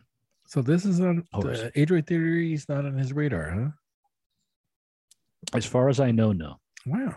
[0.47, 1.61] So this is on Horse.
[1.73, 3.69] the Adroit Theory is not on his radar, huh?
[5.55, 6.59] as far as I know, no.
[6.85, 7.15] Wow.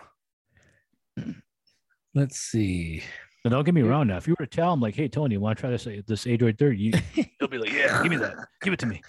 [2.15, 3.03] Let's see.
[3.45, 3.89] Now, don't get me Yeah.
[3.89, 4.07] wrong.
[4.09, 5.87] Now, if you were to tell him like, "Hey, Tony, you want to try this
[6.07, 6.77] this Android 30?
[6.79, 6.93] You,
[7.39, 9.01] he'll be like, "Yeah, give me that, give it to me."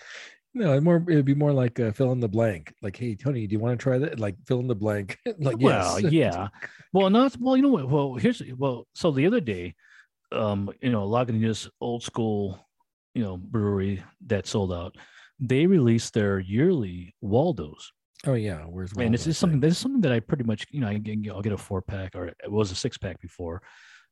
[0.54, 2.74] No, more it'd be more like uh, fill in the blank.
[2.82, 4.20] Like, hey, Tony, do you want to try that?
[4.20, 5.18] Like, fill in the blank.
[5.40, 6.12] like, well, yes.
[6.12, 6.48] yeah.
[6.92, 7.56] Well, not well.
[7.56, 7.90] You know what?
[7.90, 8.88] Well, here's well.
[8.94, 9.76] So the other day,
[10.32, 12.68] um, you know, Lagunitas old school,
[13.14, 14.96] you know, brewery that sold out.
[15.40, 17.92] They released their yearly Waldos,
[18.28, 20.80] Oh yeah, where's and this is something This is something that I pretty much you
[20.80, 21.02] know I
[21.34, 23.62] will get a four pack or it was a six pack before.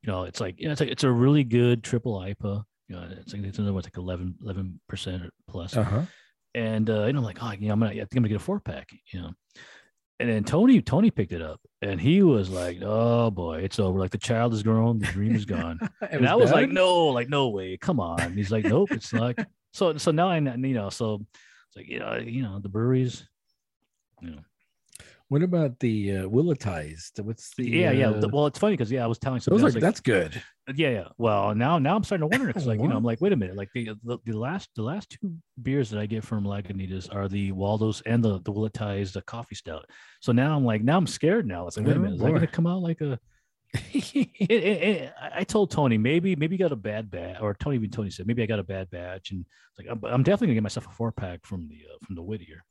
[0.01, 2.63] You know, it's like you know, it's like it's a really good triple IPA.
[2.87, 5.77] You know, it's like it's another one, like 11 percent plus.
[5.77, 6.01] Uh-huh.
[6.55, 8.29] And uh, you know, I'm like, oh, you know, I'm gonna, I think I'm gonna
[8.29, 8.89] get a four pack.
[9.13, 9.31] You know,
[10.19, 13.99] and then Tony Tony picked it up, and he was like, "Oh boy, it's over.
[13.99, 16.55] Like the child is grown, the dream is gone." and was I was bad?
[16.55, 19.39] like, "No, like no way, come on." And he's like, "Nope, it's like
[19.71, 21.25] so." So now I, you know, so
[21.67, 23.27] it's like you know, you know, the breweries,
[24.21, 24.41] you know.
[25.29, 27.19] What about the uh, Willettized?
[27.21, 27.91] What's the yeah, uh...
[27.91, 28.25] yeah.
[28.31, 30.41] Well, it's funny because yeah, I was telling somebody like, like, that's good.
[30.75, 31.07] Yeah, yeah.
[31.19, 33.35] Well, now now I'm starting to wonder because like you know I'm like wait a
[33.35, 37.13] minute like the, the, the last the last two beers that I get from Lagunitas
[37.13, 39.85] are the Waldos and the the Willettized the coffee stout.
[40.19, 41.67] So now I'm like now I'm scared now.
[41.67, 43.19] It's like wait a oh, minute, is that going to come out like a?
[43.93, 47.91] it, it, it, I told Tony maybe maybe got a bad batch or Tony even
[47.91, 50.55] Tony said maybe I got a bad batch and it's like I'm, I'm definitely gonna
[50.55, 52.63] get myself a four pack from the uh, from the Whittier.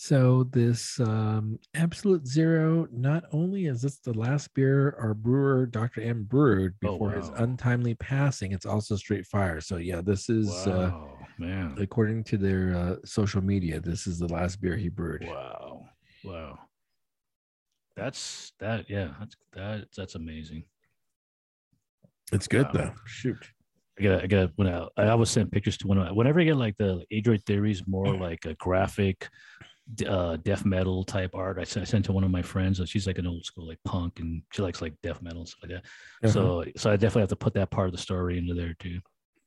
[0.00, 6.02] So this um, Absolute Zero, not only is this the last beer our brewer Dr.
[6.02, 7.20] M brewed oh, before oh, wow.
[7.20, 9.60] his untimely passing, it's also straight fire.
[9.60, 11.74] So yeah, this is uh, wow, uh, man.
[11.80, 15.26] According to their uh, social media, this is the last beer he brewed.
[15.26, 15.86] Wow,
[16.22, 16.60] wow.
[17.96, 18.88] That's that.
[18.88, 19.88] Yeah, that's that.
[19.96, 20.62] That's amazing.
[22.30, 22.72] It's good wow.
[22.72, 22.92] though.
[23.04, 23.50] Shoot.
[23.98, 26.44] I got I got when I, I always send pictures to one of whenever I
[26.44, 29.28] get like the Adroit theories more like a graphic
[30.06, 31.58] uh, death metal type art.
[31.58, 32.78] I sent, I sent to one of my friends.
[32.78, 35.48] So she's like an old school like punk, and she likes like death metal and
[35.48, 35.84] stuff like that.
[36.24, 36.32] Uh-huh.
[36.32, 39.00] So so I definitely have to put that part of the story into there too.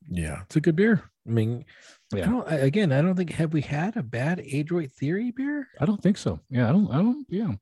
[0.08, 1.10] Yeah, it's a good beer.
[1.26, 1.64] I mean,
[2.12, 2.24] yeah.
[2.24, 5.68] I don't, again, I don't think have we had a bad Adroit Theory beer.
[5.80, 6.40] I don't think so.
[6.50, 6.90] Yeah, I don't.
[6.90, 7.24] I don't.
[7.28, 7.52] Yeah,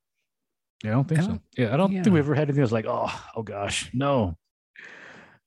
[0.82, 1.62] yeah, I don't think I don't, so.
[1.62, 2.02] Yeah, I don't yeah.
[2.02, 4.38] think we ever had anything that's like, oh, oh gosh, no,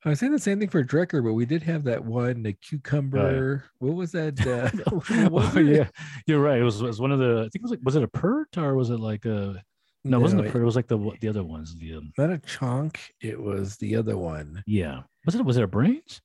[0.06, 2.54] I was saying the same thing for Drekker, but we did have that one, the
[2.54, 3.64] cucumber.
[3.80, 4.34] What was that?
[4.44, 4.70] Uh,
[5.30, 5.88] what was oh, yeah,
[6.28, 6.60] you're right.
[6.60, 7.40] It was, it was one of the.
[7.40, 7.80] I think it was like.
[7.84, 9.64] Was it a pert or was it like a?
[10.04, 10.62] No, no it wasn't a pert.
[10.62, 11.76] It was like the the other ones.
[11.76, 13.00] The um, not a chunk.
[13.22, 14.64] It was the other one.
[14.68, 15.04] Yeah.
[15.26, 15.46] Was it?
[15.46, 16.22] Was it a brains?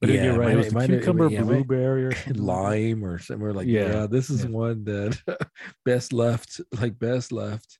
[0.00, 0.52] But yeah, you're right.
[0.52, 3.88] It, was the cucumber, yeah, blueberry, or lime, or somewhere like yeah.
[3.88, 4.50] yeah this is yeah.
[4.50, 5.40] one that
[5.84, 7.78] best left, like best left.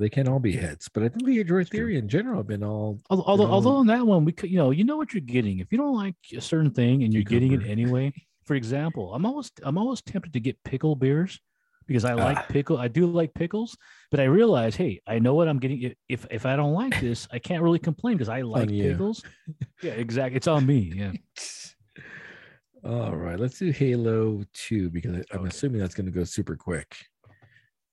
[0.00, 2.64] They can't all be hits, but I think the Adroit theory in general have been
[2.64, 2.98] all.
[3.10, 5.58] Although, although on that one, we could, you know, you know what you're getting.
[5.58, 8.12] If you don't like a certain thing and you're getting it anyway,
[8.44, 11.38] for example, I'm always, I'm always tempted to get pickle beers
[11.86, 12.46] because I like ah.
[12.48, 12.78] pickle.
[12.78, 13.76] I do like pickles,
[14.10, 15.94] but I realize, hey, I know what I'm getting.
[16.08, 19.22] If if I don't like this, I can't really complain because I like pickles.
[19.82, 20.36] yeah, exactly.
[20.36, 20.92] It's on me.
[20.94, 21.12] Yeah.
[22.84, 25.48] All right, let's do Halo 2 because I'm okay.
[25.48, 26.96] assuming that's going to go super quick.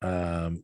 [0.02, 0.64] Um,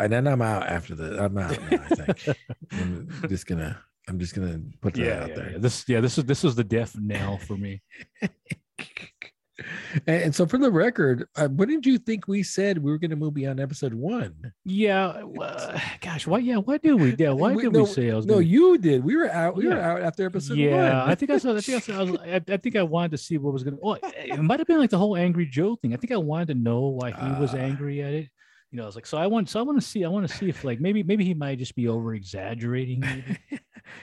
[0.00, 1.22] and then I'm out after the.
[1.22, 1.84] I'm out now.
[1.90, 2.38] I think
[2.72, 3.78] I'm just gonna.
[4.08, 5.50] I'm just gonna put that yeah, out yeah, there.
[5.52, 5.58] Yeah.
[5.58, 7.82] This, yeah, this is this is the death knell for me.
[10.06, 13.10] and, so, for the record, uh, what did you think we said we were going
[13.10, 14.52] to move beyond episode one?
[14.64, 16.38] Yeah, uh, gosh, why?
[16.38, 17.14] Yeah, why did we?
[17.16, 18.26] Yeah, why we, did no, we say I was?
[18.26, 18.46] No, gonna...
[18.46, 19.04] you did.
[19.04, 19.54] We were out.
[19.56, 20.60] We were out after episode one.
[20.60, 21.04] yeah.
[21.04, 21.54] I think I saw.
[21.54, 23.62] I think I, saw, I, was, I, I, think I wanted to see what was
[23.62, 23.82] going to.
[23.84, 25.92] Oh, it might have been like the whole angry Joe thing.
[25.92, 27.58] I think I wanted to know why he was ah.
[27.58, 28.28] angry at it
[28.70, 30.28] you know, I was like, so I want, so I want to see, I want
[30.28, 33.02] to see if like maybe, maybe he might just be over exaggerating.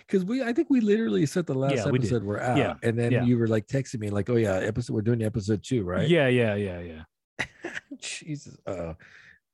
[0.06, 2.74] Because we, I think we literally said the last yeah, episode we are out, yeah,
[2.83, 3.24] and then yeah.
[3.24, 6.08] you were like texting me like, oh yeah, episode, we're doing episode two, right?
[6.08, 7.45] Yeah, yeah, yeah, yeah.
[8.01, 8.58] Jesus.
[8.67, 8.93] Uh,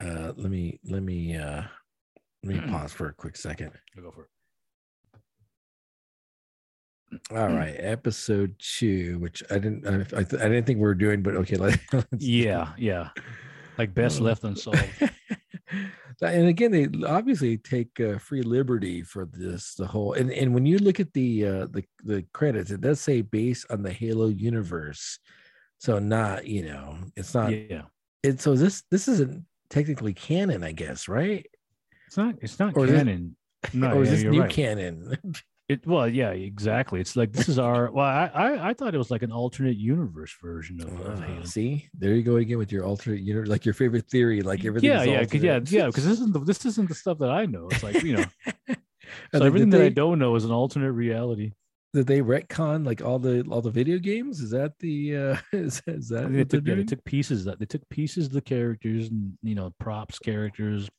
[0.03, 1.61] uh, let me, let me, uh,
[2.43, 3.69] let me pause for a quick second.
[3.95, 4.29] I'll go for it.
[7.29, 11.21] All right, episode two, which I didn't, I, I, I didn't think we were doing,
[11.21, 11.55] but okay.
[11.63, 11.79] Like,
[12.17, 13.09] yeah, yeah
[13.77, 14.81] like best uh, left unsolved.
[16.21, 20.13] and again, they obviously take uh, free liberty for this the whole.
[20.13, 23.65] And and when you look at the uh, the the credits, it does say based
[23.69, 25.19] on the Halo universe.
[25.77, 27.83] So not you know it's not yeah.
[28.21, 31.45] It so this this isn't technically canon, I guess, right?
[32.07, 32.35] It's not.
[32.41, 33.35] It's not or canon.
[33.73, 34.49] No, or is this new right.
[34.49, 35.17] canon?
[35.69, 36.99] It well, yeah, exactly.
[36.99, 37.89] It's like this is our.
[37.89, 41.45] Well, I I, I thought it was like an alternate universe version of, of Halo.
[41.45, 44.89] See, there you go again with your alternate universe, like your favorite theory, like everything.
[44.89, 45.85] Yeah, yeah, cause, yeah, yeah.
[45.85, 47.69] Because this isn't the, this isn't the stuff that I know.
[47.71, 48.25] It's like you know,
[49.33, 51.53] so everything they, that I don't know is an alternate reality.
[51.93, 54.41] Did they retcon like all the all the video games?
[54.41, 57.65] Is that the uh is, is that they took, yeah, they took pieces that they
[57.65, 60.89] took pieces of the characters and you know props, characters,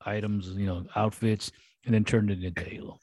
[0.00, 1.52] items, you know, outfits,
[1.84, 2.98] and then turned it into Halo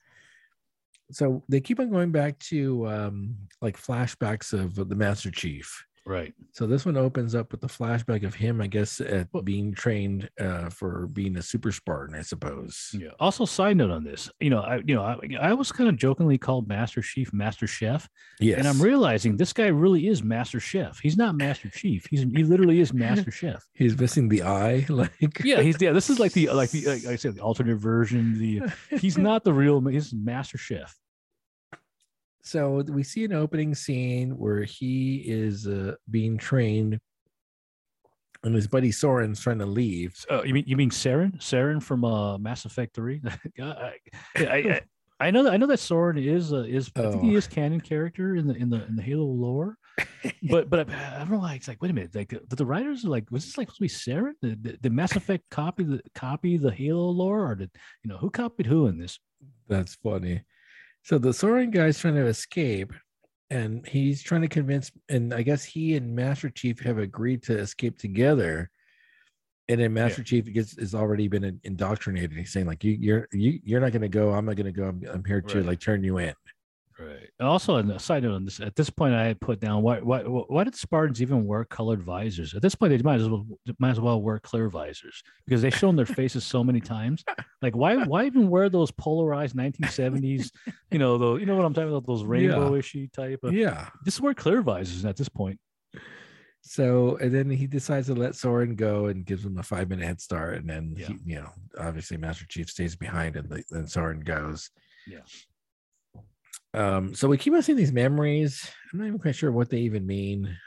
[1.11, 5.85] so they keep on going back to um, like flashbacks of the Master Chief.
[6.05, 6.33] Right.
[6.51, 10.29] So this one opens up with the flashback of him, I guess, at being trained
[10.39, 12.89] uh, for being a super Spartan, I suppose.
[12.97, 13.09] Yeah.
[13.19, 15.97] Also, side note on this, you know, I you know, I, I was kind of
[15.97, 18.09] jokingly called Master Chief, Master Chef.
[18.39, 18.57] Yes.
[18.57, 20.99] And I'm realizing this guy really is Master Chef.
[20.99, 22.07] He's not Master Chief.
[22.09, 23.63] He's he literally is Master Chef.
[23.73, 25.11] He's missing the eye, like
[25.43, 25.61] yeah.
[25.61, 25.91] He's yeah.
[25.91, 28.39] This is like the like the like I said the alternate version.
[28.39, 29.79] The he's not the real.
[29.81, 30.97] He's Master Chef
[32.43, 36.99] so we see an opening scene where he is uh, being trained
[38.43, 40.13] and his buddy Soren's trying to leave.
[40.29, 41.37] Uh, you mean you mean Saren?
[41.39, 43.21] Saren from uh, Mass Effect Three?
[43.61, 43.93] I,
[44.35, 44.81] I,
[45.19, 47.07] I, know that I know that Soren is uh, is oh.
[47.07, 47.37] I think he oh.
[47.37, 49.77] is canon character in the in the in the Halo lore.
[50.49, 52.65] but but I, I, don't know why it's like wait a minute like the, the
[52.65, 54.33] writers are like was this like supposed to be Saren?
[54.41, 57.69] The, the, Mass Effect copy the copy the Halo lore or did
[58.03, 59.19] you know who copied who in this?
[59.67, 60.41] That's funny.
[61.03, 62.93] So the Soren guy's trying to escape,
[63.49, 67.57] and he's trying to convince, and I guess he and Master Chief have agreed to
[67.57, 68.69] escape together.
[69.67, 70.25] And then Master yeah.
[70.25, 72.33] Chief gets is already been indoctrinated.
[72.33, 74.31] He's saying like you you're you you're not gonna go.
[74.31, 74.83] I'm not gonna go.
[74.83, 75.65] I'm, I'm here to right.
[75.65, 76.33] like turn you in.
[77.01, 77.29] Right.
[77.39, 79.99] And also, on the side note on this, at this point, I put down why
[79.99, 82.53] why why did Spartans even wear colored visors?
[82.53, 83.45] At this point, they might as well
[83.79, 87.23] might as well wear clear visors because they've shown their faces so many times.
[87.61, 90.51] Like, why why even wear those polarized 1970s?
[90.91, 93.39] You know, the you know what I'm talking about those rainbow ishy type.
[93.43, 93.89] Of, yeah.
[94.03, 95.59] Just wear clear visors at this point.
[96.61, 100.05] So and then he decides to let Soren go and gives him a five minute
[100.05, 101.07] head start, and then yeah.
[101.07, 101.49] he, you know
[101.79, 104.69] obviously Master Chief stays behind, and then Soren goes.
[105.07, 105.21] Yeah.
[106.73, 108.69] Um, so we keep on seeing these memories.
[108.91, 110.57] I'm not even quite sure what they even mean.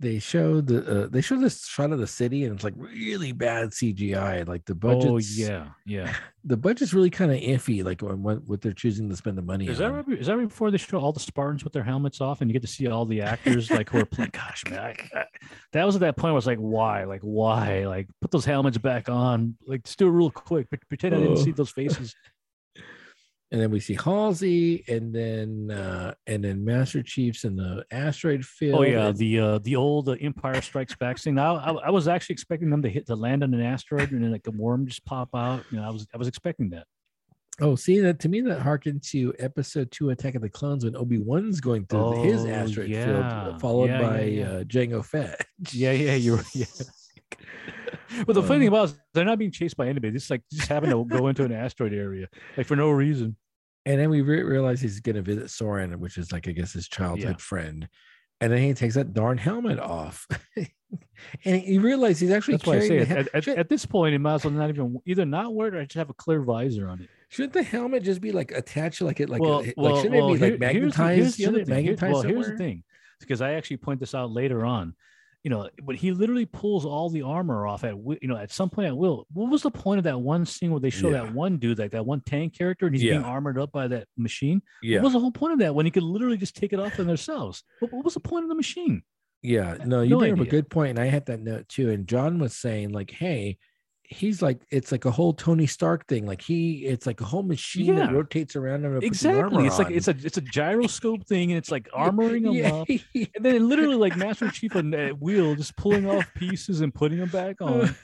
[0.00, 3.30] They showed the uh, they showed this shot of the city and it's like really
[3.30, 4.46] bad CGI.
[4.46, 5.08] Like the budget.
[5.08, 6.14] Oh yeah, yeah.
[6.46, 7.82] The budget's really kind of iffy.
[7.82, 9.66] Like what, what they're choosing to spend the money.
[9.66, 9.94] Is on.
[9.94, 12.42] that right, is that right before they show all the Spartans with their helmets off
[12.42, 14.30] and you get to see all the actors like who are playing?
[14.34, 15.24] Gosh, man, I, I,
[15.72, 16.32] that was at that point.
[16.32, 17.04] I was like, why?
[17.04, 17.86] Like why?
[17.86, 19.56] Like put those helmets back on.
[19.66, 20.66] Like just do it real quick.
[20.70, 22.14] But pretend I didn't see those faces
[23.54, 28.44] and then we see Halsey, and then uh, and then Master Chiefs in the asteroid
[28.44, 28.80] field.
[28.80, 31.36] Oh yeah, the uh, the old uh, Empire Strikes Back scene.
[31.36, 34.24] Now I, I, was actually expecting them to hit to land on an asteroid and
[34.24, 35.62] then like a worm just pop out.
[35.70, 36.88] You know, I was I was expecting that.
[37.60, 40.96] Oh, see that to me that harkened to Episode Two, Attack of the Clones, when
[40.96, 43.44] Obi Wan's going through oh, his asteroid yeah.
[43.44, 45.46] field, followed yeah, by yeah, uh, Jango Fett.
[45.70, 46.66] Yeah, yeah, you're yeah.
[48.26, 50.12] but the funny thing about it is they're not being chased by anybody.
[50.12, 53.36] Just like just having to go into an asteroid area, like for no reason.
[53.86, 56.72] And then we re- realize he's going to visit Soren, which is like I guess
[56.72, 57.36] his childhood yeah.
[57.36, 57.88] friend.
[58.40, 60.26] And then he takes that darn helmet off,
[61.44, 62.98] and he realizes he's actually That's carrying.
[62.98, 65.24] Why I say at, at, at, this point, he might as well not even either
[65.24, 67.08] not wear it or just have a clear visor on it.
[67.28, 70.02] Shouldn't the helmet just be like attached, like it, like well, uh, a, well, like
[70.02, 71.16] shouldn't well, it be like magnetized?
[71.16, 71.96] Here's, here's the other thing.
[72.12, 72.82] well, here's the thing,
[73.20, 74.94] because I actually point this out later on
[75.44, 78.70] you know, but he literally pulls all the armor off at you know at some
[78.70, 79.26] point at will.
[79.34, 81.24] What was the point of that one scene where they show yeah.
[81.24, 83.12] that one dude, like that one tank character, and he's yeah.
[83.12, 84.62] being armored up by that machine?
[84.82, 84.98] Yeah.
[84.98, 86.98] What was the whole point of that when he could literally just take it off
[86.98, 87.62] on themselves?
[87.80, 89.02] What, what was the point of the machine?
[89.42, 91.90] Yeah, no, you no bring up a good point, and I had that note too.
[91.90, 93.58] And John was saying like, hey,
[94.06, 96.26] he's like it's like a whole Tony Stark thing.
[96.26, 98.06] Like he, it's like a whole machine yeah.
[98.06, 98.98] that rotates around him.
[99.02, 99.66] Exactly.
[99.66, 99.84] It's on.
[99.84, 102.72] like it's a it's a gyroscope thing, and it's like armoring him yeah.
[102.74, 106.94] up, and then literally like Master Chief on that wheel just pulling off pieces and
[106.94, 107.94] putting them back on.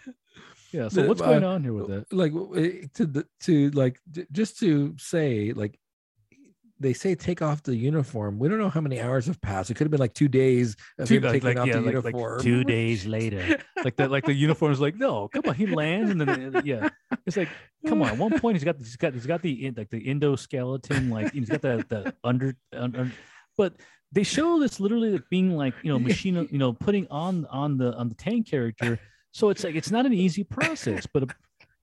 [0.72, 0.88] Yeah.
[0.88, 2.12] So what's going on here with that?
[2.12, 4.00] Like eh, to the to like
[4.32, 5.78] just to say like
[6.80, 8.38] they say take off the uniform.
[8.38, 9.70] We don't know how many hours have passed.
[9.70, 11.80] It could have been like two days of two, like, taking like, off yeah, the
[11.80, 12.40] like, uniform.
[12.40, 15.54] Two days later, like the like the uniform's like no, come on.
[15.54, 16.88] He lands and then yeah,
[17.26, 17.50] it's like
[17.86, 18.08] come on.
[18.08, 21.50] At one point he's got he's got he's got the like the endoskeleton like he's
[21.50, 23.12] got the the under, under
[23.56, 23.74] but
[24.12, 27.94] they show this literally being like you know machine you know putting on on the
[27.94, 28.98] on the tank character.
[29.32, 31.30] So it's like it's not an easy process, but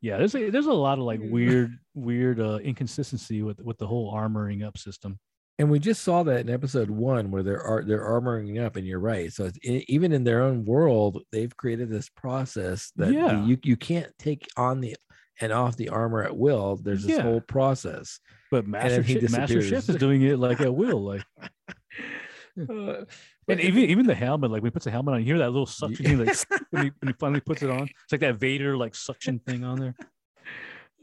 [0.02, 3.88] yeah there's a, there's a lot of like weird weird uh inconsistency with with the
[3.88, 5.20] whole armoring up system.
[5.60, 8.86] And we just saw that in episode one where they're are they're armoring up and
[8.86, 9.34] you're right.
[9.34, 13.44] So it's, even in their own world they've created this process that yeah.
[13.44, 14.96] you you can't take on the
[15.42, 16.78] and off the armor at will.
[16.78, 17.24] There's this yeah.
[17.24, 18.20] whole process.
[18.52, 21.24] But master, Ch- master is doing it like at will like.
[22.68, 23.06] Uh,
[23.48, 25.52] and even even the helmet, like when he puts the helmet on, you hear that
[25.52, 26.38] little suction thing, like
[26.72, 27.84] when, he, when he finally puts it on.
[27.84, 29.96] It's like that Vader like suction thing on there.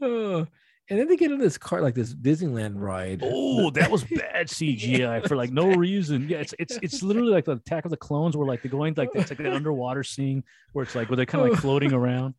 [0.01, 0.45] Oh,
[0.89, 3.21] and then they get in this car, like this Disneyland ride.
[3.23, 6.27] Oh, that was bad CGI for like no reason.
[6.27, 8.93] Yeah, it's it's it's literally like the Attack of the Clones, where like they're going
[8.95, 10.43] like it's like an underwater scene
[10.73, 12.35] where it's like where they're kind of like floating around.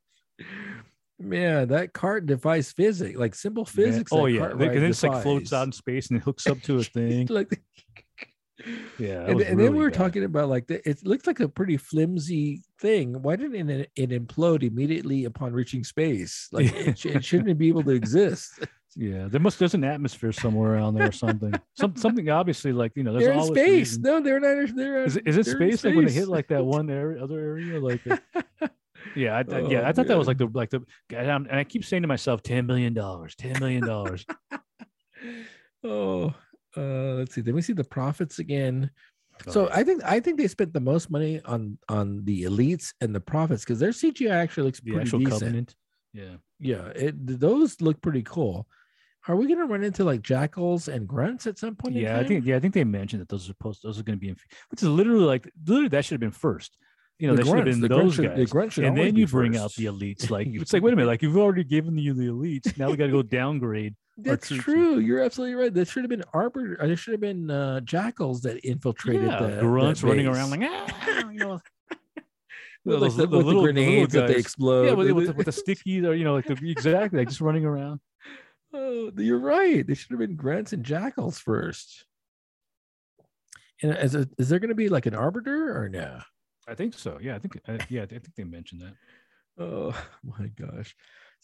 [1.18, 4.12] Man, that cart defies physics, like simple physics.
[4.12, 6.76] Oh yeah, and then it's like floats out in space and it hooks up to
[6.76, 7.26] a thing.
[7.28, 7.62] like
[8.98, 9.98] Yeah, and, and really then we were bad.
[9.98, 13.20] talking about like the, it looks like a pretty flimsy thing.
[13.22, 16.48] Why didn't it, it implode immediately upon reaching space?
[16.52, 18.64] Like it, it shouldn't be able to exist.
[18.98, 21.52] Yeah, there must there's an atmosphere somewhere around there or something.
[21.74, 23.98] Some something obviously like you know there's they're in space.
[23.98, 24.74] No, they're not.
[24.74, 27.22] They're is, it, is it space, space, like when they hit like that one area,
[27.22, 28.00] other area like.
[29.14, 30.06] yeah, I, oh, yeah, I thought man.
[30.06, 33.34] that was like the like the and I keep saying to myself, ten million dollars,
[33.36, 34.24] ten million dollars.
[35.84, 36.32] oh,
[36.76, 37.40] uh, let's see.
[37.40, 38.90] Then we see the Prophets again.
[39.48, 43.14] so I think I think they spent the most money on on the elites and
[43.14, 45.30] the Prophets because their CGI actually looks the pretty decent.
[45.30, 45.74] Covenant.
[46.12, 48.66] Yeah, yeah, it, those look pretty cool.
[49.28, 51.96] Are we going to run into like jackals and grunts at some point?
[51.96, 54.16] Yeah, I think yeah, I think they mentioned that those are supposed those are going
[54.16, 54.36] to be, in,
[54.70, 56.76] which is literally like literally that should have been first.
[57.18, 58.74] You know, the they grunts, should have been those guys.
[58.76, 59.64] The and then you bring first.
[59.64, 60.30] out the elites.
[60.36, 62.78] Like it's like, wait a minute, like you've already given you the elites.
[62.78, 63.94] Now we got to go downgrade.
[64.18, 64.98] That's true.
[64.98, 65.72] You're absolutely right.
[65.72, 66.76] That should have been arbor.
[66.80, 71.30] There should have been uh, jackals that infiltrated yeah, the grunts running around like ah,
[71.30, 71.60] you know.
[72.84, 74.86] with, like the, the, little, the grenades the that they explode.
[74.86, 77.40] Yeah, with, with, the, with the stickies or you know, like the, exactly, like just
[77.40, 78.00] running around.
[78.74, 79.86] Oh, you're right.
[79.86, 82.04] They should have been grunts and jackals first.
[83.82, 86.18] And is, a, is there going to be like an arbiter or no?
[86.68, 87.16] I think so.
[87.22, 87.58] Yeah, I think.
[87.66, 89.62] Uh, yeah, I think they mentioned that.
[89.62, 90.94] Oh my gosh!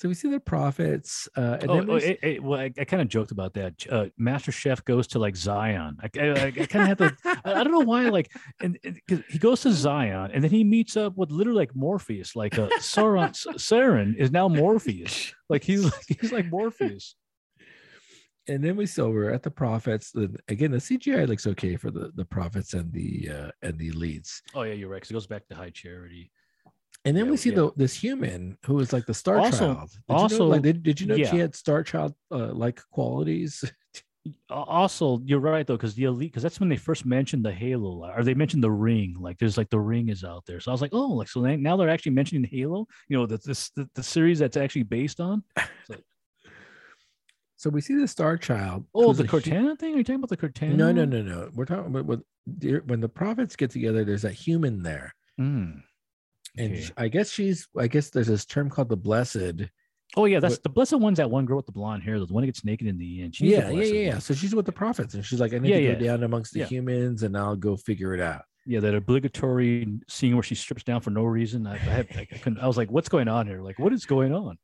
[0.02, 1.28] So we see the prophets.
[1.36, 2.18] Uh, and oh, then we...
[2.24, 3.86] oh well, I, I kind of joked about that.
[3.89, 5.97] Uh, Master Chef goes to like Zion.
[6.02, 7.16] I, I, I kind of have to.
[7.44, 8.08] I, don't know why.
[8.08, 11.76] Like, and, and he goes to Zion, and then he meets up with literally like
[11.76, 12.34] Morpheus.
[12.34, 15.32] Like, uh, Sauron, Saren is now Morpheus.
[15.48, 17.14] Like he's like he's like Morpheus.
[18.48, 20.12] And then we saw we're at the prophets.
[20.48, 24.40] Again, the CGI looks okay for the the prophets and the uh, and the elites.
[24.52, 24.97] Oh yeah, you're right.
[24.97, 26.32] Because it goes back to high charity.
[27.05, 27.56] And then yeah, we see yeah.
[27.56, 29.90] the this human who is like the Star also, Child.
[29.90, 31.31] Did also, you know, like, did, did you know yeah.
[31.31, 33.64] she had Star Child uh, like qualities?
[34.50, 38.08] also, you're right though, because the elite, because that's when they first mentioned the Halo,
[38.08, 39.16] or they mentioned the Ring.
[39.18, 40.60] Like, there's like the Ring is out there.
[40.60, 42.86] So I was like, oh, like so now they're actually mentioning Halo.
[43.08, 45.42] You know, the this the, the series that's actually based on.
[45.86, 45.97] So,
[47.56, 48.86] so we see the Star Child.
[48.94, 49.94] Oh, the Cortana thing?
[49.94, 50.76] Are you talking about the Cortana?
[50.76, 51.50] No, no, no, no.
[51.52, 52.22] We're talking about when,
[52.86, 54.05] when the prophets get together.
[54.05, 55.16] There's that human there.
[55.40, 55.82] Mm
[56.56, 56.89] and okay.
[56.97, 59.68] I guess she's I guess there's this term called the blessed.
[60.16, 62.42] Oh yeah, that's the blessed one's that one girl with the blonde hair, the one
[62.42, 63.34] that gets naked in the end.
[63.34, 64.18] She's yeah, yeah, yeah, yeah.
[64.18, 66.52] So she's with the prophets, and she's like, I need yeah, to go down amongst
[66.52, 66.66] the yeah.
[66.66, 68.42] humans, and I'll go figure it out.
[68.66, 71.66] Yeah, that obligatory scene where she strips down for no reason.
[71.66, 72.58] I, I, had, I, couldn't.
[72.60, 73.60] I was like, what's going on here?
[73.62, 74.58] Like, what is going on?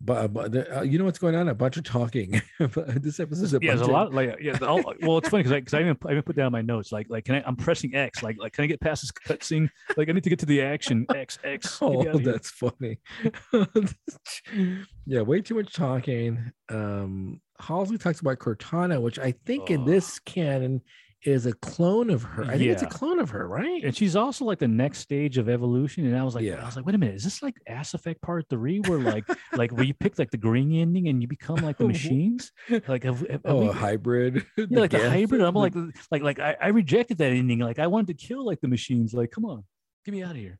[0.00, 1.48] But, but uh, you know what's going on?
[1.48, 2.42] A bunch of talking.
[2.58, 4.12] this episode is a yeah, there's a lot.
[4.12, 4.66] Like yeah, the,
[5.02, 6.92] well, it's funny because I because I even I even put down my notes.
[6.92, 7.42] Like like can I?
[7.46, 8.22] I'm pressing X.
[8.22, 9.70] Like like can I get past this cutscene?
[9.96, 11.06] Like I need to get to the action.
[11.14, 11.78] X X.
[11.80, 12.98] Oh, that's funny.
[15.06, 16.52] yeah, way too much talking.
[16.68, 19.74] Um, Halsey talks about Cortana, which I think oh.
[19.74, 20.82] in this canon
[21.26, 22.44] is a clone of her.
[22.44, 22.72] I think yeah.
[22.72, 23.82] it's a clone of her, right?
[23.82, 26.06] And she's also like the next stage of evolution.
[26.06, 26.62] And I was like, yeah.
[26.62, 29.24] I was like, wait a minute, is this like Ass Effect Part Three, where like
[29.52, 32.52] like where you pick like the green ending and you become like the machines?
[32.86, 34.46] Like have, have oh, we, a hybrid.
[34.56, 35.40] Yeah, like a hybrid.
[35.40, 35.74] I'm like
[36.10, 37.58] like like I, I rejected that ending.
[37.58, 39.12] Like I wanted to kill like the machines.
[39.12, 39.64] Like, come on,
[40.04, 40.58] get me out of here.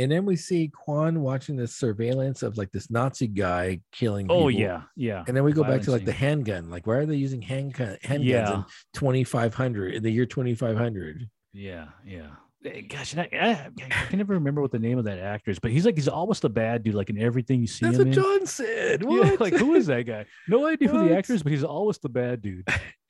[0.00, 4.26] And then we see Kwan watching the surveillance of like this Nazi guy killing.
[4.30, 4.50] Oh people.
[4.52, 5.24] yeah, yeah.
[5.28, 6.70] And then we go back to like the handgun.
[6.70, 8.54] Like, why are they using handgun handguns yeah.
[8.54, 8.64] in
[8.94, 11.28] 2500 in the year 2500?
[11.52, 12.28] Yeah, yeah.
[12.64, 15.58] Eh, gosh, I, I, I, can never remember what the name of that actor is,
[15.58, 18.08] but he's like he's almost the bad dude, like in everything you see That's him
[18.08, 18.22] what in.
[18.22, 19.02] John said.
[19.02, 19.26] What?
[19.26, 20.24] Yeah, like who is that guy?
[20.48, 21.02] No idea what?
[21.02, 22.66] who the actor is, but he's always the bad dude.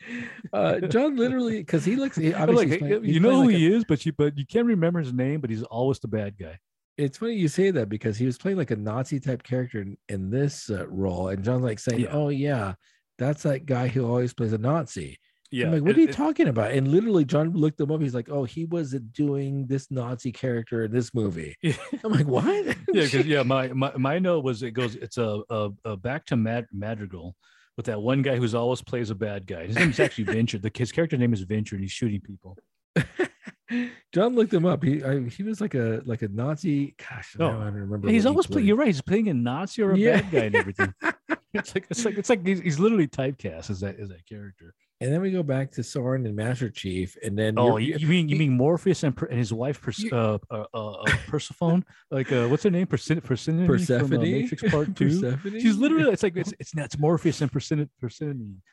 [0.53, 3.73] uh, John literally, because he looks, he, obviously, like, playing, you know who like he
[3.73, 6.37] a, is, but you but you can't remember his name, but he's always the bad
[6.37, 6.59] guy
[7.01, 9.97] it's funny you say that because he was playing like a Nazi type character in,
[10.09, 12.11] in this uh, role, and John's like saying, yeah.
[12.13, 12.75] "Oh yeah,
[13.19, 15.19] that's that guy who always plays a Nazi."
[15.53, 16.71] Yeah, I'm like, what it, are you it, talking about?
[16.71, 18.01] And literally, John looked him up.
[18.01, 21.73] He's like, "Oh, he was doing this Nazi character in this movie." Yeah.
[22.05, 25.43] I'm like, "What?" yeah, because yeah, my, my my note was it goes it's a,
[25.51, 27.35] a, a back to Mad, Madrigal
[27.77, 29.67] with that one guy who's always plays a bad guy.
[29.67, 30.61] His name is actually Vinsher.
[30.61, 32.57] The his character name is Vinsher, and he's shooting people.
[34.13, 34.83] John looked him up.
[34.83, 36.95] He I, he was like a like a Nazi.
[36.99, 38.09] Gosh, no, I don't remember.
[38.09, 38.69] He's always he playing.
[38.69, 38.89] You're right.
[38.89, 40.21] He's playing a Nazi or a yeah.
[40.21, 40.95] bad guy and everything.
[41.55, 44.75] it's like it's like it's like he's, he's literally typecast as that as that character.
[45.03, 48.07] And then we go back to Soren and Master Chief, and then oh, you, you
[48.07, 51.87] mean you mean Morpheus and, and his wife Pers- uh, uh, uh, uh, Persephone?
[52.11, 52.87] like uh, what's her name?
[52.87, 53.23] Persephone.
[53.23, 53.67] Persephone.
[53.67, 54.09] Persephone.
[54.09, 55.09] From, uh, Matrix Part Two.
[55.09, 55.61] Persephone?
[55.61, 57.89] She's literally it's like it's it's, it's Morpheus and Persephone.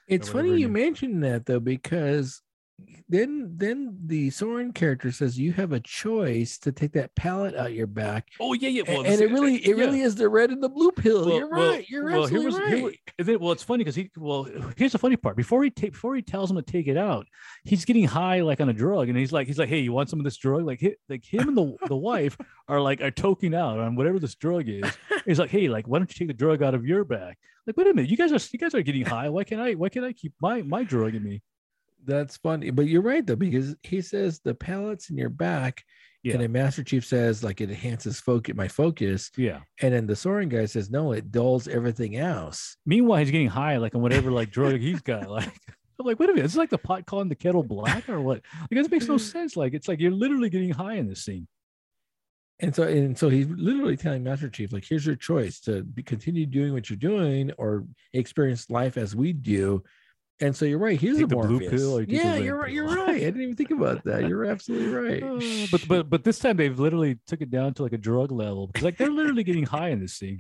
[0.10, 2.42] It's funny you mentioned that though because
[3.10, 7.74] then then the Soren character says you have a choice to take that pallet out
[7.74, 8.28] your back.
[8.40, 8.84] Oh yeah, yeah.
[8.88, 9.84] Well, and, and it really uh, it yeah.
[9.84, 11.26] really is the red and the blue pill.
[11.26, 11.90] Well, you're well, right.
[11.90, 13.00] You're well, absolutely was, right.
[13.26, 15.36] Here, well, it's funny because he well here's the funny part.
[15.36, 17.26] Before he take before he tells him to take it out,
[17.64, 20.10] he's getting high like on a drug, and he's like he's like, hey, you want
[20.10, 20.66] some of this drug?
[20.66, 24.36] Like like him and the the wife are like are toking out on whatever this
[24.36, 24.86] drug is.
[25.26, 27.40] He's like, hey, like why don't you take the drug out of your back?
[27.66, 29.30] Like wait a minute, you guys are you guys are getting high.
[29.30, 29.74] Why can't I?
[29.74, 31.42] Why can't I keep my my drug in me?
[32.08, 32.72] That's funny.
[32.72, 35.84] But you're right though, because he says the pellets in your back,
[36.24, 36.34] yeah.
[36.34, 39.30] and then Master Chief says like it enhances focus my focus.
[39.38, 39.60] Yeah.
[39.82, 42.78] And then the Soren guy says no, it dulls everything else.
[42.86, 45.30] Meanwhile, he's getting high like on whatever like drug he's got.
[45.30, 45.52] Like
[46.00, 48.42] I'm like, wait a minute, it's like the pot calling the kettle black or what?
[48.62, 49.58] Like this makes no sense.
[49.58, 51.48] Like it's like you're literally getting high in this scene.
[52.60, 56.02] And so, and so he's literally telling Master Chief, like, here's your choice to be,
[56.02, 59.84] continue doing what you're doing or experience life as we do,
[60.40, 61.00] and so you're right.
[61.00, 62.02] He's a blue pill.
[62.04, 62.72] yeah, you're right.
[62.72, 63.10] You're right.
[63.10, 64.28] I didn't even think about that.
[64.28, 65.24] You're absolutely right.
[65.24, 68.32] Uh, but but but this time they've literally took it down to like a drug
[68.32, 70.40] level because like they're literally getting high in this scene.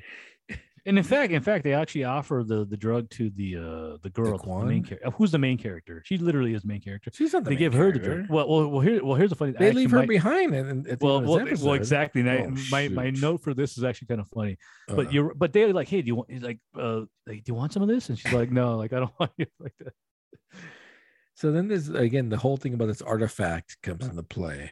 [0.88, 4.10] And in fact, in fact, they actually offer the the drug to the uh the
[4.10, 5.12] girl, the, the main character.
[5.12, 6.02] Who's the main character?
[6.06, 7.12] She literally is the main character.
[7.14, 8.00] She's not the They give character.
[8.00, 8.30] her the drug.
[8.30, 9.52] Well, well, well, here, well, here's the funny.
[9.52, 12.22] They leave her might, behind, and well, well, well, exactly.
[12.22, 14.58] And oh, I, my my note for this is actually kind of funny.
[14.88, 16.32] But uh, you're, but they're like, hey, do you want?
[16.32, 18.08] He's like, uh, like, do you want some of this?
[18.08, 19.94] And she's like, no, like I don't want you like that.
[21.36, 24.72] So then there's again the whole thing about this artifact comes into play.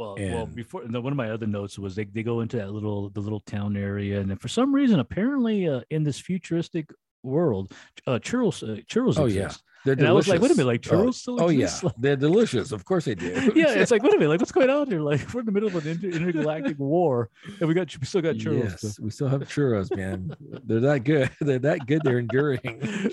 [0.00, 2.56] Well, and, well, before no, one of my other notes was they, they go into
[2.56, 6.18] that little the little town area, and then for some reason, apparently, uh, in this
[6.18, 6.90] futuristic
[7.22, 7.74] world,
[8.06, 9.18] uh, churros uh, churros.
[9.18, 9.34] Oh exist.
[9.34, 10.08] yeah, they're and delicious.
[10.08, 12.72] I was like, wait a minute, like churros oh, still Oh yeah, they're delicious.
[12.72, 13.52] Of course they do.
[13.54, 15.02] yeah, it's like, wait a minute, like what's going on here?
[15.02, 17.28] Like we're in the middle of an inter- intergalactic war,
[17.60, 18.82] and we got we still got churros.
[18.82, 20.34] Yes, we still have churros, man.
[20.64, 21.30] they're that good.
[21.42, 22.00] They're that good.
[22.04, 23.12] They're enduring.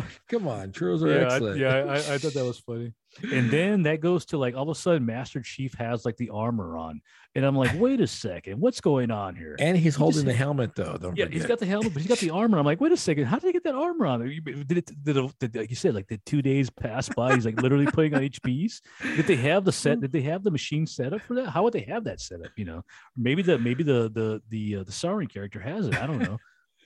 [0.28, 1.56] Come on, churros are yeah, excellent.
[1.56, 2.92] I, yeah, I, I thought that was funny.
[3.30, 6.30] And then that goes to like all of a sudden, Master Chief has like the
[6.30, 7.02] armor on,
[7.34, 9.54] and I'm like, wait a second, what's going on here?
[9.58, 10.96] And he's holding the helmet though.
[10.96, 11.32] Don't yeah, forget.
[11.32, 12.58] he's got the helmet, but he's got the armor.
[12.58, 14.20] I'm like, wait a second, how did he get that armor on?
[14.20, 14.66] Did it?
[15.04, 17.34] Did, it, did like you said, like the two days pass by?
[17.34, 18.80] He's like literally putting on each piece.
[19.16, 20.00] Did they have the set?
[20.00, 21.50] Did they have the machine set up for that?
[21.50, 22.52] How would they have that set up?
[22.56, 22.82] You know,
[23.16, 26.00] maybe the maybe the the the uh, the Soren character has it.
[26.00, 26.38] I don't know.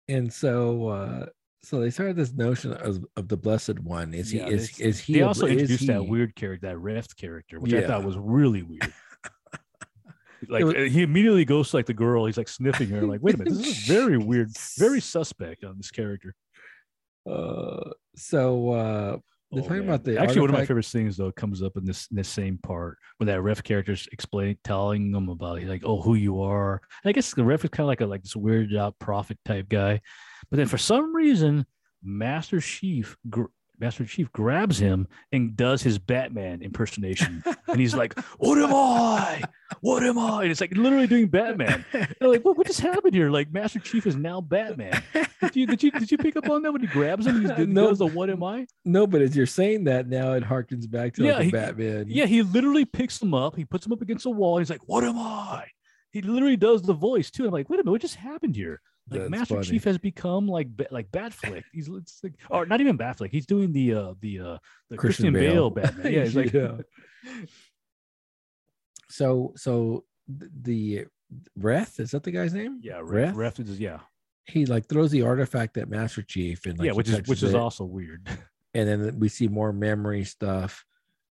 [0.10, 1.26] and so uh
[1.62, 4.14] so they started this notion of, of the blessed one.
[4.14, 4.40] Is he?
[4.40, 5.14] is, is he?
[5.14, 7.80] They also introduced he, that weird character, that Reth character, which yeah.
[7.80, 8.94] I thought was really weird.
[10.48, 12.26] like was, he immediately goes to like the girl.
[12.26, 13.02] He's like sniffing her.
[13.02, 16.34] Like, wait a minute, this is very weird, very suspect on this character.
[17.30, 19.18] Uh, so uh,
[19.52, 19.90] they're oh, talking man.
[19.90, 20.42] about the actually artifact.
[20.42, 23.28] one of my favorite things though comes up in this in this same part when
[23.28, 27.34] that ref character's explaining telling them about like oh who you are and i guess
[27.34, 30.00] the ref is kind of like a like this weird out prophet type guy
[30.50, 31.66] but then for some reason,
[32.04, 33.18] Master Chief
[33.80, 37.42] Master Chief grabs him and does his Batman impersonation.
[37.68, 39.42] and he's like, What am I?
[39.82, 40.44] What am I?
[40.44, 41.86] And it's like literally doing Batman.
[41.94, 43.30] And like, what, what just happened here?
[43.30, 45.02] Like Master Chief is now Batman.
[45.42, 47.42] Did you did you did you pick up on that when he grabs him?
[47.42, 48.68] He no, does the what am I?
[48.84, 52.06] No, but as you're saying that now, it harkens back to yeah, like he, Batman.
[52.10, 54.88] Yeah, he literally picks him up, he puts him up against the wall, he's like,
[54.88, 55.68] What am I?
[56.12, 57.46] He literally does the voice too.
[57.46, 58.82] I'm like, wait a minute, what just happened here?
[59.12, 59.68] Like That's Master funny.
[59.68, 61.64] Chief has become like like Batfleck.
[61.74, 63.32] He's it's like, or not even Batfleck.
[63.32, 64.58] He's doing the uh the uh
[64.90, 65.70] the Christian, Christian Bale.
[65.70, 66.14] Bale Batman.
[66.14, 66.78] Yeah, he's like yeah.
[69.10, 71.06] so so the
[71.60, 72.80] Reth is that the guy's name?
[72.82, 73.36] Yeah, Reth.
[73.36, 74.00] Reth is yeah.
[74.46, 77.56] He like throws the artifact at Master Chief and like, yeah, which is which is
[77.56, 78.28] also weird.
[78.76, 80.86] And then we see more memory stuff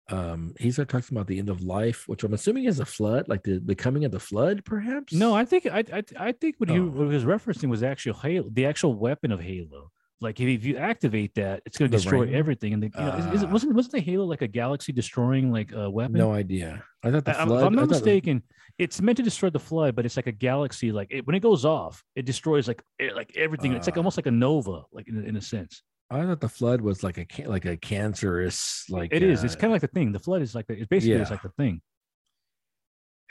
[0.09, 3.27] um he started talking about the end of life which i'm assuming is a flood
[3.29, 6.55] like the, the coming of the flood perhaps no i think i i, I think
[6.57, 6.73] what, oh.
[6.73, 9.91] he, what he was referencing was actually halo the actual weapon of halo
[10.23, 12.35] like if you activate that it's going to destroy ring?
[12.35, 13.51] everything and the, you know, uh, is, is, it ah.
[13.51, 17.25] wasn't wasn't the halo like a galaxy destroying like a weapon no idea i thought
[17.25, 18.41] the flood, I, i'm not mistaken
[18.77, 21.41] it's meant to destroy the flood but it's like a galaxy like it, when it
[21.41, 22.81] goes off it destroys like
[23.13, 23.99] like everything uh, it's like ah.
[23.99, 25.83] almost like a nova like in, in a sense
[26.13, 29.41] I thought the flood was like a like a cancerous like it is.
[29.41, 30.11] Uh, it's kind of like the thing.
[30.11, 31.21] The flood is like the, it's basically yeah.
[31.21, 31.81] it's like the thing.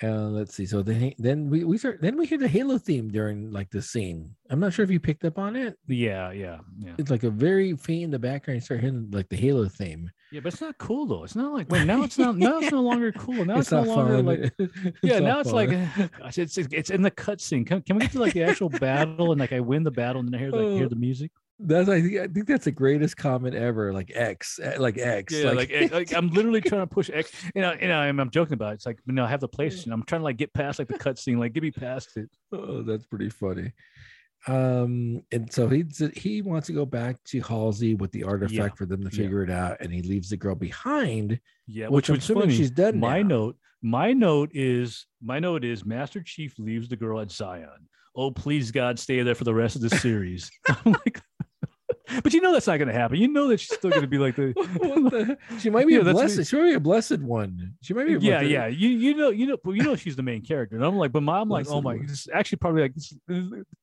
[0.03, 0.67] Uh, let's see.
[0.67, 3.81] So then then we we start then we hear the Halo theme during like the
[3.81, 4.35] scene.
[4.51, 5.79] I'm not sure if you picked up on it.
[5.87, 6.95] Yeah, yeah, yeah.
[6.99, 8.57] It's like a very faint in the background.
[8.57, 10.11] You start hearing like the Halo theme.
[10.33, 11.23] Yeah, but it's not cool though.
[11.23, 13.45] It's not like wait, now it's not now it's no longer cool.
[13.45, 14.27] Now it's, it's no longer fun.
[14.27, 15.21] like it's yeah.
[15.21, 15.71] Now it's like
[16.19, 17.65] gosh, it's it's in the cutscene.
[17.65, 20.21] Can, can we get to like the actual battle and like I win the battle
[20.21, 21.31] and then I hear like hear the music?
[21.65, 23.93] That's I think I think that's the greatest comment ever.
[23.93, 25.33] Like X, eh, like X.
[25.33, 27.31] Yeah, like, like, like I'm literally trying to push X.
[27.55, 28.75] You know, you know, I'm, I'm joking about it.
[28.77, 29.93] It's like you know, I have the PlayStation.
[29.93, 31.39] I'm trying to like get past like the cutscene.
[31.39, 32.29] Like get me past it.
[32.53, 33.73] Oh, that's pretty funny.
[34.49, 35.85] Um, and so he
[36.15, 38.69] he wants to go back to Halsey with the artifact Yeah.
[38.77, 39.23] for them to Yeah.
[39.23, 41.39] figure it out, and he leaves the girl behind.
[41.67, 42.57] Yeah, Which which, I'm assuming funny.
[42.57, 43.29] she's dead My now.
[43.29, 47.89] note, my note is my note is Master Chief leaves the girl at Zion.
[48.15, 50.51] Oh, please God, stay there for the rest of the series.
[50.69, 51.23] I'm like,
[52.23, 53.19] but you know that's not going to happen.
[53.19, 54.53] You know that she's still going to be like the.
[54.77, 55.39] what the?
[55.59, 56.47] She might be Yeah, a blessed.
[56.49, 57.75] She might be a blessed one.
[57.83, 58.15] She might be.
[58.15, 58.67] A yeah, blessed- yeah.
[58.67, 61.13] You you know you know but you know she's the main character, and I'm like,
[61.13, 62.95] but my, I'm like, oh my, is actually probably like,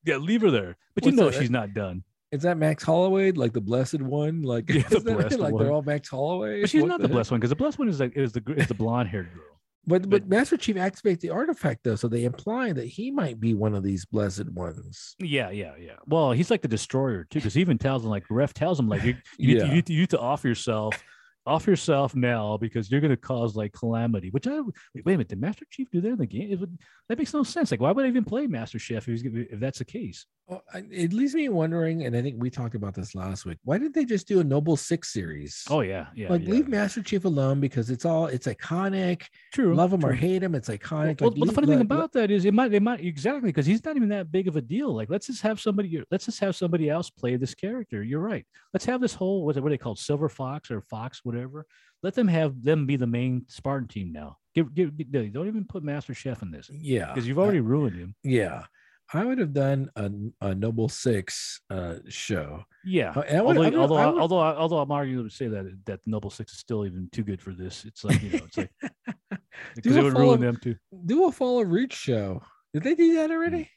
[0.05, 0.77] yeah, leave her there.
[0.95, 1.39] But you know that?
[1.39, 2.03] she's not done.
[2.31, 4.43] Is that Max Holloway, like the blessed one?
[4.43, 5.63] Like, Yeah, the is that- blessed like one.
[5.63, 6.61] they're all Max Holloway.
[6.61, 8.43] But she's What not the blessed one because the blessed one is like is the
[8.55, 9.43] is the blonde haired girl.
[9.89, 13.39] But but but- Master Chief activates the artifact though, so they imply that he might
[13.39, 15.15] be one of these blessed ones.
[15.19, 15.95] Yeah, yeah, yeah.
[16.05, 18.87] Well, he's like the destroyer too, because he even tells him like Ref tells him
[18.87, 19.65] like you, you, need to, Yeah.
[19.69, 21.03] you, need to, you need to off yourself,
[21.45, 24.29] off yourself now because you're going to cause like calamity.
[24.29, 26.51] Which I wait, wait a minute, did Master Chief do that in the game?
[26.51, 26.77] It would,
[27.07, 27.71] that makes no sense.
[27.71, 30.25] Like, why would I even play Master Chef if, if that's the case?
[30.47, 33.59] Well, it leaves me wondering, and I think we talked about this last week.
[33.65, 35.63] Why did they just do a Noble Six series?
[35.69, 36.29] Oh yeah, yeah.
[36.29, 36.49] like yeah.
[36.49, 39.25] leave Master Chief alone because it's all it's iconic.
[39.53, 39.75] true.
[39.75, 40.89] Love him or hate him, it's iconic.
[40.89, 42.99] Well, Like, well, the leave- funny thing let- about that is it might they might
[42.99, 44.93] exactly because he's not even that big of a deal.
[44.95, 48.01] Like let's just have somebody let's just have somebody else play this character.
[48.03, 48.45] You're right.
[48.73, 51.65] Let's have this whole what's it what are they called Silver Fox or Fox whatever.
[52.03, 54.37] Let them have them be the main Spartan team now.
[54.55, 54.91] Give, give,
[55.31, 58.15] don't even put Master Chef in this yeah, because you've I- already ruined him.
[58.23, 58.63] yeah.
[59.11, 62.63] I would have done a, a Noble Six uh, show.
[62.85, 63.11] Yeah.
[63.15, 65.33] I would- although, I would- although, I I would- although, I, although I'm arguing to
[65.35, 67.85] say that that Noble Six is still even too good for this.
[67.85, 68.71] It's like you know, it's like
[69.75, 70.75] because it would follow- ruin them too.
[71.05, 72.43] Do a Fall of Reach show.
[72.73, 73.67] Did they do that already?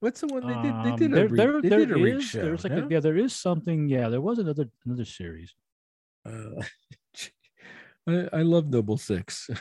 [0.00, 0.72] What's the one they did?
[0.84, 2.42] They Um, did a, there, re- there, they there did a Reach is- show.
[2.42, 2.84] There's like no?
[2.86, 3.90] a, yeah, there is something.
[3.90, 5.54] Yeah, there was another another series.
[6.24, 6.62] Uh,
[8.08, 9.48] I, I love Noble Six.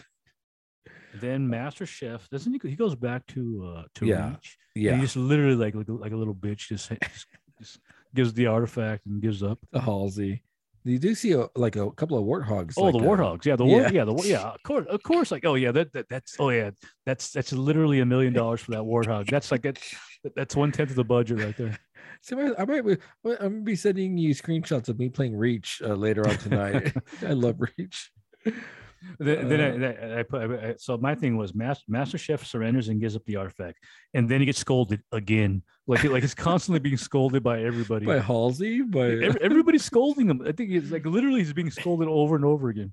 [1.19, 2.59] Then Master Chef doesn't he?
[2.59, 4.57] go- He goes back to uh to Yeah, Reach.
[4.75, 7.25] Yeah, he just literally like like, a- like a little bitch just, just,
[7.59, 7.79] just
[8.13, 9.57] gives the artifact and gives up.
[9.71, 10.43] the Halsey.
[10.83, 12.75] You do see a, like a couple of warthogs.
[12.77, 13.45] Oh, like, the uh, warthogs.
[13.45, 13.81] Yeah, the war.
[13.81, 13.89] yeah.
[13.91, 14.13] Yeah, the.
[14.23, 15.31] Yeah, of course, of course.
[15.31, 16.69] Like, oh yeah, that, that that's oh yeah,
[17.05, 19.29] that's that's literally a million dollars for that warthog.
[19.29, 19.95] That's like that's
[20.35, 21.77] that's one tenth of the budget right there.
[22.23, 25.81] So I, I might be, I'm gonna be sending you screenshots of me playing Reach
[25.85, 26.91] uh, later on tonight.
[27.21, 28.11] I love Reach.
[29.19, 32.17] Then, then, I, Uh, then I, I put I, so my thing was Master, Master
[32.17, 33.77] Chef surrenders and gives up the artifact,
[34.15, 35.61] and then he gets scolded again.
[35.85, 38.05] Like like he's constantly being scolded by everybody.
[38.07, 40.41] By Halsey, by Every- everybody's scolding him.
[40.45, 42.91] I think it's like literally he's being scolded over and over again.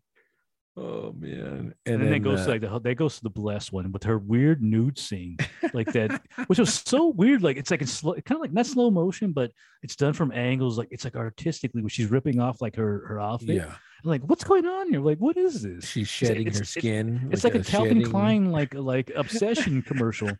[0.77, 3.73] Oh man, And, then, it goes uh, to like the that goes to the blessed
[3.73, 5.37] one with her weird nude scene,
[5.73, 7.43] like that, which was so weird.
[7.43, 10.33] Like it's like it's slow, kind of like not slow motion, but it's done from
[10.33, 10.77] angles.
[10.79, 13.51] Like it's like artistically, where she's ripping off like her her outfit.
[13.57, 15.01] yeah, I'm like what's going on here?
[15.01, 15.87] Like what is this?
[15.87, 17.29] she's shedding it's- her it's- skin.
[17.31, 20.31] It's like, a, Calvin shedding- Klein like like obsession commercial.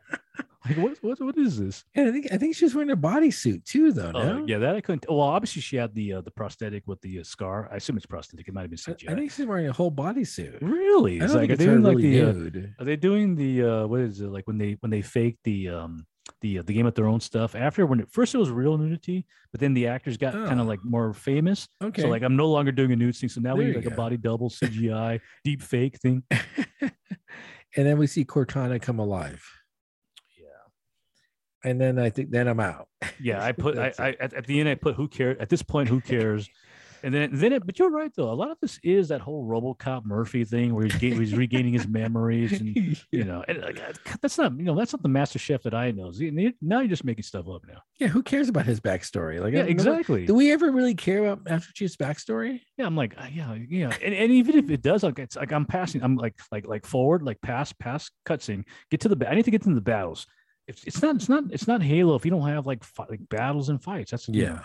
[0.67, 1.85] Like what what what is this?
[1.95, 4.13] And I think I think she's wearing a bodysuit too, though.
[4.15, 4.45] Oh no?
[4.47, 5.05] yeah, that I couldn't.
[5.09, 7.69] Well, obviously she had the uh, the prosthetic with the uh, scar.
[7.71, 8.49] I assume it's prosthetic.
[8.49, 9.11] It might have been I, CGI.
[9.11, 10.59] I think she's wearing a whole bodysuit.
[10.63, 12.75] really, I don't like think are it's they her doing like really the uh, nude.
[12.79, 15.69] Are they doing the uh what is it like when they when they fake the
[15.69, 16.07] um
[16.41, 18.79] the uh, the game of their own stuff after when it first it was real
[18.79, 20.63] nudity, but then the actors got kind Oh.
[20.63, 21.69] of like more famous.
[21.83, 23.29] Okay, So like I'm no longer doing a nude scene.
[23.29, 26.23] So now we There need you like a body double CGI deep fake thing.
[26.81, 26.91] and
[27.87, 29.43] then we see Cortana come alive.
[31.65, 32.89] And then I think then I'm out.
[33.21, 35.63] Yeah, I put I, I at, at the end I put who cares at this
[35.63, 36.49] point who cares.
[37.03, 38.31] And then, then it, but you're right though.
[38.31, 41.75] A lot of this is that whole RoboCop Murphy thing where he's, ga- he's regaining
[41.75, 42.75] his memories, and
[43.13, 43.79] you know, and like,
[44.23, 46.11] that's not you know that's not the Master Chef that I know.
[46.63, 47.83] Now you're just making stuff up now.
[48.01, 49.39] yeah, who cares about his backstory?
[49.39, 50.25] Like, Yeah, don't know- exactly.
[50.25, 52.61] Do we ever really care about Master Chief's backstory?
[52.79, 55.53] Yeah, I'm like, uh, yeah, yeah, and, and even if it does, like it's like
[55.53, 59.35] I'm passing, I'm like, like, like forward, like past, past cutscene, get to the, I
[59.35, 60.27] need to get to the battles.
[60.67, 63.29] It's, it's not, it's not, it's not Halo if you don't have like, fi- like
[63.29, 64.11] battles and fights.
[64.11, 64.61] That's you know,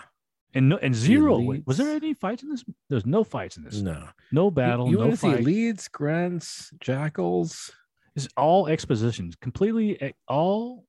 [0.54, 1.38] and no, and zero.
[1.66, 2.64] was there any fights in this?
[2.88, 3.80] There's no fights in this.
[3.80, 4.08] no.
[4.32, 7.70] No battle, You, you no want to see leads, grunts, jackals?
[8.16, 10.86] It's all expositions, completely e- all.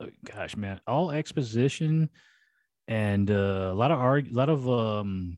[0.00, 2.08] uh, Gosh, man, all exposition,
[2.88, 5.36] and uh, a lot of arg, a lot of um,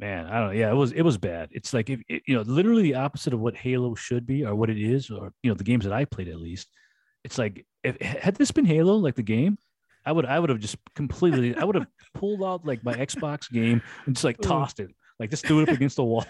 [0.00, 0.52] man, I don't know.
[0.52, 1.50] Yeah, it was it was bad.
[1.52, 4.54] It's like if it, you know, literally the opposite of what Halo should be or
[4.54, 6.68] what it is, or you know, the games that I played at least.
[7.24, 9.58] It's like if had this been Halo, like the game,
[10.06, 13.50] I would I would have just completely I would have pulled out like my Xbox
[13.50, 14.48] game and just like Oh.
[14.48, 16.24] tossed it, like just threw it up against the wall.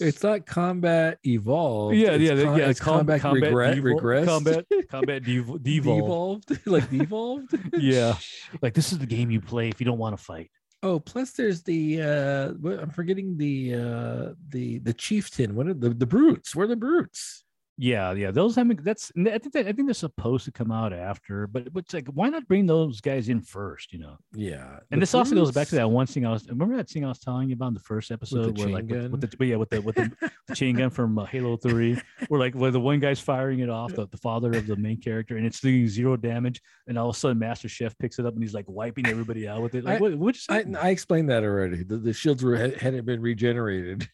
[0.00, 1.96] It's not combat evolved.
[1.96, 2.68] Yeah, it's yeah, yeah.
[2.68, 4.26] It's com- combat, regret, regressed.
[4.26, 6.46] Combat, combat dev- devolved.
[6.46, 7.54] devolved, like devolved.
[7.76, 8.14] Yeah.
[8.62, 10.50] Like this is the game you play if you don't want to fight.
[10.84, 15.56] Oh, plus there's the uh I'm forgetting the uh the the chieftain.
[15.56, 16.54] What are the the brutes?
[16.54, 17.42] Where are the brutes?
[17.80, 18.58] Yeah, yeah, those.
[18.58, 19.12] I mean, that's.
[19.16, 22.28] I think that I think they're supposed to come out after, but it's like, why
[22.28, 23.92] not bring those guys in first?
[23.92, 24.18] You know.
[24.34, 24.80] Yeah.
[24.90, 26.48] And this also goes back to that one thing I was.
[26.48, 28.88] Remember that thing I was telling you about in the first episode, the where like
[28.90, 30.10] with, with the yeah with the with the,
[30.48, 33.70] the chain gun from uh, Halo Three, where like where the one guy's firing it
[33.70, 37.10] off, the, the father of the main character, and it's doing zero damage, and all
[37.10, 39.76] of a sudden Master Chef picks it up and he's like wiping everybody out with
[39.76, 39.84] it.
[39.84, 40.14] Like, I- what?
[40.16, 40.36] What?
[40.48, 41.84] I, I explained that already.
[41.84, 44.08] The, the shields were had- hadn't been regenerated.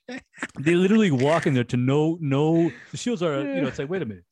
[0.60, 2.70] they literally walk in there to no no.
[2.90, 4.24] The shields are you know it's like wait a minute.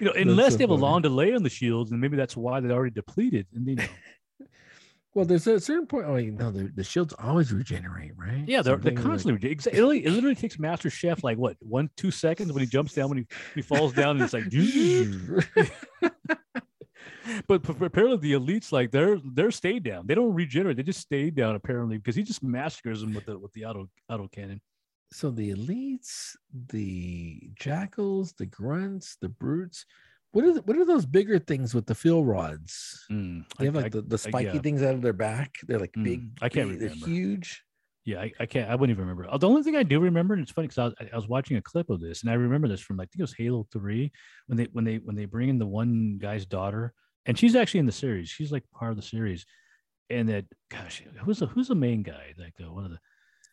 [0.00, 2.36] You know, unless so they have a long delay on the shields, and maybe that's
[2.36, 3.46] why they're already depleted.
[3.54, 3.84] And you know,
[5.14, 6.04] Well, there's a certain point.
[6.06, 8.44] Oh, you know, the, the shields always regenerate, right?
[8.46, 11.38] Yeah, they're, they're Something like- constantly exa- it, literally, it literally takes Master Chef like
[11.38, 14.34] what one two seconds when he jumps down when he, he falls down and it's
[14.34, 14.44] like
[17.48, 21.30] but apparently the elites like they're they're stayed down they don't regenerate they just stay
[21.30, 24.60] down apparently because he just massacres them with the with the auto auto cannon
[25.12, 26.30] so the elites,
[26.68, 29.84] the jackals, the grunts, the brutes.
[30.32, 33.04] What are the, what are those bigger things with the fuel rods?
[33.10, 34.58] Mm, They have I- like I- the, the spiky yeah.
[34.60, 35.54] things out of their back.
[35.66, 36.28] They're like Mm, big.
[36.42, 37.06] I can't big- They're remember.
[37.06, 37.62] huge.
[38.04, 40.42] yeah I, I can't I wouldn't even remember the only thing I do remember and
[40.42, 42.68] it's funny because I, was- I was watching a clip of this and I remember
[42.68, 44.12] this from like, I think it was Halo 3
[44.46, 46.92] when they when they when they bring in the one guy's daughter
[47.26, 49.44] and she's actually in the series she's like part of the series
[50.10, 52.98] and that gosh who's the who's the main guy like uh, one of the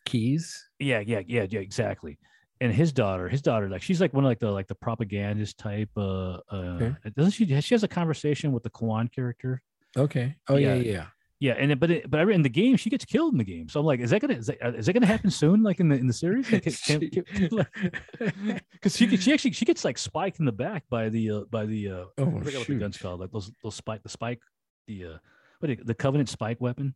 [0.06, 0.70] Keyes.
[0.80, 2.18] Yeah, yeah, yeah, yeah, exactly.
[2.62, 5.58] And his daughter, his daughter, like she's like one of like the like the propagandist
[5.58, 5.90] type.
[5.98, 7.46] Uh, uh doesn't she?
[7.62, 9.62] She has a conversation with the Kwan character.
[9.98, 10.36] Okay.
[10.48, 10.92] Oh yeah, Yeah.
[10.94, 11.06] yeah.
[11.40, 11.54] yeah.
[11.54, 13.68] And it, but it, but I- in the game, she gets killed in the game.
[13.70, 15.62] So I'm like, is that gonna is that, uh, that gonna happen soon?
[15.64, 16.50] Like in the in the series?
[16.50, 16.80] Because
[18.96, 21.66] she gets- she actually she gets like spiked in the back by the uh, by
[21.66, 23.20] the uh, Oh I forget what the gun's called.
[23.20, 24.42] Like those those spike the spike
[24.88, 25.18] the uh
[25.60, 26.96] what the Covenant spike weapon.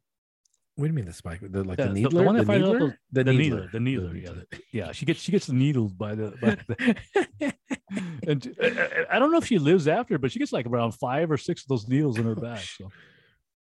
[0.77, 1.39] What do you mean the spike?
[1.41, 2.79] The like The- the the- the one that the, up needler?
[2.79, 3.55] those- the The needler.
[3.65, 4.91] needler, the needler, yeah, the- yeah.
[4.93, 7.05] She gets she gets needled by the, by the
[8.27, 10.91] and I, I- I don't know if she lives after, but she gets like around
[10.93, 12.59] five or six of those needles in her back.
[12.61, 12.89] So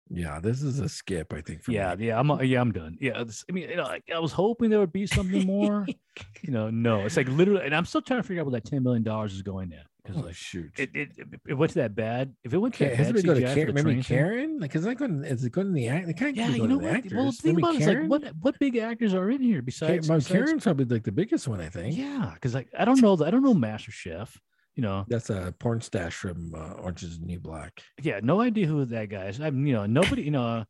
[0.09, 1.63] yeah, this is a skip, I think.
[1.63, 2.07] For yeah, me.
[2.07, 2.97] yeah, I'm yeah, I'm done.
[3.01, 5.85] Yeah, I mean, you know, like, I was hoping there would be something more.
[6.43, 8.65] you know, no, it's like literally, and I'm still trying to figure out what that
[8.65, 10.71] ten million dollars is going at because Oh like shoot.
[10.77, 11.09] it, it
[11.47, 12.33] it went to that bad.
[12.43, 13.73] If it went to Okay, that has bad it go to Karen?
[13.73, 14.59] Maybe Karen?
[14.59, 15.23] Like, is that going?
[15.23, 16.17] Is it going to the act?
[16.17, 16.95] Can't Yeah, you know the what?
[16.95, 17.13] actors.
[17.13, 18.01] Well, think Maybe about it.
[18.01, 20.07] Like what what big actors are in here besides?
[20.07, 21.97] well, besides- Karen's probably like the biggest one, I think.
[21.97, 24.39] Yeah, because like I don't know, I don't know Master Chef.
[24.75, 27.81] You know, That's a Pornstache from uh, Orange is the New Black.
[28.01, 29.39] yeah, no idea who that guy is.
[29.39, 30.63] I'm, you know, nobody, you know, uh,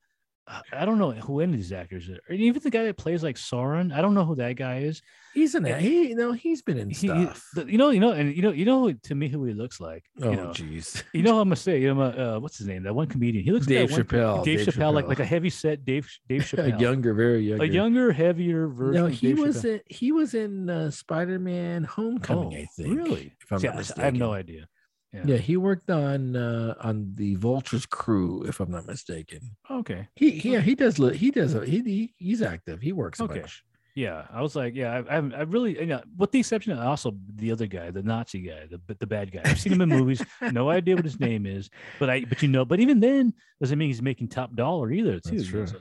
[0.71, 2.33] I don't know who any of these actors are.
[2.33, 5.01] Even the guy that plays like Soren, I don't know who that guy is.
[5.33, 5.81] He's in it.
[5.81, 7.43] He, you know, he's been in He, he- stuff.
[7.55, 9.79] the- you know, you know, and you know, you know, to me, who he looks
[9.81, 10.03] like.
[10.21, 11.03] oh, you know, jeez.
[11.13, 12.83] you know, I'm gonna say, you know, uh, what's his name?
[12.83, 13.43] That one comedian.
[13.43, 14.45] He looks Dave like one- Chappelle.
[14.45, 15.09] Dave, Dave Chappelle, like Chappelle.
[15.09, 17.63] like a heavy set Dave Dave a Chappelle, younger, very younger.
[17.63, 19.01] a younger, heavier version.
[19.01, 19.73] No, of he Dave was Chappelle.
[19.73, 22.55] in, he was in uh, Spider-Man: Homecoming.
[22.55, 22.95] I Oh, think.
[22.95, 23.33] Really?
[23.41, 24.01] If I'm See, not I-.
[24.03, 24.67] I have no idea.
[25.15, 25.23] Yeah.
[25.25, 29.39] Yeah, he worked on uh, on the Vulture's crew, if I'm not mistaken.
[29.71, 30.07] Okay.
[30.15, 30.99] He, he yeah, he does.
[30.99, 31.55] li- He does.
[31.55, 32.81] a- He, he he's active.
[32.81, 33.39] He works Okay.
[33.39, 33.63] bunch.
[33.97, 36.79] Yeah, I was like, yeah, I, I, I really, you know, with the exception of
[36.79, 39.39] also the other guy, the Nazi guy, the the bad guy.
[39.45, 40.21] I've seen him in movies.
[40.51, 43.77] No idea what his name is, but I, but you know, but even then, doesn't
[43.79, 45.21] mean he's making top dollar either.
[45.21, 45.37] Too.
[45.37, 45.67] That's true.
[45.67, 45.79] so-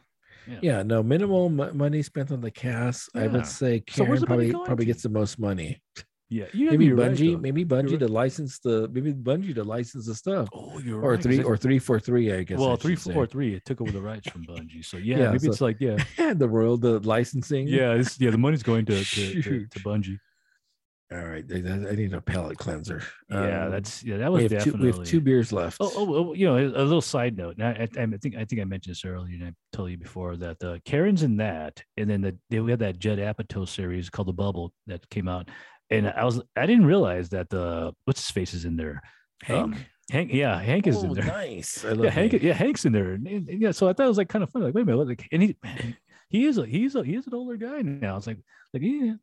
[0.63, 3.09] Yeah, no minimal m- money spent on the cast.
[3.17, 5.81] I would say Karen money probably probably gets the most money.
[6.31, 10.07] Yeah, you Maybe you're right, Bungie, maybe Bungie to license the maybe Bungie to license
[10.07, 12.33] the stuff, Oh, you're or right, three or three four three.
[12.33, 12.59] I guess.
[12.59, 13.12] I well, should three say.
[13.12, 13.55] four three.
[13.55, 14.85] It took over the rights from Bungie.
[14.85, 15.97] So yeah, Yeah, maybe so- it's like yeah,
[16.35, 17.69] the world, the licensing.
[17.69, 18.31] yeah, it's, yeah.
[18.31, 20.19] The money's going to to, to, to Bungie.
[21.12, 23.03] All right, I I need a palate cleanser.
[23.31, 24.17] Yeah, Um, that's yeah.
[24.17, 24.91] That was we have, two, definitely.
[24.93, 25.77] we have two beers left.
[25.78, 27.61] Oh, oh, oh, you know, a little side note.
[27.61, 30.36] I, I, I think I think I mentioned this earlier, and I told you before
[30.39, 34.09] that uh, Karen's in that, and then the they, we had that Judd Apatow series
[34.09, 35.51] called The Bubble that came out,
[35.91, 39.03] and I was I didn't realize that the what's his face is in there.
[39.43, 39.63] Hank.
[39.63, 39.77] Um,
[40.11, 41.25] Hank, yeah, Hank is in Oh, there.
[41.25, 41.85] Nice.
[41.85, 42.43] I love Yeah, Hank, Hank.
[42.43, 43.71] yeah, Hank's in there, and, and- and yeah.
[43.71, 44.67] So I thought it was like kind of funny.
[44.67, 45.97] Like, wait a minute, like, and he, man,
[46.29, 48.17] he is a he's a he's an older guy now.
[48.17, 48.39] It's like
[48.73, 49.15] like yeah.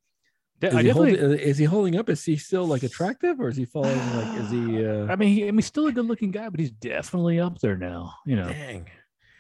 [0.64, 2.08] Is I he, definitely, holding, is he holding up?
[2.08, 3.98] Is he still like attractive, or is he falling?
[4.16, 4.86] Like, is he?
[4.86, 7.58] Uh, I mean, he, I mean, he's still a good-looking guy, but he's definitely up
[7.60, 8.14] there now.
[8.28, 8.88] You know, dang.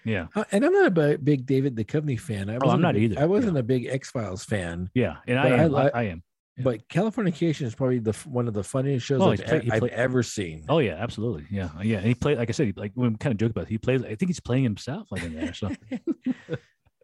[0.03, 2.49] yeah, Uh, and I'm not a big David Duchovny fan.
[2.49, 3.21] I Oh, I'm a big- either.
[3.21, 6.03] I wasn't a big X Files fan, yeah, and I I am, I, li- I
[6.03, 6.23] am.
[6.61, 6.71] Yeah.
[6.77, 9.71] but Californication is probably the one of the funniest shows Oh, I've, he's play- he
[9.71, 10.65] I've play- ever seen.
[10.69, 11.45] Oh yeah, absolutely.
[11.51, 11.97] Yeah, yeah.
[11.97, 13.63] And he played, like I said, he, like we kind of joke about.
[13.63, 14.03] It, he plays.
[14.03, 15.53] I think he's playing himself like in there.
[15.53, 15.69] So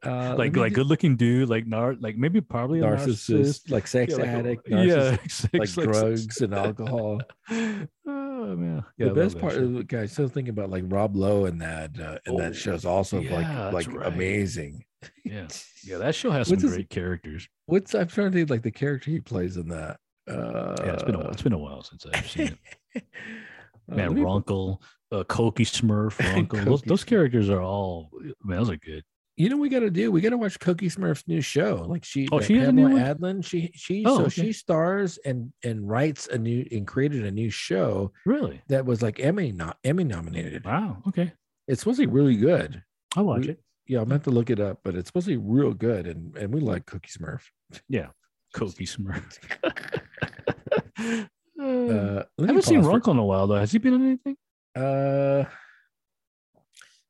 [0.05, 3.71] Uh, like like good looking dude, like nar, like maybe probably narcissist, narcissist.
[3.71, 7.19] like sex Yeah, like, addict, yeah, narcissist, like, sex- drugs and alcohol.
[7.49, 9.63] oh man, yeah, the best part, show.
[9.63, 12.55] of the guy, still thinking about like Rob Lowe and that, uh, and Oh, that
[12.55, 14.07] show's also yeah, like like right.
[14.13, 14.85] amazing.
[15.23, 15.47] Yeah,
[15.83, 17.47] yeah, that show has some What's his- great characters.
[17.65, 19.97] What's I'm trying to think like the character he plays in that.
[20.29, 21.31] Uh, Yeah, it's been a while.
[21.31, 22.57] It's been a while since I've seen
[22.95, 23.03] it.
[23.91, 26.63] uh, Man, me- Runkle, uh, Koki Smurf, Runkle.
[26.65, 28.09] those, those characters are all
[28.43, 29.03] man, those are good.
[29.37, 30.11] you know what we got to do?
[30.11, 31.85] We got to watch Cookie Smurf's new show.
[31.87, 33.15] Like she, Oh, uh, she has a new Pamela?
[33.15, 33.45] Adlon.
[33.45, 34.41] She she Oh, so okay.
[34.47, 38.61] she stars and and writes a new and created a new show Really?
[38.67, 40.65] that was like Emmy not Emmy nominated.
[40.65, 41.03] Wow.
[41.07, 41.31] Okay.
[41.67, 42.81] It's supposed to be really good.
[43.15, 43.61] I'll watch We- it.
[43.87, 46.35] Yeah, I meant to look it up, but it's supposed to be real good, and
[46.37, 47.41] and we like Cookie Smurf.
[47.89, 48.07] Yeah.
[48.53, 49.37] Cookie Smurf.
[51.59, 53.55] Uh, uh, let I haven't seen pause for- Runkle in a while though.
[53.55, 54.37] Has he been on anything?
[54.75, 55.45] Uh,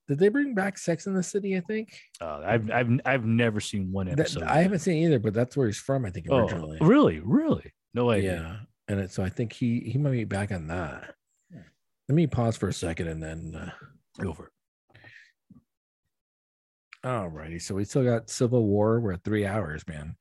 [0.07, 1.57] did they bring back Sex in the City?
[1.57, 1.89] I think
[2.21, 4.43] Uh, I've I've I've never seen one That- episode.
[4.43, 6.05] I haven't seen either, but that's where he's from.
[6.05, 6.77] I think Oh, originally.
[6.81, 7.19] really?
[7.19, 7.73] Really?
[7.93, 8.33] No idea.
[8.41, 8.57] yeah,
[8.93, 11.15] and it, so I think he he might be back on that.
[12.07, 13.53] Let me pause for a second and then.
[13.55, 13.71] Uh,
[14.21, 14.51] Go for it.
[17.03, 18.99] All righty, so we still got Civil War.
[18.99, 20.15] We're at three hours, man.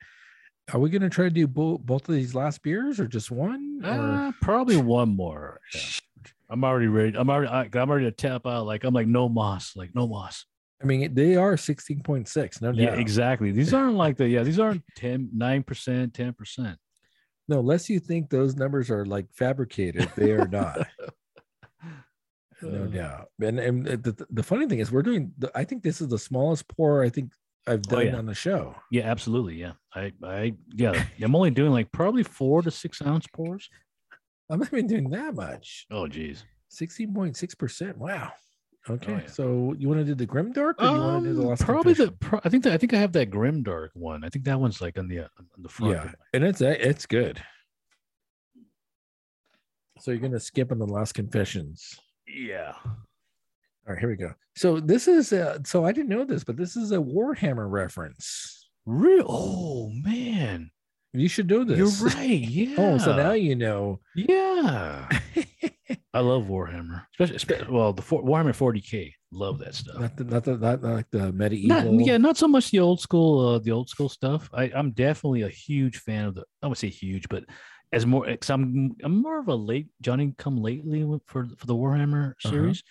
[0.72, 3.80] Are we gonna try to do bo- both of these last beers or just one?
[3.84, 5.60] Or Uh, probably one more.
[5.74, 5.80] Yeah.
[6.48, 7.16] I'm already ready.
[7.16, 7.48] I'm already.
[7.48, 8.66] I, I'm already to tap out.
[8.66, 9.74] Like I'm like no moss.
[9.76, 10.44] Like no moss.
[10.82, 12.60] I mean, they are sixteen point six.
[12.60, 12.80] No doubt.
[12.80, 13.50] Yeah, exactly.
[13.52, 14.28] These aren't like the.
[14.28, 16.78] Yeah, these aren't 10, 9 percent, ten percent.
[17.48, 20.86] No, unless you think those numbers are like fabricated, they are not.
[22.62, 23.30] no Uh, doubt.
[23.40, 25.32] And and the, the funny thing is, we're doing.
[25.38, 27.32] The, I think this is the smallest pour I think
[27.66, 28.16] I've Oh, done yeah.
[28.16, 28.74] on the show.
[28.90, 29.56] Yeah, absolutely.
[29.56, 31.04] Yeah, I, I, yeah.
[31.20, 33.68] I'm only doing like probably four to six ounce pours.
[34.48, 35.86] I'm not even doing that much.
[35.90, 36.44] Oh, geez.
[36.68, 37.98] Sixteen point six percent.
[37.98, 38.32] Wow.
[38.88, 39.26] Okay, Oh, yeah.
[39.26, 41.42] so you want to do the grim dark, or do you want to do the
[41.42, 41.62] Um, last?
[41.64, 42.12] probably the.
[42.12, 44.22] Pro, I think that I think I have that grim dark one.
[44.22, 45.92] I think that one's like on the uh, on the front.
[45.94, 47.42] yeah, and it's it's good.
[49.98, 51.98] So you're gonna skip on the last confessions.
[52.28, 52.72] Yeah.
[52.84, 54.32] All right, here we go.
[54.56, 58.68] So this is uh, so I didn't know this, but this is a Warhammer reference.
[58.84, 59.26] Real.
[59.28, 60.70] Oh man,
[61.12, 61.78] You should know this.
[61.78, 62.28] you're right.
[62.40, 62.74] Yeah.
[62.78, 64.00] Oh, so now you know.
[64.14, 65.08] Yeah.
[66.14, 69.12] I love Warhammer, especially, well the four, Warhammer 40k.
[69.32, 70.00] Love that stuff.
[70.00, 71.92] not the, not the, not like the medieval.
[71.92, 74.48] Not, yeah, not so much the old school, uh, the old school stuff.
[74.54, 76.44] I, I'm definitely a huge fan of the.
[76.62, 77.44] I would say huge, but
[77.92, 81.74] as more, because I'm I'm more of a late Johnny come lately for for the
[81.74, 82.50] Warhammer Uh-huh.
[82.50, 82.82] series,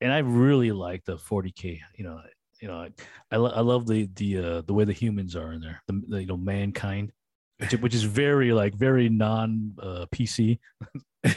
[0.00, 1.80] and I really like the 40k.
[1.96, 2.20] You know,
[2.60, 2.90] you know, I
[3.30, 6.20] I, I love the the uh, the way the humans are in there, the, the
[6.20, 7.12] you know mankind,
[7.58, 10.58] which, which is very like very non uh, PC.
[11.24, 11.34] I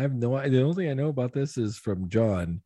[0.00, 0.30] have no.
[0.48, 2.62] The only thing I know about this is from John,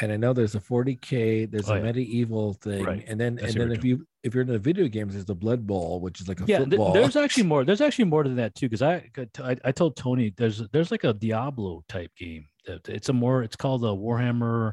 [0.00, 1.82] and I know there's a 40k, there's Oh, a yeah.
[1.82, 3.04] medieval thing, Right.
[3.06, 5.24] and then That's and the then if you if you're in the video games, there's
[5.24, 8.22] the Blood Bowl, which is like a yeah th- there's actually more there's actually more
[8.24, 9.10] than that too because I,
[9.42, 13.56] I i told tony there's there's like a diablo type game it's a more it's
[13.56, 14.72] called the warhammer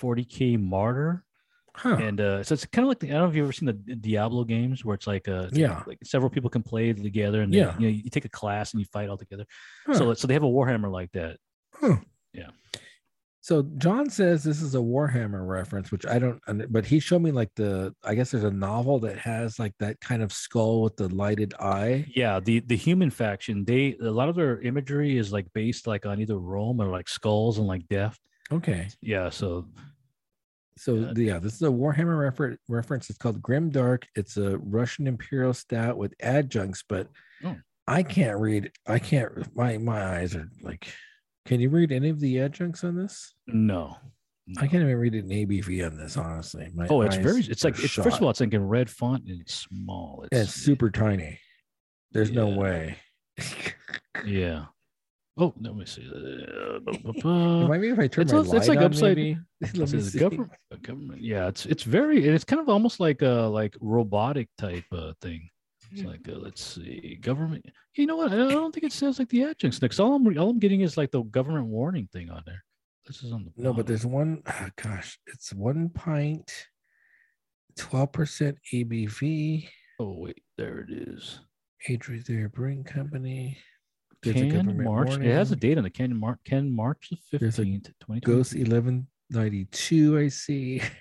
[0.00, 1.24] 40k martyr
[1.74, 1.96] huh.
[2.00, 3.66] and uh so it's kind of like the, i don't know if you've ever seen
[3.66, 5.82] the diablo games where it's like uh it's like- Yeah.
[5.86, 7.74] like several people can play together and they- Yeah.
[7.78, 9.44] you know you take a class and you fight all together
[9.86, 9.94] huh.
[9.94, 11.36] so so they have a warhammer like that
[13.46, 16.40] So John says this is a Warhammer reference, which I don't,
[16.72, 20.00] but he showed me like the, I guess there's a novel that has like that
[20.00, 22.06] kind of skull with the lighted eye.
[22.12, 26.06] yeah the the human faction they a lot of their imagery is like based like
[26.06, 28.18] on either rome or like skulls and like death
[28.50, 28.88] Okay.
[29.00, 29.68] yeah so
[30.76, 31.12] So Yeah.
[31.16, 33.08] yeah, this is a Warhammer refer- reference.
[33.10, 34.08] It's called Grim Dark.
[34.16, 37.06] It's a Russian Imperial Stout with adjuncts, but
[37.44, 37.56] Oh.
[37.86, 38.72] I can't read.
[38.88, 39.30] I can't.
[39.54, 40.88] My my eyes are like.
[41.46, 43.34] Can you read any of the adjuncts on this?
[43.46, 43.96] no
[44.58, 46.70] I can't even read an ABV on this, honestly.
[46.72, 47.40] My Oh, it's very.
[47.40, 50.24] It's like it's, first of all, it's like in red font and it's small.
[50.30, 51.40] It's, it's super tiny.
[52.12, 52.96] There's no way.
[54.24, 54.66] Yeah.
[55.36, 56.08] Oh, let me see.
[56.08, 56.78] Uh,
[57.28, 59.38] Remind me if I turn it's my light it's like on, upside- maybe?
[59.74, 60.18] Let me see.
[60.18, 60.52] government.
[60.80, 61.20] Government.
[61.20, 62.24] Yeah, it's it's very.
[62.26, 65.50] It's kind of almost like a like robotic type uh, thing.
[65.96, 66.08] It's Hmm.
[66.10, 67.64] like uh, let's see, government.
[67.94, 68.30] You know what?
[68.30, 69.80] I don't think it says like the adjuncts.
[69.80, 72.62] Next, all I'm all I'm getting is like the government warning thing on there.
[73.06, 74.42] This is on the No, but there's one.
[74.46, 76.52] ah, gosh, it's one pint,
[77.76, 79.68] twelve percent ABV.
[79.98, 81.40] Oh wait, there it is.
[81.88, 83.56] Adroit Theory Brewing Company.
[84.22, 85.14] There's a Can government March.
[85.16, 86.40] It has a date on the Can March.
[86.44, 90.18] Can March the fifteenth, twenty Ghost eleven ninety two.
[90.18, 90.82] I see.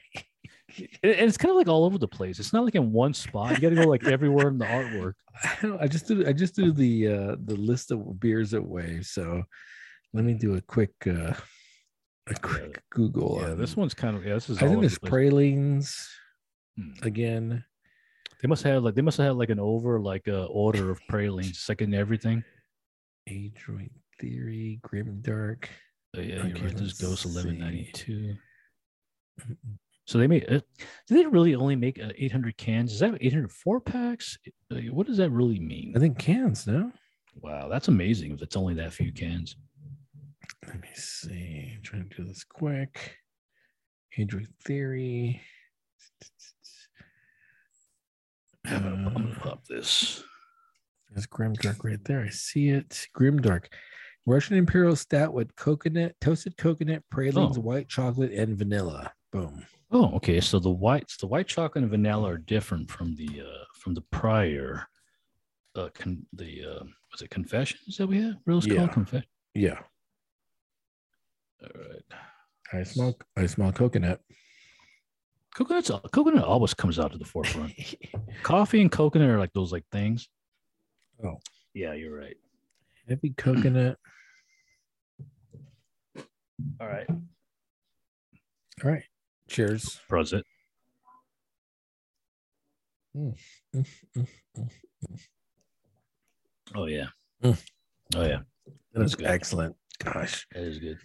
[0.78, 2.40] And it's kind of like all over the place.
[2.40, 3.52] It's not like in one spot.
[3.52, 5.14] You got to go like everywhere in the artwork.
[5.44, 6.26] I, don't, I just do.
[6.28, 9.06] I just do the uh the list of beers at Wave.
[9.06, 9.44] So
[10.14, 11.34] let me do a quick uh
[12.28, 13.38] a quick Google.
[13.42, 14.34] Yeah, on- this one's kind of yeah.
[14.36, 14.58] This is.
[14.58, 16.10] I think there's the pralines
[16.78, 16.92] Hmm.
[17.04, 17.64] again.
[18.42, 21.00] They must have like they must have had like an over like uh, order of
[21.08, 22.44] pralines, second everything.
[23.28, 25.70] Adroit Theory, Grim Dark.
[26.18, 26.76] Oh, yeah, Okay, right.
[26.78, 28.36] This goes eleven ninety two.
[30.06, 30.46] So they made.
[30.52, 30.60] Uh,
[31.08, 32.94] do they really only make uh, eight hundred cans?
[32.94, 34.38] Is that eight hundred four packs?
[34.72, 35.94] Uh, What does that really mean?
[35.96, 36.68] I think cans.
[36.68, 36.92] No.
[37.42, 39.56] Wow, that's amazing if it's only that few cans.
[40.68, 41.74] Let me see.
[41.76, 43.18] I'm trying to do this quick.
[44.18, 45.42] Adroit Theory.
[48.66, 50.24] I'm gonna, I'm gonna pop this.
[51.12, 52.22] There's Grimdark right there.
[52.22, 53.08] I see it.
[53.16, 53.66] Grimdark.
[54.26, 57.62] Russian Imperial Stout with coconut, toasted coconut, pralines, Oh.
[57.62, 59.14] white chocolate, and vanilla.
[59.32, 59.66] Boom.
[59.92, 60.42] Oh, okay.
[60.42, 64.02] So the whites, the white chocolate and vanilla are different from the uh from the
[64.02, 64.88] prior
[65.76, 68.38] uh con- the uh was it confessions that we had?
[68.46, 68.78] Rose Yeah.
[68.78, 69.28] called confession.
[69.54, 69.80] Yeah.
[71.64, 72.04] All right.
[72.74, 74.22] I smell I smell coconut.
[75.56, 77.74] Coconut's coconut always comes out to the forefront.
[78.44, 80.28] Coffee and coconut are like those like things.
[81.24, 81.40] Oh.
[81.74, 82.36] Yeah, you're right.
[83.08, 83.98] Heavy coconut.
[86.82, 87.08] All right.
[87.10, 89.04] All right.
[89.50, 90.00] Cheers.
[90.10, 90.44] Prosit.
[93.16, 93.36] Mm,
[93.76, 94.70] mm, mm, mm.
[96.76, 97.08] Oh yeah.
[97.44, 97.58] Mm.
[98.16, 98.40] Oh yeah.
[98.94, 99.28] That is good.
[99.28, 99.76] excellent.
[100.04, 100.98] Gosh, That is good.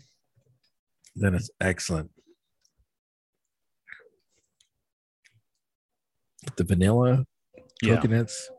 [1.17, 2.11] that is excellent.
[6.57, 7.25] The vanilla,
[7.83, 7.97] Yeah.
[7.97, 8.51] coconuts.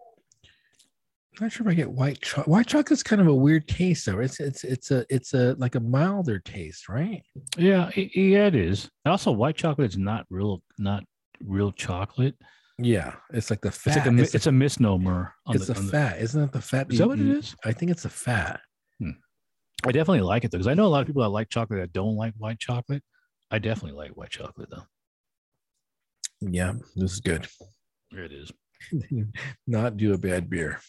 [1.39, 2.47] I'm not sure if I get white chocolate.
[2.49, 4.19] White chocolate's kind of a weird taste, though.
[4.19, 7.23] It's it's it's a it's a like a milder taste, right?
[7.57, 8.89] Yeah, i- yeah, it is.
[9.05, 11.03] Also, white chocolate is not real, not
[11.43, 12.35] real chocolate.
[12.77, 13.97] Yeah, it's like the It's fat.
[14.05, 15.33] like a, it's it's a misnomer.
[15.45, 16.51] on it's the- the on the- fat, isn't it?
[16.51, 16.91] The fat.
[16.91, 17.55] Is that what it is?
[17.63, 18.59] I think it's the fat.
[18.99, 19.11] Hmm.
[19.85, 21.79] I definitely like it though, because I know a lot of people that like chocolate
[21.79, 23.03] that don't like white chocolate.
[23.51, 24.83] I definitely like white chocolate though.
[26.41, 27.47] Yeah, this is good.
[28.11, 28.51] It is.
[29.67, 30.79] Not do a bad beer.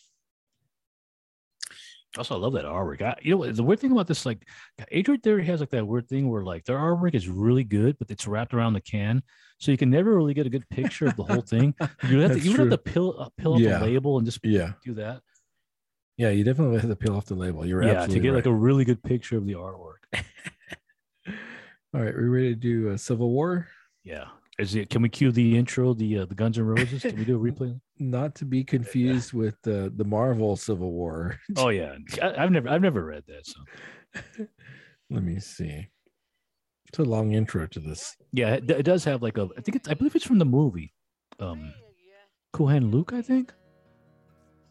[2.18, 3.00] Also, I love that artwork.
[3.00, 4.46] I, you know, what, the weird thing about this, like,
[4.92, 8.10] Adroit Theory has like that weird thing where like their artwork is really good, but
[8.10, 9.22] it's wrapped around the can,
[9.58, 11.74] so you can never really get a good picture of the whole thing.
[12.08, 13.78] You have to, you have to peel uh, peel Yeah.
[13.78, 15.22] the label and just Yeah, do that.
[16.18, 17.64] yeah, you definitely have to peel off the label.
[17.64, 18.36] You're yeah, absolutely to get right.
[18.36, 20.02] like a really good picture of the artwork.
[21.94, 23.68] All right, we ready to do a Civil War?
[24.04, 24.26] Yeah.
[24.62, 24.90] Is it?
[24.90, 25.92] Can we cue the intro?
[25.92, 27.02] The uh, the Guns and Roses?
[27.02, 27.80] Can we do a replay?
[27.98, 31.40] Not to be confused with the the Marvel Civil War.
[31.56, 33.44] Oh yeah, I, I've never I've never read that.
[33.44, 33.60] So
[35.10, 35.88] Let me see.
[36.88, 38.16] It's a long intro to this.
[38.32, 39.48] yeah, it, it does have like a.
[39.58, 39.88] I think it's.
[39.88, 40.92] I believe it's from the movie.
[41.40, 41.72] Um,
[42.52, 43.12] Cool Hand Luke.
[43.12, 43.52] I think.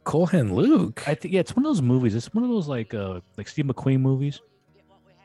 [0.05, 1.03] Cool Hand Luke.
[1.05, 2.15] I think yeah, it's one of those movies.
[2.15, 4.39] It's one of those like uh like Steve McQueen movies.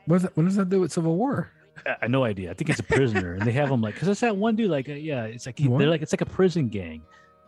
[0.07, 1.51] What, does that, what does that do with Civil War?
[2.01, 2.51] I, no idea.
[2.51, 4.69] I think it's a prisoner, and they have him like because it's that one dude
[4.71, 5.79] like uh, yeah, it's like he, What?
[5.79, 7.01] they're like it's like a prison gang,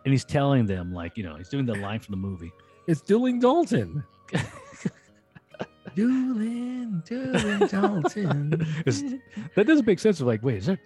[0.06, 2.52] and he's telling them like you know he's doing the line from the movie.
[2.88, 4.04] It's Dueling Dalton.
[5.96, 8.54] Dueling, Dueling Dalton.
[8.86, 9.04] It's-
[9.56, 10.20] that doesn't make sense.
[10.22, 10.80] Of like wait, is there?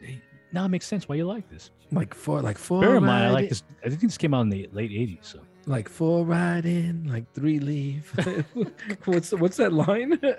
[0.51, 1.71] now it makes sense why you like this?
[1.91, 2.81] like four, like four.
[2.81, 3.63] Bear in mind, I like this.
[3.85, 5.19] I think this came out in the late '80s.
[5.25, 8.11] So Like four ride in, like three leave.
[9.05, 10.19] what's what's that line?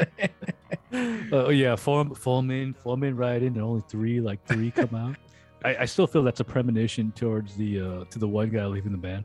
[1.33, 4.95] Oh yeah, four four men, four men ride in, and only three like three come
[4.95, 5.17] out.
[5.65, 8.93] I, I still feel that's a premonition towards the uh to the one guy leaving
[8.93, 9.25] the band.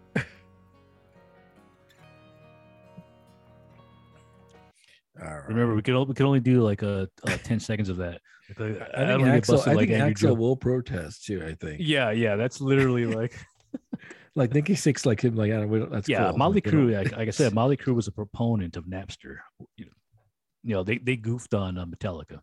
[5.22, 5.48] All right.
[5.48, 8.22] Remember, we can only, we can only do like a, uh ten seconds of that.
[8.58, 11.46] Like, uh, I don't think Axl, I like think Axl will protest too.
[11.46, 11.82] I think.
[11.84, 13.38] Yeah, yeah, that's literally like
[14.40, 16.30] Like Nikki Sixx, like him, like I don't, we don't- that's yeah.
[16.30, 16.38] cool.
[16.38, 19.38] Molly Like, Crew, like, like I said, Mötley Crüe was a proponent of Napster.
[19.76, 19.92] You know,
[20.64, 22.40] you know they they goofed on uh, Metallica.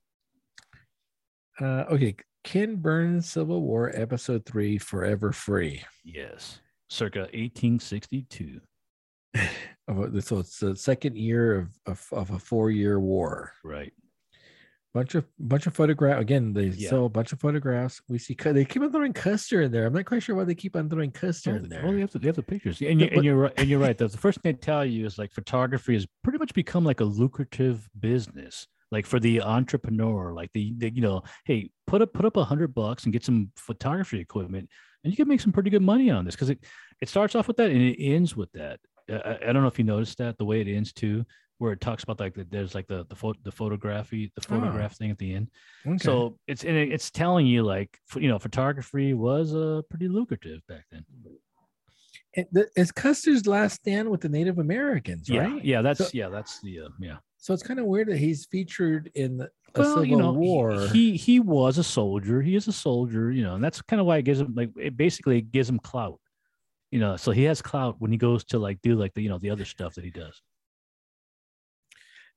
[1.58, 5.82] Uh, okay, Ken Burns Civil War Episode Three, Forever Free.
[6.04, 6.60] Yes,
[6.90, 8.60] circa 1862.
[9.88, 13.52] Oh, So it's the second year of of, of a four year war.
[13.62, 13.92] Right.
[14.96, 16.54] Bunch of bunch of photograph again.
[16.54, 16.88] They Yeah.
[16.88, 18.00] show a bunch of photographs.
[18.08, 19.84] We see they keep on throwing Custer in there.
[19.84, 21.82] I'm not quite sure why they keep on throwing Custer Oh, in oh, there.
[21.82, 23.52] Well, they have the, they have the pictures, and, you, But- and you're right.
[23.58, 23.98] And you're right.
[23.98, 27.04] The, first thing they tell you is like photography has pretty much become like a
[27.04, 30.32] lucrative business, like for the entrepreneur.
[30.32, 33.22] Like the, the you know, hey, put up put up a hundred bucks and get
[33.22, 34.70] some photography equipment,
[35.04, 36.64] and you can make some pretty good money on this because it
[37.02, 38.80] it starts off with that and it ends with that.
[39.10, 41.26] I, I don't know if you noticed that the way it ends too,
[41.58, 44.58] where it talks about like the, there's like the the, pho- the photography the Oh.
[44.60, 45.48] photograph thing at the end.
[45.86, 45.96] Okay.
[45.98, 50.84] So it's and it's telling you like you know photography was uh, pretty lucrative back
[50.90, 51.04] then.
[52.34, 55.64] It- it's Custer's last stand with the Native Americans, Yeah, right?
[55.64, 57.16] yeah, that's So- yeah, that's the uh, yeah.
[57.38, 59.48] So it's kind of weird that he's featured in a
[59.80, 60.80] Well, Civil you know, he- War.
[60.88, 62.42] He, he was a soldier.
[62.42, 64.70] He is a soldier, you know, and that's kind of why it gives him like
[64.76, 66.20] it basically gives him clout.
[66.90, 69.28] You know, so he has clout when he goes to like do like the you
[69.28, 70.40] know the other stuff that he does.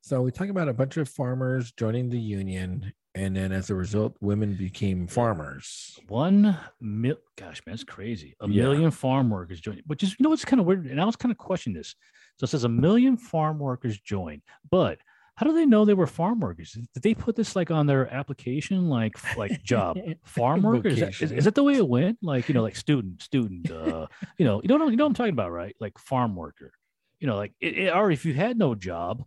[0.01, 3.75] So we talk about a bunch of farmers joining the union, and then as a
[3.75, 5.99] result, women became farmers.
[6.07, 8.35] One mil, gosh, man, that's crazy.
[8.39, 8.63] A Yeah.
[8.63, 11.15] million farm workers joined, which is you know it's kind of weird, and I was
[11.15, 11.95] kind of questioning this.
[12.37, 14.99] So it says a million farm workers joined, but
[15.35, 16.71] how do they know they were farm workers?
[16.93, 20.93] Did they put this like on their application, like like job farm workers?
[20.93, 22.19] Is, that- is, is that the way it went?
[22.21, 25.09] Like you know, like student, student, uh, you know, you don't know, you know what
[25.09, 25.75] I'm talking about, right?
[25.79, 26.71] Like farm worker,
[27.19, 29.23] you know, like it, it- or if you had no job,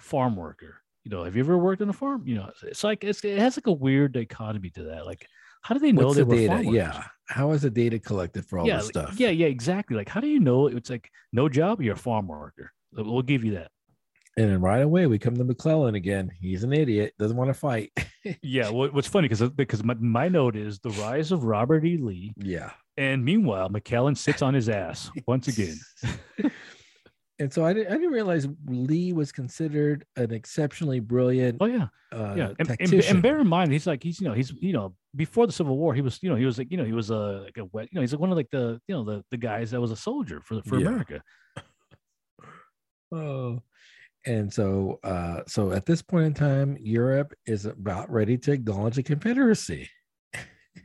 [0.00, 0.80] farm worker.
[1.04, 2.22] You know, have you ever worked on a farm?
[2.26, 5.04] You know, it's like it's, it has like a weird dichotomy to that.
[5.06, 5.26] Like,
[5.62, 6.48] how do they know What's they the were data?
[6.48, 6.74] farm workers?
[6.74, 7.04] Yeah.
[7.26, 9.18] How is the data collected for all yeah, this stuff?
[9.18, 9.96] yeah, yeah, exactly.
[9.96, 11.80] Like, how do you know it's like no job?
[11.80, 12.72] You're a farm worker.
[12.92, 13.70] We'll we'll give you that.
[14.36, 16.30] And then right away we come to McClellan again.
[16.40, 17.92] He's an idiot, doesn't want to fight.
[18.42, 18.70] Yeah.
[18.70, 21.98] What, what's funny because because my, my note is the rise of Robert E.
[21.98, 22.70] Lee, yeah.
[22.96, 25.78] and meanwhile McClellan sits on his ass once again.
[27.38, 31.88] and so I didn't, I didn't realize Lee was considered an exceptionally brilliant Oh yeah,
[32.12, 32.52] uh, yeah.
[32.58, 35.46] And, and, and bear in mind, he's like he's you know he's you know before
[35.46, 37.42] the Civil War, he was you know he was like you know he was a
[37.44, 39.36] like a wet you know he's like one of like the you know the the
[39.36, 40.88] guys that was a soldier for for Yeah.
[40.88, 41.22] America.
[43.12, 43.60] oh.
[44.26, 48.96] And so, uh, so at this point in time, Europe is about ready to acknowledge
[48.96, 49.86] a Confederacy.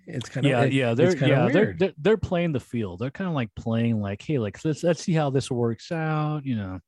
[0.09, 2.99] It's kind of yeah, yeah, they're yeah, they're, they're they're playing the field.
[2.99, 6.45] They're kind of like playing like, hey, like let's let's see how this works out.
[6.45, 6.79] You know,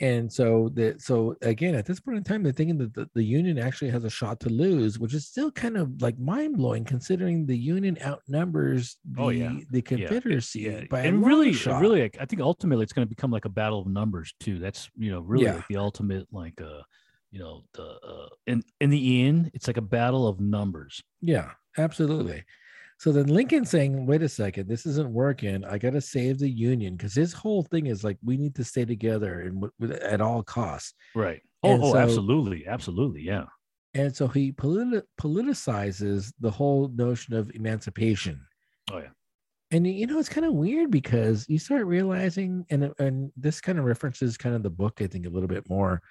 [0.00, 3.22] and so the so again at this point in time they're thinking that the, the
[3.22, 7.46] union actually has a shot to lose which is still kind of like mind-blowing considering
[7.46, 9.52] the union outnumbers the, Oh, yeah.
[9.70, 11.80] the confederacy yeah, by and really, shot.
[11.80, 14.58] really, I think ultimately it's going to become like a battle of numbers too.
[14.58, 15.54] That's you know really Yeah.
[15.56, 16.82] like the ultimate like uh
[17.32, 21.02] you know the uh in in the end it's like a battle of numbers.
[21.20, 22.44] yeah absolutely
[22.98, 26.94] so then lincoln saying wait a second this isn't working i gotta save the union
[26.94, 30.42] because his whole thing is like we need to stay together and w- at all
[30.42, 31.40] costs Right.
[31.64, 33.44] Oh, oh so- absolutely, absolutely, yeah.
[33.94, 38.44] and so he politi- politicizes the whole notion of emancipation
[38.90, 39.10] Oh yeah.
[39.70, 43.78] and you know it's kind of weird because you start realizing and and this kind
[43.78, 46.02] of references kind of the book i think a little bit more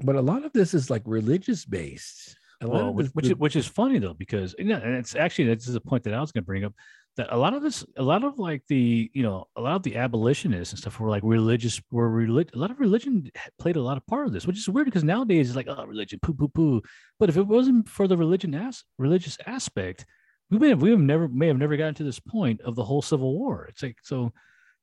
[0.00, 3.36] but a lot of this is like religious based a lot Well, which, which is
[3.36, 6.14] which is funny though because you know, and it's actually this is a point that
[6.14, 6.74] I was going to bring up
[7.16, 9.82] that a lot of this, a lot of like the you know, a lot of
[9.82, 13.82] the abolitionists and stuff were like religious, were relig- a lot of religion played a
[13.82, 16.34] lot of part of this, which is weird because nowadays it's like oh religion, poo
[16.34, 16.82] poo poo.
[17.18, 20.04] But if it wasn't for the religion as religious aspect,
[20.50, 22.84] we may have we have never may have never gotten to this point of the
[22.84, 23.66] whole Civil War.
[23.68, 24.32] It's like so.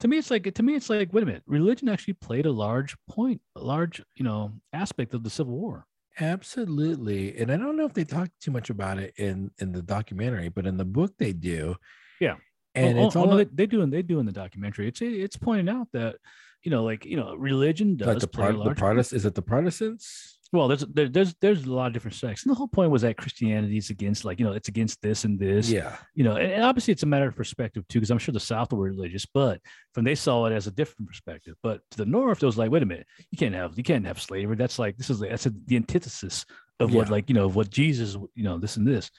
[0.02, 1.44] To me, it's like to me, it's like wait a minute.
[1.48, 5.86] Religion actually played a large point, a large you know aspect of the Civil War.
[6.18, 9.82] absolutely and i don't know if they talk too much about it in in the
[9.82, 11.76] documentary but in the book they do
[12.22, 12.36] Yeah.
[12.74, 14.32] and oh, oh it's oh, all no, they, they do and they do in the
[14.32, 14.88] documentary.
[14.88, 16.16] It's it's pointing out that
[16.64, 19.26] you know, like you know, religion does like the, play a Prot- the protestant is
[19.26, 22.56] it the protestants well, there's there, there's there's a lot of different sects, and the
[22.56, 25.70] whole point was that Christianity is against like you know it's against this and this.
[25.70, 28.32] yeah You know, and, and obviously it's a matter of perspective too, because I'm sure
[28.32, 29.60] the South were religious, but
[29.94, 31.56] from they saw it as a different perspective.
[31.64, 34.06] But to the North, it was like, wait a minute, you can't have you can't
[34.06, 34.56] have slavery.
[34.56, 36.46] That's like this is that's the antithesis
[36.80, 39.10] of what like you know of what Jesus you know this and this.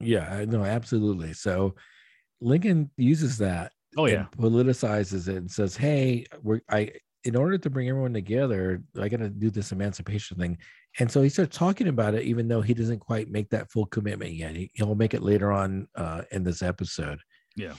[0.00, 1.74] yeah no absolutely so
[2.40, 6.92] lincoln uses that Oh yeah, politicizes it and says, "Hey, we're I
[7.24, 10.58] in order to bring everyone together, I got to do this emancipation thing."
[10.98, 13.86] And so he starts talking about it, even though he doesn't quite make that full
[13.86, 14.56] commitment yet.
[14.56, 17.20] He, he'll make it later on uh, in this episode.
[17.56, 17.74] Yeah.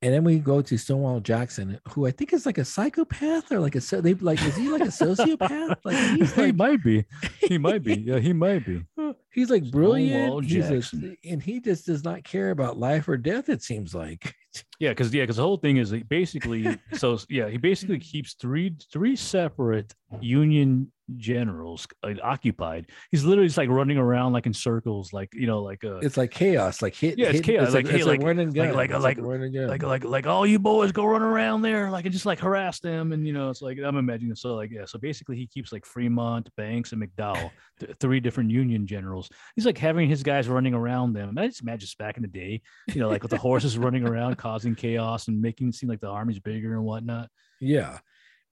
[0.00, 3.58] And then we go to Stonewall Jackson, who I think is like a psychopath or
[3.58, 5.76] like a so they like is he like a sociopath?
[5.84, 7.04] Like he's he might be,
[7.40, 8.84] he might be, yeah, he might be.
[9.32, 13.48] he's like brilliant, he's a- and he just does not care about life or death.
[13.48, 14.34] It seems like.
[14.78, 18.76] Yeah, because yeah, because the whole thing is basically so yeah, he basically keeps three
[18.92, 22.86] three separate Union generals uh, occupied.
[23.10, 26.16] He's literally just like running around like in circles, like you know, like uh, it's
[26.16, 27.18] like chaos, like hit.
[27.18, 28.74] Yeah, it's hit- chaos, like, hey, it's like- and gun.
[28.74, 29.68] like- It's like- run gun.
[29.68, 32.80] like like like all you boys go run around there, like and just like harass
[32.80, 35.72] them, and you know, it's like I'm imagining so like yeah, so basically he keeps
[35.72, 39.28] like Fremont, Banks, and McDowell, th- three different Union generals.
[39.56, 41.30] He's like having his guys running around them.
[41.30, 42.60] And I just imagine just back in the day,
[42.94, 46.00] you know, like with the horses running around, causing chaos and making it seem like
[46.00, 47.28] the army's bigger and whatnot.
[47.60, 47.98] yeah,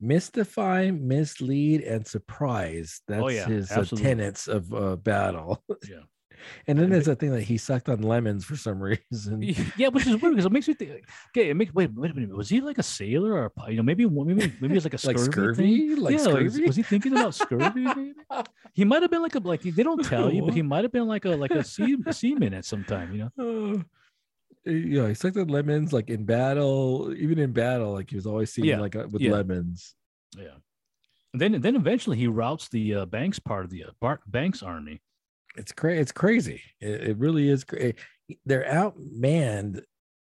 [0.00, 3.00] mystify, mislead, and surprise.
[3.08, 5.62] That's Oh, yeah, his uh, tenets of uh, battle.
[5.88, 6.00] Yeah.
[6.68, 9.42] And then there's a thing that he sucked on lemons for some reason.
[9.76, 11.02] Yeah, which is weird because it makes me think.
[11.30, 12.36] Okay, it makes wait, wait a minute.
[12.36, 14.94] Was he like a sailor or a you know maybe maybe maybe it was like
[14.94, 15.32] a Like scurvy?
[15.32, 15.88] scurvy?
[15.88, 15.96] thing?
[15.96, 17.80] Like yeah, like, was he thinking about scurvy?
[17.80, 18.12] Maybe?
[18.74, 20.92] He might have been like a like they don't tell you, but he might have
[20.92, 23.14] been like a like a sea, seaman at some time.
[23.14, 23.82] You know?
[24.66, 24.70] Oh.
[24.70, 28.52] yeah, he sucked on lemons like in battle, even in battle, like he was always
[28.52, 29.32] seen Yeah, like uh, with yeah.
[29.32, 29.94] lemons.
[30.36, 30.56] Yeah.
[31.32, 34.62] And then then eventually he routes the uh, Banks part of the uh, Bar- Banks
[34.62, 35.00] army.
[35.56, 36.00] It's crazy.
[36.00, 36.62] It's crazy.
[36.80, 37.64] It, it really is.
[37.64, 37.94] Cra-
[38.44, 39.82] They're outmanned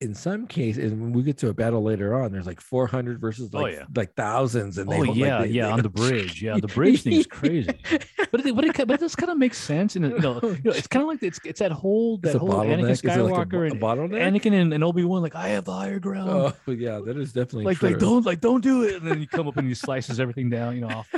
[0.02, 3.50] in some cases, when we get to a battle later on, there's like 400 versus
[3.54, 3.86] Oh, like yeah.
[3.96, 6.42] like thousands, and they Oh yeah, like, they, yeah, they- on the bridge.
[6.42, 7.70] Yeah, the bridge thing is crazy.
[8.32, 10.50] But it, but it, but it does kind of make sense, and you know, oh,
[10.50, 12.50] you know it's kind of like it's it's that whole that whole.
[12.50, 14.36] Anakin it like a, Skywalker a and?
[14.36, 16.30] Anakin and, and Obi Wan like I have the higher ground.
[16.68, 17.92] Oh yeah, that is definitely like true.
[17.92, 20.50] like don't like don't do it, and then you come up and he slices everything
[20.50, 20.88] down, you know.
[20.90, 21.14] Off.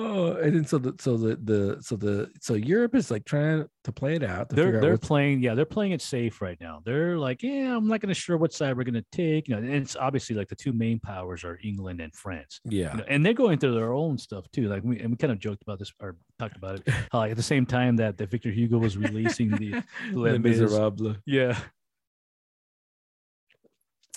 [0.00, 3.66] Oh, and then so the so the the so the so Europe is like trying
[3.82, 4.48] to play it out.
[4.48, 6.80] They're they're playing, yeah, they're playing it safe right now.
[6.84, 9.60] They're like, yeah, I'm not gonna sure what side we're gonna take, you know.
[9.60, 12.60] And it's obviously like the two main powers are England and France.
[12.64, 12.92] yeah.
[12.92, 14.68] you know, and they're going through their own stuff too.
[14.68, 16.88] Like we and we kind of joked about this or talked about it.
[17.10, 21.16] How like, at the same time that, that Victor Hugo was releasing the Les Miserables.
[21.26, 21.58] yeah,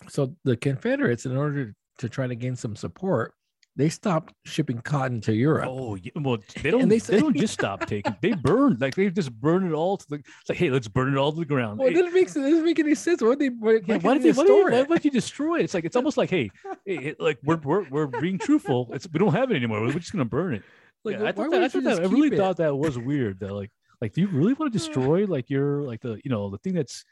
[0.09, 3.33] So the Confederates, in order to try to gain some support,
[3.75, 5.67] they stopped shipping cotton to Europe.
[5.69, 6.11] oh yeah.
[6.16, 9.66] well they don't they they, don't just stop taking they burn like they just burn
[9.66, 11.80] it all to the it's like hey let's burn it all to the ground.
[11.80, 12.27] Well, it Hey, didn't make.
[12.30, 13.22] It doesn't make any sense.
[13.22, 13.50] Why they?
[13.50, 15.06] Why, yeah, why did they why, you, store why it?
[15.06, 15.64] you destroy it?
[15.64, 16.50] It's like it's almost like hey,
[16.85, 18.90] hey, hey, like we're, we're we're being truthful.
[18.93, 19.82] It's we don't have it anymore.
[19.82, 20.64] We're just gonna burn it.
[21.03, 22.38] Like, yeah, I thought, that, I, thought that, I really it?
[22.38, 23.40] thought that was weird.
[23.40, 26.50] That like, like, do you really want to destroy like your like the you know
[26.50, 27.03] the thing that's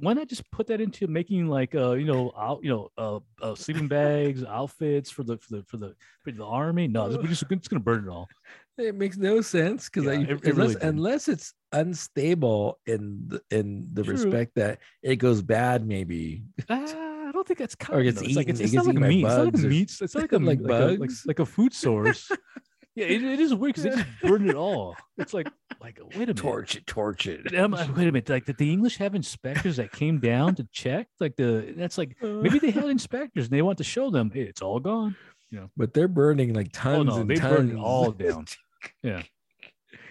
[0.00, 3.20] why not just put that into making like uh you know out you know uh,
[3.42, 6.88] uh sleeping bags outfits for the for the for the for the army?
[6.88, 8.28] No, we're just, it's gonna burn it all.
[8.76, 14.02] It makes no sense because Yeah, unless really unless it's unstable in the, in the
[14.02, 14.12] True.
[14.14, 16.44] respect that it goes bad, maybe.
[16.68, 18.04] Ah, I don't think that's Or common.
[18.04, 18.26] gets though.
[18.26, 19.24] It's like eaten- it's, it it's not like meat.
[19.24, 19.96] It's not like a bugs or meat.
[20.00, 22.30] It's not like a like like, a, like, like a food source.
[22.94, 24.96] yeah, it, it is weird because they just burn it all.
[25.18, 25.48] It's like
[25.80, 26.36] like wait a minute.
[26.36, 27.54] Torch it, torch it.
[27.54, 28.28] Uh, wait a minute.
[28.28, 31.08] Like, did the English have inspectors that came down to check?
[31.20, 34.42] Like the that's like maybe they had inspectors and they want to show them, hey,
[34.42, 35.16] it's all gone.
[35.50, 37.56] Yeah, but they're burning like tons oh no, and they tons.
[37.56, 38.46] burned it all down.
[39.02, 39.22] Yeah,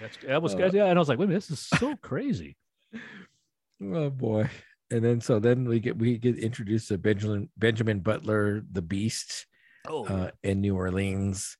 [0.02, 0.86] that's that was Uh, yeah.
[0.86, 2.58] And I was like, wait a minute, this is so crazy.
[3.82, 4.50] Oh boy.
[4.92, 9.46] And then so then we get we get introduced to Benjamin Benjamin Butler, the Beast,
[9.88, 11.58] Oh, uh, in New Orleans.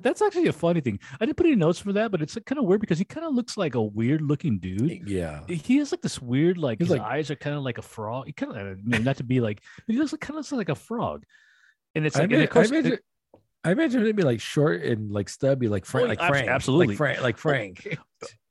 [0.00, 0.98] That's actually a funny thing.
[1.20, 3.26] I didn't put any notes for that, but it's kind of weird because he kind
[3.26, 5.08] of looks like a weird looking dude.
[5.08, 5.40] Yeah.
[5.46, 7.82] He has like this weird, like He's his like- eyes are kind of like a
[7.82, 8.26] frog.
[8.26, 11.24] He kind of not to be like, he looks like kind of like a frog.
[11.94, 12.98] And it's I, like, and ima- of course, I imagine
[13.62, 16.88] I imagine it'd be like short and like stubby, like Frank, Oh, like Frank, absolutely.
[16.88, 17.98] like Frank, like Frank.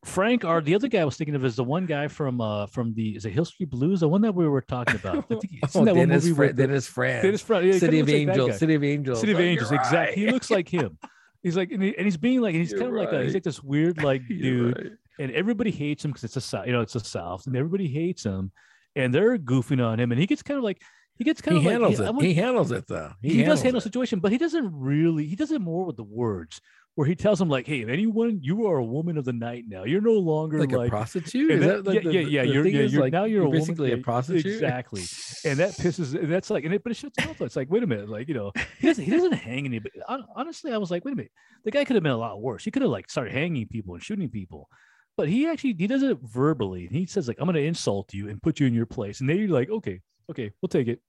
[0.06, 2.68] Frank, or the other guy I was thinking of is the one guy from uh
[2.68, 5.18] from the is it Hill Street Blues, the one that we were talking about.
[5.18, 7.64] I think, isn't oh, that one Dennis, movie Fra- with the- Dennis Franz, Dennis Fra-
[7.66, 8.58] yeah, City kinda like Angels.
[8.60, 10.26] City of Angels, City of Oh, Angels, you're exactly.
[10.26, 10.98] He looks like him.
[11.44, 13.34] He's like, and, he- and he's being like, he's You're kind of like a, he's
[13.34, 14.92] like this weird like dude, right.
[15.20, 17.88] and everybody hates him because it's a south, you know, it's the South, and everybody
[17.88, 18.52] hates him,
[18.96, 20.82] and they're goofing on him, and he gets kind of like
[21.20, 22.22] he gets kind He of handles like, it.
[22.26, 23.12] He handles it though.
[23.22, 23.84] he, does handle it.
[23.84, 25.26] the situation, but he doesn't really.
[25.28, 26.62] He does it more with the words,
[26.96, 29.66] where he tells them like, "Hey, if anyone, you are a woman of the night
[29.68, 29.84] now.
[29.84, 31.52] You're no longer like, like." a prostitute.
[31.52, 32.42] Is that- like yeah, the, yeah, yeah.
[32.44, 34.46] the You're, yeah, you're like, now you're, a woman- basically yeah, a prostitute.
[34.46, 35.02] Exactly,
[35.46, 36.16] and that pisses.
[36.18, 37.42] And that's like, and it, but it shuts him up.
[37.42, 40.00] It's like, wait a minute, like you know, he doesn't, he doesn't hang anybody.
[40.36, 41.34] Honestly, I was like, wait a minute,
[41.66, 42.64] the guy could have been a lot worse.
[42.64, 44.70] He could have like started hanging people and shooting people,
[45.18, 46.88] but he actually he does it verbally.
[46.90, 49.30] He says like, I'm going to insult you and put you in your place, and
[49.30, 50.00] then you're like, okay,
[50.32, 51.02] okay, we'll take it.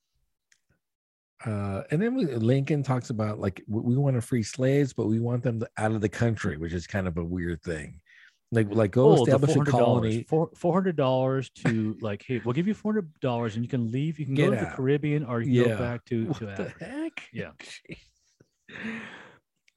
[1.45, 5.21] Uh, and then we, Lincoln talks about like we want to free slaves, but we
[5.21, 8.01] want them to, out of the country, which is kind of a weird thing.
[8.53, 9.67] Like, like go Oh, establish a $400.
[9.71, 10.25] colony.
[10.29, 13.91] Four hundred dollars to like, hey, we'll give you four hundred dollars and you can
[13.93, 14.19] leave.
[14.19, 14.71] You can Get go to the.
[14.73, 15.69] Caribbean or you Yeah.
[15.69, 16.85] go back to What to the Africa.
[16.85, 17.23] heck?
[17.33, 17.51] Yeah.
[17.59, 17.99] Jeez.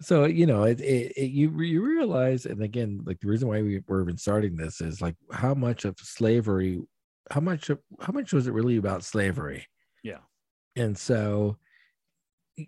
[0.02, 3.62] So you know, it, it, it you you realize, and again, like the reason why
[3.62, 6.82] we were even starting this is like how much of slavery,
[7.32, 9.66] how much of how much was it really about slavery?
[10.04, 10.18] Yeah.
[10.76, 11.58] And so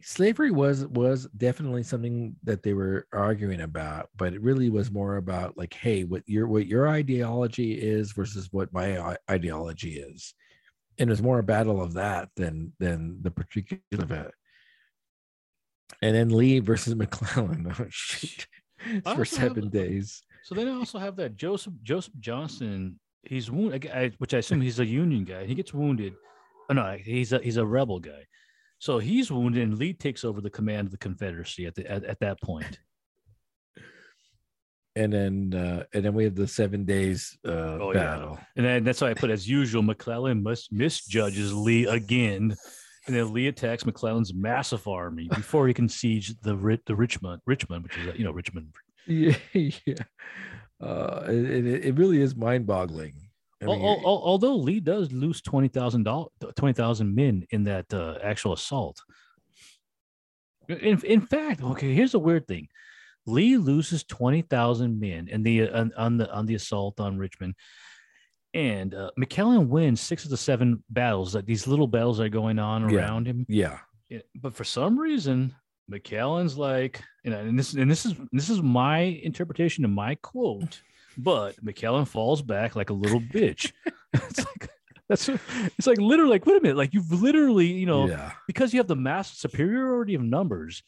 [0.02, 5.18] slavery was was definitely something that they were arguing about but it really was more
[5.18, 10.34] about like hey what your what your ideology is versus what my ideology is
[10.98, 14.32] and it was more a battle of that than than the particular event
[16.02, 18.48] and then lee versus mcclellan oh shoot
[19.04, 23.00] for also have seven days So then I also have that Joseph Joseph Johnston.
[23.24, 25.46] He's wounded, which I assume he's a Union guy.
[25.46, 26.14] He gets wounded.
[26.70, 28.26] Oh no, he's a he's a rebel guy.
[28.80, 32.04] So he's wounded, and Lee takes over the command of the Confederacy at the at,
[32.04, 32.80] at that point.
[34.96, 38.00] and then uh and then we have the seven days uh Oh, yeah.
[38.00, 42.56] battle And then that's why I put as usual, McClellan must misjudges Lee again.
[43.08, 47.84] And then Lee attacks McClellan's massive army before he can siege the the Richmond, Richmond,
[47.84, 48.74] which is you know Richmond.
[49.08, 49.96] yeah yeah
[50.82, 53.14] uh it, it, it really is mind-boggling
[53.62, 57.46] I Al- mean, al- al- although Lee does lose twenty thousand dollars, twenty thousand men
[57.52, 59.02] in that uh, actual assault.
[60.68, 62.68] In in fact, okay, here's a weird thing.
[63.28, 67.56] Lee loses twenty thousand men in the on, on, the on the assault on Richmond,
[68.54, 71.34] and uh, McClellan wins six of the seven battles.
[71.36, 72.98] Like these little battles are going on Yeah.
[73.00, 73.46] around him.
[73.48, 73.80] Yeah.
[74.36, 75.56] But for some reason,
[75.92, 80.16] McCallan's like, you know, and this and this is this is my interpretation of my
[80.16, 80.82] quote,
[81.18, 83.72] but McCallan falls back like a little bitch.
[84.14, 84.70] it's like
[85.08, 88.32] that's it's like literally like wait a minute, like you've literally you know yeah.
[88.48, 90.84] because you have the mass superiority of numbers.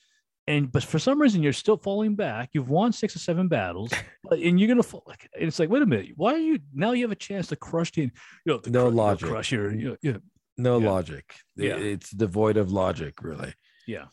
[0.50, 2.50] And but for some reason you're still falling back.
[2.54, 3.92] You've won six or seven battles,
[4.24, 5.04] but, and you're gonna fall.
[5.06, 6.94] Like, and it's like, wait a minute, why are you now?
[6.94, 8.12] You have a chance to crush the, you
[8.46, 9.28] know, to No know, logic.
[9.28, 10.18] crush your, you know, yeah,
[10.58, 10.90] No Yeah.
[10.90, 11.36] logic.
[11.58, 11.76] Yeah.
[11.76, 13.54] It's devoid of logic, really.
[13.88, 14.06] yeah.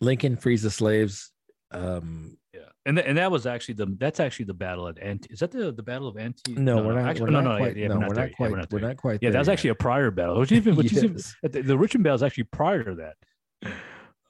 [0.00, 1.30] Lincoln frees the slaves.
[1.70, 2.36] Um,
[2.86, 5.32] and th- and that was actually the that's actually the battle at Anti.
[5.32, 6.54] Is that the the battle of Anti?
[6.54, 7.08] no, we're not.
[7.10, 7.76] actually- we're no, not no, quite.
[7.76, 8.36] yeah, no, we're we're not not there yet.
[8.36, 8.50] quite.
[8.50, 9.18] We're not We're not quite.
[9.22, 10.38] Yeah, that was there actually a prior battle.
[10.40, 13.14] Which even which is even, the, the Richmond battle is actually prior to that.
[13.62, 13.72] yet.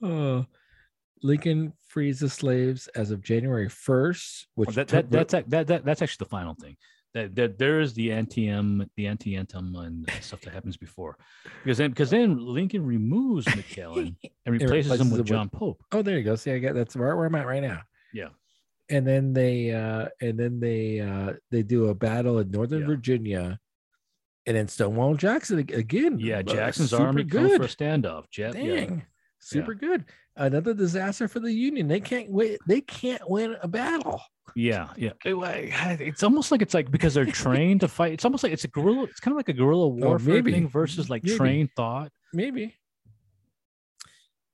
[0.03, 0.43] Uh,
[1.23, 5.67] Lincoln frees the slaves as of January first, which Oh, that, took that that's that,
[5.67, 6.75] that that's actually the final thing.
[7.13, 11.17] That, that there is the antium, the anti-anthem, and stuff that happens before,
[11.61, 14.15] because then because then Lincoln removes McClellan
[14.45, 15.83] and replaces him replaces with him with- John Pope.
[15.91, 16.35] Oh, there you go.
[16.35, 17.81] See, I got that's right where I'm at right now.
[18.13, 18.29] Yeah.
[18.91, 22.87] And then they uh and then they uh they do a battle in Northern Yeah.
[22.87, 23.59] Virginia.
[24.45, 26.19] And then Stonewall Jackson again.
[26.19, 27.57] Yeah, uh, Jackson's army comes good.
[27.57, 28.25] for a standoff.
[28.35, 28.65] Ja- Dang.
[28.97, 29.01] yeah.
[29.39, 30.05] Super good.
[30.35, 31.87] Another disaster for the Union.
[31.87, 32.59] They can't wait.
[32.67, 34.21] They can't win a battle.
[34.55, 35.11] Yeah, yeah.
[35.23, 38.13] It- it's almost like it's like because they're trained to fight.
[38.13, 39.03] It's almost like it's a guerrilla.
[39.03, 41.37] It's kind of like a guerrilla warfare Oh, thing versus like Maybe.
[41.37, 42.11] trained thought.
[42.33, 42.75] Maybe.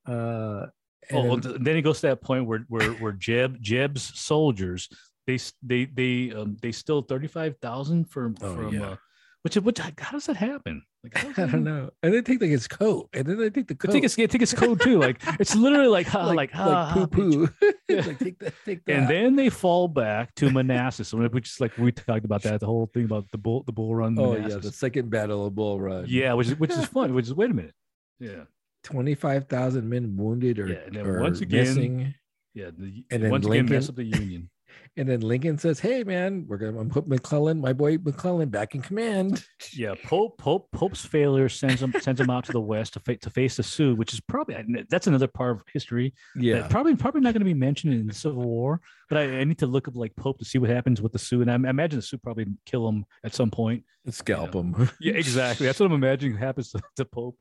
[0.06, 0.66] Uh
[1.10, 4.02] and Oh, then- th- then he goes to that point where where where Jeb Jeb's
[4.18, 4.88] soldiers
[5.26, 8.82] they they they um they still thirty five thousand from Oh, from yeah.
[8.90, 8.96] uh,
[9.42, 10.82] which which how does that happen?
[11.04, 11.90] Like I don't know.
[12.02, 13.08] And they take like his coat.
[13.12, 14.98] And then they take the I think it's I think it's code too.
[14.98, 17.48] Like it's literally like ha, like ha, ha, poo poo.
[17.88, 18.02] Yeah.
[18.06, 18.92] like take that, take that.
[18.94, 22.66] And then they fall back to Manassas, which is like we talked about that the
[22.66, 24.18] whole thing about the bull the bull run.
[24.18, 26.04] oh yeah, the second battle of Bull Run.
[26.08, 27.14] yeah, which is which is fun.
[27.14, 27.74] Which is wait a minute,
[28.20, 28.44] yeah.
[28.84, 32.14] 25,000 men wounded or, Yeah, and then or once again- missing.
[32.54, 34.50] Yeah, the, And then once again mess Lincoln- up the Union.
[34.96, 38.82] And then Lincoln says, Hey man, we're gonna put McClellan, my boy McClellan back in
[38.82, 39.44] command.
[39.72, 43.16] Yeah, Pope Pope Pope's failure sends him sends him out to the west to, fa-
[43.18, 44.56] to face the Sioux, which is probably
[44.88, 46.14] that's another part of history.
[46.36, 46.66] that Yeah.
[46.68, 48.80] probably probably not going to be mentioned in the Civil War.
[49.08, 51.18] But I, I need to look up like Pope to see what happens with the
[51.18, 53.84] Sioux, and I, I imagine the Sioux probably kill him at some point.
[54.10, 54.88] Scalp him.
[55.00, 55.66] Yeah, exactly.
[55.66, 57.36] That's what I'm imagining happens to, to Pope.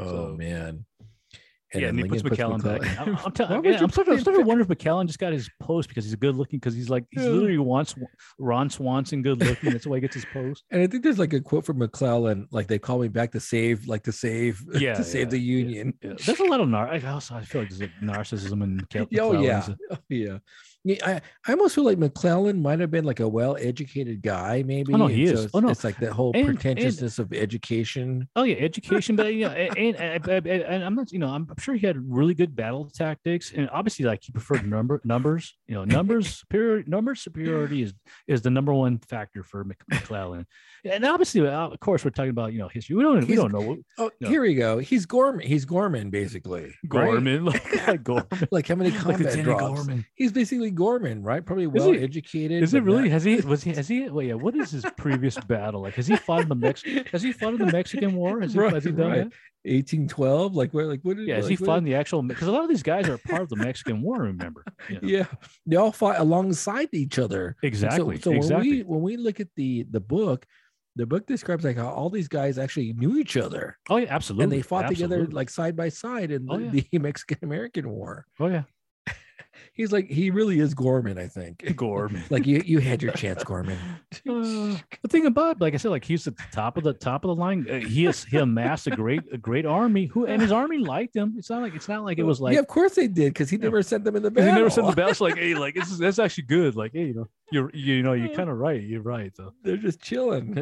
[0.00, 0.84] Oh So- man.
[1.72, 2.98] yeah, and he Lincoln puts McCallan back.
[3.00, 5.32] I'm, I'm, Why telling, yeah, I'm starting, I'm starting to wonder if McCallan just got
[5.32, 7.30] his post because he's good looking because he's like he's Yeah.
[7.30, 7.94] literally wants
[8.40, 9.70] Ron Swanson good looking.
[9.70, 10.64] That's why he gets his post.
[10.72, 13.40] And I think there's like a quote from McClellan, like they call me back to
[13.40, 15.94] save, like to save, Yeah, to save the Union.
[16.02, 16.88] Yeah, there's a lot of nar.
[16.88, 20.38] I also I feel like there's like narcissism and Cal- Oh yeah, oh, yeah.
[20.82, 24.94] Yeah, I, I almost feel like McClellan might have been like a well-educated guy, maybe.
[24.94, 25.44] Oh, no, he so is.
[25.44, 25.68] It's, Oh, no.
[25.68, 28.26] it's like that whole And- and- pretentiousness of education.
[28.34, 31.74] Oh yeah, education, but yeah, and, and, and, and I'm not, you know, I'm sure
[31.74, 35.54] he had really good battle tactics, and obviously, like he preferred number numbers.
[35.68, 37.92] You know, numbers superior, number superiority is
[38.26, 40.46] is the number one factor for McClellan,
[40.84, 42.96] and obviously, uh, of course, we're talking about you know history.
[42.96, 44.28] We don't we don't know what Oh, No.
[44.28, 44.78] here we go.
[44.78, 45.46] He's Gorman.
[45.46, 46.62] He's Gorman, basically.
[46.62, 46.74] right?
[46.88, 49.62] Gorman, like, like Gorman, Like how many combat Lieutenant drops?
[49.84, 50.06] Gorman.
[50.14, 51.44] He's basically Gorman, right?
[51.44, 52.62] Probably well educated.
[52.62, 53.02] Is it really?
[53.02, 53.36] not- Has he?
[53.36, 53.72] Was he?
[53.72, 54.08] Has he?
[54.08, 54.34] Well, yeah.
[54.34, 55.94] What is his previous battle like?
[55.94, 56.82] Has he fought in the Mex?
[57.12, 58.40] Has he fought in the Mexican War?
[58.40, 59.16] Has he, Right, has he done right.
[59.30, 59.32] that?
[59.64, 60.54] 1812?
[60.56, 60.86] Like where?
[60.86, 61.16] Like what?
[61.16, 61.36] Did, Yeah.
[61.36, 62.22] Has like, he what fought in the actual?
[62.22, 64.22] Because a lot of these guys are part of the Mexican War.
[64.22, 64.64] Remember?
[64.88, 65.00] You know?
[65.08, 65.26] Yeah,
[65.66, 67.48] they all fought alongside each other.
[67.48, 68.20] And so- Exactly.
[68.20, 70.46] So, when we when we look at the the book,
[70.96, 74.42] the book describes like how all these guys actually knew each other oh yeah, absolutely.
[74.44, 76.70] and they fought together like side by side in Oh, yeah.
[76.90, 78.26] the Mexican American War.
[78.40, 78.64] Oh yeah,
[79.80, 81.74] He's like he really is Gorman, I think.
[81.76, 82.22] Gorman.
[82.28, 83.78] like you you had your chance, Gorman.
[84.28, 87.24] Uh, the thing about, like I said, like he's at the top of the top
[87.24, 87.66] of the line.
[87.70, 90.04] Uh, he has he amassed a great a great army.
[90.06, 91.34] Who and his army liked him.
[91.38, 93.48] It's not like it's not like it was like yeah, of course they did because
[93.48, 93.64] he Yeah.
[93.64, 94.50] never sent them in the battle.
[94.52, 95.22] he never sent the best.
[95.22, 96.76] Like hey, like this is that's actually good.
[96.76, 98.82] Like hey, you know, you're you know you're kind of right.
[98.82, 99.54] You're right though.
[99.64, 100.56] They're just chilling.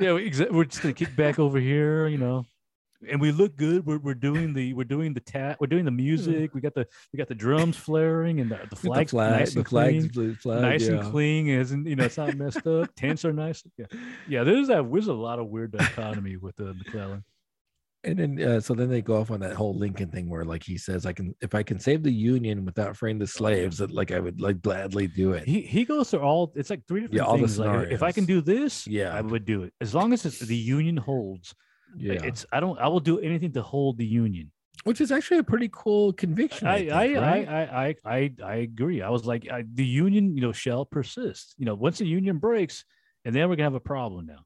[0.00, 2.08] Yeah, we, exa- we're just gonna kick back over here.
[2.08, 2.44] You know.
[3.10, 3.84] And we look good.
[3.86, 6.54] We're, we're doing the we're doing the tat we're doing the music.
[6.54, 9.56] We got the we got the drums flaring and the, the the flags flag, nice
[9.56, 10.28] and flags, clean.
[10.30, 10.94] the flag, nice yeah.
[10.96, 13.86] and clean isn't you know it's not messed up tents are nice yeah
[14.28, 17.22] yeah there's that there's a lot of weird dichotomy with the mcclellan
[18.04, 20.62] And then, uh, so then they go off on that whole Lincoln thing where, like,
[20.62, 23.90] he says, "I can, if I can save the Union without freeing the slaves, that
[23.90, 27.00] like I would like gladly do it." he he goes through all it's like three
[27.00, 29.14] different Yeah, all the things like if i can do this Yeah.
[29.16, 31.54] i would do it as long as it's, the union holds
[31.96, 34.50] yeah, it's i don't i will do anything to hold the union
[34.84, 36.66] which is actually a pretty cool conviction.
[36.66, 37.48] I I, think, I, right?
[37.48, 39.00] I, I, I, I, agree.
[39.02, 41.54] I was like, I, the union, you know, shall persist.
[41.56, 42.84] You know, once the union breaks,
[43.24, 44.44] and then we're gonna have a problem now.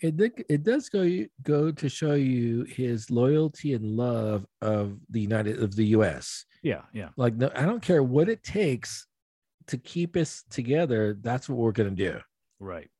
[0.00, 1.08] It it does go
[1.42, 6.46] go to show you his loyalty and love of the United of the U.S.
[6.62, 7.10] Yeah, yeah.
[7.16, 9.06] Like, no, I don't care what it takes
[9.66, 11.18] to keep us together.
[11.20, 12.20] That's what we're gonna do.
[12.58, 12.90] Right.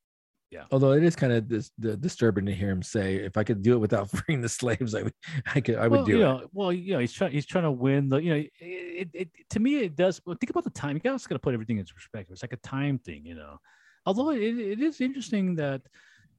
[0.50, 0.64] Yeah.
[0.72, 3.74] Although it is kind of dis- disturbing to hear him say, "If I could do
[3.74, 5.14] it without freeing the slaves, I would,
[5.54, 7.46] I could, I would well, do you it." Know, well, you know, he's trying, he's
[7.46, 10.20] trying to win the, you know, it, it, it to me, it does.
[10.26, 10.96] Well, think about the time.
[10.96, 12.32] You guys got to put everything into perspective.
[12.32, 13.58] It's like a time thing, you know.
[14.06, 15.82] Although it, it is interesting that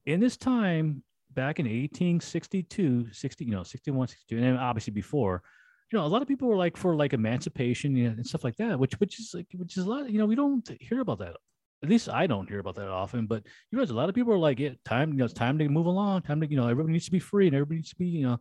[0.05, 5.41] in this time back in 1862, 60, you know, 61, 62, and then obviously before,
[5.89, 8.43] you know, a lot of people were like for like emancipation you know, and stuff
[8.43, 10.09] like that, which which is like which is a lot.
[10.09, 11.37] You know, we don't hear about that
[11.83, 14.33] at least I don't hear about that often, but you realize a lot of people
[14.33, 16.67] are like, yeah, time, you know, it's time to move along, time to, you know,
[16.67, 18.39] everybody needs to be free and everybody needs to be, you know.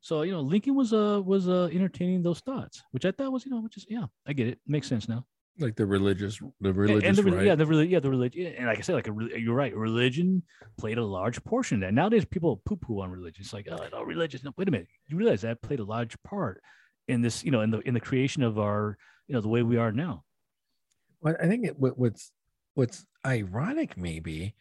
[0.00, 3.44] So, you know, Lincoln was uh was uh entertaining those thoughts, which I thought was,
[3.44, 4.58] you know, which is yeah, I get it.
[4.66, 5.24] Makes sense now.
[5.58, 7.46] Like the religious, the religious, and the, right?
[7.46, 10.42] yeah, the yeah, the religion, and like I said, like a, you're right, religion
[10.78, 11.94] played a large portion of that.
[11.94, 13.42] Nowadays, people poo poo on religion.
[13.42, 14.42] It's like, oh, no, religious.
[14.42, 14.88] No, wait a minute.
[15.08, 16.62] You realize that played a large part
[17.06, 18.96] in this, you know, in the in the creation of our,
[19.28, 20.24] you know, the way we are now.
[21.20, 22.32] Well, I think it, what's
[22.74, 24.54] what's ironic maybe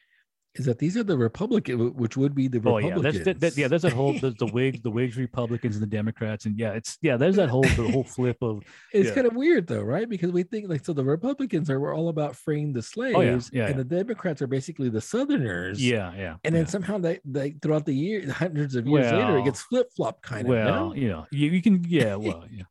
[0.55, 2.93] is that these are the Republican, which would be the Republicans.
[2.93, 3.69] Oh yeah, that's that, yeah.
[3.69, 6.97] There's that whole the, the Whigs, the Whigs, Republicans, and the Democrats, and yeah, it's
[7.01, 7.15] yeah.
[7.15, 8.63] There's that whole the whole flip of.
[8.93, 9.15] It's yeah.
[9.15, 10.09] kind of weird though, right?
[10.09, 13.21] Because we think like so the Republicans are we're all about freeing the slaves, oh,
[13.21, 13.39] yeah.
[13.63, 15.81] Yeah, and the Democrats are basically the Southerners.
[15.81, 16.35] Yeah, yeah.
[16.43, 19.61] And then somehow they they throughout the years, hundreds of years well, later, it gets
[19.61, 20.49] flip flop kind of.
[20.49, 22.63] Well, you know, you, you can yeah, well, yeah,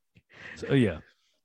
[0.57, 0.99] so yeah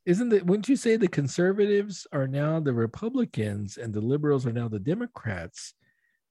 [0.06, 4.53] isn't it wouldn't you say the conservatives are now the republicans and the liberals are
[4.53, 5.74] now the democrats?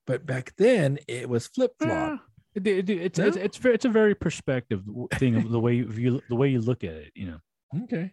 [0.07, 2.21] But back then it was flip-flop.
[2.55, 3.27] It, it, it's, no?
[3.27, 4.83] it's, it's it's a very perspective
[5.15, 7.39] thing of the way you the way you look at it you know.
[7.85, 8.13] Okay.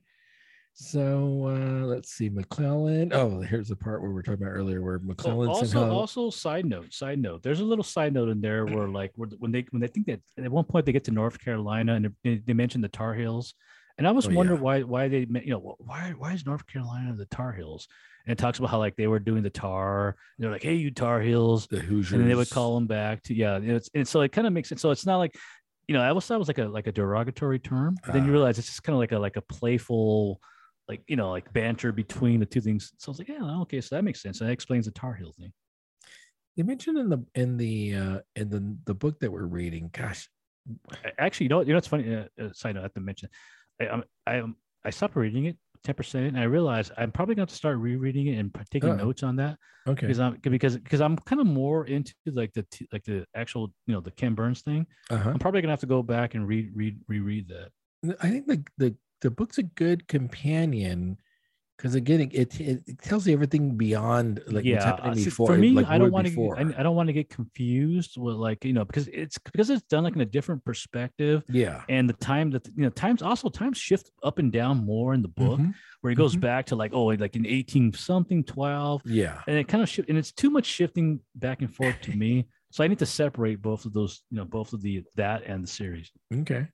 [0.74, 4.82] So uh let's see mcclellan oh here's the part where we are talking about earlier
[4.82, 8.40] where mcclellan oh, also also side note side note there's a little side note in
[8.40, 11.04] there where like where, when they when they think that at one point they get
[11.04, 13.54] to north carolina and they, they mention the tar heels
[14.02, 14.60] and I always oh, wonder yeah.
[14.60, 17.88] why why they you know why why is North Carolina the Tar Heels?
[18.26, 20.16] And it talks about how like they were doing the tar.
[20.40, 21.68] they're like, hey, you Tar Heels.
[21.68, 22.14] The Hoosiers.
[22.14, 23.60] And then they would call them back to yeah.
[23.62, 25.36] It's and so it kind of makes it So it's not like
[25.88, 27.96] you know I always thought it was like a like a derogatory term.
[28.04, 28.34] But then you ah.
[28.34, 30.42] realize it's just kind of like a like a playful
[30.88, 32.94] like you know like banter between the two things.
[32.98, 34.42] So I was like, yeah, okay, so that makes sense.
[34.42, 35.54] And that explains the Tar Heel thing.
[36.56, 39.92] You mentioned in the in the uh in the the book that we're reading.
[39.94, 40.28] Gosh,
[41.20, 42.16] actually, you know, you know, it's funny.
[42.16, 43.30] Uh, uh, side note, I have to mention
[43.88, 44.44] I, I,
[44.86, 48.38] I stopped reading it 10% and I realized I'm probably going to start rereading it
[48.38, 49.58] and taking uh, notes on that.
[49.88, 50.06] Okay.
[50.06, 53.94] Because I'm because because I'm kind of more into like the like the actual you
[53.94, 54.86] know the Ken Burns thing.
[55.10, 55.32] Uh-huh.
[55.32, 58.18] I'm probably gonna have to go back and read read reread that.
[58.22, 61.18] I think the the the book's a good companion
[61.82, 65.48] because again it, it, it tells you everything beyond like yeah, what's happening see, before
[65.48, 68.36] for me like i don't want to I, I, don't want to get confused with
[68.36, 71.82] like you know because it's because it's done like in a different perspective yeah.
[71.90, 75.24] and the time that you know times also times shift up and down more in
[75.24, 75.72] the book mm-hmm.
[76.02, 76.42] where it goes mm-hmm.
[76.42, 79.42] back to like oh like in 18 something 12 yeah.
[79.48, 82.46] and it kind of shift and it's too much shifting back and forth to me
[82.70, 85.64] so i need to separate both of those you know both of the that and
[85.64, 86.12] the series.
[86.34, 86.68] Okay.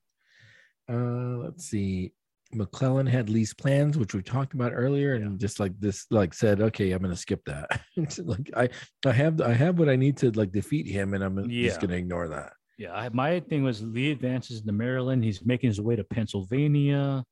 [0.90, 2.14] Uh let's see
[2.54, 5.38] McClellan had Lee's plans, which we talked about earlier, and yeah.
[5.38, 7.82] just like this, like said, okay, I'm gonna skip that.
[8.24, 8.70] like I,
[9.06, 11.68] I have, I have what I need to like defeat him, and I'm yeah.
[11.68, 12.54] just gonna ignore that.
[12.78, 15.24] Yeah, I, my thing was Lee advances into Maryland.
[15.24, 17.24] He's making his way to Pennsylvania.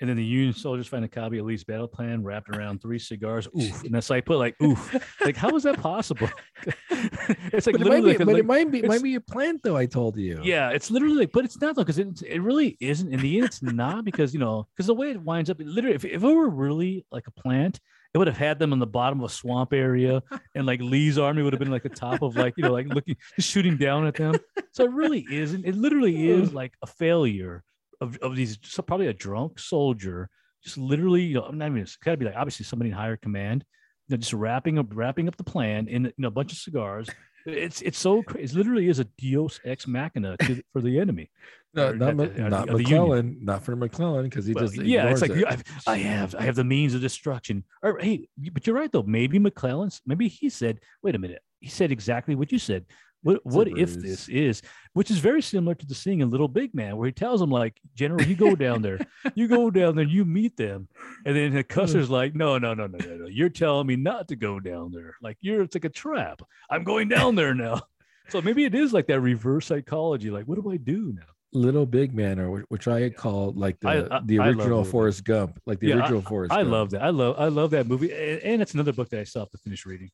[0.00, 2.98] And then the Union soldiers find a copy of Lee's battle plan wrapped around three
[2.98, 3.46] cigars.
[3.60, 3.84] Oof.
[3.84, 4.94] And that's like put like oof.
[5.20, 6.28] Like, how is that possible?
[6.90, 8.12] it's like but literally.
[8.12, 10.16] It be, like, but like, it might be might be your plan though, I told
[10.16, 10.40] you.
[10.42, 13.12] Yeah, it's literally like, but it's not though, because it, it really isn't.
[13.12, 15.66] In the end, it's not because you know, because the way it winds up, it
[15.66, 17.78] literally, if, if it were really like a plant,
[18.14, 20.22] it would have had them on the bottom of a swamp area,
[20.54, 22.86] and like Lee's army would have been like the top of like you know like
[22.88, 24.34] looking shooting down at them.
[24.72, 25.64] So it really isn't.
[25.64, 27.62] It literally is like a failure
[28.00, 30.28] of, of these so probably a drunk soldier
[30.62, 32.96] just literally you know i'm not even it's got to be like obviously somebody in
[32.96, 33.64] higher command
[34.08, 36.58] you know just wrapping up wrapping up the plan in you know a bunch of
[36.58, 37.08] cigars
[37.46, 41.30] it's it's so crazy it literally is a deus ex machina to, for the enemy
[41.74, 45.22] no, not, not, uh, not McClellan, not for McClellan, because he well, just yeah, it's
[45.22, 45.62] like it.
[45.86, 47.62] I have I have the means of destruction.
[47.80, 49.04] Or hey, but you're right though.
[49.04, 52.86] Maybe McClellan's maybe he said, wait a minute, he said exactly what you said.
[53.22, 54.62] What what if this is,
[54.94, 57.50] which is very similar to the scene in Little Big Man, where he tells him
[57.50, 58.98] like, General, you go down there,
[59.34, 60.88] you go down there, you meet them,
[61.26, 61.68] and then the hmm.
[61.68, 64.90] Custer's like, no, no, no, no, no, no, you're telling me not to go down
[64.92, 66.42] there, like you're it's like a trap.
[66.70, 67.82] I'm going down there now.
[68.30, 70.30] So maybe it is like that reverse psychology.
[70.30, 71.26] Like, what do I do now?
[71.52, 75.60] Little Big Man, or which I call like the I- I- the original Forrest Gump,
[75.66, 76.52] like the Yeah, original Forrest.
[76.52, 76.70] I Gump.
[76.70, 77.02] love that.
[77.02, 79.50] I love I love that movie, and, and it's another book that I still have
[79.50, 80.10] to finish reading.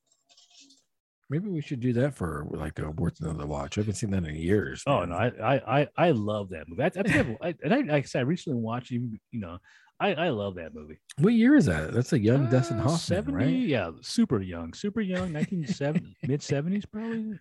[1.28, 3.76] Maybe we should do that for like a worth another watch.
[3.76, 4.82] I haven't seen that in years.
[4.86, 5.08] Oh man.
[5.08, 6.82] no, I I I, I love that movie.
[6.82, 8.90] I, I, I've- and I, like I said, I recently watched.
[8.92, 9.58] You you know,
[9.98, 10.98] I I love that movie.
[11.18, 11.92] What year is that?
[11.92, 13.48] That's a young Dustin Uh, Hoffman, 70, right?
[13.48, 17.38] Yeah, super young, super young, 1970, mid 70s probably.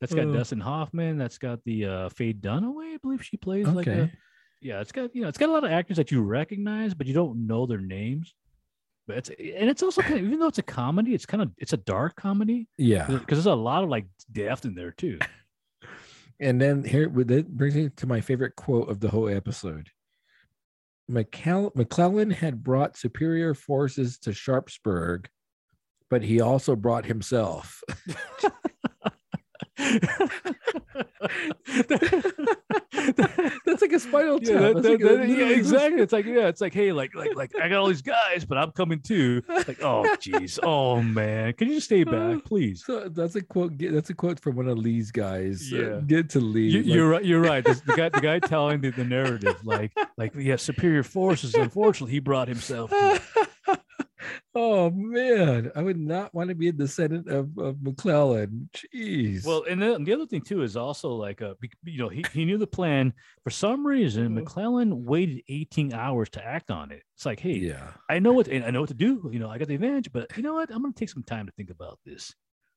[0.00, 0.32] That's got Uh.
[0.32, 1.16] Dustin Hoffman.
[1.16, 2.94] That's got the uh, Faye Dunaway.
[2.94, 4.12] I believe she plays like a, Okay.
[4.60, 4.80] yeah.
[4.80, 7.14] It's got you know, it's got a lot of actors that you recognize, but you
[7.14, 8.34] don't know their names.
[9.06, 11.50] But it's and it's also kind of even though it's a comedy, it's kind of
[11.58, 13.06] it's a dark comedy Yeah.
[13.08, 15.18] Uh, because there's a lot of like depth in there too.
[16.40, 19.90] And then here that brings me to my favorite quote of the whole episode.
[21.08, 25.28] McCall- McClellan had brought superior forces to Sharpsburg,
[26.10, 27.80] but he also brought himself.
[33.64, 34.48] That's like a spinal tap.
[34.48, 36.00] Yeah, that- that- like a- yeah, exactly.
[36.02, 38.58] It's like, yeah, it's like, hey, like, like, like, I got all these guys, but
[38.58, 39.42] I'm coming too.
[39.48, 42.84] Like, oh, jeez, oh man, can you just stay back, please?
[42.84, 43.72] So that's a quote.
[43.78, 45.70] That's a quote from one of Lee's guys.
[45.72, 46.00] uh, Yeah.
[46.06, 46.68] get to Lee.
[46.68, 47.24] You, like- you're right.
[47.24, 47.64] You're right.
[47.64, 51.54] This, the guy, the guy telling the, the narrative, like, like, yeah, superior forces.
[51.54, 52.90] Unfortunately, he brought himself.
[52.90, 53.20] To.
[54.54, 58.68] Oh man, I would not want to be a descendant of, of McClellan.
[58.74, 59.46] Jeez.
[59.46, 62.44] Well, and then the other thing too is also like, uh, you know, he, he
[62.44, 63.12] knew the plan.
[63.44, 67.02] For some reason, McClellan waited 18 hours to act on it.
[67.16, 67.92] It's like, hey, yeah.
[68.08, 69.28] I know what and I know what to do.
[69.32, 70.70] You know, I got the advantage, but you know what?
[70.70, 72.34] I'm gonna take some time to think about this.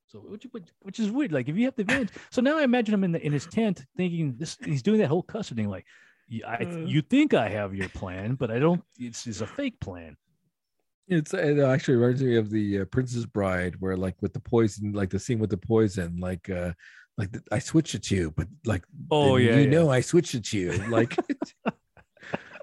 [0.07, 0.45] So which,
[0.81, 1.31] which, is weird.
[1.31, 3.47] Like if you have the advantage, so now I imagine him in the in his
[3.47, 4.57] tent thinking this.
[4.63, 5.69] He's doing that whole custody thing.
[5.69, 5.85] Like,
[6.29, 6.77] "Yeah, I, Uh.
[6.85, 8.83] you think I have your plan, but I don't.
[8.99, 10.15] It's, it's a fake plan.
[11.07, 14.93] It's it actually reminds me of the uh, Princess Bride, where like with the poison,
[14.93, 16.73] like the scene with the poison, like uh,
[17.17, 19.69] like the, I switched it to you, but like Oh yeah, you yeah.
[19.69, 21.15] know I switched it to you, like.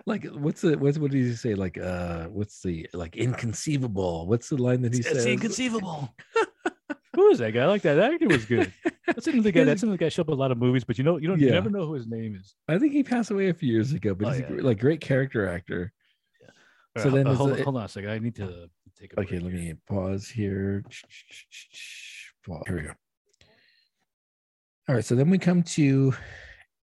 [0.04, 1.54] Like what's the what's what did he say?
[1.54, 4.26] Like uh what's the like inconceivable?
[4.26, 5.12] What's the line that he said?
[5.12, 5.32] It's, says?
[5.32, 6.12] inconceivable.
[7.14, 7.62] Who is that guy?
[7.62, 8.72] I like that actor was good.
[9.06, 9.64] That's another guy.
[9.64, 11.38] That's another guy show up in a lot of movies, but you know, you don't,
[11.38, 12.54] you never know who his name is.
[12.66, 14.80] I think he passed away a few years ago, but Oh, he's yeah, a, like
[14.80, 15.92] great character actor.
[16.98, 18.10] So right, then hold, it- hold on a second.
[18.10, 19.62] I need to take a Okay, let here.
[19.62, 20.84] me pause here.
[22.46, 22.62] Pause.
[22.66, 22.92] Here we go.
[24.88, 26.12] All right, so then we come to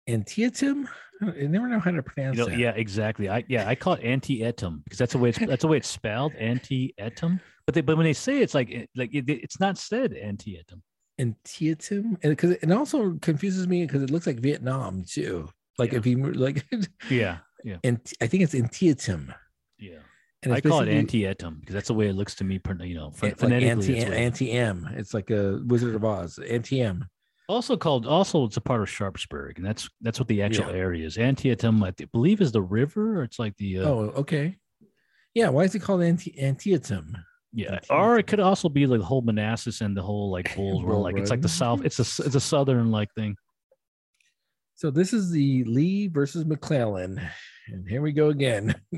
[0.08, 0.88] Antietam.
[1.22, 3.27] I never know how to pronounce You know, yeah, exactly.
[3.27, 5.88] I yeah, I call it anti-etum because that's the way it's that's the way it's
[5.88, 7.40] spelled anti-etum.
[7.66, 10.82] But they, but when they say it's like like it, it's not said anti-etum.
[11.19, 15.50] Antietam, and because it also confuses me because it looks like Vietnam too.
[15.80, 15.98] Like Yeah.
[15.98, 16.64] if you like,
[17.10, 19.34] Yeah, yeah, and I think it's Antietam.
[19.80, 20.00] Yeah.
[20.44, 22.60] And I call it anti-etum because that's the way it looks to me.
[22.82, 23.98] You know, pho- It's like phonetically.
[23.98, 24.88] anti it's anti M.
[24.96, 26.38] It's like a Wizard of Oz.
[26.40, 27.06] Anti M.
[27.50, 30.78] also called also it's a part of Sharpsburg, and that's that's what the actual Yeah.
[30.78, 31.18] area is.
[31.18, 34.58] Antietam, I believe, is the river, or it's like the uh, Oh, okay.
[35.34, 37.18] Yeah, why is it called anti Antietam?
[37.52, 37.98] yeah, Antietam.
[37.98, 40.96] or it could also be like the whole Manassas and the whole like Bulls were
[40.96, 41.84] like it's like the south.
[41.84, 43.36] It's a it's a southern like thing.
[44.76, 47.20] So this is the Lee versus McClellan,
[47.68, 48.76] and here we go again.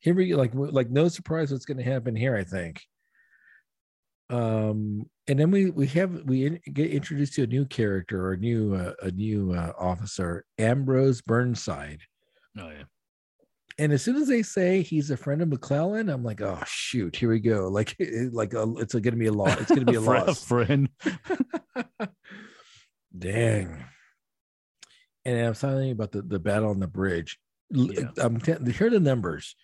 [0.00, 2.36] here we like like no surprise what's going to happen here.
[2.36, 2.82] I think.
[4.30, 8.32] Um, and then we we have we in, get introduced to a new character or
[8.32, 12.00] a new uh, a new uh, officer, Ambrose Burnside.
[12.58, 12.84] Oh yeah.
[13.80, 17.14] And as soon as they say he's a friend of McClellan, I'm like, oh shoot,
[17.14, 17.68] here we go.
[17.72, 17.96] Like
[18.32, 19.60] like a, it's going to be a loss.
[19.60, 20.44] It's going to be a loss.
[20.44, 20.88] friend.
[23.16, 23.84] Dang.
[25.24, 27.38] And I'm telling you about the, the battle on the bridge.
[27.70, 28.10] Yeah.
[28.18, 29.54] I'm t- here are the numbers.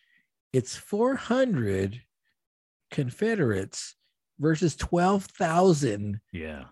[0.52, 2.02] It's 400
[2.90, 3.96] Confederates
[4.38, 6.64] versus 12,000 Yeah.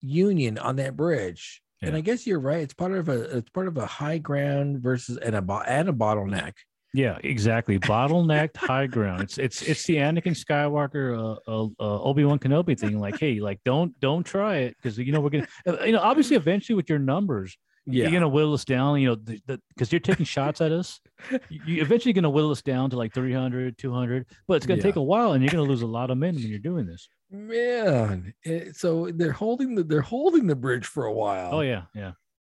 [0.00, 1.62] Union on that bridge.
[1.80, 2.62] And I guess you're right.
[2.62, 5.92] It's part of a it's part of a high ground versus and a and a
[5.92, 6.54] bottleneck.
[6.94, 7.78] Yeah, exactly.
[7.78, 9.22] Bottlenecked high ground.
[9.22, 12.98] It's it's it's the Anakin Skywalker, uh, uh, uh Obi Wan Kenobi thing.
[12.98, 16.00] Like, hey, like don't don't try it because you know we're gonna, uh, you know,
[16.00, 17.56] obviously eventually with your numbers,
[17.90, 18.02] Yeah.
[18.04, 19.00] you're gonna whittle us down.
[19.00, 21.00] You know, the because you're taking shots at us.
[21.50, 24.82] You, you eventually gonna whittle us down to like 300, 200, but it's gonna Yeah.
[24.82, 27.08] take a while, and you're gonna lose a lot of men when you're doing this.
[27.30, 28.32] Man,
[28.72, 31.54] so they're holding the they're holding the bridge for a while.
[31.54, 32.12] Oh yeah, yeah,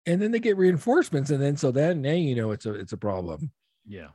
[0.07, 2.93] and then they get reinforcements, and then so then now you know it's a it's
[2.93, 3.51] a problem.
[3.86, 4.09] yeah.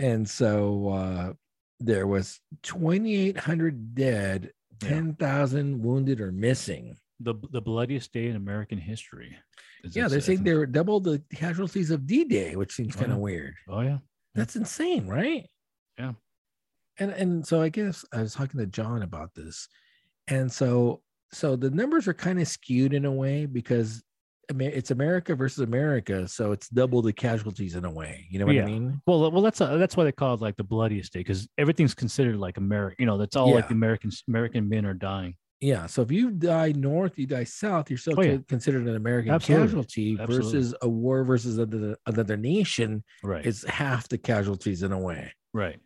[0.00, 1.32] and so uh
[1.80, 4.52] there was 2800 dead
[4.82, 4.88] Yeah.
[4.88, 9.36] 10,000 wounded or missing The the bloodiest day in American history.
[9.84, 13.18] Is yeah they're saying they're double the casualties of d-day which seems Oh, kind of
[13.18, 13.22] yeah.
[13.22, 13.98] weird Oh yeah.
[14.34, 15.48] that's insane right
[15.98, 16.12] Yeah.
[16.98, 19.68] and and so i guess i was talking to john about this
[20.28, 21.02] and so
[21.32, 24.02] so the numbers are kind of skewed in a way because
[24.58, 28.26] it's America versus America, so it's double the casualties in a way.
[28.28, 28.64] You know what Yeah.
[28.64, 29.00] I mean?
[29.06, 31.94] Well, well, that's a, that's why they call it like the bloodiest day because everything's
[31.94, 32.96] considered like America.
[32.98, 33.68] You know, that's all like Yeah.
[33.68, 35.36] the Americans American men are dying.
[35.62, 35.86] Yeah.
[35.86, 38.38] So if you die north, you die south, you're still Oh, yeah.
[38.48, 39.66] considered an American Absolutely.
[39.68, 40.36] casualty Absolutely.
[40.52, 43.46] versus a war versus another, another nation Right.
[43.46, 45.32] It's half the casualties in a way.
[45.54, 45.78] right.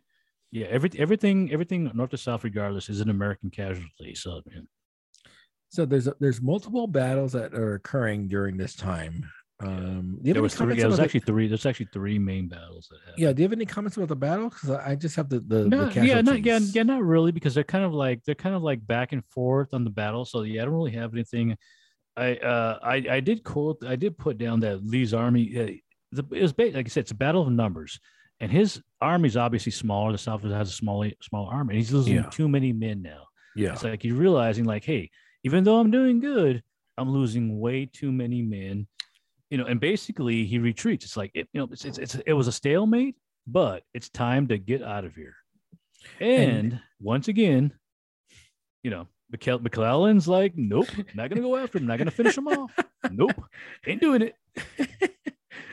[0.50, 0.66] Yeah.
[0.66, 4.14] Every everything everything north to south, regardless, is an American casualty.
[4.14, 4.60] So yeah.
[5.68, 9.28] So there's there's multiple battles that are occurring during this time.
[9.58, 10.76] Um, do you have there was three.
[10.76, 11.48] Yeah, was about the- actually three.
[11.48, 13.18] There's actually three main battles that happened.
[13.18, 13.32] yeah.
[13.32, 14.50] Do you have any comments about the battle?
[14.50, 17.54] Because I just have the the, No, the yeah, not yeah, yeah, not really, because
[17.54, 20.24] they're kind of like they're kind of like back and forth on the battle.
[20.26, 21.56] So yeah, I don't really have anything.
[22.18, 25.58] I uh I I did quote I did put down that Lee's army.
[25.58, 25.66] Uh,
[26.12, 27.98] the, it was like I said, it's a battle of numbers,
[28.40, 30.12] and his army's obviously smaller.
[30.12, 32.28] The South has a small small army, and he's losing Yeah.
[32.30, 33.24] too many men now.
[33.54, 33.72] Yeah.
[33.72, 35.10] It's like he's realizing, like, hey,
[35.44, 36.62] even though I'm doing good,
[36.98, 38.86] I'm losing way too many men.
[39.50, 41.04] You know, and basically he retreats.
[41.04, 43.16] It's like it, you know, it's, it's, it's it was a stalemate,
[43.46, 45.34] but it's time to get out of here.
[46.20, 47.72] And, once again,
[48.82, 52.48] you know, McClel- McClellan's like, nope, not gonna go after him, not gonna finish him
[52.48, 52.72] off.
[53.10, 53.40] Nope,
[53.86, 54.34] ain't doing it.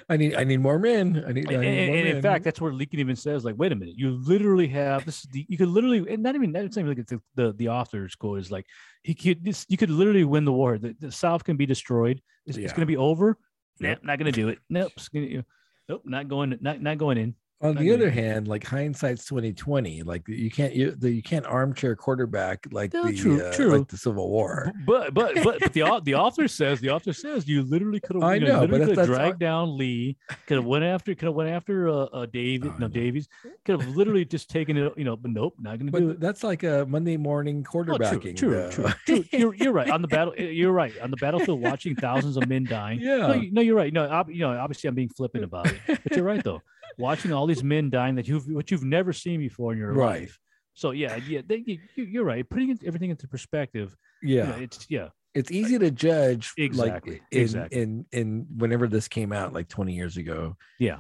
[0.09, 1.23] I need I need more men.
[1.27, 1.51] I need.
[1.51, 3.75] I need and- more and in fact, that's where Lincoln even says, like, wait a
[3.75, 5.23] minute, you literally have this.
[5.23, 7.69] Is the, you could literally, and not even that's not even like the, the the
[7.69, 8.65] author's quote is like,
[9.03, 10.77] he could this, you could literally win the war.
[10.77, 12.21] The, the South can be destroyed.
[12.45, 13.37] It's, it's going to be over.
[13.79, 13.89] Yep.
[13.99, 14.59] Nope, not going to do it.
[14.69, 15.43] Nope, gonna-
[15.89, 17.35] nope, not going, not not going in.
[17.63, 20.03] On the other hand, like hindsight's twenty twenty.
[20.03, 23.77] Like you can't you the, you can't armchair quarterback like No, the true, uh, true.
[23.77, 24.71] like the Civil War.
[24.85, 28.23] But but but, but the the author says the author says you literally could have
[28.23, 31.15] I you know, but if could have that's dragged down Lee, could have went after
[31.15, 32.87] could have went after uh, uh David I no know.
[32.89, 33.27] Davis,
[33.63, 36.19] could have literally just taken it you know but nope not going to do it.
[36.19, 38.35] that's like a Monday morning Oh, true, quarterbacking.
[38.35, 39.23] true, true, true.
[39.31, 40.35] You're, you're right on the battle.
[40.35, 42.99] You're right on the battlefield, watching thousands of men dying.
[42.99, 43.27] Yeah.
[43.27, 43.91] No, you, no, you're right.
[43.93, 46.61] No, ob- you know, obviously, I'm being flippant about it, but you're right though.
[46.97, 50.21] Watching all these men dying that you've what you've never seen before in your Right.
[50.21, 50.39] life.
[50.75, 52.47] So yeah, yeah, they, you, you- you're right.
[52.49, 53.95] Putting everything into perspective.
[54.21, 54.45] you yeah.
[54.45, 57.81] know, it's yeah, it's easy to judge Exactly, like in, exactly.
[57.81, 60.99] in in whenever this came out like 20 years ago yeah,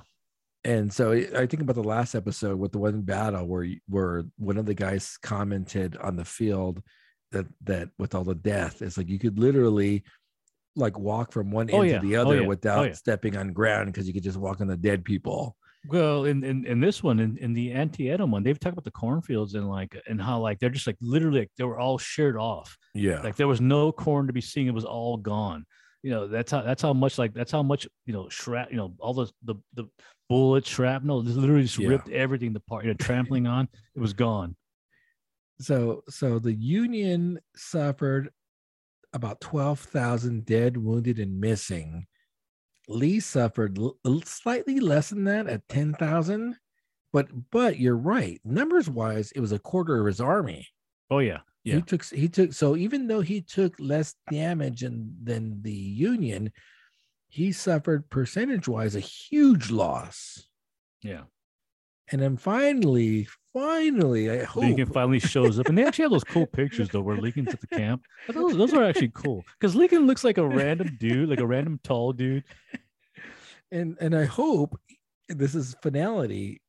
[0.63, 4.57] and so i think about the last episode with the one battle where where one
[4.57, 6.81] of the guys commented on the field
[7.31, 10.03] that that with all the death it's like you could literally
[10.75, 11.99] like walk from one oh, end Oh, yeah.
[11.99, 12.45] to the Oh, other yeah.
[12.45, 12.93] Oh, without yeah.
[12.93, 15.55] stepping on ground because you could just walk on the dead people
[15.87, 18.91] Well, in, in in this one, in, in the Antietam one, they've talked about the
[18.91, 22.37] cornfields and like and how like they're just like literally like, they were all sheared
[22.37, 22.77] off.
[22.93, 25.65] yeah Like there was no corn to be seen; it was all gone.
[26.01, 28.77] You know, that's how that's how much like that's how much you know shrap you
[28.77, 29.85] know all the the the
[30.29, 31.89] bullets shrapnel just literally just Yeah.
[31.89, 32.85] ripped everything apart.
[32.85, 34.55] You know, trampling on it was gone.
[35.59, 38.29] so so the union suffered
[39.13, 42.07] about 12,000 dead wounded and missing
[42.87, 46.57] lee suffered l- l- slightly less than that at 10,000
[47.11, 48.41] but but you're right.
[48.43, 50.67] Numbers wise it was a quarter of his army.
[51.09, 55.15] Oh yeah, yeah, he took he took so even though he took less damage than
[55.23, 56.51] than the union
[57.29, 60.47] he suffered percentage wise a huge loss.
[61.01, 61.23] Yeah.
[62.11, 66.23] And then finally finally i hope Lincoln finally shows up, and they actually have those
[66.23, 68.03] cool pictures though, where Lincoln's at the camp.
[68.29, 71.79] Those, those are actually cool because Lincoln looks like a random dude, like a random
[71.83, 72.43] tall dude.
[73.71, 74.79] and and I hope
[75.29, 76.61] this is finality.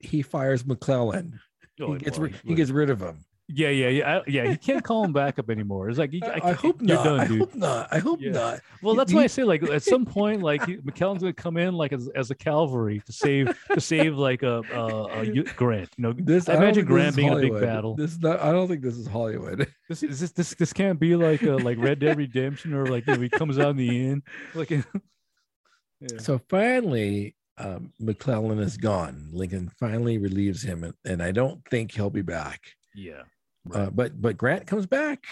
[0.00, 1.38] He fires McClellan.
[1.80, 3.25] Oh, he gets he gets rid of him.
[3.48, 4.50] Yeah, yeah, yeah, I- yeah.
[4.50, 5.88] He can't call him back up anymore.
[5.88, 7.04] It's like he, I, I hope you're not.
[7.04, 7.88] done, I hope not.
[7.92, 8.32] I hope Yeah.
[8.32, 8.60] not.
[8.82, 11.92] Well, that's why I say like at some point, like McKellen's gonna come in like
[11.92, 15.90] as, as a cavalry to save to save like a a Grant.
[15.96, 17.94] You know, This I don't imagine Grant being in a big battle.
[17.94, 18.40] This is not.
[18.40, 19.72] I don't think this is Hollywood.
[19.88, 23.06] this is this this this can't be like a, like Red Dead Redemption or like
[23.06, 24.22] you know, he comes out in the end
[24.54, 24.70] like.
[26.00, 26.18] yeah.
[26.18, 29.28] So finally, um, McClellan is gone.
[29.32, 32.60] Lincoln finally relieves him, and, and I don't think he'll be back.
[32.94, 33.22] yeah,
[33.72, 35.24] Uh, but but Grant comes back.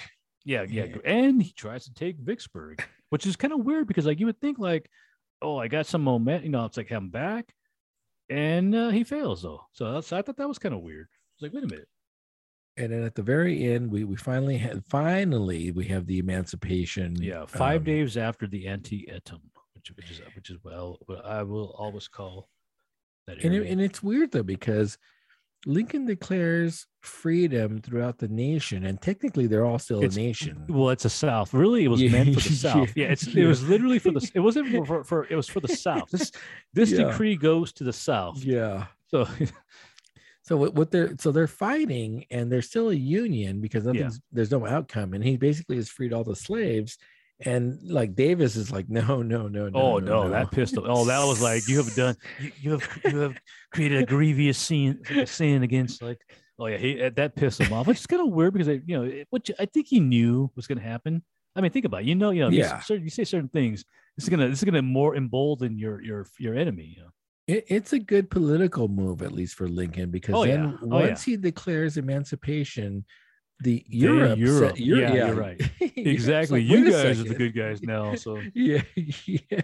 [0.44, 0.96] yeah, yeah, Yeah.
[1.04, 4.40] and he tries to take Vicksburg, which is kind of weird because like you would
[4.40, 4.90] think like,
[5.42, 7.54] oh, I got some moment, you know, it's like I'm back,
[8.28, 9.62] and uh, he fails though.
[9.72, 11.08] So that's I thought that was kind of weird.
[11.34, 11.88] It's like, wait a minute.
[12.76, 17.14] And then at the very end, we we finally had finally we have the emancipation.
[17.22, 19.42] Yeah, five um, days after the Antietam,
[19.74, 22.48] which which is which is well, what I will always call
[23.26, 24.98] that And, it, and it's weird though because
[25.67, 30.65] Lincoln declares freedom throughout the nation, and technically they're all still It's- a nation.
[30.68, 31.55] well, it's a South.
[31.55, 32.97] Really, it was Yeah, meant for the South.
[32.97, 34.31] Yeah, it's it was literally for the.
[34.34, 36.10] It wasn't for, for, it was for the South.
[36.10, 36.31] This
[36.73, 37.05] this Yeah.
[37.10, 38.43] decree goes to the South.
[38.44, 38.86] Yeah.
[39.09, 39.26] So
[40.43, 43.84] So what, what they're so they're fighting, and there's still a union because
[44.31, 46.99] there's no outcome, and he basically has freed all the slaves,
[47.44, 49.78] And like Davis is like, no, no, no, no.
[49.80, 50.84] Oh no, no, that pistol.
[50.86, 52.16] Oh, that was like you have done.
[52.40, 53.38] You, you have you have
[53.72, 56.20] created a grievous sin, sin against like.
[56.58, 58.96] Oh yeah, he eh, that pissed him off, which is kind of weird because you
[58.96, 61.24] know, which I think he knew was going to happen.
[61.56, 62.06] I mean, think about it.
[62.06, 62.80] You know, you know, Yeah.
[62.88, 63.84] you, you say certain things.
[64.16, 66.94] This is gonna this is gonna more embolden your your your enemy.
[66.96, 67.10] You know?
[67.48, 70.76] It, it's a good political move, at least for Lincoln, because Oh, then yeah.
[70.82, 71.08] Oh, yeah.
[71.08, 73.04] once he declares emancipation,
[73.60, 74.76] the Europe, Europe.
[74.76, 75.60] sa- Eu- Yeah, you're right.
[75.97, 76.60] Exactly.
[76.65, 78.15] like, you guys are the good guys now.
[78.24, 78.83] So yeah,
[79.26, 79.60] yeah,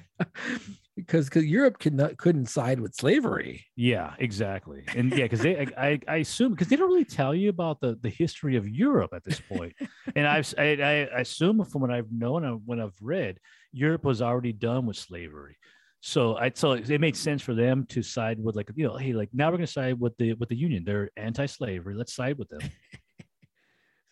[0.96, 3.64] because because Europe could not couldn't side with slavery.
[3.76, 4.84] yeah, exactly.
[4.96, 7.80] And yeah, because they I, I, I assume because they don't really tell you about
[7.80, 9.74] the the history of Europe at this point.
[10.14, 13.38] and I've I, I I assume from what I've known and what I've read,
[13.72, 15.56] Europe was already done with slavery.
[16.02, 19.12] So I so it made sense for them to side with like you know hey
[19.12, 20.84] like now we're gonna side with the with the Union.
[20.84, 21.94] They're anti-slavery.
[21.94, 22.60] Let's side with them.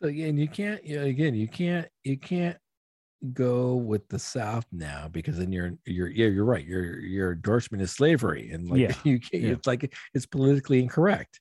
[0.01, 2.57] So again, you can't you know, again you can't you can't
[3.33, 7.83] go with the South now because then you're you're yeah you're right your your endorsement
[7.83, 9.51] is slavery and like Yeah, you can't, yeah.
[9.51, 11.41] it's like it's politically incorrect.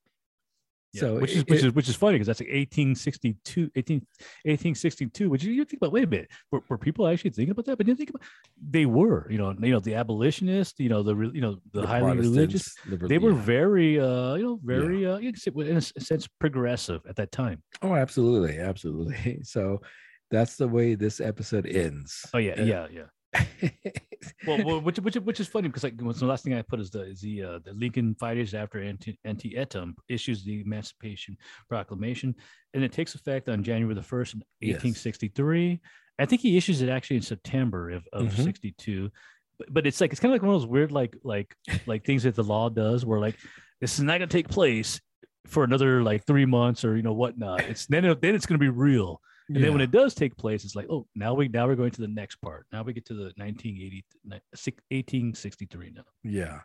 [0.94, 3.98] Yeah, So which is it- which is which is funny because that's like 1862, 18,
[4.46, 7.66] 1862, which you you think about, wait a minute, were, were people actually thinking about
[7.66, 7.78] that?
[7.78, 8.22] But you think about
[8.70, 12.18] they were, you know, you know, the abolitionists, you know, the you know, the, highly
[12.18, 13.42] religious, Protestants, liber- they were yeah.
[13.42, 17.32] very uh, you know, very uh you could say, in a sense progressive at that
[17.32, 17.62] time.
[17.82, 19.42] oh absolutely absolutely.
[19.44, 19.82] So
[20.32, 22.26] that's the way this episode ends.
[22.34, 23.90] Oh yeah, Uh, yeah, yeah.
[24.46, 26.90] Well, well which which which is funny because like the last thing I put is
[26.90, 31.38] the is the uh, the Lincoln fighters after anti Antietam issues the Emancipation
[31.70, 32.36] Proclamation,
[32.74, 35.82] and it takes effect on January the first, eighteen sixty three.
[36.20, 38.44] I think he issues it actually in September of, of Mhm.
[38.44, 39.12] sixty two.
[39.60, 41.56] But, but it's like it's kind of like one of those weird like like
[41.86, 43.36] like things that the law does where like
[43.82, 45.00] this is not going to take place
[45.46, 47.62] for another like three months or you know whatnot.
[47.62, 49.22] It's then it, then it's going to be real.
[49.50, 51.92] And then when it does take place, it's like, oh, now we now we're going
[51.92, 52.66] to the next part.
[52.72, 54.04] Now we get to the 1980,
[54.90, 56.04] 1863 now.
[56.24, 56.60] yeah.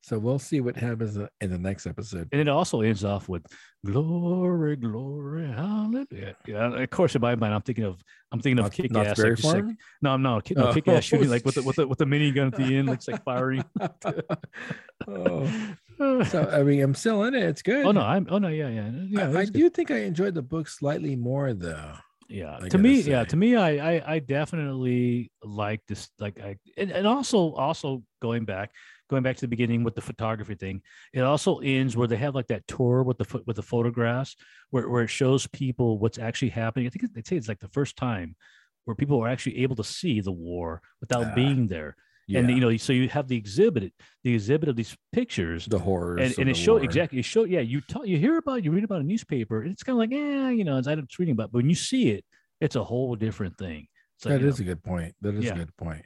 [0.00, 2.28] So we'll see what happens in the next episode.
[2.30, 3.44] And it also ends off with
[3.84, 6.36] glory, glory, hallelujah.
[6.46, 9.06] Yeah, of course, in my mind, I'm thinking of I'm thinking of Not, kick not
[9.06, 9.18] ass.
[9.18, 9.64] Like, like,
[10.00, 10.48] no, I'm not.
[10.52, 10.72] No, Oh.
[10.72, 13.08] kick ass shooting like with the, with the with the minigun at the end, looks
[13.08, 13.64] like firing.
[15.08, 17.42] oh, oh so I mean, I'm still in it.
[17.42, 17.84] It's good.
[17.84, 19.30] Oh no, I'm oh no, yeah, yeah, yeah.
[19.30, 21.94] I, I do think I enjoyed the book slightly more though.
[22.28, 26.38] Yeah I to me gotta yeah to me I, I i definitely like this like
[26.40, 28.70] i and, and also also going back
[29.08, 30.82] going back to the beginning with the photography thing
[31.14, 34.36] it also ends where they have like that tour with the foot with the photographs
[34.70, 36.86] where, where it shows people what's actually happening.
[36.86, 38.36] I think they say it's like the first time
[38.84, 41.96] where people are actually able to see the war without Ah, being there
[42.28, 43.92] Yeah, and you know so you have the exhibit
[44.22, 46.84] the exhibit of these pictures the horrors and, and it showed war.
[46.84, 49.62] exactly it showed yeah you talk, you hear about it, you read about a newspaper
[49.62, 51.52] and it's kind of like yeah you know it's I'm reading about it.
[51.52, 52.24] but when you see it
[52.60, 55.14] it's a whole different thing so That is know, a good point.
[55.22, 55.54] That is Yeah.
[55.54, 56.04] a good point.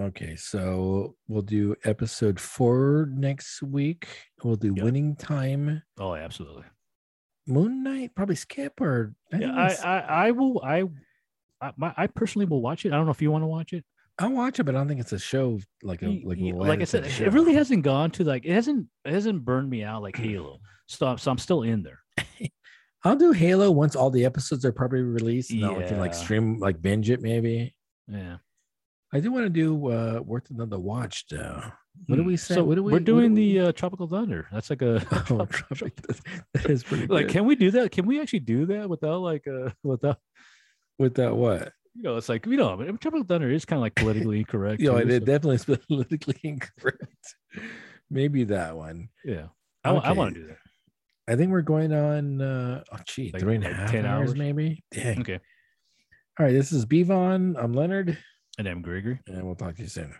[0.00, 4.08] Okay, so we'll do episode four next week.
[4.42, 4.82] We'll do Yeah.
[4.84, 5.82] winning time.
[5.98, 6.64] oh absolutely
[7.46, 10.84] Moon Knight, probably skip or I yeah I, I i will i
[11.60, 13.72] I, my, I personally will watch it i don't know if you want to watch
[13.72, 13.84] it
[14.18, 16.84] I'll watch it, but I don't think it's a show like a like, like i
[16.84, 20.16] said it really hasn't gone to like it hasn't it hasn't burned me out like
[20.16, 21.98] halo so, so i'm still in there
[23.06, 25.50] I'll do Halo once all the episodes are probably released.
[25.50, 27.74] And then I can like stream like binge it maybe.
[28.08, 28.36] yeah
[29.12, 31.62] I do want to do uh worth another watch though.
[32.06, 32.28] What do Hmm.
[32.28, 32.54] we say?
[32.54, 34.94] so what do we we're doing we- the uh, tropical thunder that's like a
[35.30, 35.44] Oh,
[36.54, 39.44] that is pretty like can we do that can we actually do that without like
[39.46, 40.18] uh without
[40.98, 41.72] without what?
[41.94, 44.80] You know, it's like you know, Tropical Thunder is kind of like politically incorrect.
[44.82, 47.34] You know, too, it so- definitely is politically incorrect.
[48.10, 49.08] Maybe that one.
[49.24, 49.46] yeah,
[49.84, 50.58] I, I want to do that.
[51.26, 54.04] I think we're going on uh oh gee, Like- three and a like half 10
[54.06, 54.36] hours, hours?
[54.38, 54.84] maybe.
[54.90, 55.20] Dang.
[55.20, 55.40] Okay,
[56.38, 57.54] All right, this is Bevon.
[57.56, 58.18] I'm Leonard,
[58.58, 59.20] and I'm Gregory.
[59.26, 60.14] and we'll talk to you soon.